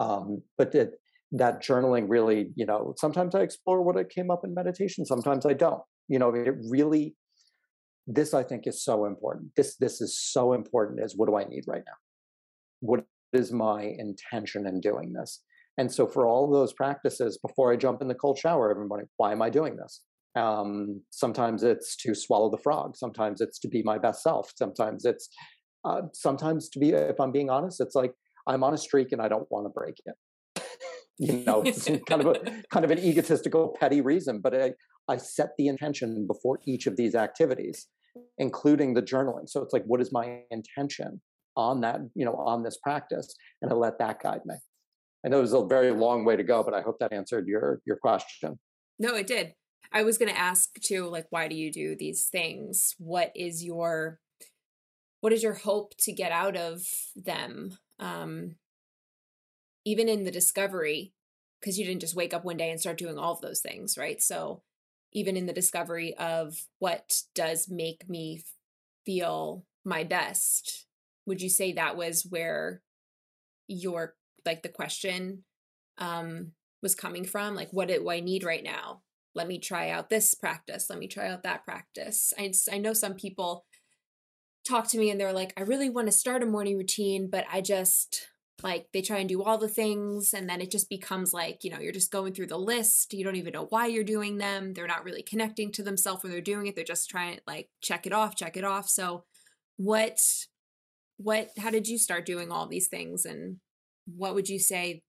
um, 0.00 0.42
but 0.56 0.72
the, 0.72 0.92
that 1.32 1.62
journaling 1.62 2.06
really, 2.08 2.50
you 2.54 2.64
know, 2.64 2.94
sometimes 2.96 3.34
I 3.34 3.40
explore 3.40 3.82
what 3.82 3.96
it 3.96 4.08
came 4.08 4.30
up 4.30 4.44
in 4.44 4.54
meditation, 4.54 5.04
sometimes 5.04 5.44
I 5.44 5.52
don't. 5.52 5.82
You 6.08 6.18
know, 6.18 6.34
it 6.34 6.54
really 6.70 7.16
this 8.06 8.32
I 8.32 8.42
think 8.42 8.66
is 8.66 8.82
so 8.82 9.04
important. 9.04 9.50
This 9.54 9.76
this 9.76 10.00
is 10.00 10.18
so 10.18 10.54
important 10.54 11.00
is 11.02 11.14
what 11.14 11.28
do 11.28 11.36
I 11.36 11.44
need 11.44 11.64
right 11.66 11.82
now? 11.86 11.92
What 12.80 13.04
is 13.32 13.52
my 13.52 13.94
intention 13.98 14.66
in 14.66 14.80
doing 14.80 15.12
this? 15.12 15.42
And 15.78 15.92
so 15.92 16.06
for 16.06 16.26
all 16.26 16.50
those 16.50 16.72
practices, 16.72 17.38
before 17.38 17.72
I 17.72 17.76
jump 17.76 18.02
in 18.02 18.08
the 18.08 18.14
cold 18.14 18.38
shower 18.38 18.70
every 18.70 18.86
morning, 18.86 19.06
why 19.16 19.32
am 19.32 19.40
I 19.40 19.48
doing 19.48 19.76
this? 19.76 20.02
Um, 20.34 21.02
sometimes 21.10 21.62
it's 21.62 21.96
to 21.98 22.14
swallow 22.14 22.50
the 22.50 22.58
frog. 22.58 22.96
Sometimes 22.96 23.40
it's 23.40 23.58
to 23.60 23.68
be 23.68 23.82
my 23.84 23.96
best 23.96 24.22
self. 24.22 24.52
Sometimes 24.56 25.04
it's 25.04 25.28
uh, 25.84 26.02
sometimes 26.12 26.68
to 26.70 26.80
be, 26.80 26.90
if 26.90 27.20
I'm 27.20 27.32
being 27.32 27.48
honest, 27.48 27.80
it's 27.80 27.94
like 27.94 28.12
I'm 28.46 28.64
on 28.64 28.74
a 28.74 28.78
streak 28.78 29.12
and 29.12 29.22
I 29.22 29.28
don't 29.28 29.46
want 29.50 29.66
to 29.66 29.70
break 29.70 30.00
it. 30.04 30.64
you 31.18 31.44
know, 31.44 31.62
it's 31.62 31.84
kind 32.08 32.22
of 32.22 32.26
a 32.26 32.62
kind 32.72 32.84
of 32.84 32.90
an 32.90 32.98
egotistical, 32.98 33.76
petty 33.78 34.00
reason, 34.00 34.40
but 34.40 34.60
I, 34.60 34.72
I 35.08 35.16
set 35.16 35.50
the 35.56 35.68
intention 35.68 36.26
before 36.26 36.58
each 36.66 36.86
of 36.86 36.96
these 36.96 37.14
activities, 37.14 37.86
including 38.36 38.94
the 38.94 39.02
journaling. 39.02 39.48
So 39.48 39.62
it's 39.62 39.72
like, 39.72 39.84
what 39.86 40.00
is 40.00 40.12
my 40.12 40.40
intention 40.50 41.20
on 41.58 41.80
that, 41.82 42.00
you 42.14 42.24
know, 42.24 42.34
on 42.34 42.62
this 42.62 42.78
practice? 42.78 43.34
And 43.60 43.70
I 43.70 43.74
let 43.74 43.98
that 43.98 44.22
guide 44.22 44.40
me. 44.46 44.54
I 45.24 45.28
know 45.28 45.38
it 45.38 45.42
was 45.42 45.52
a 45.52 45.66
very 45.66 45.90
long 45.90 46.24
way 46.24 46.36
to 46.36 46.44
go, 46.44 46.62
but 46.62 46.74
I 46.74 46.80
hope 46.80 46.98
that 47.00 47.12
answered 47.12 47.46
your 47.46 47.80
your 47.84 47.96
question. 47.96 48.58
No, 48.98 49.14
it 49.14 49.26
did. 49.26 49.54
I 49.92 50.02
was 50.02 50.18
going 50.18 50.30
to 50.30 50.38
ask 50.38 50.78
too, 50.80 51.06
like, 51.06 51.26
why 51.30 51.48
do 51.48 51.56
you 51.56 51.72
do 51.72 51.96
these 51.96 52.26
things? 52.26 52.94
What 52.98 53.32
is 53.34 53.64
your 53.64 54.20
what 55.20 55.32
is 55.32 55.42
your 55.42 55.54
hope 55.54 55.94
to 55.98 56.12
get 56.12 56.30
out 56.30 56.56
of 56.56 56.82
them? 57.16 57.76
Um, 57.98 58.56
even 59.84 60.08
in 60.08 60.24
the 60.24 60.30
discovery, 60.30 61.12
because 61.60 61.78
you 61.78 61.84
didn't 61.84 62.02
just 62.02 62.14
wake 62.14 62.34
up 62.34 62.44
one 62.44 62.56
day 62.56 62.70
and 62.70 62.78
start 62.78 62.98
doing 62.98 63.18
all 63.18 63.32
of 63.32 63.40
those 63.40 63.60
things, 63.60 63.98
right? 63.98 64.22
So 64.22 64.62
even 65.12 65.36
in 65.36 65.46
the 65.46 65.52
discovery 65.52 66.14
of 66.16 66.54
what 66.78 67.22
does 67.34 67.68
make 67.68 68.08
me 68.08 68.44
feel 69.04 69.64
my 69.84 70.04
best, 70.04 70.86
would 71.28 71.42
you 71.42 71.48
say 71.48 71.72
that 71.72 71.96
was 71.96 72.26
where 72.28 72.82
your 73.68 74.14
like 74.44 74.62
the 74.62 74.68
question 74.68 75.44
um 75.98 76.52
was 76.82 76.94
coming 76.94 77.24
from? 77.24 77.54
Like 77.54 77.70
what 77.70 77.88
do 77.88 78.10
I 78.10 78.20
need 78.20 78.42
right 78.44 78.64
now? 78.64 79.02
Let 79.34 79.46
me 79.46 79.58
try 79.58 79.90
out 79.90 80.10
this 80.10 80.34
practice. 80.34 80.88
Let 80.90 80.98
me 80.98 81.06
try 81.06 81.28
out 81.28 81.44
that 81.44 81.64
practice. 81.64 82.32
I 82.38 82.52
I 82.72 82.78
know 82.78 82.92
some 82.92 83.14
people 83.14 83.64
talk 84.66 84.88
to 84.88 84.98
me 84.98 85.10
and 85.10 85.20
they're 85.20 85.32
like, 85.32 85.52
I 85.56 85.62
really 85.62 85.90
want 85.90 86.08
to 86.08 86.12
start 86.12 86.42
a 86.42 86.46
morning 86.46 86.76
routine, 86.76 87.28
but 87.30 87.44
I 87.52 87.60
just 87.60 88.28
like 88.62 88.88
they 88.92 89.02
try 89.02 89.18
and 89.18 89.28
do 89.28 89.42
all 89.42 89.58
the 89.58 89.68
things 89.68 90.34
and 90.34 90.48
then 90.48 90.60
it 90.60 90.70
just 90.70 90.88
becomes 90.88 91.32
like 91.32 91.62
you 91.62 91.70
know 91.70 91.78
you're 91.78 91.92
just 91.92 92.10
going 92.10 92.32
through 92.32 92.46
the 92.46 92.58
list 92.58 93.14
you 93.14 93.22
don't 93.22 93.36
even 93.36 93.52
know 93.52 93.66
why 93.66 93.86
you're 93.86 94.02
doing 94.02 94.38
them 94.38 94.72
they're 94.74 94.86
not 94.86 95.04
really 95.04 95.22
connecting 95.22 95.70
to 95.70 95.82
themselves 95.82 96.22
when 96.22 96.32
they're 96.32 96.40
doing 96.40 96.66
it 96.66 96.74
they're 96.74 96.84
just 96.84 97.08
trying 97.08 97.36
to 97.36 97.42
like 97.46 97.68
check 97.80 98.06
it 98.06 98.12
off 98.12 98.34
check 98.34 98.56
it 98.56 98.64
off 98.64 98.88
so 98.88 99.24
what 99.76 100.20
what 101.18 101.50
how 101.58 101.70
did 101.70 101.86
you 101.86 101.98
start 101.98 102.24
doing 102.24 102.50
all 102.50 102.66
these 102.66 102.88
things 102.88 103.24
and 103.24 103.56
what 104.16 104.34
would 104.34 104.48
you 104.48 104.58
say 104.58 105.02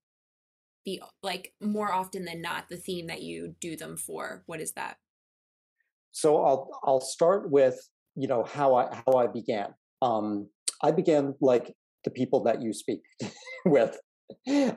the 0.85 1.01
like 1.23 1.53
more 1.61 1.91
often 1.93 2.25
than 2.25 2.41
not 2.41 2.67
the 2.69 2.77
theme 2.77 3.07
that 3.07 3.21
you 3.21 3.55
do 3.61 3.75
them 3.75 3.95
for? 3.95 4.43
What 4.45 4.59
is 4.59 4.73
that? 4.73 4.97
So 6.11 6.43
i'll 6.43 6.69
i'll 6.83 7.01
start 7.01 7.49
with 7.49 7.79
you 8.15 8.27
know 8.27 8.43
how 8.43 8.75
i 8.75 9.01
how 9.05 9.13
i 9.17 9.27
began. 9.27 9.73
Um 10.01 10.49
i 10.83 10.91
began 10.91 11.35
like 11.39 11.73
the 12.03 12.11
people 12.11 12.43
that 12.43 12.61
you 12.61 12.73
speak 12.73 13.01
with, 13.65 13.99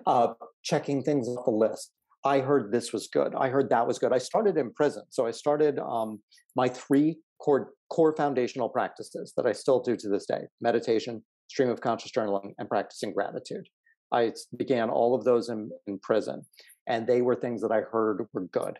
uh, 0.07 0.28
checking 0.62 1.03
things 1.03 1.28
off 1.28 1.45
the 1.45 1.51
list. 1.53 1.93
I 2.25 2.41
heard 2.41 2.70
this 2.70 2.93
was 2.93 3.09
good. 3.09 3.35
I 3.35 3.49
heard 3.49 3.70
that 3.70 3.87
was 3.87 3.99
good. 3.99 4.12
I 4.12 4.18
started 4.18 4.57
in 4.57 4.73
prison. 4.73 5.03
So 5.11 5.27
I 5.27 5.33
started 5.33 5.79
um, 5.79 6.20
my 6.55 6.68
three 6.68 7.18
core, 7.41 7.73
core 7.91 8.14
foundational 8.16 8.68
practices 8.68 9.33
that 9.37 9.47
I 9.47 9.53
still 9.53 9.81
do 9.81 9.97
to 9.97 10.09
this 10.09 10.27
day 10.27 10.43
meditation, 10.61 11.23
stream 11.49 11.68
of 11.68 11.81
conscious 11.81 12.12
journaling, 12.12 12.55
and 12.59 12.68
practicing 12.68 13.12
gratitude. 13.12 13.66
I 14.12 14.33
began 14.57 14.91
all 14.91 15.14
of 15.14 15.25
those 15.25 15.49
in, 15.49 15.70
in 15.87 15.99
prison, 15.99 16.43
and 16.87 17.07
they 17.07 17.23
were 17.23 17.35
things 17.35 17.62
that 17.62 17.73
I 17.73 17.81
heard 17.81 18.27
were 18.33 18.47
good. 18.47 18.79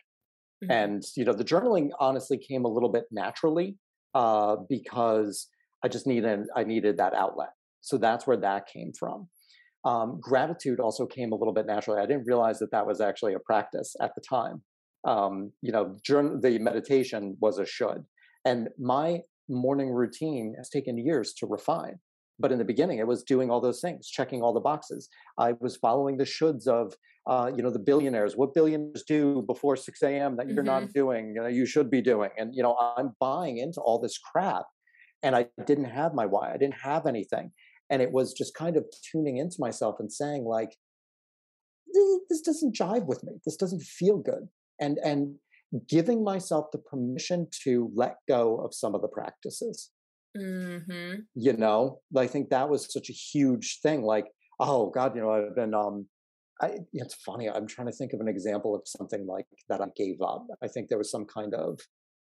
Mm-hmm. 0.62 0.70
And, 0.70 1.03
you 1.16 1.24
know, 1.24 1.32
the 1.32 1.45
journaling 1.45 1.90
honestly 1.99 2.38
came 2.38 2.64
a 2.64 2.68
little 2.68 2.90
bit 2.90 3.05
naturally 3.11 3.76
uh, 4.14 4.57
because 4.68 5.49
I 5.82 5.88
just 5.88 6.07
needed, 6.07 6.47
I 6.55 6.64
needed 6.64 6.99
that 6.99 7.14
outlet. 7.14 7.51
So 7.80 7.99
that's 7.99 8.26
where 8.26 8.36
that 8.36 8.68
came 8.68 8.93
from. 8.93 9.28
Um, 9.85 10.20
gratitude 10.20 10.78
also 10.80 11.07
came 11.07 11.33
a 11.33 11.37
little 11.37 11.53
bit 11.53 11.66
naturally. 11.66 12.01
I 12.01 12.07
didn't 12.07 12.26
realize 12.26 12.59
that 12.61 12.70
that 12.70 12.87
was 12.87 13.01
actually 13.01 13.35
a 13.35 13.41
practice 13.41 13.97
at 14.01 14.14
the 14.14 14.20
time. 14.20 14.62
Um, 15.05 15.53
you 15.62 15.72
know, 15.72 15.97
during 16.07 16.41
the 16.41 16.59
meditation 16.59 17.37
was 17.41 17.59
a 17.59 17.66
should, 17.66 18.05
and 18.45 18.68
my 18.78 19.22
morning 19.49 19.91
routine 19.91 20.55
has 20.57 20.68
taken 20.68 20.97
years 20.97 21.33
to 21.35 21.47
refine. 21.47 21.99
But 22.39 22.53
in 22.53 22.59
the 22.59 22.64
beginning, 22.64 22.99
it 22.99 23.07
was 23.07 23.24
doing 23.24 23.51
all 23.51 23.61
those 23.61 23.80
things, 23.80 24.09
checking 24.09 24.43
all 24.43 24.53
the 24.53 24.61
boxes. 24.61 25.09
I 25.39 25.55
was 25.61 25.76
following 25.76 26.16
the 26.16 26.24
shoulds 26.24 26.66
of, 26.66 26.95
uh, 27.26 27.51
you 27.55 27.62
know, 27.62 27.70
the 27.70 27.78
billionaires. 27.78 28.37
What 28.37 28.55
billionaires 28.55 29.05
do 29.07 29.43
before 29.43 29.76
6 29.76 30.03
a.m. 30.03 30.37
that 30.37 30.49
you're 30.49 30.64
mm-hmm. 30.64 30.85
not 30.85 30.93
doing? 30.93 31.35
You 31.35 31.43
know, 31.43 31.49
you 31.49 31.66
should 31.66 31.91
be 31.91 32.01
doing. 32.01 32.30
And 32.39 32.55
you 32.55 32.62
know, 32.62 32.76
I'm 32.97 33.14
buying 33.18 33.59
into 33.59 33.80
all 33.80 33.99
this 33.99 34.18
crap, 34.18 34.64
and 35.22 35.35
I 35.35 35.47
didn't 35.66 35.87
have 35.87 36.14
my 36.14 36.26
why. 36.26 36.53
I 36.53 36.57
didn't 36.57 36.78
have 36.83 37.07
anything 37.07 37.51
and 37.93 38.01
it 38.01 38.11
was 38.11 38.32
just 38.32 38.55
kind 38.55 38.76
of 38.76 38.86
tuning 39.12 39.36
into 39.36 39.57
myself 39.61 39.97
and 40.01 40.11
saying 40.11 40.45
like 40.45 40.74
this 42.30 42.40
doesn't 42.40 42.74
jive 42.74 43.05
with 43.05 43.22
me. 43.22 43.34
This 43.45 43.57
doesn't 43.57 43.82
feel 43.82 44.16
good. 44.16 44.49
And 44.80 44.99
and 45.05 45.36
giving 45.88 46.24
myself 46.24 46.66
the 46.72 46.78
permission 46.78 47.49
to 47.64 47.90
let 47.95 48.16
go 48.26 48.57
of 48.57 48.74
some 48.74 48.95
of 48.95 49.03
the 49.03 49.09
practices. 49.09 49.90
Mm-hmm. 50.36 51.20
you 51.34 51.53
know? 51.53 52.01
I 52.16 52.26
think 52.26 52.49
that 52.49 52.70
was 52.70 52.90
such 52.90 53.11
a 53.11 53.12
huge 53.12 53.80
thing 53.82 54.03
like 54.03 54.24
oh 54.61 54.88
god 54.88 55.14
you 55.14 55.20
know 55.20 55.30
i've 55.30 55.55
been 55.55 55.74
um 55.74 56.07
I, 56.62 56.78
it's 56.95 57.14
funny 57.14 57.51
i'm 57.51 57.66
trying 57.66 57.88
to 57.88 57.93
think 57.93 58.14
of 58.14 58.20
an 58.20 58.28
example 58.28 58.74
of 58.74 58.82
something 58.86 59.26
like 59.26 59.45
that 59.68 59.82
i 59.82 59.86
gave 59.95 60.22
up. 60.22 60.47
I 60.62 60.68
think 60.68 60.88
there 60.88 60.97
was 60.97 61.11
some 61.11 61.26
kind 61.26 61.53
of 61.53 61.80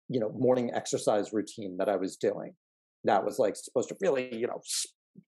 you 0.09 0.21
know 0.21 0.31
morning 0.31 0.71
exercise 0.75 1.35
routine 1.35 1.77
that 1.79 1.91
i 1.91 1.97
was 1.97 2.17
doing 2.17 2.53
that 3.05 3.25
was 3.25 3.39
like 3.39 3.57
supposed 3.57 3.91
to 3.91 3.97
really 4.01 4.35
you 4.35 4.47
know 4.47 4.61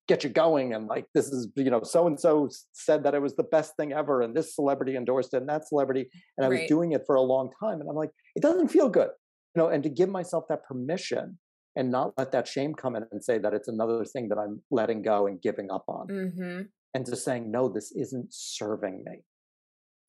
get 0.06 0.24
you 0.24 0.30
going 0.30 0.74
and 0.74 0.86
like 0.86 1.06
this 1.14 1.28
is 1.28 1.48
you 1.56 1.70
know 1.70 1.82
so 1.82 2.06
and 2.06 2.20
so 2.20 2.48
said 2.72 3.02
that 3.04 3.14
it 3.14 3.22
was 3.22 3.34
the 3.36 3.42
best 3.42 3.74
thing 3.76 3.92
ever 3.92 4.22
and 4.22 4.36
this 4.36 4.54
celebrity 4.54 4.96
endorsed 4.96 5.32
it 5.32 5.38
and 5.38 5.48
that 5.48 5.66
celebrity 5.66 6.08
and 6.36 6.44
i 6.44 6.48
right. 6.48 6.60
was 6.60 6.68
doing 6.68 6.92
it 6.92 7.02
for 7.06 7.16
a 7.16 7.22
long 7.22 7.50
time 7.58 7.80
and 7.80 7.88
i'm 7.88 7.96
like 7.96 8.10
it 8.36 8.42
doesn't 8.42 8.68
feel 8.68 8.88
good 8.88 9.08
you 9.54 9.62
know 9.62 9.68
and 9.68 9.82
to 9.82 9.88
give 9.88 10.08
myself 10.08 10.44
that 10.48 10.64
permission 10.64 11.38
and 11.76 11.90
not 11.90 12.12
let 12.16 12.32
that 12.32 12.46
shame 12.46 12.74
come 12.74 12.96
in 12.96 13.04
and 13.12 13.24
say 13.24 13.38
that 13.38 13.54
it's 13.54 13.68
another 13.68 14.04
thing 14.04 14.28
that 14.28 14.38
i'm 14.38 14.62
letting 14.70 15.02
go 15.02 15.26
and 15.26 15.40
giving 15.40 15.70
up 15.70 15.84
on 15.88 16.06
mm-hmm. 16.08 16.62
and 16.92 17.06
just 17.06 17.24
saying 17.24 17.50
no 17.50 17.68
this 17.68 17.92
isn't 17.92 18.28
serving 18.30 19.02
me 19.06 19.22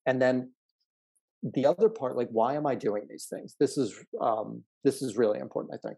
and 0.05 0.21
then 0.21 0.51
the 1.53 1.65
other 1.65 1.89
part 1.89 2.17
like 2.17 2.29
why 2.31 2.55
am 2.55 2.65
i 2.65 2.75
doing 2.75 3.03
these 3.09 3.27
things 3.29 3.55
this 3.59 3.77
is 3.77 3.93
um 4.21 4.63
this 4.83 5.01
is 5.01 5.15
really 5.15 5.39
important 5.39 5.73
i 5.73 5.87
think 5.87 5.97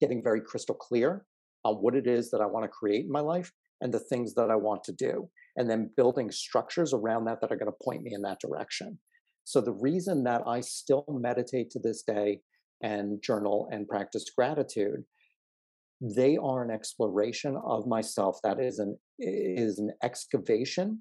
getting 0.00 0.22
very 0.22 0.40
crystal 0.40 0.74
clear 0.74 1.26
on 1.66 1.76
what 1.76 1.94
it 1.94 2.06
is 2.06 2.30
that 2.30 2.40
I 2.40 2.46
want 2.46 2.64
to 2.64 2.68
create 2.68 3.04
in 3.04 3.12
my 3.12 3.20
life 3.20 3.52
and 3.80 3.92
the 3.92 4.00
things 4.00 4.34
that 4.34 4.50
I 4.50 4.56
want 4.56 4.84
to 4.84 4.92
do, 4.92 5.28
and 5.56 5.68
then 5.68 5.90
building 5.96 6.30
structures 6.30 6.94
around 6.94 7.24
that 7.24 7.40
that 7.40 7.52
are 7.52 7.56
going 7.56 7.70
to 7.70 7.84
point 7.84 8.02
me 8.02 8.12
in 8.14 8.22
that 8.22 8.40
direction. 8.40 8.98
So, 9.44 9.60
the 9.60 9.72
reason 9.72 10.24
that 10.24 10.42
I 10.46 10.60
still 10.60 11.04
meditate 11.08 11.70
to 11.70 11.78
this 11.78 12.02
day 12.02 12.40
and 12.82 13.22
journal 13.22 13.68
and 13.70 13.86
practice 13.86 14.24
gratitude, 14.36 15.04
they 16.00 16.36
are 16.36 16.64
an 16.64 16.70
exploration 16.70 17.56
of 17.64 17.86
myself 17.86 18.38
that 18.44 18.60
is 18.60 18.78
an 18.78 18.96
is 19.18 19.78
an 19.78 19.92
excavation 20.02 21.00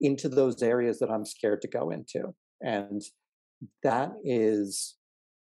into 0.00 0.28
those 0.28 0.62
areas 0.62 0.98
that 0.98 1.10
I'm 1.10 1.24
scared 1.24 1.62
to 1.62 1.68
go 1.68 1.90
into. 1.90 2.34
And 2.60 3.02
that 3.82 4.12
is 4.24 4.96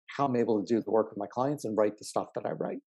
how 0.07 0.25
I'm 0.25 0.35
able 0.35 0.63
to 0.63 0.65
do 0.65 0.81
the 0.81 0.91
work 0.91 1.09
with 1.09 1.17
my 1.17 1.27
clients 1.27 1.65
and 1.65 1.77
write 1.77 1.97
the 1.97 2.05
stuff 2.05 2.27
that 2.35 2.45
I 2.45 2.51
write 2.51 2.79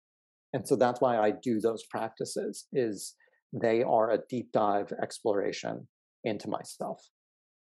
and 0.53 0.67
so 0.67 0.77
that's 0.77 1.01
why 1.01 1.19
i 1.19 1.31
do 1.31 1.61
those 1.61 1.85
practices 1.91 2.67
is 2.73 3.15
they 3.53 3.83
are 3.83 4.11
a 4.11 4.19
deep 4.29 4.51
dive 4.53 4.93
exploration 5.03 5.87
into 6.25 6.49
myself 6.49 7.01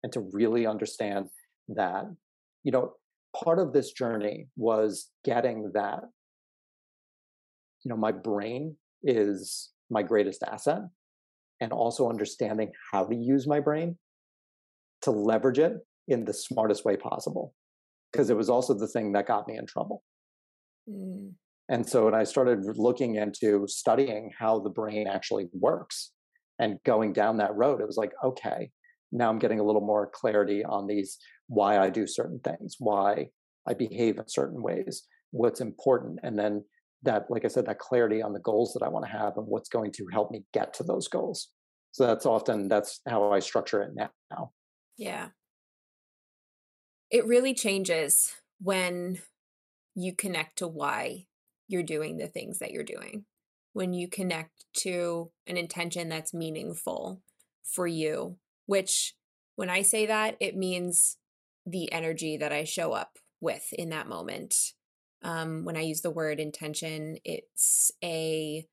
and 0.03 0.11
to 0.13 0.29
really 0.31 0.67
understand 0.67 1.27
that 1.69 2.05
you 2.63 2.71
know 2.71 2.93
part 3.35 3.59
of 3.59 3.73
this 3.73 3.91
journey 3.91 4.47
was 4.55 5.09
getting 5.23 5.71
that 5.73 6.01
you 7.83 7.89
know 7.89 7.97
my 7.97 8.11
brain 8.11 8.75
is 9.03 9.71
my 9.89 10.03
greatest 10.03 10.43
asset 10.43 10.81
and 11.59 11.71
also 11.71 12.09
understanding 12.09 12.71
how 12.91 13.05
to 13.05 13.15
use 13.15 13.47
my 13.47 13.59
brain 13.59 13.97
to 15.01 15.11
leverage 15.11 15.59
it 15.59 15.73
in 16.07 16.25
the 16.25 16.33
smartest 16.33 16.85
way 16.85 16.95
possible 16.95 17.53
because 18.11 18.29
it 18.29 18.37
was 18.37 18.49
also 18.49 18.73
the 18.73 18.87
thing 18.87 19.11
that 19.13 19.27
got 19.27 19.47
me 19.47 19.57
in 19.57 19.65
trouble 19.65 20.03
mm. 20.89 21.31
And 21.73 21.87
so 21.87 22.05
when 22.05 22.13
I 22.13 22.23
started 22.23 22.59
looking 22.77 23.15
into 23.15 23.67
studying 23.67 24.31
how 24.37 24.59
the 24.59 24.69
brain 24.69 25.07
actually 25.07 25.47
works 25.53 26.11
and 26.59 26.77
going 26.85 27.13
down 27.13 27.37
that 27.37 27.55
road, 27.55 27.81
it 27.81 27.87
was 27.87 27.97
like, 27.97 28.11
okay, 28.23 28.69
now 29.13 29.29
i'm 29.29 29.39
getting 29.39 29.59
a 29.59 29.63
little 29.63 29.85
more 29.85 30.09
clarity 30.11 30.65
on 30.65 30.87
these 30.87 31.17
why 31.47 31.77
i 31.77 31.89
do 31.89 32.05
certain 32.05 32.39
things 32.39 32.75
why 32.79 33.27
i 33.67 33.73
behave 33.73 34.17
in 34.17 34.27
certain 34.27 34.61
ways 34.61 35.03
what's 35.31 35.61
important 35.61 36.19
and 36.23 36.37
then 36.37 36.63
that 37.03 37.25
like 37.29 37.45
i 37.45 37.47
said 37.47 37.65
that 37.65 37.79
clarity 37.79 38.21
on 38.21 38.33
the 38.33 38.39
goals 38.39 38.73
that 38.73 38.83
i 38.83 38.89
want 38.89 39.05
to 39.05 39.11
have 39.11 39.37
and 39.37 39.47
what's 39.47 39.69
going 39.69 39.91
to 39.91 40.05
help 40.11 40.31
me 40.31 40.43
get 40.53 40.73
to 40.73 40.83
those 40.83 41.07
goals. 41.07 41.49
So 41.91 42.07
that's 42.07 42.25
often 42.25 42.67
that's 42.67 43.01
how 43.07 43.31
i 43.31 43.39
structure 43.39 43.83
it 43.83 43.91
now. 43.95 44.51
Yeah. 44.97 45.29
It 47.11 47.27
really 47.27 47.53
changes 47.53 48.33
when 48.59 49.19
you 49.93 50.15
connect 50.15 50.57
to 50.57 50.67
why 50.67 51.27
you're 51.68 51.84
doing 51.84 52.18
the 52.18 52.27
things 52.27 52.60
that 52.60 52.72
you're 52.72 52.84
doing 52.84 53.26
when 53.73 53.94
you 53.94 54.07
connect 54.07 54.65
to 54.73 55.31
an 55.48 55.57
intention 55.57 56.10
that's 56.10 56.34
meaningful 56.34 57.22
for 57.64 57.88
you 57.88 58.38
which 58.65 59.15
when 59.56 59.69
i 59.69 59.81
say 59.81 60.06
that 60.06 60.35
it 60.40 60.56
means 60.56 61.18
the 61.65 61.91
energy 61.91 62.38
that 62.38 62.52
i 62.52 62.64
show 62.64 62.91
up 62.91 63.18
with 63.40 63.73
in 63.73 63.90
that 63.90 64.07
moment 64.07 64.73
um, 65.23 65.64
when 65.64 65.77
I 65.77 65.81
use 65.81 66.02
the 66.02 66.11
word 66.11 66.40
intention, 66.40 67.18
it's 67.23 67.91
a 68.03 68.65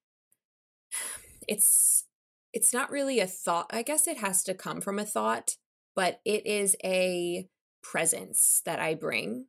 it's 1.48 2.04
it's 2.52 2.74
not 2.74 2.90
really 2.90 3.20
a 3.20 3.26
thought. 3.26 3.70
I 3.70 3.82
guess 3.82 4.08
it 4.08 4.18
has 4.18 4.42
to 4.44 4.54
come 4.54 4.80
from 4.80 4.98
a 4.98 5.04
thought, 5.04 5.56
but 5.94 6.20
it 6.24 6.46
is 6.46 6.76
a 6.84 7.48
presence 7.82 8.60
that 8.66 8.80
I 8.80 8.94
bring 8.94 9.46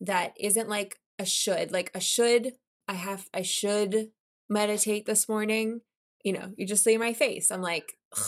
that 0.00 0.32
isn't 0.38 0.68
like 0.68 0.96
a 1.18 1.24
should. 1.24 1.72
Like 1.72 1.90
a 1.94 2.00
should, 2.00 2.52
I 2.86 2.94
have 2.94 3.28
I 3.32 3.42
should 3.42 4.10
meditate 4.48 5.06
this 5.06 5.28
morning. 5.28 5.80
You 6.24 6.32
know, 6.32 6.52
you 6.56 6.66
just 6.66 6.84
see 6.84 6.98
my 6.98 7.12
face. 7.12 7.50
I'm 7.50 7.62
like, 7.62 7.94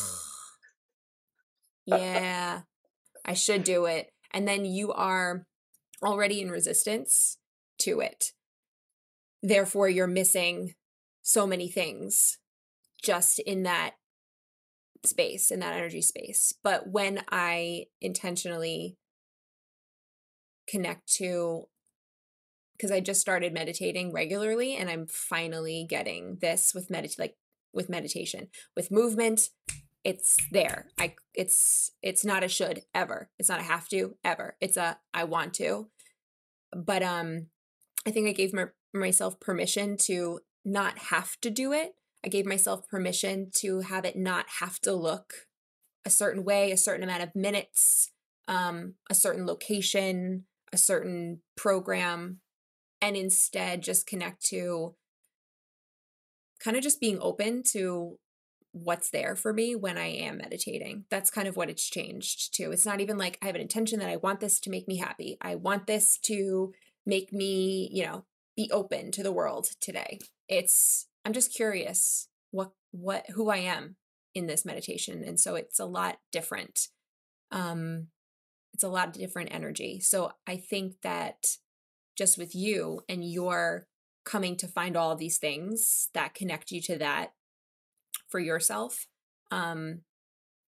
yeah, 1.86 2.60
I 3.24 3.34
should 3.34 3.64
do 3.64 3.86
it. 3.86 4.12
And 4.32 4.46
then 4.46 4.64
you 4.64 4.92
are 4.92 5.44
already 6.02 6.40
in 6.40 6.50
resistance 6.50 7.38
to 7.80 8.00
it. 8.00 8.32
Therefore, 9.42 9.88
you're 9.88 10.06
missing 10.06 10.74
so 11.22 11.46
many 11.46 11.68
things 11.68 12.38
just 13.02 13.38
in 13.40 13.64
that 13.64 13.94
space, 15.04 15.50
in 15.50 15.60
that 15.60 15.74
energy 15.74 16.02
space. 16.02 16.52
But 16.62 16.88
when 16.88 17.22
I 17.30 17.86
intentionally 18.00 18.96
connect 20.68 21.08
to, 21.14 21.68
because 22.80 22.90
I 22.90 23.00
just 23.00 23.20
started 23.20 23.52
meditating 23.52 24.10
regularly 24.10 24.74
and 24.74 24.88
I'm 24.88 25.06
finally 25.06 25.84
getting 25.86 26.38
this 26.40 26.72
with 26.74 26.88
medit 26.88 27.18
like 27.18 27.36
with 27.74 27.90
meditation, 27.90 28.48
with 28.74 28.90
movement, 28.90 29.50
it's 30.02 30.38
there. 30.50 30.86
I 30.98 31.14
it's 31.34 31.90
it's 32.02 32.24
not 32.24 32.42
a 32.42 32.48
should 32.48 32.82
ever. 32.94 33.28
It's 33.38 33.50
not 33.50 33.60
a 33.60 33.64
have 33.64 33.86
to 33.90 34.16
ever. 34.24 34.56
It's 34.62 34.78
a 34.78 34.98
I 35.12 35.24
want 35.24 35.52
to. 35.54 35.90
But 36.74 37.02
um 37.02 37.48
I 38.06 38.12
think 38.12 38.26
I 38.28 38.32
gave 38.32 38.54
my, 38.54 38.66
myself 38.94 39.38
permission 39.40 39.98
to 40.04 40.40
not 40.64 40.96
have 41.10 41.38
to 41.42 41.50
do 41.50 41.72
it. 41.72 41.96
I 42.24 42.28
gave 42.28 42.46
myself 42.46 42.88
permission 42.88 43.50
to 43.56 43.80
have 43.80 44.06
it 44.06 44.16
not 44.16 44.46
have 44.60 44.80
to 44.80 44.94
look 44.94 45.34
a 46.06 46.10
certain 46.10 46.44
way, 46.44 46.72
a 46.72 46.78
certain 46.78 47.04
amount 47.04 47.22
of 47.22 47.36
minutes, 47.36 48.10
um, 48.48 48.94
a 49.10 49.14
certain 49.14 49.46
location, 49.46 50.44
a 50.72 50.78
certain 50.78 51.42
program, 51.56 52.40
and 53.00 53.16
instead 53.16 53.82
just 53.82 54.06
connect 54.06 54.44
to 54.46 54.94
kind 56.62 56.76
of 56.76 56.82
just 56.82 57.00
being 57.00 57.18
open 57.20 57.62
to 57.72 58.18
what's 58.72 59.10
there 59.10 59.34
for 59.34 59.52
me 59.52 59.74
when 59.74 59.98
I 59.98 60.06
am 60.06 60.38
meditating. 60.38 61.04
That's 61.10 61.30
kind 61.30 61.48
of 61.48 61.56
what 61.56 61.70
it's 61.70 61.88
changed 61.88 62.54
to. 62.54 62.70
It's 62.70 62.86
not 62.86 63.00
even 63.00 63.18
like 63.18 63.38
I 63.42 63.46
have 63.46 63.54
an 63.54 63.60
intention 63.60 63.98
that 63.98 64.08
I 64.08 64.16
want 64.16 64.40
this 64.40 64.60
to 64.60 64.70
make 64.70 64.86
me 64.86 64.96
happy. 64.96 65.36
I 65.40 65.56
want 65.56 65.86
this 65.86 66.18
to 66.24 66.72
make 67.04 67.32
me, 67.32 67.90
you 67.92 68.04
know, 68.04 68.24
be 68.56 68.70
open 68.72 69.10
to 69.12 69.22
the 69.22 69.32
world 69.32 69.68
today. 69.80 70.20
It's 70.48 71.06
I'm 71.24 71.32
just 71.32 71.54
curious 71.54 72.28
what 72.50 72.72
what 72.92 73.26
who 73.30 73.50
I 73.50 73.58
am 73.58 73.96
in 74.34 74.46
this 74.46 74.64
meditation 74.64 75.24
and 75.24 75.40
so 75.40 75.56
it's 75.56 75.80
a 75.80 75.84
lot 75.84 76.18
different. 76.30 76.88
Um 77.50 78.08
it's 78.72 78.84
a 78.84 78.88
lot 78.88 79.08
of 79.08 79.14
different 79.14 79.52
energy. 79.52 79.98
So 80.00 80.32
I 80.46 80.56
think 80.56 81.00
that 81.02 81.56
just 82.20 82.36
with 82.36 82.54
you 82.54 83.00
and 83.08 83.24
your 83.24 83.86
coming 84.26 84.54
to 84.54 84.68
find 84.68 84.94
all 84.94 85.16
these 85.16 85.38
things 85.38 86.10
that 86.12 86.34
connect 86.34 86.70
you 86.70 86.78
to 86.78 86.98
that 86.98 87.32
for 88.28 88.38
yourself 88.38 89.06
um, 89.50 90.02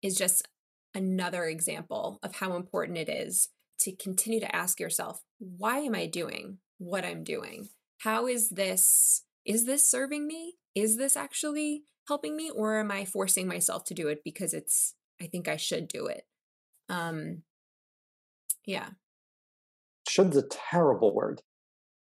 is 0.02 0.16
just 0.16 0.48
another 0.96 1.44
example 1.44 2.20
of 2.24 2.36
how 2.36 2.56
important 2.56 2.98
it 2.98 3.10
is 3.10 3.50
to 3.80 3.94
continue 3.94 4.40
to 4.40 4.56
ask 4.56 4.80
yourself, 4.80 5.24
why 5.40 5.80
am 5.80 5.94
I 5.94 6.06
doing 6.06 6.60
what 6.78 7.04
I'm 7.04 7.22
doing? 7.22 7.68
How 7.98 8.28
is 8.28 8.48
this 8.48 9.26
is 9.46 9.66
this 9.66 9.84
serving 9.84 10.26
me? 10.28 10.54
Is 10.74 10.96
this 10.96 11.18
actually 11.18 11.84
helping 12.08 12.38
me 12.38 12.50
or 12.50 12.80
am 12.80 12.92
I 12.92 13.04
forcing 13.04 13.46
myself 13.46 13.84
to 13.86 13.94
do 13.94 14.08
it 14.08 14.22
because 14.24 14.54
it's 14.54 14.96
I 15.22 15.26
think 15.28 15.50
I 15.50 15.58
should 15.58 15.90
do 15.90 16.06
it? 16.06 16.24
Um 16.88 17.44
yeah. 18.66 18.92
Should's 20.12 20.36
a 20.36 20.44
terrible 20.44 21.16
word. 21.16 21.42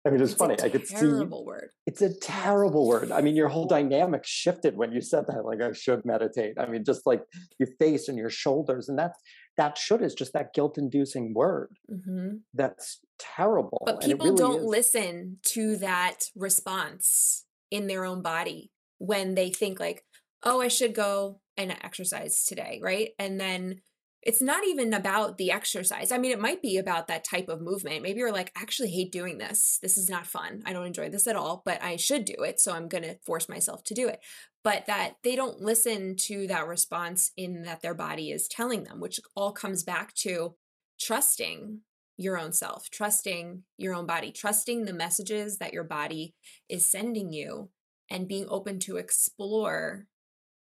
I 0.06 0.10
mean, 0.10 0.22
it's, 0.22 0.32
it's 0.32 0.40
funny. 0.40 0.56
I 0.64 0.70
could 0.70 0.88
see. 0.88 0.96
Terrible 0.96 1.46
word. 1.46 1.72
It's 1.86 2.02
a 2.02 2.18
terrible 2.18 2.88
word. 2.88 3.12
I 3.12 3.20
mean, 3.20 3.36
your 3.36 3.50
whole 3.50 3.68
dynamic 3.68 4.26
shifted 4.26 4.78
when 4.78 4.94
you 4.94 5.02
said 5.02 5.26
that. 5.28 5.44
Like, 5.44 5.62
I 5.62 5.74
should 5.74 6.06
meditate. 6.06 6.54
I 6.58 6.68
mean, 6.68 6.86
just 6.86 7.06
like 7.06 7.22
your 7.60 7.68
face 7.78 8.08
and 8.08 8.18
your 8.18 8.30
shoulders, 8.30 8.88
and 8.88 8.98
that's 8.98 9.20
that 9.58 9.78
should 9.78 10.02
is 10.02 10.14
just 10.14 10.32
that 10.32 10.54
guilt-inducing 10.54 11.34
word. 11.34 11.76
Mm-hmm. 11.92 12.38
That's 12.54 13.00
terrible. 13.20 13.84
But 13.86 14.00
people 14.00 14.28
really 14.28 14.38
don't 14.38 14.62
is. 14.62 14.66
listen 14.66 15.38
to 15.48 15.76
that 15.78 16.20
response 16.34 17.46
in 17.70 17.88
their 17.88 18.06
own 18.06 18.22
body 18.22 18.72
when 19.00 19.36
they 19.36 19.50
think 19.50 19.82
like, 19.82 20.06
"Oh, 20.44 20.62
I 20.62 20.70
should 20.70 20.96
go 20.96 21.42
and 21.58 21.72
exercise 21.72 22.46
today," 22.46 22.80
right? 22.82 23.10
And 23.20 23.38
then 23.38 23.82
it's 24.22 24.42
not 24.42 24.66
even 24.66 24.94
about 24.94 25.38
the 25.38 25.52
exercise. 25.52 26.12
I 26.12 26.18
mean, 26.18 26.32
it 26.32 26.42
might 26.42 26.62
be 26.62 26.78
about 26.78 27.08
that 27.08 27.24
type 27.24 27.48
of 27.48 27.62
movement. 27.62 28.04
Maybe 28.04 28.20
you're 28.20 28.34
like, 28.34 28.52
I 28.56 28.62
actually 28.62 28.92
hate 28.92 29.12
doing 29.14 29.38
this. 29.38 29.80
This 29.82 29.98
is 29.98 30.10
not 30.10 30.28
fun. 30.28 30.62
I 30.66 30.74
don't 30.74 30.86
enjoy 30.86 31.10
this 31.10 31.26
at 31.26 31.38
all, 31.38 31.62
but 31.66 31.82
I 31.82 31.96
should 31.96 32.26
do 32.26 32.36
it. 32.44 32.60
So 32.60 32.74
I'm 32.74 32.90
going 32.90 33.04
to 33.04 33.18
force 33.26 33.48
myself 33.48 33.84
to 33.86 33.94
do 33.94 34.10
it. 34.10 34.20
But 34.62 34.88
that 34.88 35.14
they 35.24 35.38
don't 35.38 35.62
listen 35.62 36.18
to 36.24 36.48
that 36.48 36.68
response 36.68 37.32
in 37.38 37.62
that 37.64 37.82
their 37.82 37.94
body 37.94 38.32
is 38.32 38.50
telling 38.50 38.84
them, 38.84 39.00
which 39.00 39.22
all 39.36 39.54
comes 39.54 39.84
back 39.84 40.14
to 40.16 40.56
trusting 41.00 41.80
your 42.18 42.38
own 42.38 42.52
self, 42.52 42.90
trusting 42.90 43.64
your 43.78 43.96
own 43.96 44.06
body, 44.06 44.34
trusting 44.34 44.84
the 44.84 44.94
messages 44.94 45.60
that 45.60 45.72
your 45.72 45.86
body 45.86 46.36
is 46.68 46.92
sending 46.92 47.32
you, 47.32 47.70
and 48.10 48.28
being 48.28 48.48
open 48.50 48.80
to 48.80 48.98
explore 48.98 50.08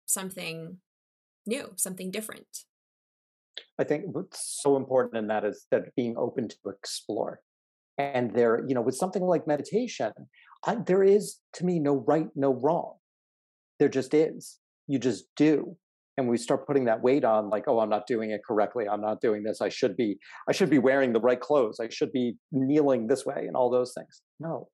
something 0.04 0.78
new, 1.46 1.72
something 1.76 2.10
different. 2.10 2.64
I 3.78 3.84
think 3.84 4.04
what's 4.06 4.60
so 4.62 4.76
important 4.76 5.16
in 5.18 5.28
that 5.28 5.44
is 5.44 5.66
that 5.70 5.94
being 5.96 6.16
open 6.16 6.48
to 6.48 6.56
explore. 6.66 7.40
And 7.98 8.32
there, 8.32 8.64
you 8.66 8.74
know, 8.74 8.80
with 8.80 8.94
something 8.94 9.22
like 9.22 9.46
meditation, 9.46 10.12
I, 10.64 10.76
there 10.76 11.02
is 11.02 11.38
to 11.54 11.64
me 11.64 11.78
no 11.78 12.04
right, 12.06 12.28
no 12.36 12.54
wrong. 12.54 12.94
There 13.78 13.88
just 13.88 14.14
is. 14.14 14.58
You 14.86 14.98
just 14.98 15.26
do. 15.36 15.76
And 16.16 16.28
we 16.28 16.36
start 16.36 16.66
putting 16.66 16.86
that 16.86 17.00
weight 17.00 17.24
on, 17.24 17.48
like, 17.48 17.64
oh, 17.68 17.78
I'm 17.78 17.88
not 17.88 18.08
doing 18.08 18.32
it 18.32 18.40
correctly. 18.46 18.88
I'm 18.88 19.00
not 19.00 19.20
doing 19.20 19.44
this. 19.44 19.60
I 19.60 19.68
should 19.68 19.96
be, 19.96 20.18
I 20.48 20.52
should 20.52 20.70
be 20.70 20.78
wearing 20.78 21.12
the 21.12 21.20
right 21.20 21.38
clothes. 21.40 21.78
I 21.80 21.88
should 21.90 22.10
be 22.10 22.36
kneeling 22.50 23.06
this 23.06 23.24
way 23.24 23.44
and 23.46 23.54
all 23.54 23.70
those 23.70 23.94
things. 23.96 24.22
No, 24.40 24.68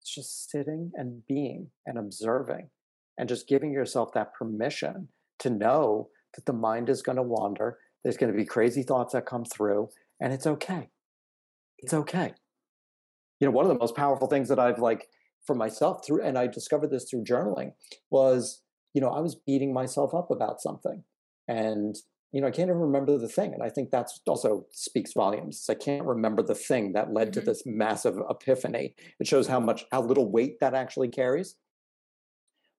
it's 0.00 0.14
just 0.14 0.50
sitting 0.50 0.90
and 0.94 1.22
being 1.26 1.70
and 1.86 1.98
observing 1.98 2.68
and 3.16 3.28
just 3.28 3.48
giving 3.48 3.72
yourself 3.72 4.10
that 4.12 4.34
permission 4.34 5.08
to 5.38 5.48
know 5.48 6.08
that 6.34 6.44
the 6.44 6.52
mind 6.52 6.90
is 6.90 7.00
going 7.00 7.16
to 7.16 7.22
wander 7.22 7.78
there's 8.04 8.16
going 8.18 8.30
to 8.30 8.36
be 8.36 8.44
crazy 8.44 8.82
thoughts 8.82 9.14
that 9.14 9.26
come 9.26 9.44
through, 9.44 9.88
and 10.20 10.32
it's 10.32 10.46
okay. 10.46 10.90
It's 11.78 11.94
okay. 11.94 12.34
You 13.40 13.48
know, 13.48 13.50
one 13.50 13.64
of 13.64 13.70
the 13.70 13.78
most 13.78 13.96
powerful 13.96 14.28
things 14.28 14.48
that 14.50 14.58
I've 14.58 14.78
like 14.78 15.08
for 15.46 15.54
myself 15.54 16.06
through, 16.06 16.22
and 16.22 16.38
I 16.38 16.46
discovered 16.46 16.90
this 16.90 17.08
through 17.10 17.24
journaling, 17.24 17.72
was, 18.10 18.62
you 18.94 19.00
know, 19.00 19.10
I 19.10 19.20
was 19.20 19.34
beating 19.34 19.72
myself 19.74 20.14
up 20.14 20.30
about 20.30 20.60
something. 20.60 21.02
And, 21.48 21.96
you 22.32 22.40
know, 22.40 22.46
I 22.46 22.50
can't 22.50 22.68
even 22.68 22.80
remember 22.80 23.18
the 23.18 23.28
thing. 23.28 23.52
And 23.52 23.62
I 23.62 23.68
think 23.68 23.90
that's 23.90 24.20
also 24.26 24.66
speaks 24.70 25.12
volumes. 25.12 25.66
I 25.68 25.74
can't 25.74 26.06
remember 26.06 26.42
the 26.42 26.54
thing 26.54 26.92
that 26.92 27.12
led 27.12 27.28
mm-hmm. 27.28 27.40
to 27.40 27.46
this 27.46 27.64
massive 27.66 28.16
epiphany. 28.30 28.94
It 29.20 29.26
shows 29.26 29.46
how 29.46 29.60
much, 29.60 29.84
how 29.92 30.02
little 30.02 30.30
weight 30.30 30.60
that 30.60 30.74
actually 30.74 31.08
carries. 31.08 31.56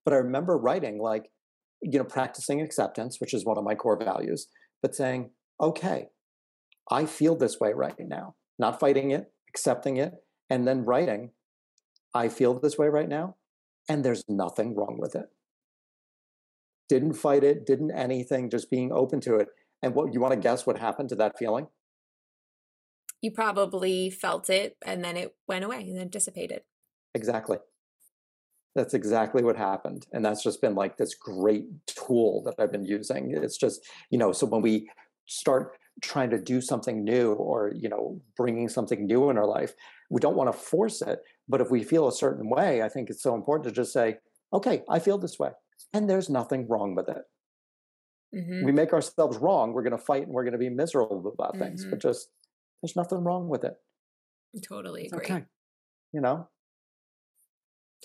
But 0.04 0.14
I 0.14 0.18
remember 0.18 0.56
writing, 0.56 0.98
like, 0.98 1.30
you 1.82 1.98
know, 1.98 2.04
practicing 2.04 2.60
acceptance, 2.60 3.20
which 3.20 3.34
is 3.34 3.44
one 3.44 3.58
of 3.58 3.64
my 3.64 3.74
core 3.74 3.98
values, 4.02 4.48
but 4.82 4.94
saying, 4.94 5.30
okay, 5.60 6.08
I 6.90 7.06
feel 7.06 7.36
this 7.36 7.58
way 7.60 7.72
right 7.72 7.94
now, 7.98 8.34
not 8.58 8.78
fighting 8.80 9.10
it, 9.10 9.32
accepting 9.48 9.96
it, 9.96 10.12
and 10.48 10.66
then 10.66 10.84
writing, 10.84 11.30
I 12.14 12.28
feel 12.28 12.58
this 12.58 12.78
way 12.78 12.88
right 12.88 13.08
now, 13.08 13.36
and 13.88 14.04
there's 14.04 14.24
nothing 14.28 14.74
wrong 14.74 14.98
with 15.00 15.14
it. 15.14 15.26
Didn't 16.88 17.14
fight 17.14 17.42
it, 17.42 17.66
didn't 17.66 17.90
anything, 17.90 18.48
just 18.48 18.70
being 18.70 18.92
open 18.92 19.20
to 19.22 19.36
it. 19.36 19.48
And 19.82 19.94
what 19.94 20.14
you 20.14 20.20
want 20.20 20.34
to 20.34 20.40
guess 20.40 20.66
what 20.66 20.78
happened 20.78 21.08
to 21.10 21.16
that 21.16 21.38
feeling? 21.38 21.66
You 23.20 23.30
probably 23.32 24.10
felt 24.10 24.48
it 24.50 24.76
and 24.84 25.04
then 25.04 25.16
it 25.16 25.34
went 25.48 25.64
away 25.64 25.80
and 25.80 25.98
then 25.98 26.08
dissipated. 26.08 26.62
Exactly. 27.14 27.58
That's 28.76 28.92
exactly 28.92 29.42
what 29.42 29.56
happened. 29.56 30.06
And 30.12 30.22
that's 30.22 30.42
just 30.42 30.60
been 30.60 30.74
like 30.74 30.98
this 30.98 31.14
great 31.14 31.64
tool 31.86 32.42
that 32.44 32.62
I've 32.62 32.70
been 32.70 32.84
using. 32.84 33.32
It's 33.34 33.56
just, 33.56 33.82
you 34.10 34.18
know, 34.18 34.32
so 34.32 34.46
when 34.46 34.60
we 34.60 34.90
start 35.24 35.78
trying 36.02 36.28
to 36.28 36.38
do 36.38 36.60
something 36.60 37.02
new 37.02 37.32
or, 37.32 37.72
you 37.74 37.88
know, 37.88 38.20
bringing 38.36 38.68
something 38.68 39.06
new 39.06 39.30
in 39.30 39.38
our 39.38 39.46
life, 39.46 39.72
we 40.10 40.20
don't 40.20 40.36
want 40.36 40.52
to 40.52 40.58
force 40.58 41.00
it. 41.00 41.20
But 41.48 41.62
if 41.62 41.70
we 41.70 41.82
feel 41.82 42.06
a 42.06 42.12
certain 42.12 42.50
way, 42.50 42.82
I 42.82 42.90
think 42.90 43.08
it's 43.08 43.22
so 43.22 43.34
important 43.34 43.64
to 43.64 43.72
just 43.72 43.94
say, 43.94 44.18
okay, 44.52 44.82
I 44.90 44.98
feel 44.98 45.16
this 45.16 45.38
way. 45.38 45.52
And 45.94 46.08
there's 46.08 46.28
nothing 46.28 46.68
wrong 46.68 46.94
with 46.94 47.08
it. 47.08 47.22
Mm-hmm. 48.34 48.66
We 48.66 48.72
make 48.72 48.92
ourselves 48.92 49.38
wrong. 49.38 49.72
We're 49.72 49.84
going 49.84 49.98
to 49.98 50.04
fight 50.04 50.24
and 50.24 50.34
we're 50.34 50.44
going 50.44 50.52
to 50.52 50.58
be 50.58 50.68
miserable 50.68 51.32
about 51.32 51.54
mm-hmm. 51.54 51.62
things, 51.62 51.86
but 51.86 51.98
just 51.98 52.28
there's 52.82 52.94
nothing 52.94 53.24
wrong 53.24 53.48
with 53.48 53.64
it. 53.64 53.74
Totally 54.62 55.06
agree. 55.06 55.18
Okay. 55.24 55.44
You 56.12 56.20
know? 56.20 56.48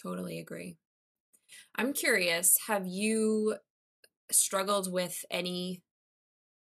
Totally 0.02 0.40
agree. 0.40 0.78
I'm 1.76 1.94
curious, 1.94 2.58
have 2.68 2.88
you 2.88 3.58
struggled 4.32 4.92
with 4.92 5.26
any 5.32 5.84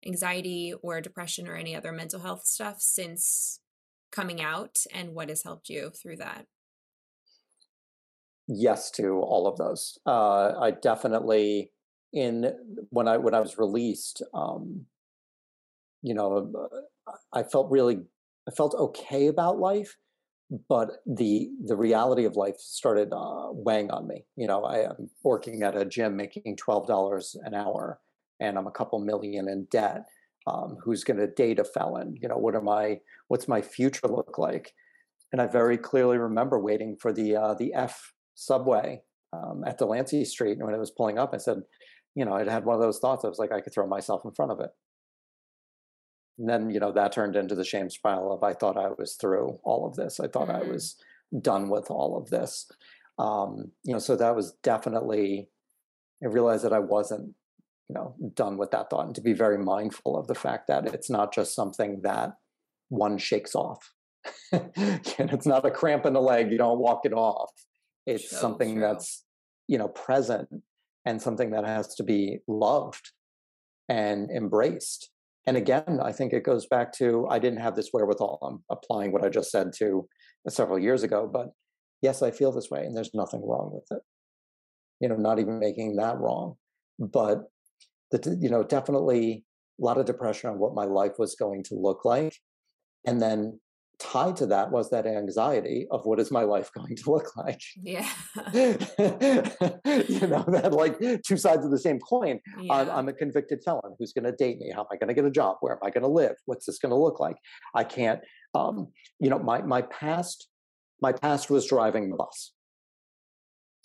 anxiety 0.05 0.73
or 0.81 1.01
depression 1.01 1.47
or 1.47 1.55
any 1.55 1.75
other 1.75 1.91
mental 1.91 2.21
health 2.21 2.45
stuff 2.45 2.81
since 2.81 3.61
coming 4.11 4.41
out 4.41 4.79
and 4.93 5.13
what 5.15 5.29
has 5.29 5.43
helped 5.43 5.69
you 5.69 5.89
through 5.91 6.17
that? 6.17 6.47
Yes 8.47 8.91
to 8.91 9.19
all 9.21 9.47
of 9.47 9.57
those. 9.57 9.97
Uh, 10.05 10.53
I 10.59 10.71
definitely 10.71 11.71
in 12.13 12.87
when 12.89 13.07
I 13.07 13.17
when 13.17 13.33
I 13.33 13.39
was 13.39 13.57
released, 13.57 14.21
um, 14.33 14.85
you 16.01 16.13
know, 16.13 16.51
uh, 17.07 17.11
I 17.33 17.43
felt 17.43 17.71
really 17.71 18.03
I 18.47 18.51
felt 18.51 18.75
okay 18.75 19.27
about 19.27 19.59
life, 19.59 19.97
but 20.69 20.97
the 21.05 21.49
the 21.65 21.75
reality 21.75 22.25
of 22.25 22.35
life 22.35 22.57
started 22.59 23.11
uh, 23.11 23.47
weighing 23.51 23.91
on 23.91 24.07
me. 24.07 24.25
You 24.35 24.47
know, 24.47 24.63
I 24.63 24.85
am 24.89 25.09
working 25.23 25.63
at 25.63 25.75
a 25.75 25.85
gym 25.85 26.15
making 26.15 26.55
twelve 26.57 26.87
dollars 26.87 27.35
an 27.43 27.53
hour, 27.53 27.99
and 28.39 28.57
I'm 28.57 28.67
a 28.67 28.71
couple 28.71 28.99
million 28.99 29.47
in 29.49 29.65
debt. 29.71 30.05
Um, 30.47 30.77
who's 30.83 31.03
going 31.03 31.17
to 31.17 31.27
date 31.27 31.57
a 31.57 31.63
felon? 31.63 32.15
You 32.21 32.27
know, 32.27 32.37
what 32.37 32.55
am 32.55 32.69
I? 32.69 32.99
What's 33.27 33.47
my 33.47 33.61
future 33.61 34.07
look 34.07 34.37
like? 34.37 34.73
And 35.31 35.41
I 35.41 35.47
very 35.47 35.77
clearly 35.77 36.19
remember 36.19 36.59
waiting 36.59 36.95
for 36.95 37.11
the 37.11 37.35
uh, 37.35 37.53
the 37.55 37.73
F 37.73 38.13
subway 38.35 39.01
um, 39.33 39.63
at 39.65 39.79
Delancey 39.79 40.23
Street, 40.25 40.57
and 40.57 40.65
when 40.65 40.75
it 40.75 40.79
was 40.79 40.91
pulling 40.91 41.17
up, 41.17 41.33
I 41.33 41.37
said, 41.37 41.63
you 42.13 42.23
know, 42.23 42.33
I 42.33 42.49
had 42.49 42.65
one 42.65 42.75
of 42.75 42.81
those 42.81 42.99
thoughts. 42.99 43.25
I 43.25 43.29
was 43.29 43.39
like, 43.39 43.51
I 43.51 43.61
could 43.61 43.73
throw 43.73 43.87
myself 43.87 44.23
in 44.23 44.31
front 44.31 44.51
of 44.51 44.59
it. 44.59 44.69
And 46.37 46.49
then, 46.49 46.69
you 46.69 46.79
know, 46.79 46.91
that 46.91 47.11
turned 47.11 47.35
into 47.35 47.55
the 47.55 47.63
shame 47.63 47.89
spiral 47.89 48.33
of 48.33 48.43
I 48.43 48.53
thought 48.53 48.77
I 48.77 48.89
was 48.97 49.15
through 49.15 49.59
all 49.63 49.87
of 49.87 49.95
this. 49.95 50.19
I 50.19 50.27
thought 50.27 50.49
mm-hmm. 50.49 50.69
I 50.69 50.71
was 50.71 50.95
done 51.41 51.69
with 51.69 51.89
all 51.89 52.17
of 52.17 52.29
this. 52.29 52.69
Um, 53.17 53.71
you 53.83 53.93
know, 53.93 53.99
so 53.99 54.15
that 54.15 54.35
was 54.35 54.53
definitely, 54.63 55.49
I 56.23 56.27
realized 56.27 56.65
that 56.65 56.73
I 56.73 56.79
wasn't, 56.79 57.33
you 57.89 57.95
know, 57.95 58.15
done 58.33 58.57
with 58.57 58.71
that 58.71 58.89
thought 58.89 59.05
and 59.05 59.15
to 59.15 59.21
be 59.21 59.33
very 59.33 59.57
mindful 59.57 60.17
of 60.17 60.27
the 60.27 60.35
fact 60.35 60.67
that 60.67 60.87
it's 60.87 61.09
not 61.09 61.33
just 61.33 61.55
something 61.55 62.01
that 62.03 62.33
one 62.89 63.17
shakes 63.17 63.55
off. 63.55 63.93
and 64.51 64.71
it's 65.17 65.45
not 65.45 65.65
a 65.65 65.71
cramp 65.71 66.05
in 66.05 66.13
the 66.13 66.21
leg, 66.21 66.51
you 66.51 66.57
don't 66.57 66.79
walk 66.79 67.01
it 67.05 67.13
off. 67.13 67.51
It's 68.05 68.29
so 68.29 68.37
something 68.37 68.73
true. 68.73 68.81
that's, 68.81 69.23
you 69.67 69.77
know, 69.77 69.87
present 69.87 70.49
and 71.05 71.21
something 71.21 71.51
that 71.51 71.65
has 71.65 71.95
to 71.95 72.03
be 72.03 72.39
loved 72.47 73.11
and 73.87 74.29
embraced 74.31 75.11
and 75.47 75.57
again, 75.57 75.99
I 76.01 76.11
think 76.11 76.33
it 76.33 76.43
goes 76.43 76.65
back 76.65 76.91
to 76.93 77.27
I 77.29 77.39
didn't 77.39 77.61
have 77.61 77.75
this 77.75 77.89
wherewithal. 77.93 78.39
I'm 78.41 78.63
applying 78.69 79.11
what 79.11 79.23
I 79.23 79.29
just 79.29 79.51
said 79.51 79.71
to 79.77 80.07
several 80.49 80.79
years 80.79 81.03
ago, 81.03 81.29
but 81.31 81.49
yes, 82.01 82.21
I 82.21 82.31
feel 82.31 82.51
this 82.51 82.69
way, 82.71 82.85
and 82.85 82.95
there's 82.95 83.13
nothing 83.13 83.45
wrong 83.45 83.71
with 83.73 83.97
it. 83.97 84.03
You 84.99 85.09
know, 85.09 85.15
not 85.15 85.39
even 85.39 85.59
making 85.59 85.97
that 85.97 86.17
wrong, 86.17 86.55
but 86.99 87.43
the 88.11 88.37
you 88.41 88.49
know 88.49 88.63
definitely 88.63 89.43
a 89.79 89.85
lot 89.85 89.97
of 89.97 90.05
depression 90.05 90.49
on 90.49 90.59
what 90.59 90.73
my 90.73 90.85
life 90.85 91.13
was 91.19 91.35
going 91.35 91.63
to 91.65 91.75
look 91.75 92.05
like, 92.05 92.35
and 93.05 93.21
then 93.21 93.59
tied 94.11 94.35
to 94.37 94.45
that 94.47 94.71
was 94.71 94.89
that 94.91 95.05
anxiety 95.05 95.87
of 95.91 96.05
what 96.05 96.19
is 96.19 96.31
my 96.31 96.43
life 96.43 96.71
going 96.77 96.95
to 96.95 97.11
look 97.11 97.35
like. 97.35 97.61
Yeah. 97.81 98.07
You 98.53 100.27
know 100.27 100.43
that 100.47 100.71
like 100.71 100.99
two 101.25 101.37
sides 101.37 101.65
of 101.65 101.71
the 101.71 101.79
same 101.79 101.99
coin. 101.99 102.39
Yeah. 102.59 102.73
I'm, 102.73 102.89
I'm, 102.89 103.09
a 103.09 103.13
convicted 103.13 103.63
felon. 103.63 103.95
Who's 103.97 104.13
going 104.13 104.25
to 104.25 104.31
date 104.31 104.59
me? 104.59 104.71
How 104.73 104.81
am 104.81 104.87
i 104.91 104.97
going 104.97 105.07
to 105.07 105.13
get 105.13 105.25
a 105.25 105.31
job? 105.31 105.57
Where 105.61 105.73
am 105.73 105.79
i 105.83 105.89
going 105.89 106.03
to 106.03 106.09
live? 106.09 106.35
What's 106.45 106.65
this 106.65 106.79
going 106.79 106.91
to 106.91 106.95
look 106.95 107.19
like? 107.19 107.37
I 107.73 107.83
can't 107.83 108.21
um, 108.53 108.87
you 109.19 109.29
know 109.29 109.39
my 109.39 109.61
my 109.61 109.81
past 109.83 110.47
my 111.01 111.11
past 111.11 111.49
was 111.49 111.67
driving 111.67 112.09
the 112.09 112.15
bus. 112.15 112.51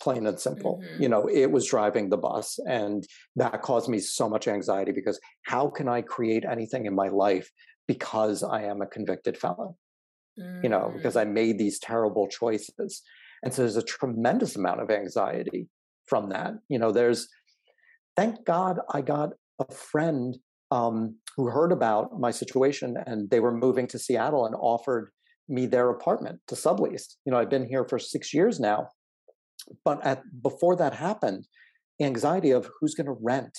Plain 0.01 0.25
and 0.25 0.39
simple. 0.39 0.81
Mm-hmm. 0.83 1.03
you 1.03 1.09
know 1.09 1.27
it 1.27 1.51
was 1.51 1.67
driving 1.67 2.09
the 2.09 2.17
bus 2.17 2.59
and 2.67 3.05
that 3.35 3.61
caused 3.61 3.89
me 3.89 3.99
so 3.99 4.27
much 4.27 4.47
anxiety 4.47 4.91
because 4.91 5.19
how 5.43 5.67
can 5.67 5.87
i 5.87 6.01
create 6.01 6.43
anything 6.43 6.85
in 6.87 6.95
my 6.95 7.09
life 7.09 7.51
because 7.87 8.41
i 8.41 8.63
am 8.63 8.81
a 8.81 8.87
convicted 8.87 9.37
felon 9.37 9.75
mm. 10.39 10.63
you 10.63 10.69
know, 10.69 10.91
because 10.95 11.15
I 11.15 11.25
mm. 11.25 11.31
made 11.31 11.57
these 11.57 11.79
terrible 11.79 12.27
choices. 12.27 13.01
And 13.43 13.53
so 13.53 13.61
there's 13.63 13.77
a 13.77 13.83
tremendous 13.83 14.55
amount 14.55 14.81
of 14.81 14.91
anxiety 14.91 15.67
from 16.05 16.29
that. 16.29 16.53
You 16.69 16.79
know, 16.79 16.91
there's, 16.91 17.27
thank 18.15 18.45
God 18.45 18.79
I 18.93 19.01
got 19.01 19.29
a 19.59 19.73
friend 19.73 20.37
um, 20.69 21.15
who 21.35 21.47
heard 21.47 21.71
about 21.71 22.19
my 22.19 22.31
situation 22.31 22.97
and 23.05 23.29
they 23.29 23.39
were 23.39 23.53
moving 23.53 23.87
to 23.87 23.99
Seattle 23.99 24.45
and 24.45 24.55
offered 24.55 25.11
me 25.47 25.65
their 25.65 25.89
apartment 25.89 26.39
to 26.47 26.55
sublease. 26.55 27.15
You 27.25 27.31
know, 27.31 27.37
I've 27.37 27.49
been 27.49 27.67
here 27.67 27.85
for 27.85 27.99
six 27.99 28.33
years 28.33 28.59
now. 28.59 28.89
But 29.85 30.03
at 30.05 30.23
before 30.41 30.75
that 30.77 30.93
happened, 30.93 31.47
anxiety 32.01 32.51
of 32.51 32.69
who's 32.79 32.95
going 32.95 33.07
to 33.07 33.17
rent 33.21 33.57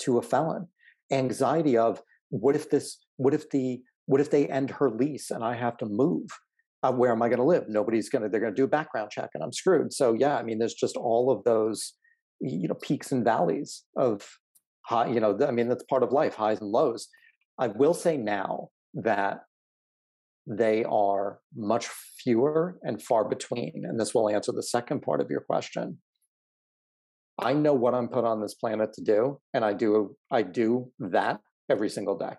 to 0.00 0.18
a 0.18 0.22
felon, 0.22 0.68
anxiety 1.12 1.76
of 1.76 2.02
what 2.30 2.56
if 2.56 2.70
this, 2.70 2.98
what 3.16 3.34
if 3.34 3.48
the 3.50 3.80
what 4.06 4.20
if 4.20 4.30
they 4.30 4.46
end 4.46 4.70
her 4.70 4.90
lease 4.90 5.30
and 5.30 5.44
I 5.44 5.54
have 5.54 5.76
to 5.78 5.86
move? 5.86 6.26
Uh, 6.82 6.92
where 6.92 7.12
am 7.12 7.22
I 7.22 7.28
going 7.28 7.38
to 7.38 7.44
live? 7.44 7.64
Nobody's 7.68 8.10
going 8.10 8.22
to, 8.22 8.28
they're 8.28 8.40
going 8.40 8.54
to 8.54 8.60
do 8.60 8.64
a 8.64 8.68
background 8.68 9.10
check 9.10 9.30
and 9.34 9.42
I'm 9.42 9.52
screwed. 9.52 9.92
So, 9.92 10.12
yeah, 10.12 10.36
I 10.36 10.42
mean, 10.42 10.58
there's 10.58 10.74
just 10.74 10.96
all 10.96 11.30
of 11.30 11.42
those, 11.44 11.94
you 12.40 12.68
know, 12.68 12.74
peaks 12.74 13.10
and 13.10 13.24
valleys 13.24 13.84
of 13.96 14.28
high, 14.84 15.08
you 15.08 15.20
know, 15.20 15.38
I 15.46 15.50
mean, 15.50 15.68
that's 15.68 15.84
part 15.84 16.02
of 16.02 16.12
life, 16.12 16.34
highs 16.34 16.60
and 16.60 16.70
lows. 16.70 17.08
I 17.58 17.68
will 17.68 17.94
say 17.94 18.18
now 18.18 18.68
that 18.92 19.40
they 20.46 20.84
are 20.84 21.38
much 21.56 21.88
fewer 22.22 22.76
and 22.82 23.02
far 23.02 23.26
between. 23.26 23.84
And 23.84 23.98
this 23.98 24.14
will 24.14 24.28
answer 24.28 24.52
the 24.52 24.62
second 24.62 25.00
part 25.00 25.22
of 25.22 25.30
your 25.30 25.40
question. 25.40 25.98
I 27.38 27.54
know 27.54 27.72
what 27.72 27.94
I'm 27.94 28.08
put 28.08 28.24
on 28.24 28.42
this 28.42 28.54
planet 28.54 28.92
to 28.92 29.02
do, 29.02 29.40
and 29.54 29.64
I 29.64 29.72
do 29.72 30.14
I 30.30 30.42
do 30.42 30.92
that 31.00 31.40
every 31.68 31.88
single 31.90 32.16
day 32.16 32.34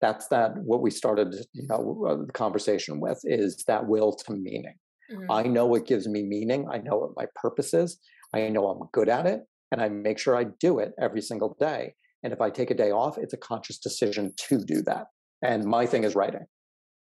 that's 0.00 0.28
that 0.28 0.52
what 0.58 0.80
we 0.82 0.90
started 0.90 1.34
you 1.52 1.66
know 1.68 2.06
uh, 2.08 2.26
the 2.26 2.32
conversation 2.32 3.00
with 3.00 3.20
is 3.24 3.64
that 3.66 3.86
will 3.86 4.14
to 4.14 4.32
meaning. 4.32 4.74
Mm-hmm. 5.12 5.30
i 5.30 5.42
know 5.42 5.66
what 5.66 5.86
gives 5.86 6.06
me 6.06 6.22
meaning 6.22 6.66
i 6.70 6.78
know 6.78 6.96
what 6.98 7.10
my 7.16 7.26
purpose 7.34 7.74
is 7.74 7.98
i 8.32 8.48
know 8.48 8.68
i'm 8.68 8.88
good 8.92 9.08
at 9.08 9.26
it 9.26 9.40
and 9.72 9.80
i 9.80 9.88
make 9.88 10.18
sure 10.18 10.36
i 10.36 10.44
do 10.60 10.78
it 10.78 10.92
every 11.00 11.20
single 11.20 11.56
day 11.58 11.94
and 12.22 12.32
if 12.32 12.40
i 12.40 12.48
take 12.48 12.70
a 12.70 12.74
day 12.74 12.92
off 12.92 13.18
it's 13.18 13.34
a 13.34 13.36
conscious 13.36 13.78
decision 13.78 14.32
to 14.36 14.58
do 14.64 14.82
that 14.82 15.06
and 15.42 15.64
my 15.64 15.86
thing 15.86 16.04
is 16.04 16.14
writing. 16.14 16.46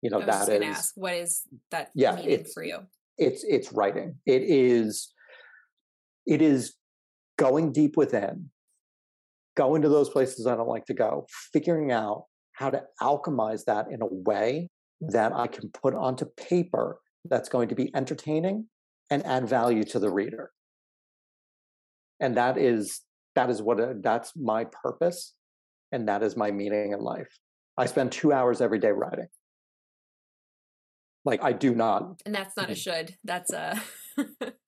You 0.02 0.10
know 0.10 0.24
that 0.24 0.48
is 0.48 0.62
ask, 0.62 0.92
what 0.96 1.14
is 1.14 1.42
that 1.70 1.90
yeah 1.94 2.14
meaning 2.14 2.46
for 2.52 2.62
you? 2.62 2.78
it's 3.18 3.44
it's 3.44 3.72
writing. 3.72 4.16
It 4.24 4.42
is 4.42 5.12
it 6.26 6.40
is 6.40 6.74
going 7.38 7.72
deep 7.72 7.96
within 7.96 8.50
going 9.56 9.82
to 9.82 9.88
those 9.88 10.08
places 10.08 10.46
i 10.46 10.54
don't 10.54 10.68
like 10.68 10.84
to 10.84 10.94
go 10.94 11.26
figuring 11.52 11.90
out 11.90 12.26
how 12.60 12.68
to 12.68 12.82
alchemize 13.00 13.64
that 13.64 13.90
in 13.90 14.02
a 14.02 14.06
way 14.06 14.68
that 15.00 15.32
I 15.32 15.46
can 15.46 15.70
put 15.70 15.94
onto 15.94 16.26
paper 16.36 17.00
that's 17.24 17.48
going 17.48 17.70
to 17.70 17.74
be 17.74 17.90
entertaining 17.96 18.66
and 19.08 19.24
add 19.24 19.48
value 19.48 19.82
to 19.84 19.98
the 19.98 20.10
reader. 20.10 20.50
And 22.20 22.36
that 22.36 22.58
is 22.58 23.00
that 23.34 23.48
is 23.48 23.62
what 23.62 23.80
a, 23.80 23.96
that's 24.00 24.32
my 24.36 24.66
purpose 24.66 25.32
and 25.90 26.06
that 26.08 26.22
is 26.22 26.36
my 26.36 26.50
meaning 26.50 26.92
in 26.92 27.00
life. 27.00 27.38
I 27.78 27.86
spend 27.86 28.12
2 28.12 28.30
hours 28.32 28.60
every 28.60 28.78
day 28.78 28.90
writing. 28.90 29.28
Like 31.24 31.42
I 31.42 31.52
do 31.52 31.74
not. 31.74 32.20
And 32.26 32.34
that's 32.34 32.56
not 32.58 32.68
a 32.68 32.74
mm-hmm. 32.74 33.06
should. 33.06 33.16
That's 33.24 33.52
a 33.54 33.80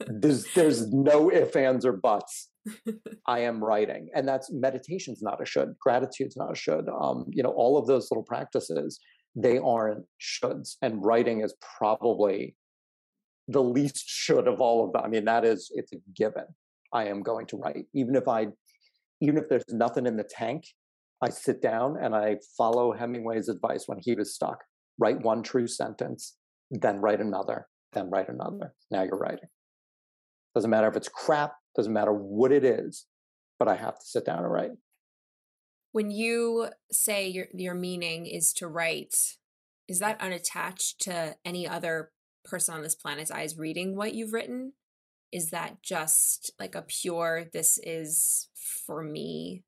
there's 0.06 0.46
there's 0.54 0.90
no 0.90 1.30
ifs, 1.30 1.56
ands, 1.56 1.84
or 1.84 1.92
buts. 1.92 2.48
I 3.26 3.40
am 3.40 3.62
writing. 3.62 4.08
And 4.14 4.26
that's 4.26 4.52
meditation's 4.52 5.22
not 5.22 5.42
a 5.42 5.46
should, 5.46 5.74
gratitude's 5.80 6.36
not 6.36 6.52
a 6.52 6.56
should. 6.56 6.88
Um, 6.88 7.26
you 7.30 7.42
know, 7.42 7.50
all 7.50 7.78
of 7.78 7.86
those 7.86 8.10
little 8.10 8.24
practices, 8.24 8.98
they 9.34 9.58
aren't 9.58 10.04
shoulds. 10.20 10.76
And 10.82 11.04
writing 11.04 11.42
is 11.42 11.54
probably 11.78 12.56
the 13.48 13.62
least 13.62 14.04
should 14.06 14.46
of 14.46 14.60
all 14.60 14.84
of 14.84 14.92
them. 14.92 15.02
I 15.04 15.08
mean, 15.08 15.24
that 15.24 15.44
is 15.44 15.70
it's 15.74 15.92
a 15.92 15.96
given. 16.14 16.44
I 16.92 17.06
am 17.06 17.22
going 17.22 17.46
to 17.46 17.56
write. 17.56 17.86
Even 17.94 18.14
if 18.14 18.28
I 18.28 18.48
even 19.20 19.36
if 19.36 19.48
there's 19.48 19.64
nothing 19.68 20.06
in 20.06 20.16
the 20.16 20.24
tank, 20.24 20.64
I 21.22 21.30
sit 21.30 21.62
down 21.62 21.96
and 22.02 22.14
I 22.14 22.36
follow 22.58 22.92
Hemingway's 22.92 23.48
advice 23.48 23.84
when 23.86 23.98
he 24.02 24.14
was 24.14 24.34
stuck. 24.34 24.58
Write 24.98 25.20
one 25.20 25.42
true 25.42 25.68
sentence, 25.68 26.36
then 26.70 27.00
write 27.00 27.20
another, 27.20 27.68
then 27.92 28.10
write 28.10 28.28
another. 28.28 28.74
Now 28.90 29.02
you're 29.02 29.18
writing. 29.18 29.48
Doesn't 30.54 30.70
matter 30.70 30.88
if 30.88 30.96
it's 30.96 31.08
crap, 31.08 31.54
doesn't 31.76 31.92
matter 31.92 32.12
what 32.12 32.52
it 32.52 32.64
is, 32.64 33.06
but 33.58 33.68
I 33.68 33.76
have 33.76 33.98
to 33.98 34.04
sit 34.04 34.24
down 34.24 34.38
and 34.38 34.52
write. 34.52 34.72
When 35.92 36.10
you 36.10 36.68
say 36.90 37.28
your 37.28 37.46
your 37.52 37.74
meaning 37.74 38.26
is 38.26 38.52
to 38.54 38.66
write, 38.66 39.14
is 39.88 39.98
that 39.98 40.20
unattached 40.20 41.00
to 41.02 41.36
any 41.44 41.68
other 41.68 42.12
person 42.44 42.74
on 42.74 42.82
this 42.82 42.94
planet's 42.94 43.30
eyes 43.30 43.58
reading 43.58 43.96
what 43.96 44.14
you've 44.14 44.32
written? 44.32 44.72
Is 45.32 45.50
that 45.50 45.82
just 45.82 46.52
like 46.58 46.74
a 46.74 46.82
pure 46.82 47.46
this 47.52 47.78
is 47.82 48.48
for 48.86 49.02
me 49.02 49.64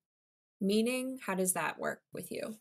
meaning? 0.60 1.18
How 1.26 1.34
does 1.34 1.52
that 1.52 1.78
work 1.78 2.00
with 2.12 2.30
you? 2.30 2.56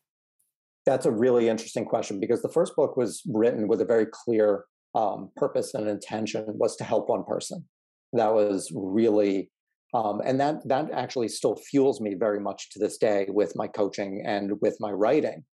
That's 0.85 1.05
a 1.05 1.11
really 1.11 1.47
interesting 1.47 1.85
question 1.85 2.19
because 2.19 2.41
the 2.41 2.49
first 2.49 2.75
book 2.75 2.97
was 2.97 3.21
written 3.25 3.67
with 3.67 3.79
a 3.81 3.85
very 3.85 4.05
clear 4.05 4.65
um, 4.95 5.31
purpose 5.35 5.73
and 5.73 5.87
intention 5.87 6.45
was 6.47 6.75
to 6.77 6.83
help 6.83 7.09
one 7.09 7.23
person. 7.23 7.65
That 8.13 8.33
was 8.33 8.71
really, 8.73 9.49
um, 9.93 10.21
and 10.23 10.39
that 10.39 10.67
that 10.67 10.91
actually 10.91 11.27
still 11.27 11.55
fuels 11.55 11.99
me 11.99 12.13
very 12.13 12.39
much 12.39 12.69
to 12.71 12.79
this 12.79 12.97
day 12.97 13.25
with 13.29 13.55
my 13.55 13.67
coaching 13.67 14.23
and 14.25 14.61
with 14.61 14.77
my 14.79 14.91
writing. 14.91 15.43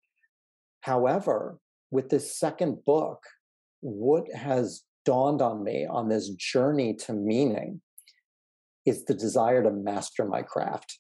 However, 0.83 1.59
with 1.91 2.09
this 2.09 2.39
second 2.39 2.85
book, 2.85 3.23
what 3.81 4.33
has 4.35 4.83
dawned 5.05 5.43
on 5.43 5.65
me 5.65 5.87
on 5.91 6.09
this 6.09 6.31
journey 6.31 6.95
to 6.95 7.13
meaning 7.13 7.81
is 8.87 9.05
the 9.05 9.15
desire 9.15 9.63
to 9.63 9.71
master 9.71 10.25
my 10.25 10.43
craft. 10.43 10.99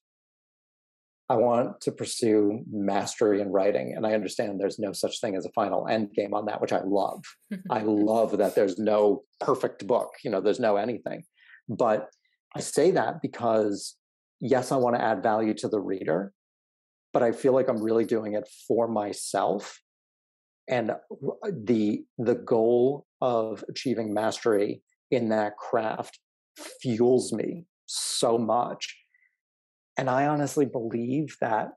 I 1.29 1.37
want 1.37 1.81
to 1.83 1.93
pursue 1.93 2.65
mastery 2.71 3.41
in 3.41 3.53
writing. 3.53 3.95
And 3.97 4.05
I 4.05 4.15
understand 4.15 4.59
there's 4.59 4.81
no 4.81 4.93
such 4.93 5.21
thing 5.21 5.37
as 5.37 5.47
a 5.47 5.53
final 5.53 5.87
end 5.87 6.13
game 6.13 6.35
on 6.35 6.47
that, 6.47 6.61
which 6.61 6.73
I 6.73 6.81
love. 6.85 7.23
I 7.71 7.83
love 7.83 8.37
that 8.39 8.57
there's 8.57 8.79
no 8.79 9.23
perfect 9.39 9.87
book, 9.87 10.11
you 10.25 10.31
know, 10.31 10.41
there's 10.41 10.59
no 10.59 10.77
anything. 10.77 11.23
But 11.71 12.09
I 12.55 12.61
say 12.61 12.91
that 12.91 13.23
because, 13.23 13.97
yes, 14.41 14.73
I 14.73 14.77
want 14.77 14.97
to 14.97 15.03
add 15.03 15.23
value 15.23 15.55
to 15.55 15.69
the 15.69 15.81
reader, 15.81 16.33
but 17.13 17.23
I 17.23 17.33
feel 17.33 17.55
like 17.55 17.69
I'm 17.69 17.83
really 17.83 18.05
doing 18.05 18.35
it 18.35 18.47
for 18.69 18.89
myself. 18.89 19.81
And 20.69 20.91
uh, 20.91 20.97
the 21.51 22.05
the 22.19 22.35
goal 22.35 23.07
of 23.21 23.65
achieving 23.69 24.13
mastery 24.13 24.83
in 25.11 25.31
that 25.31 25.57
craft 25.57 26.19
fuels 26.83 27.33
me 27.33 27.65
so 27.87 28.37
much 28.37 29.01
and 30.01 30.09
I 30.09 30.29
honestly 30.29 30.65
believe 30.65 31.37
that 31.43 31.73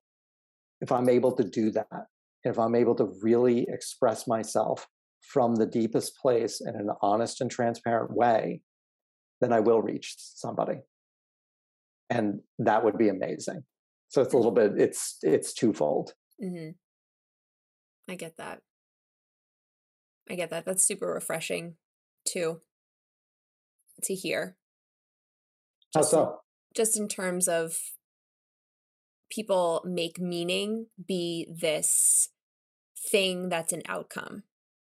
if 0.80 0.94
I'm 0.94 1.10
able 1.10 1.34
to 1.34 1.44
do 1.44 1.72
that, 1.72 2.06
if 2.46 2.58
I'm 2.58 2.74
able 2.74 2.96
to 2.96 3.12
really 3.22 3.68
express 3.68 4.28
myself 4.28 4.88
from 5.20 5.56
the 5.56 5.66
deepest 5.66 6.18
place 6.22 6.62
in 6.62 6.74
an 6.74 6.90
honest 7.02 7.42
and 7.42 7.52
transparent 7.52 8.12
way, 8.14 8.62
then 9.44 9.54
I 9.54 9.60
will 9.60 9.82
reach 9.82 10.16
somebody. 10.18 10.80
And 12.10 12.42
that 12.60 12.84
would 12.84 12.98
be 12.98 13.10
amazing. 13.10 13.64
So 14.10 14.22
it's 14.22 14.34
a 14.34 14.38
little 14.38 14.52
bit, 14.52 14.74
it's 14.78 15.18
it's 15.24 15.54
twofold. 15.54 16.14
Mm-hmm. 16.44 16.72
I 18.12 18.16
get 18.16 18.38
that. 18.38 18.62
I 20.30 20.36
get 20.36 20.50
that. 20.52 20.66
That's 20.66 20.86
super 20.86 21.08
refreshing 21.08 21.76
too 22.26 22.62
to 24.04 24.14
hear. 24.14 24.56
Just 25.94 26.14
How 26.14 26.26
so? 26.26 26.40
just 26.76 26.98
in 26.98 27.08
terms 27.08 27.48
of 27.48 27.78
people 29.30 29.84
make 29.86 30.20
meaning 30.20 30.88
be 31.08 31.48
this 31.50 32.30
thing 33.12 33.50
that's 33.50 33.74
an 33.74 33.82
outcome 33.88 34.44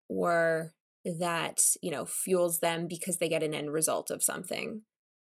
or 0.10 0.74
that 1.06 1.62
you 1.82 1.92
know 1.92 2.06
fuels 2.06 2.60
them 2.60 2.88
because 2.88 3.18
they 3.18 3.30
get 3.30 3.44
an 3.44 3.54
end 3.54 3.72
result 3.72 4.10
of 4.12 4.24
something. 4.24 4.82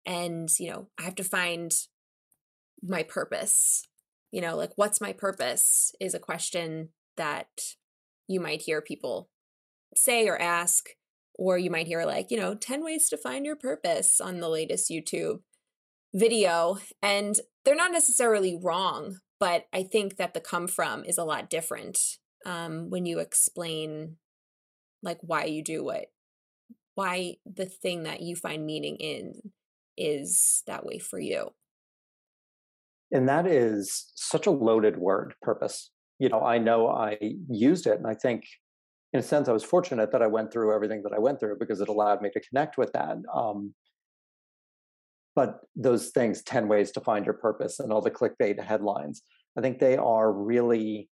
And 0.07 0.49
you 0.59 0.71
know 0.71 0.89
i 0.99 1.03
have 1.03 1.15
to 1.17 1.25
find 1.25 1.73
my 2.83 3.03
purpose. 3.03 3.87
You 4.33 4.41
know 4.41 4.57
like 4.57 4.73
what's 4.77 5.01
my 5.01 5.13
purpose 5.13 5.93
is 6.01 6.15
a 6.15 6.19
question 6.19 6.91
that 7.17 7.49
you 8.29 8.41
might 8.41 8.63
hear 8.63 8.81
people 8.81 9.29
say 9.97 10.29
or 10.29 10.41
ask 10.41 10.91
or 11.35 11.59
you 11.59 11.71
might 11.71 11.89
hear 11.89 12.05
like 12.05 12.31
you 12.31 12.37
know 12.37 12.55
10 12.55 12.85
ways 12.85 13.09
to 13.09 13.17
find 13.17 13.45
your 13.45 13.57
purpose 13.57 14.21
on 14.21 14.39
the 14.39 14.49
latest 14.49 14.89
youtube 14.89 15.41
video. 16.15 16.79
And 17.03 17.39
they're 17.65 17.75
not 17.75 17.93
necessarily 17.93 18.59
wrong, 18.61 19.19
but 19.39 19.67
I 19.73 19.83
think 19.83 20.17
that 20.17 20.35
the 20.35 20.41
come 20.41 20.67
from 20.67 21.05
is 21.05 21.19
a 21.19 21.25
lot 21.25 21.51
different 21.51 21.99
um, 22.47 22.91
when 22.91 23.07
you 23.07 23.19
explain 23.19 24.17
like 25.03 25.19
why 25.21 25.45
you 25.45 25.63
do 25.63 25.85
what, 25.85 26.07
why 26.95 27.37
the 27.47 27.67
thing 27.67 28.05
that 28.05 28.21
you 28.21 28.37
find 28.37 28.67
meaning 28.67 28.97
in 28.97 29.53
is 29.97 30.63
that 30.67 30.85
way 30.85 30.99
for 30.99 31.19
you. 31.19 31.51
And 33.13 33.29
that 33.29 33.47
is 33.47 34.13
such 34.15 34.47
a 34.47 34.51
loaded 34.51 34.97
word, 34.97 35.35
purpose. 35.43 35.91
You 36.19 36.29
know, 36.29 36.43
I 36.43 36.59
know 36.59 36.89
I 36.89 37.19
used 37.49 37.87
it, 37.87 37.99
and 37.99 38.07
I 38.07 38.15
think 38.15 38.45
in 39.13 39.21
a 39.21 39.23
sense 39.23 39.49
I 39.49 39.53
was 39.53 39.65
fortunate 39.65 40.13
that 40.13 40.23
I 40.23 40.29
went 40.29 40.53
through 40.53 40.75
everything 40.75 41.03
that 41.03 41.13
I 41.13 41.19
went 41.19 41.41
through 41.41 41.57
because 41.59 41.81
it 41.81 41.89
allowed 41.89 42.23
me 42.23 42.31
to 42.31 42.41
connect 42.41 42.79
with 42.79 42.93
that. 42.93 43.17
Um, 43.35 43.75
but 45.35 45.61
those 45.77 46.11
things 46.11 46.43
10 46.43 46.69
ways 46.69 46.91
to 46.93 47.01
find 47.01 47.25
your 47.25 47.35
purpose 47.35 47.81
and 47.81 47.93
all 47.93 48.01
the 48.01 48.11
clickbait 48.11 48.63
headlines 48.63 49.23
i 49.57 49.61
think 49.61 49.79
they 49.79 49.97
are 49.97 50.33
really 50.33 51.09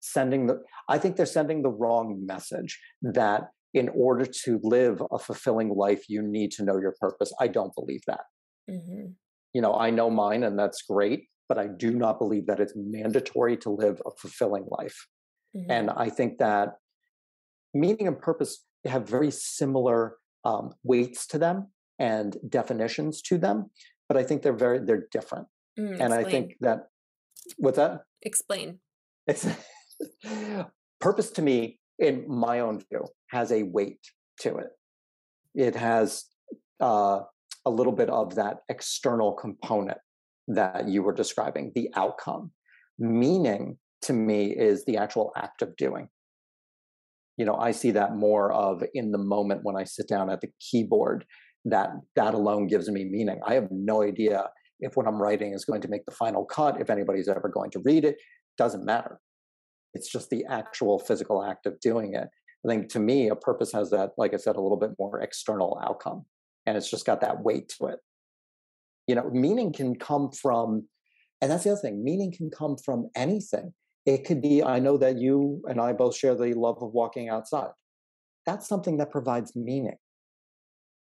sending 0.00 0.46
the 0.46 0.60
i 0.88 0.98
think 0.98 1.16
they're 1.16 1.26
sending 1.26 1.62
the 1.62 1.70
wrong 1.70 2.24
message 2.26 2.80
that 3.02 3.48
in 3.74 3.88
order 3.90 4.24
to 4.24 4.60
live 4.62 5.02
a 5.12 5.18
fulfilling 5.18 5.70
life 5.70 6.08
you 6.08 6.22
need 6.22 6.50
to 6.50 6.64
know 6.64 6.78
your 6.78 6.94
purpose. 6.98 7.32
I 7.38 7.48
don't 7.48 7.74
believe 7.74 8.00
that. 8.06 8.24
Mm-hmm. 8.70 9.12
you 9.54 9.62
know 9.62 9.74
i 9.74 9.88
know 9.88 10.10
mine 10.10 10.42
and 10.42 10.58
that's 10.58 10.82
great 10.82 11.28
but 11.48 11.56
i 11.58 11.66
do 11.66 11.90
not 11.94 12.18
believe 12.18 12.46
that 12.48 12.60
it's 12.60 12.74
mandatory 12.76 13.56
to 13.58 13.70
live 13.70 14.02
a 14.04 14.10
fulfilling 14.10 14.66
life. 14.68 15.06
Mm-hmm. 15.56 15.70
and 15.70 15.90
i 15.90 16.10
think 16.10 16.36
that 16.38 16.74
meaning 17.72 18.06
and 18.06 18.18
purpose 18.18 18.66
have 18.84 19.08
very 19.08 19.30
similar 19.30 20.16
um, 20.44 20.74
weights 20.82 21.26
to 21.28 21.38
them 21.38 21.68
and 21.98 22.36
definitions 22.46 23.22
to 23.22 23.38
them 23.38 23.70
but 24.06 24.18
i 24.18 24.22
think 24.22 24.42
they're 24.42 24.62
very 24.66 24.78
they're 24.80 25.08
different. 25.10 25.46
Mm, 25.80 26.00
and 26.02 26.12
i 26.12 26.22
think 26.24 26.56
that 26.60 26.88
what's 27.56 27.76
that? 27.76 28.02
Explain. 28.22 28.80
It's 29.26 29.46
purpose 31.00 31.30
to 31.30 31.42
me 31.42 31.78
in 31.98 32.24
my 32.28 32.60
own 32.60 32.80
view 32.90 33.04
has 33.30 33.52
a 33.52 33.62
weight 33.64 34.00
to 34.40 34.56
it 34.56 34.68
it 35.54 35.74
has 35.74 36.24
uh, 36.80 37.20
a 37.64 37.70
little 37.70 37.92
bit 37.92 38.08
of 38.08 38.36
that 38.36 38.58
external 38.68 39.32
component 39.32 39.98
that 40.46 40.88
you 40.88 41.02
were 41.02 41.12
describing 41.12 41.72
the 41.74 41.90
outcome 41.94 42.50
meaning 42.98 43.76
to 44.02 44.12
me 44.12 44.46
is 44.46 44.84
the 44.84 44.96
actual 44.96 45.32
act 45.36 45.62
of 45.62 45.76
doing 45.76 46.08
you 47.36 47.44
know 47.44 47.56
i 47.56 47.70
see 47.70 47.90
that 47.90 48.16
more 48.16 48.52
of 48.52 48.82
in 48.94 49.10
the 49.10 49.18
moment 49.18 49.60
when 49.64 49.76
i 49.76 49.84
sit 49.84 50.08
down 50.08 50.30
at 50.30 50.40
the 50.40 50.48
keyboard 50.60 51.24
that 51.70 51.90
that 52.16 52.34
alone 52.34 52.66
gives 52.66 52.88
me 52.90 53.04
meaning. 53.04 53.40
I 53.46 53.54
have 53.54 53.68
no 53.70 54.02
idea 54.02 54.48
if 54.80 54.96
what 54.96 55.06
I'm 55.06 55.20
writing 55.20 55.52
is 55.52 55.64
going 55.64 55.80
to 55.82 55.88
make 55.88 56.04
the 56.06 56.12
final 56.12 56.44
cut, 56.44 56.80
if 56.80 56.90
anybody's 56.90 57.28
ever 57.28 57.48
going 57.48 57.70
to 57.72 57.80
read 57.80 58.04
it, 58.04 58.16
doesn't 58.56 58.84
matter. 58.84 59.20
It's 59.94 60.10
just 60.10 60.30
the 60.30 60.44
actual 60.48 60.98
physical 60.98 61.42
act 61.44 61.66
of 61.66 61.80
doing 61.80 62.14
it. 62.14 62.28
I 62.64 62.68
think 62.68 62.88
to 62.90 62.98
me, 62.98 63.28
a 63.28 63.36
purpose 63.36 63.72
has 63.72 63.90
that, 63.90 64.10
like 64.18 64.34
I 64.34 64.36
said, 64.36 64.56
a 64.56 64.60
little 64.60 64.78
bit 64.78 64.90
more 64.98 65.20
external 65.20 65.80
outcome. 65.82 66.24
And 66.66 66.76
it's 66.76 66.90
just 66.90 67.06
got 67.06 67.20
that 67.20 67.42
weight 67.42 67.72
to 67.78 67.86
it. 67.86 68.00
You 69.06 69.14
know, 69.14 69.30
meaning 69.32 69.72
can 69.72 69.94
come 69.96 70.30
from, 70.30 70.86
and 71.40 71.50
that's 71.50 71.64
the 71.64 71.72
other 71.72 71.80
thing, 71.80 72.04
meaning 72.04 72.32
can 72.36 72.50
come 72.50 72.76
from 72.84 73.08
anything. 73.16 73.72
It 74.04 74.24
could 74.24 74.42
be, 74.42 74.62
I 74.62 74.78
know 74.78 74.98
that 74.98 75.18
you 75.18 75.62
and 75.66 75.80
I 75.80 75.92
both 75.92 76.16
share 76.16 76.34
the 76.34 76.52
love 76.54 76.78
of 76.82 76.92
walking 76.92 77.28
outside. 77.28 77.70
That's 78.44 78.68
something 78.68 78.98
that 78.98 79.10
provides 79.10 79.54
meaning. 79.54 79.96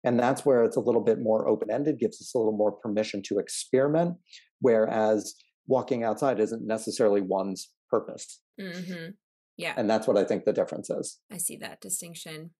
And 0.04 0.18
that's 0.18 0.44
where 0.44 0.64
it's 0.64 0.76
a 0.76 0.80
little 0.80 1.00
bit 1.00 1.18
more 1.20 1.48
open 1.48 1.70
ended, 1.70 1.98
gives 1.98 2.20
us 2.20 2.34
a 2.34 2.38
little 2.38 2.56
more 2.56 2.72
permission 2.72 3.22
to 3.26 3.38
experiment, 3.38 4.16
whereas 4.60 5.34
walking 5.66 6.04
outside 6.04 6.40
isn't 6.40 6.66
necessarily 6.66 7.22
one's 7.22 7.70
purpose. 7.94 8.40
Mm-hmm. 8.60 9.10
Yeah. 9.56 9.74
And 9.76 9.88
that's 9.88 10.08
what 10.08 10.16
I 10.16 10.24
think 10.24 10.44
the 10.44 10.52
difference 10.52 10.90
is. 10.90 11.20
I 11.30 11.36
see 11.36 11.56
that 11.58 11.80
distinction. 11.80 12.50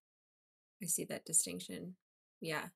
I 0.82 0.86
see 0.86 1.04
that 1.06 1.24
distinction. 1.24 1.96
Yeah. 2.40 2.66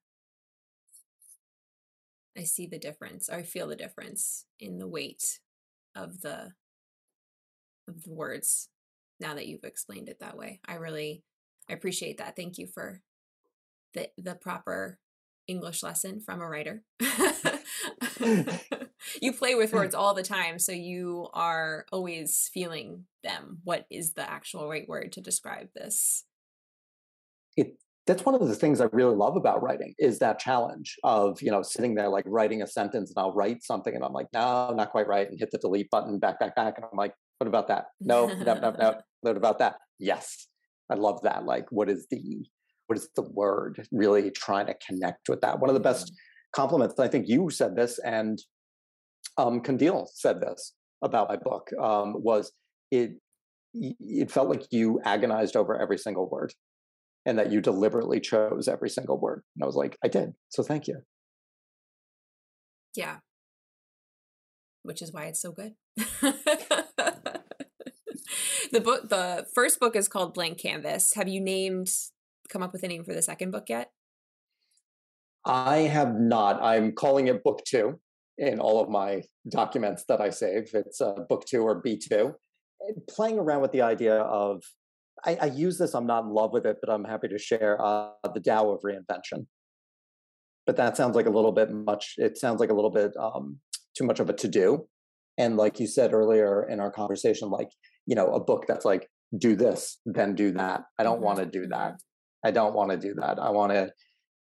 I 2.37 2.43
see 2.43 2.67
the 2.67 2.79
difference. 2.79 3.31
I 3.31 3.43
feel 3.43 3.69
the 3.69 3.77
difference 3.77 4.45
in 4.59 4.79
the 4.79 4.89
weight 4.89 5.39
of 5.95 6.21
the 6.21 6.53
of 7.89 8.03
the 8.03 8.13
words 8.13 8.69
now 9.19 9.35
that 9.35 9.47
you've 9.47 9.65
explained 9.65 10.09
it 10.09 10.19
that 10.21 10.37
way. 10.37 10.61
I 10.67 10.75
really 10.75 11.23
I 11.71 11.75
appreciate 11.75 12.19
that. 12.19 12.35
Thank 12.35 12.59
you 12.59 12.67
for 12.67 13.03
the 13.95 14.11
the 14.19 14.35
proper 14.35 14.99
English 15.47 15.83
lesson 15.83 16.21
from 16.21 16.41
a 16.41 16.49
writer. 16.49 16.83
you 19.23 19.33
play 19.33 19.55
with 19.55 19.73
words 19.73 19.95
all 19.95 20.15
the 20.15 20.23
time, 20.23 20.59
so 20.59 20.73
you 20.73 21.29
are 21.35 21.87
always 21.93 22.51
feeling 22.53 23.05
them. 23.23 23.59
What 23.65 23.87
is 23.91 24.15
the 24.15 24.29
actual 24.29 24.69
right 24.69 24.89
word 24.89 25.13
to 25.13 25.21
describe 25.21 25.69
this? 25.75 26.25
It 27.57 27.77
that's 28.09 28.25
one 28.25 28.35
of 28.35 28.49
the 28.49 28.55
things 28.55 28.81
I 28.81 28.87
really 28.91 29.15
love 29.15 29.37
about 29.37 29.63
writing 29.63 29.95
is 29.99 30.19
that 30.21 30.39
challenge 30.39 30.97
of, 31.05 31.43
you 31.43 31.51
know, 31.51 31.61
sitting 31.61 31.95
there 31.95 32.09
like 32.09 32.25
writing 32.27 32.63
a 32.63 32.67
sentence 32.67 33.13
and 33.15 33.23
I'll 33.23 33.35
write 33.35 33.63
something 33.63 33.95
and 33.95 34.03
I'm 34.03 34.15
like, 34.15 34.29
no, 34.33 34.73
not 34.75 34.91
quite 34.93 35.07
right. 35.07 35.29
And 35.29 35.39
hit 35.39 35.51
the 35.51 35.59
delete 35.59 35.91
button, 35.91 36.19
back, 36.19 36.41
back, 36.41 36.57
back. 36.57 36.79
And 36.79 36.87
I'm 36.91 36.97
like, 36.97 37.13
what 37.37 37.49
about 37.49 37.69
that? 37.69 37.89
No, 38.01 38.27
no, 38.27 38.55
no, 38.55 38.71
no. 38.71 38.95
What 39.21 39.37
about 39.37 39.59
that? 39.59 39.75
Yes. 39.99 40.49
I 40.91 40.95
love 40.95 41.21
that. 41.23 41.45
Like, 41.45 41.67
what 41.71 41.91
is 41.91 42.07
the, 42.11 42.47
what 42.87 42.99
is 42.99 43.11
the 43.15 43.29
word 43.31 43.87
really 43.93 44.31
trying 44.31 44.69
to 44.69 44.75
connect 44.87 45.29
with 45.29 45.43
that? 45.43 45.61
One 45.61 45.69
of 45.69 45.75
the 45.75 45.81
best 45.81 46.07
mm-hmm. 46.07 46.61
compliments, 46.63 46.99
I 46.99 47.09
think 47.09 47.29
you 47.29 47.51
said 47.51 47.77
this 47.77 47.99
and 47.99 48.39
um, 49.39 49.61
Kandil 49.61 50.07
said 50.13 50.41
this 50.41 50.75
about 51.03 51.29
my 51.29 51.37
book 51.37 51.71
um, 51.81 52.15
was 52.17 52.53
it, 52.91 53.13
it 53.73 54.31
felt 54.31 54.49
like 54.49 54.67
you 54.71 55.01
agonized 55.05 55.57
over 55.57 55.81
every 55.81 55.97
single 55.97 56.29
word 56.29 56.53
and 57.25 57.39
that 57.39 57.53
you 57.53 57.61
deliberately 57.61 58.21
chose 58.21 58.69
every 58.69 58.91
single 58.91 59.19
word. 59.19 59.43
And 59.55 59.63
I 59.63 59.67
was 59.67 59.77
like, 59.77 59.97
I 60.05 60.09
did. 60.09 60.33
So 60.49 60.63
thank 60.63 60.89
you. 60.89 61.03
Yeah. 62.97 63.19
Which 64.83 65.03
is 65.03 65.13
why 65.13 65.27
it's 65.27 65.41
so 65.41 65.53
good. 65.53 65.75
the 68.73 68.81
book 68.83 69.09
the 69.09 69.47
first 69.55 69.79
book 69.79 69.95
is 69.95 70.09
called 70.09 70.35
Blank 70.35 70.61
Canvas. 70.61 71.15
Have 71.15 71.29
you 71.29 71.41
named 71.41 71.91
come 72.49 72.63
up 72.63 72.73
with 72.73 72.83
a 72.83 72.89
name 72.89 73.05
for 73.05 73.15
the 73.15 73.23
second 73.23 73.51
book 73.51 73.69
yet? 73.69 73.91
I 75.45 75.79
have 75.79 76.19
not. 76.19 76.63
I'm 76.63 76.93
calling 76.93 77.29
it 77.29 77.45
book 77.45 77.63
2 77.67 78.01
in 78.39 78.61
all 78.61 78.81
of 78.81 78.89
my 78.89 79.23
documents 79.49 80.05
that 80.09 80.21
I 80.21 80.31
save. 80.31 80.71
It's 80.73 81.01
uh, 81.01 81.15
book 81.29 81.45
2 81.47 81.61
or 81.63 81.83
B2. 81.83 82.35
Playing 83.09 83.39
around 83.39 83.61
with 83.63 83.73
the 83.73 83.83
idea 83.83 84.17
of 84.17 84.63
I, 85.25 85.37
I, 85.41 85.47
use 85.47 85.79
this. 85.79 85.95
I'm 85.95 86.07
not 86.07 86.25
in 86.25 86.31
love 86.31 86.53
with 86.53 86.65
it, 86.65 86.77
but 86.81 86.93
I'm 86.93 87.05
happy 87.05 87.27
to 87.29 87.39
share 87.39 87.77
uh, 87.85 88.11
the 88.33 88.41
Tao 88.41 88.71
of 88.71 88.83
reinvention. 88.83 89.47
But 90.65 90.77
that 90.77 90.97
sounds 90.97 91.17
like 91.17 91.27
a 91.27 91.31
little 91.31 91.51
bit 91.51 91.73
much. 91.73 92.15
It 92.19 92.39
sounds 92.39 92.61
like 92.61 92.71
a 92.71 92.75
little 92.75 92.91
bit 92.91 93.13
um, 93.19 93.59
too 93.97 94.05
much 94.05 94.21
of 94.21 94.31
a 94.31 94.33
to 94.35 94.47
do. 94.47 94.87
And 95.37 95.57
like 95.57 95.81
you 95.81 95.89
said 95.89 96.13
earlier 96.13 96.69
in 96.69 96.79
our 96.79 96.93
conversation, 96.93 97.51
like 97.51 97.71
you 98.07 98.15
know, 98.15 98.33
a 98.33 98.41
book 98.41 98.65
that's 98.67 98.85
like 98.85 99.09
do 99.37 99.55
this, 99.55 99.99
then 100.07 100.35
do 100.35 100.53
that. 100.53 100.85
I 100.99 101.03
don't 101.03 101.17
mm-hmm. 101.17 101.25
want 101.25 101.39
to 101.41 101.47
do 101.47 101.67
that. 101.69 101.95
I 102.45 102.51
don't 102.51 102.75
want 102.75 102.91
to 102.91 102.97
do 102.97 103.15
that. 103.21 103.39
I 103.39 103.51
want 103.51 103.73
to, 103.73 103.93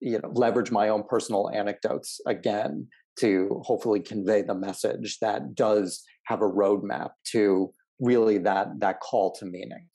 you 0.00 0.18
know, 0.18 0.30
leverage 0.32 0.70
my 0.70 0.88
own 0.88 1.02
personal 1.08 1.50
anecdotes 1.52 2.20
again 2.26 2.88
to 3.18 3.60
hopefully 3.64 4.00
convey 4.00 4.42
the 4.42 4.54
message 4.54 5.18
that 5.20 5.54
does 5.54 6.02
have 6.24 6.42
a 6.42 6.48
roadmap 6.48 7.10
to 7.32 7.72
really 8.00 8.38
that 8.38 8.68
that 8.78 9.00
call 9.00 9.32
to 9.32 9.44
meaning. 9.44 9.88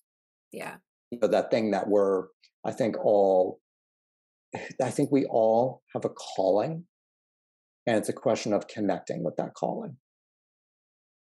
Yeah. 0.51 0.75
You 1.11 1.19
know, 1.21 1.27
that 1.27 1.51
thing 1.51 1.71
that 1.71 1.87
we're, 1.87 2.25
I 2.65 2.71
think, 2.71 2.97
all, 3.03 3.59
I 4.81 4.89
think 4.89 5.11
we 5.11 5.25
all 5.25 5.81
have 5.93 6.05
a 6.05 6.09
calling. 6.09 6.85
And 7.87 7.97
it's 7.97 8.09
a 8.09 8.13
question 8.13 8.53
of 8.53 8.67
connecting 8.67 9.23
with 9.23 9.35
that 9.37 9.53
calling. 9.53 9.97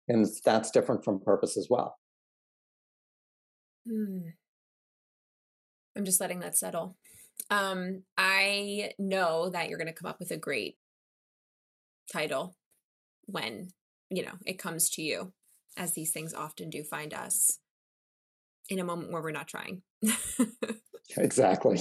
And 0.08 0.26
that's 0.44 0.70
different 0.70 1.04
from 1.04 1.20
purpose 1.20 1.56
as 1.56 1.68
well. 1.68 1.96
Hmm. 3.88 4.28
I'm 5.96 6.04
just 6.04 6.20
letting 6.20 6.40
that 6.40 6.56
settle. 6.56 6.96
Um, 7.50 8.02
I 8.16 8.92
know 8.98 9.50
that 9.50 9.68
you're 9.68 9.78
going 9.78 9.88
to 9.88 9.94
come 9.94 10.08
up 10.08 10.18
with 10.18 10.30
a 10.30 10.36
great 10.36 10.76
title 12.12 12.56
when, 13.26 13.68
you 14.10 14.24
know, 14.24 14.34
it 14.46 14.58
comes 14.58 14.90
to 14.90 15.02
you, 15.02 15.32
as 15.76 15.94
these 15.94 16.12
things 16.12 16.34
often 16.34 16.70
do 16.70 16.82
find 16.82 17.12
us 17.14 17.58
in 18.68 18.78
a 18.78 18.84
moment 18.84 19.12
where 19.12 19.22
we're 19.22 19.30
not 19.30 19.48
trying. 19.48 19.82
exactly. 21.16 21.80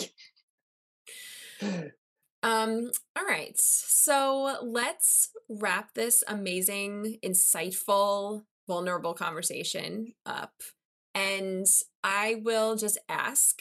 Um, 2.43 2.91
all 3.17 3.25
right. 3.25 3.53
So 3.57 4.57
let's 4.61 5.29
wrap 5.49 5.93
this 5.93 6.23
amazing, 6.27 7.19
insightful, 7.23 8.43
vulnerable 8.67 9.13
conversation 9.13 10.13
up. 10.25 10.53
And 11.15 11.65
I 12.03 12.41
will 12.43 12.75
just 12.75 12.99
ask 13.07 13.59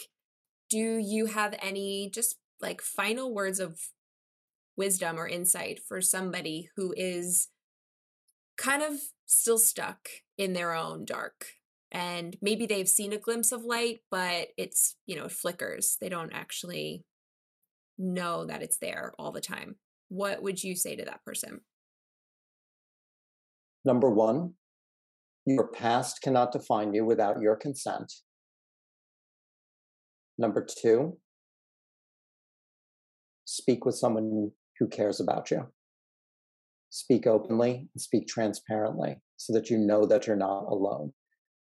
do 0.68 0.96
you 0.96 1.26
have 1.26 1.54
any 1.60 2.10
just 2.12 2.36
like 2.62 2.80
final 2.80 3.34
words 3.34 3.60
of 3.60 3.78
wisdom 4.76 5.18
or 5.18 5.28
insight 5.28 5.80
for 5.86 6.00
somebody 6.00 6.68
who 6.76 6.94
is 6.96 7.48
kind 8.56 8.82
of 8.82 8.94
still 9.26 9.58
stuck 9.58 10.08
in 10.38 10.52
their 10.52 10.74
own 10.74 11.04
dark. 11.04 11.46
And 11.90 12.36
maybe 12.40 12.66
they've 12.66 12.88
seen 12.88 13.12
a 13.12 13.18
glimpse 13.18 13.52
of 13.52 13.64
light 13.64 14.00
but 14.10 14.48
it's 14.56 14.96
you 15.06 15.16
know 15.16 15.26
it 15.26 15.32
flickers. 15.32 15.96
They 16.00 16.08
don't 16.08 16.32
actually 16.32 17.04
know 17.98 18.46
that 18.46 18.62
it's 18.62 18.78
there 18.78 19.12
all 19.18 19.32
the 19.32 19.40
time. 19.40 19.76
What 20.08 20.42
would 20.42 20.62
you 20.62 20.74
say 20.74 20.96
to 20.96 21.04
that 21.04 21.24
person? 21.24 21.60
Number 23.84 24.10
1 24.10 24.54
your 25.44 25.68
past 25.68 26.22
cannot 26.22 26.52
define 26.52 26.94
you 26.94 27.04
without 27.04 27.40
your 27.40 27.56
consent. 27.56 28.12
Number 30.38 30.64
2 30.82 31.16
speak 33.44 33.84
with 33.84 33.96
someone 33.96 34.52
who 34.82 34.88
cares 34.88 35.20
about 35.20 35.48
you 35.52 35.64
speak 36.90 37.24
openly 37.24 37.88
and 37.94 38.00
speak 38.00 38.26
transparently 38.26 39.16
so 39.36 39.52
that 39.52 39.70
you 39.70 39.78
know 39.78 40.04
that 40.04 40.26
you're 40.26 40.34
not 40.34 40.64
alone 40.64 41.12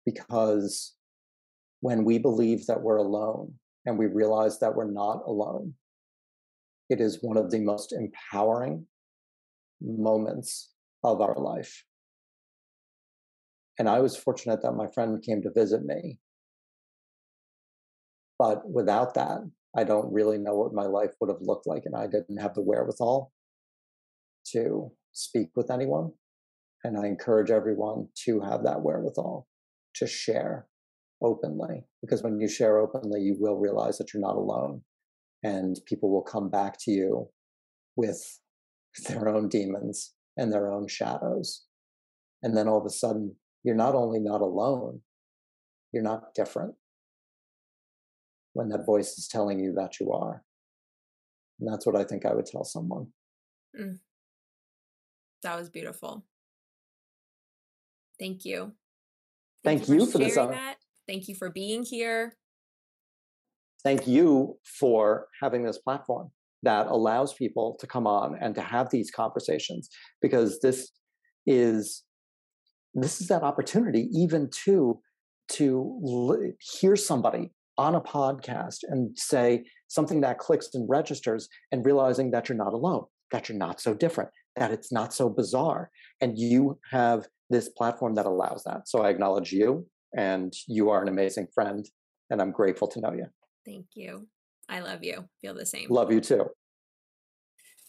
because 0.04 0.96
when 1.80 2.04
we 2.04 2.18
believe 2.18 2.66
that 2.66 2.82
we're 2.82 2.98
alone 2.98 3.54
and 3.86 4.00
we 4.00 4.08
realize 4.08 4.60
that 4.60 4.76
we're 4.76 4.90
not 4.90 5.22
alone, 5.28 5.74
it 6.90 7.00
is 7.00 7.20
one 7.22 7.38
of 7.38 7.52
the 7.52 7.60
most 7.60 7.94
empowering 7.94 8.86
moments 9.80 10.72
of 11.04 11.22
our 11.22 11.36
life. 11.38 11.86
And 13.78 13.88
I 13.88 14.00
was 14.00 14.18
fortunate 14.18 14.62
that 14.64 14.74
my 14.74 14.88
friend 14.88 15.22
came 15.22 15.42
to 15.44 15.52
visit 15.52 15.86
me. 15.86 16.20
But 18.40 18.68
without 18.70 19.14
that, 19.14 19.40
I 19.76 19.84
don't 19.84 20.14
really 20.14 20.38
know 20.38 20.56
what 20.56 20.74
my 20.74 20.86
life 20.86 21.12
would 21.20 21.30
have 21.30 21.42
looked 21.42 21.68
like. 21.68 21.84
And 21.86 21.96
I 21.96 22.08
didn't 22.08 22.38
have 22.38 22.54
the 22.54 22.62
wherewithal 22.62 23.32
to 24.52 24.92
speak 25.14 25.50
with 25.56 25.72
anyone. 25.72 26.12
And 26.84 26.98
I 26.98 27.08
encourage 27.08 27.50
everyone 27.50 28.10
to 28.26 28.42
have 28.42 28.64
that 28.64 28.82
wherewithal 28.82 29.48
to 29.96 30.08
share 30.08 30.68
openly 31.24 31.86
because 32.02 32.22
when 32.22 32.40
you 32.40 32.48
share 32.48 32.78
openly 32.78 33.22
you 33.22 33.36
will 33.40 33.58
realize 33.58 33.98
that 33.98 34.14
you're 34.14 34.22
not 34.22 34.36
alone 34.36 34.82
and 35.42 35.80
people 35.86 36.12
will 36.12 36.22
come 36.22 36.50
back 36.50 36.78
to 36.78 36.92
you 36.92 37.28
with 37.96 38.40
their 39.08 39.30
own 39.30 39.48
demons 39.48 40.14
and 40.38 40.52
their 40.52 40.70
own 40.70 40.88
shadows 40.88 41.64
and 42.42 42.58
then 42.58 42.68
all 42.68 42.80
of 42.80 42.86
a 42.86 42.90
sudden 42.90 43.36
you're 43.64 43.76
not 43.76 43.96
only 43.96 44.20
not 44.20 44.42
alone 44.42 45.00
you're 45.94 46.04
not 46.04 46.34
different 46.36 46.74
when 48.54 48.70
that 48.70 48.86
voice 48.86 49.18
is 49.18 49.28
telling 49.28 49.60
you 49.60 49.74
that 49.74 50.00
you 50.00 50.12
are 50.12 50.44
and 51.60 51.72
that's 51.72 51.86
what 51.86 51.96
i 51.96 52.04
think 52.04 52.26
i 52.26 52.34
would 52.34 52.46
tell 52.46 52.64
someone 52.64 53.08
mm. 53.80 53.98
that 55.42 55.58
was 55.58 55.70
beautiful 55.70 56.24
thank 58.20 58.46
you 58.46 58.74
Thank, 59.64 59.86
Thank 59.86 59.90
you, 59.90 59.96
you, 59.96 60.06
for, 60.06 60.12
for 60.14 60.18
this. 60.18 60.36
That. 60.36 60.78
Thank 61.08 61.28
you 61.28 61.36
for 61.36 61.50
being 61.50 61.84
here. 61.84 62.36
Thank 63.84 64.08
you 64.08 64.58
for 64.64 65.28
having 65.42 65.64
this 65.64 65.78
platform 65.78 66.32
that 66.64 66.88
allows 66.88 67.34
people 67.34 67.76
to 67.80 67.88
come 67.88 68.08
on 68.08 68.38
and 68.40 68.56
to 68.56 68.62
have 68.62 68.90
these 68.90 69.12
conversations 69.12 69.90
because 70.22 70.60
this 70.62 70.92
is 71.46 72.04
this 72.94 73.20
is 73.20 73.28
that 73.28 73.44
opportunity 73.44 74.08
even 74.14 74.50
to 74.66 75.02
to 75.50 76.54
hear 76.80 76.96
somebody 76.96 77.52
on 77.78 77.96
a 77.96 78.02
podcast 78.02 78.80
and 78.84 79.18
say 79.18 79.64
something 79.88 80.22
that 80.22 80.38
clicks 80.38 80.70
and 80.74 80.88
registers 80.90 81.50
and 81.72 81.86
realizing 81.86 82.32
that 82.32 82.50
you're 82.50 82.58
not 82.58 82.74
alone 82.74 83.06
that 83.32 83.50
you're 83.50 83.58
not 83.58 83.82
so 83.82 83.96
different 83.96 84.30
that 84.56 84.72
it's 84.72 84.92
not 84.92 85.12
so 85.14 85.28
bizarre 85.28 85.90
and 86.22 86.38
you 86.38 86.78
have 86.92 87.26
this 87.50 87.70
platform 87.70 88.16
that 88.16 88.26
allows 88.26 88.64
that. 88.66 88.88
So 88.88 89.02
I 89.02 89.10
acknowledge 89.10 89.52
you, 89.52 89.88
and 90.18 90.54
you 90.68 90.90
are 90.90 91.02
an 91.02 91.08
amazing 91.08 91.48
friend, 91.54 91.86
and 92.30 92.42
I'm 92.42 92.52
grateful 92.52 92.88
to 92.90 93.00
know 93.00 93.14
you. 93.14 93.28
Thank 93.66 93.88
you. 93.96 94.28
I 94.70 94.80
love 94.80 95.04
you. 95.04 95.30
Feel 95.42 95.54
the 95.54 95.66
same. 95.66 95.88
Love 95.90 96.12
you 96.12 96.20
too. 96.20 96.46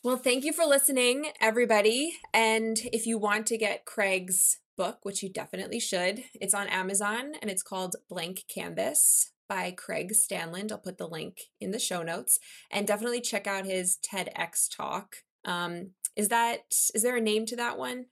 Well, 0.02 0.16
thank 0.16 0.44
you 0.44 0.52
for 0.52 0.66
listening, 0.66 1.30
everybody. 1.40 2.14
And 2.32 2.78
if 2.92 3.06
you 3.06 3.18
want 3.18 3.46
to 3.48 3.58
get 3.58 3.86
Craig's 3.86 4.58
book, 4.76 4.98
which 5.02 5.22
you 5.22 5.32
definitely 5.32 5.80
should, 5.80 6.24
it's 6.34 6.52
on 6.52 6.66
Amazon 6.68 7.32
and 7.40 7.50
it's 7.50 7.62
called 7.62 7.96
Blank 8.08 8.44
Canvas 8.52 9.32
by 9.48 9.70
Craig 9.70 10.12
Stanland. 10.12 10.72
I'll 10.72 10.78
put 10.78 10.98
the 10.98 11.08
link 11.08 11.38
in 11.60 11.70
the 11.70 11.78
show 11.78 12.02
notes. 12.02 12.38
And 12.70 12.86
definitely 12.86 13.20
check 13.20 13.46
out 13.46 13.66
his 13.66 13.98
TEDx 14.04 14.68
talk. 14.74 15.16
Um, 15.44 15.90
is 16.16 16.28
that 16.28 16.60
is 16.94 17.02
there 17.02 17.16
a 17.16 17.20
name 17.20 17.46
to 17.46 17.56
that 17.56 17.78
one? 17.78 18.06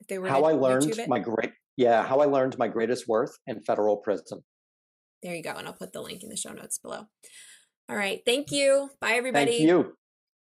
If 0.00 0.08
they 0.08 0.18
were 0.18 0.28
how 0.28 0.44
I 0.44 0.52
learned 0.52 1.00
my 1.08 1.18
great 1.18 1.52
yeah, 1.76 2.04
how 2.04 2.20
I 2.20 2.26
learned 2.26 2.56
my 2.58 2.68
greatest 2.68 3.08
worth 3.08 3.38
in 3.46 3.60
federal 3.60 3.96
prison. 3.96 4.42
There 5.22 5.34
you 5.34 5.42
go. 5.42 5.54
And 5.56 5.66
I'll 5.66 5.74
put 5.74 5.92
the 5.92 6.02
link 6.02 6.22
in 6.22 6.28
the 6.28 6.36
show 6.36 6.52
notes 6.52 6.78
below. 6.78 7.06
All 7.88 7.96
right. 7.96 8.20
Thank 8.24 8.52
you. 8.52 8.90
Bye, 9.00 9.12
everybody. 9.12 9.58
Thank 9.58 9.68
you. 9.68 9.94